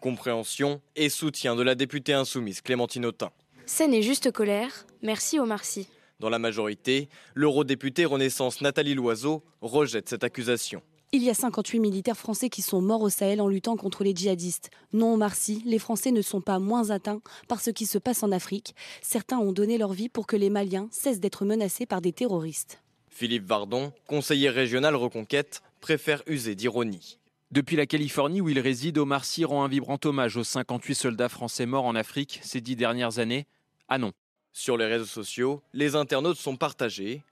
Compréhension 0.00 0.80
et 0.94 1.08
soutien 1.08 1.56
de 1.56 1.62
la 1.62 1.74
députée 1.74 2.12
insoumise 2.12 2.60
Clémentine 2.60 3.06
Autain. 3.06 3.32
C'est 3.66 3.88
n'est 3.88 4.02
juste 4.02 4.30
colère. 4.30 4.86
Merci 5.02 5.40
Omar 5.40 5.64
Sy. 5.64 5.88
Dans 6.20 6.30
la 6.30 6.38
majorité, 6.38 7.08
l'eurodéputée 7.34 8.04
Renaissance 8.04 8.60
Nathalie 8.60 8.94
Loiseau 8.94 9.42
rejette 9.62 10.08
cette 10.08 10.22
accusation. 10.22 10.80
Il 11.14 11.22
y 11.22 11.28
a 11.28 11.34
58 11.34 11.78
militaires 11.78 12.16
français 12.16 12.48
qui 12.48 12.62
sont 12.62 12.80
morts 12.80 13.02
au 13.02 13.10
Sahel 13.10 13.42
en 13.42 13.48
luttant 13.48 13.76
contre 13.76 14.02
les 14.02 14.16
djihadistes. 14.16 14.70
Non, 14.94 15.18
Marcy, 15.18 15.62
les 15.66 15.78
Français 15.78 16.10
ne 16.10 16.22
sont 16.22 16.40
pas 16.40 16.58
moins 16.58 16.88
atteints 16.88 17.20
par 17.48 17.60
ce 17.60 17.68
qui 17.68 17.84
se 17.84 17.98
passe 17.98 18.22
en 18.22 18.32
Afrique. 18.32 18.74
Certains 19.02 19.36
ont 19.36 19.52
donné 19.52 19.76
leur 19.76 19.92
vie 19.92 20.08
pour 20.08 20.26
que 20.26 20.36
les 20.36 20.48
Maliens 20.48 20.88
cessent 20.90 21.20
d'être 21.20 21.44
menacés 21.44 21.84
par 21.84 22.00
des 22.00 22.14
terroristes. 22.14 22.82
Philippe 23.10 23.44
Vardon, 23.44 23.92
conseiller 24.06 24.48
régional 24.48 24.96
Reconquête, 24.96 25.62
préfère 25.82 26.22
user 26.26 26.54
d'ironie. 26.54 27.18
Depuis 27.50 27.76
la 27.76 27.84
Californie 27.84 28.40
où 28.40 28.48
il 28.48 28.58
réside, 28.58 28.96
Omar 28.96 29.26
Sy 29.26 29.44
rend 29.44 29.64
un 29.64 29.68
vibrant 29.68 29.98
hommage 30.06 30.38
aux 30.38 30.44
58 30.44 30.94
soldats 30.94 31.28
français 31.28 31.66
morts 31.66 31.84
en 31.84 31.94
Afrique 31.94 32.40
ces 32.42 32.62
dix 32.62 32.74
dernières 32.74 33.18
années. 33.18 33.46
Ah 33.90 33.98
non. 33.98 34.12
Sur 34.54 34.78
les 34.78 34.86
réseaux 34.86 35.04
sociaux, 35.04 35.62
les 35.74 35.94
internautes 35.94 36.38
sont 36.38 36.56
partagés. 36.56 37.22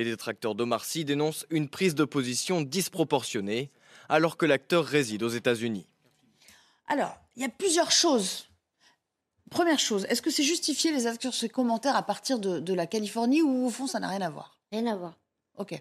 Les 0.00 0.06
détracteurs 0.06 0.54
d'Omar 0.54 0.86
Sy 0.86 1.04
dénoncent 1.04 1.44
une 1.50 1.68
prise 1.68 1.94
de 1.94 2.06
position 2.06 2.62
disproportionnée 2.62 3.70
alors 4.08 4.38
que 4.38 4.46
l'acteur 4.46 4.86
réside 4.86 5.22
aux 5.22 5.28
États-Unis. 5.28 5.86
Alors, 6.88 7.20
il 7.36 7.42
y 7.42 7.44
a 7.44 7.50
plusieurs 7.50 7.90
choses. 7.90 8.48
Première 9.50 9.78
chose, 9.78 10.06
est-ce 10.08 10.22
que 10.22 10.30
c'est 10.30 10.42
justifié 10.42 10.90
les 10.90 11.06
acteurs 11.06 11.34
ces 11.34 11.50
commentaires 11.50 11.96
à 11.96 12.02
partir 12.02 12.38
de, 12.38 12.60
de 12.60 12.72
la 12.72 12.86
Californie 12.86 13.42
ou 13.42 13.66
au 13.66 13.68
fond 13.68 13.86
ça 13.86 14.00
n'a 14.00 14.08
rien 14.08 14.22
à 14.22 14.30
voir? 14.30 14.58
Rien 14.72 14.86
à 14.86 14.96
voir. 14.96 15.18
Ok. 15.58 15.78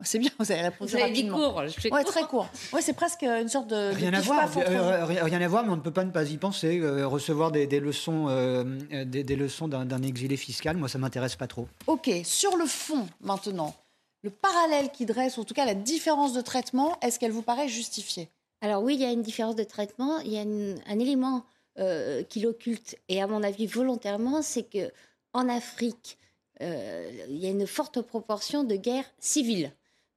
C'est 0.00 0.18
bien, 0.18 0.30
vous 0.38 0.50
avez 0.50 0.62
répondu 0.62 0.92
vous 0.92 0.98
rapidement. 0.98 1.38
Dit 1.38 1.44
court, 1.44 1.66
je 1.66 1.80
fais 1.80 1.92
ouais, 1.92 2.04
très 2.04 2.22
court. 2.24 2.48
Ouais, 2.72 2.82
c'est 2.82 2.92
presque 2.92 3.22
une 3.22 3.48
sorte 3.48 3.68
de. 3.68 3.94
Rien 3.94 4.12
à 4.12 4.20
voir. 4.20 4.50
Euh, 4.56 5.04
rien 5.04 5.40
à 5.40 5.48
voir, 5.48 5.64
mais 5.64 5.72
on 5.72 5.76
ne 5.76 5.80
peut 5.80 5.92
pas 5.92 6.04
ne 6.04 6.10
pas 6.10 6.24
y 6.24 6.36
penser. 6.36 6.80
Euh, 6.80 7.06
recevoir 7.06 7.52
des, 7.52 7.66
leçons, 7.80 8.26
euh, 8.28 8.64
des, 9.04 9.36
leçons 9.36 9.68
d'un 9.68 10.02
exilé 10.02 10.36
fiscal, 10.36 10.76
moi, 10.76 10.88
ça 10.88 10.98
m'intéresse 10.98 11.36
pas 11.36 11.46
trop. 11.46 11.68
Ok. 11.86 12.10
Sur 12.24 12.56
le 12.56 12.66
fond, 12.66 13.06
maintenant, 13.20 13.74
le 14.22 14.30
parallèle 14.30 14.90
qui 14.90 15.06
dresse, 15.06 15.38
en 15.38 15.44
tout 15.44 15.54
cas 15.54 15.64
la 15.64 15.74
différence 15.74 16.32
de 16.32 16.40
traitement, 16.40 16.98
est-ce 17.00 17.18
qu'elle 17.18 17.32
vous 17.32 17.42
paraît 17.42 17.68
justifiée? 17.68 18.28
Alors 18.60 18.82
oui, 18.82 18.94
il 18.94 19.00
y 19.00 19.04
a 19.04 19.12
une 19.12 19.22
différence 19.22 19.56
de 19.56 19.64
traitement. 19.64 20.18
Il 20.20 20.32
y 20.32 20.38
a 20.38 20.42
un 20.42 20.98
élément 20.98 21.44
euh, 21.78 22.22
qui 22.22 22.38
l'occulte, 22.38 22.96
et 23.08 23.20
à 23.20 23.26
mon 23.26 23.42
avis 23.42 23.66
volontairement, 23.66 24.42
c'est 24.42 24.62
que 24.62 24.92
en 25.32 25.48
Afrique, 25.48 26.18
euh, 26.60 27.10
il 27.28 27.36
y 27.38 27.46
a 27.46 27.50
une 27.50 27.66
forte 27.66 28.00
proportion 28.00 28.62
de 28.62 28.76
guerres 28.76 29.10
civiles. 29.18 29.72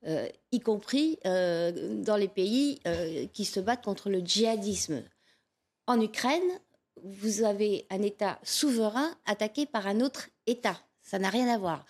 Euh, 0.06 0.28
y 0.52 0.60
compris 0.60 1.18
dans 1.24 2.18
les 2.18 2.28
pays 2.28 2.80
qui 3.34 3.46
se 3.46 3.60
battent 3.60 3.84
contre 3.84 4.10
le 4.10 4.20
djihadisme. 4.20 5.04
En 5.88 6.00
Ukraine, 6.00 6.42
vous 7.04 7.44
avez 7.44 7.86
un 7.90 8.02
État 8.02 8.40
souverain 8.44 9.10
attaqué 9.26 9.66
par 9.66 9.88
un 9.88 10.02
autre 10.02 10.30
État. 10.46 10.80
Ça 11.02 11.20
n'a 11.20 11.30
rien 11.30 11.48
à 11.48 11.58
voir. 11.58 11.86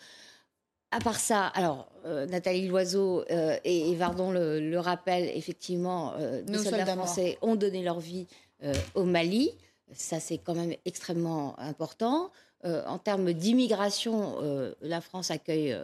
À 0.92 1.00
part 1.00 1.20
ça, 1.20 1.48
alors 1.48 1.90
Nathalie 2.06 2.68
Loiseau 2.68 3.26
et, 3.64 3.94
Vardon 3.96 4.32
le, 4.32 4.60
le 4.60 4.80
rappellent, 4.80 5.30
effectivement, 5.36 6.14
nos 6.18 6.60
soldats, 6.60 6.78
soldats 6.78 6.96
français 6.96 7.38
ont 7.42 7.56
donné 7.56 7.84
leur 7.84 8.00
vie 8.00 8.28
euh, 8.64 8.74
au 8.96 9.04
Mali. 9.04 9.52
Ça, 9.94 10.20
c'est 10.20 10.40
quand 10.40 10.56
même 10.56 10.74
extrêmement 10.86 11.58
important. 11.60 12.32
Euh, 12.66 12.84
en 12.88 12.98
termes 12.98 13.34
d'immigration, 13.34 14.38
euh, 14.42 14.74
la 14.82 15.00
France 15.00 15.30
accueille 15.30 15.78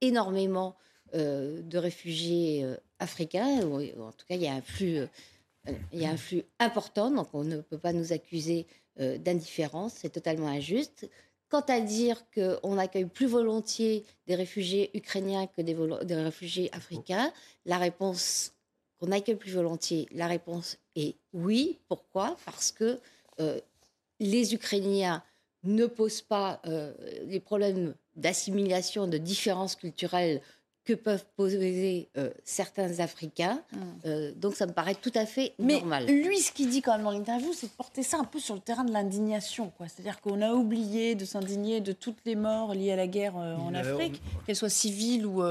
énormément 0.00 0.76
de 1.14 1.78
réfugiés 1.78 2.66
africains. 2.98 3.60
en 3.62 4.12
tout 4.12 4.26
cas, 4.28 4.34
il 4.34 4.42
y 4.42 4.48
a 4.48 4.54
un 4.54 4.62
flux, 4.62 5.00
il 5.92 6.00
y 6.00 6.06
a 6.06 6.10
un 6.10 6.16
flux 6.16 6.42
important, 6.58 7.10
donc 7.10 7.28
on 7.32 7.44
ne 7.44 7.60
peut 7.60 7.78
pas 7.78 7.92
nous 7.92 8.12
accuser 8.12 8.66
d'indifférence. 8.98 9.94
C'est 9.96 10.10
totalement 10.10 10.48
injuste. 10.48 11.08
Quant 11.52 11.60
à 11.68 11.80
dire 11.80 12.24
qu'on 12.34 12.78
accueille 12.78 13.04
plus 13.04 13.26
volontiers 13.26 14.06
des 14.26 14.34
réfugiés 14.34 14.90
ukrainiens 14.94 15.46
que 15.46 15.60
des, 15.60 15.74
réfugiés 16.14 16.70
africains, 16.72 17.30
la 17.66 17.76
réponse 17.76 18.54
qu'on 18.98 19.12
accueille 19.12 19.36
plus 19.36 19.52
volontiers 19.52 20.08
La 20.12 20.28
réponse 20.28 20.78
est 20.96 21.14
oui. 21.34 21.78
Pourquoi? 21.88 22.38
Parce 22.46 22.72
que 22.72 22.98
euh, 23.38 23.60
les 24.18 24.54
Ukrainiens 24.54 25.22
ne 25.62 25.84
posent 25.84 26.22
pas 26.22 26.62
euh, 26.64 26.94
les 27.26 27.38
problèmes 27.38 27.94
d'assimilation, 28.16 29.06
de 29.06 29.18
différences 29.18 29.76
culturelles 29.76 30.40
que 30.84 30.94
peuvent 30.94 31.24
poser 31.36 32.08
euh, 32.16 32.30
certains 32.44 32.98
Africains. 32.98 33.62
Hmm. 33.72 33.78
Euh, 34.06 34.32
donc 34.34 34.56
ça 34.56 34.66
me 34.66 34.72
paraît 34.72 34.96
tout 34.96 35.12
à 35.14 35.26
fait 35.26 35.54
Mais 35.58 35.74
normal. 35.74 36.06
Lui, 36.06 36.38
ce 36.38 36.50
qu'il 36.50 36.68
dit 36.70 36.82
quand 36.82 36.92
même 36.92 37.04
dans 37.04 37.12
l'interview, 37.12 37.52
c'est 37.52 37.68
de 37.68 37.72
porter 37.72 38.02
ça 38.02 38.18
un 38.18 38.24
peu 38.24 38.40
sur 38.40 38.54
le 38.54 38.60
terrain 38.60 38.84
de 38.84 38.92
l'indignation. 38.92 39.72
C'est-à-dire 39.80 40.20
qu'on 40.20 40.42
a 40.42 40.52
oublié 40.52 41.14
de 41.14 41.24
s'indigner 41.24 41.80
de 41.80 41.92
toutes 41.92 42.18
les 42.24 42.34
morts 42.34 42.74
liées 42.74 42.92
à 42.92 42.96
la 42.96 43.06
guerre 43.06 43.36
euh, 43.36 43.56
en 43.56 43.74
Afrique, 43.74 44.20
qu'elles 44.44 44.56
soient 44.56 44.68
civiles 44.68 45.24
ou, 45.24 45.42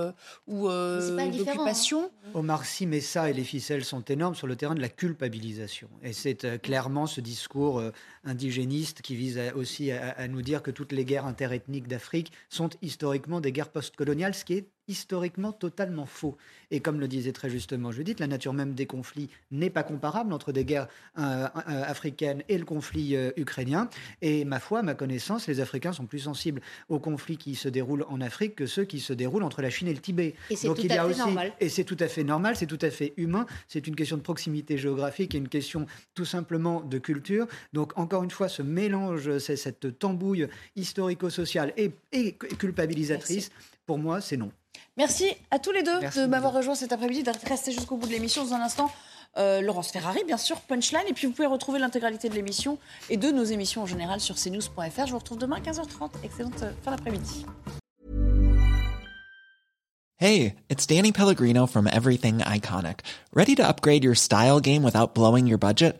ou 0.48 0.68
d'occupation. 0.68 2.04
Hein. 2.04 2.32
Omar 2.34 2.66
Sy 2.66 2.86
met 2.86 3.00
ça 3.00 3.30
et 3.30 3.34
les 3.34 3.44
ficelles 3.44 3.86
sont 3.86 4.02
énormes 4.02 4.36
sur 4.36 4.48
le 4.48 4.56
terrain 4.56 4.76
de 4.76 4.82
la 4.82 4.90
culpabilisation. 4.90 5.90
Et 6.04 6.14
c'est 6.14 6.62
clairement 6.62 7.08
ce 7.08 7.22
discours 7.22 7.82
indigéniste 8.26 9.02
qui 9.02 9.16
vise 9.16 9.40
aussi 9.56 9.92
à, 9.92 10.12
à 10.12 10.28
nous 10.28 10.42
dire 10.42 10.62
que 10.62 10.72
toutes 10.72 10.92
les 10.92 11.06
guerres 11.06 11.26
interethniques 11.26 11.88
d'Afrique 11.88 12.32
sont 12.50 12.70
historiquement 12.82 13.42
des 13.42 13.52
guerres 13.52 13.70
postcoloniales, 13.70 14.34
ce 14.34 14.46
qui 14.46 14.54
est 14.54 14.68
historiquement 14.88 15.52
totalement 15.52 16.06
faux. 16.06 16.38
Et 16.70 16.80
comme 16.80 17.00
le 17.00 17.08
disait 17.08 17.32
très 17.32 17.50
justement 17.50 17.92
Judith, 17.92 18.20
la 18.20 18.28
nature 18.28 18.54
même 18.54 18.74
des 18.74 18.86
conflits 18.86 19.30
n'est 19.52 19.70
pas 19.70 19.84
comparable 19.84 20.34
entre 20.34 20.52
des 20.52 20.66
guerres 20.66 20.88
euh, 21.18 21.48
euh, 21.68 21.84
africaines 21.86 22.44
et 22.50 22.58
le 22.58 22.66
conflit 22.66 23.16
euh, 23.16 23.32
ukrainien. 23.38 23.90
Et 24.22 24.46
ma 24.46 24.60
foi, 24.60 24.82
ma 24.84 24.94
connaissance, 24.94 25.48
les 25.48 25.60
Africains 25.60 25.94
sont 25.94 26.06
plus 26.06 26.20
sensibles 26.20 26.62
aux 26.90 27.00
conflits 27.00 27.38
qui 27.38 27.56
se 27.56 27.70
déroulent 27.70 28.06
en 28.10 28.22
Afrique 28.22 28.56
que 28.56 28.66
ceux 28.66 28.86
qui 28.86 29.00
se 29.00 29.14
déroulent 29.14 29.44
entre 29.44 29.62
la 29.62 29.70
Chine 29.70 29.88
et 29.88 29.94
le 29.94 30.00
Tibet. 30.00 30.36
Et 30.50 30.56
c'est 30.56 30.68
tout, 30.68 30.88
à 30.90 31.08
fait 31.08 31.18
normal. 31.18 31.54
Et 31.60 31.70
c'est 31.70 31.84
tout 31.84 31.98
à 32.00 32.08
fait 32.08 32.24
normal, 32.24 32.56
c'est 32.56 32.68
tout 32.68 32.80
à 32.82 32.90
fait 32.90 33.14
humain. 33.18 33.46
C'est 33.68 33.88
une 33.88 33.96
question 33.96 34.18
de 34.18 34.22
proximité 34.22 34.78
géographique 34.78 35.36
et 35.36 35.38
une 35.38 35.50
question 35.50 35.86
tout 36.14 36.26
simplement 36.26 36.82
de 36.82 36.98
culture. 36.98 37.48
Donc 37.74 37.98
encore 37.98 38.24
une 38.24 38.32
fois, 38.32 38.50
ce 38.50 38.62
mélange, 38.62 39.38
c'est 39.40 39.56
cette 39.56 40.00
tambouille 40.00 40.48
historico-sociale 40.76 41.74
et, 41.78 41.92
et 42.12 42.34
culpabilisatrice, 42.34 43.52
pour 43.86 43.98
moi, 43.98 44.22
c'est 44.22 44.38
non. 44.38 44.52
Merci 44.98 45.26
à 45.52 45.60
tous 45.60 45.72
les 45.72 45.84
deux 45.84 46.00
de 46.16 46.26
m'avoir 46.26 46.54
rejoint 46.54 46.76
cet 46.76 46.92
après-midi, 46.92 47.24
d'être 47.24 47.48
resté 47.48 47.72
jusqu'au 47.72 47.96
bout 47.96 48.08
de 48.08 48.12
l'émission. 48.12 48.44
Dans 48.44 48.54
un 48.54 48.62
instant, 48.62 48.92
euh, 49.38 49.62
Laurence 49.62 49.92
Ferrari, 49.92 50.24
bien 50.26 50.38
sûr, 50.38 50.60
Punchline. 50.62 51.04
Et 51.08 51.14
puis 51.14 51.28
vous 51.28 51.34
pouvez 51.34 51.48
retrouver 51.48 51.80
l'intégralité 51.80 52.30
de 52.30 52.36
l'émission 52.36 52.78
et 53.10 53.18
de 53.18 53.32
nos 53.32 53.44
émissions 53.44 53.84
en 53.84 53.86
général 53.86 54.20
sur 54.20 54.36
cnews.fr. 54.36 55.06
Je 55.06 55.12
vous 55.12 55.20
retrouve 55.20 55.38
demain 55.38 55.58
à 55.58 55.60
15h30. 55.60 56.12
Excellente 56.24 56.64
euh, 56.64 56.72
fin 56.84 56.92
d'après-midi. 56.92 57.46
Hey, 60.18 60.54
it's 60.70 60.86
Danny 60.86 61.12
Pellegrino 61.12 61.66
from 61.66 61.88
Everything 61.88 62.40
Iconic. 62.40 63.00
Ready 63.34 63.56
to 63.56 63.64
upgrade 63.64 64.04
your 64.04 64.14
style 64.14 64.60
game 64.60 64.84
without 64.84 65.16
blowing 65.16 65.48
your 65.48 65.58
budget? 65.58 66.00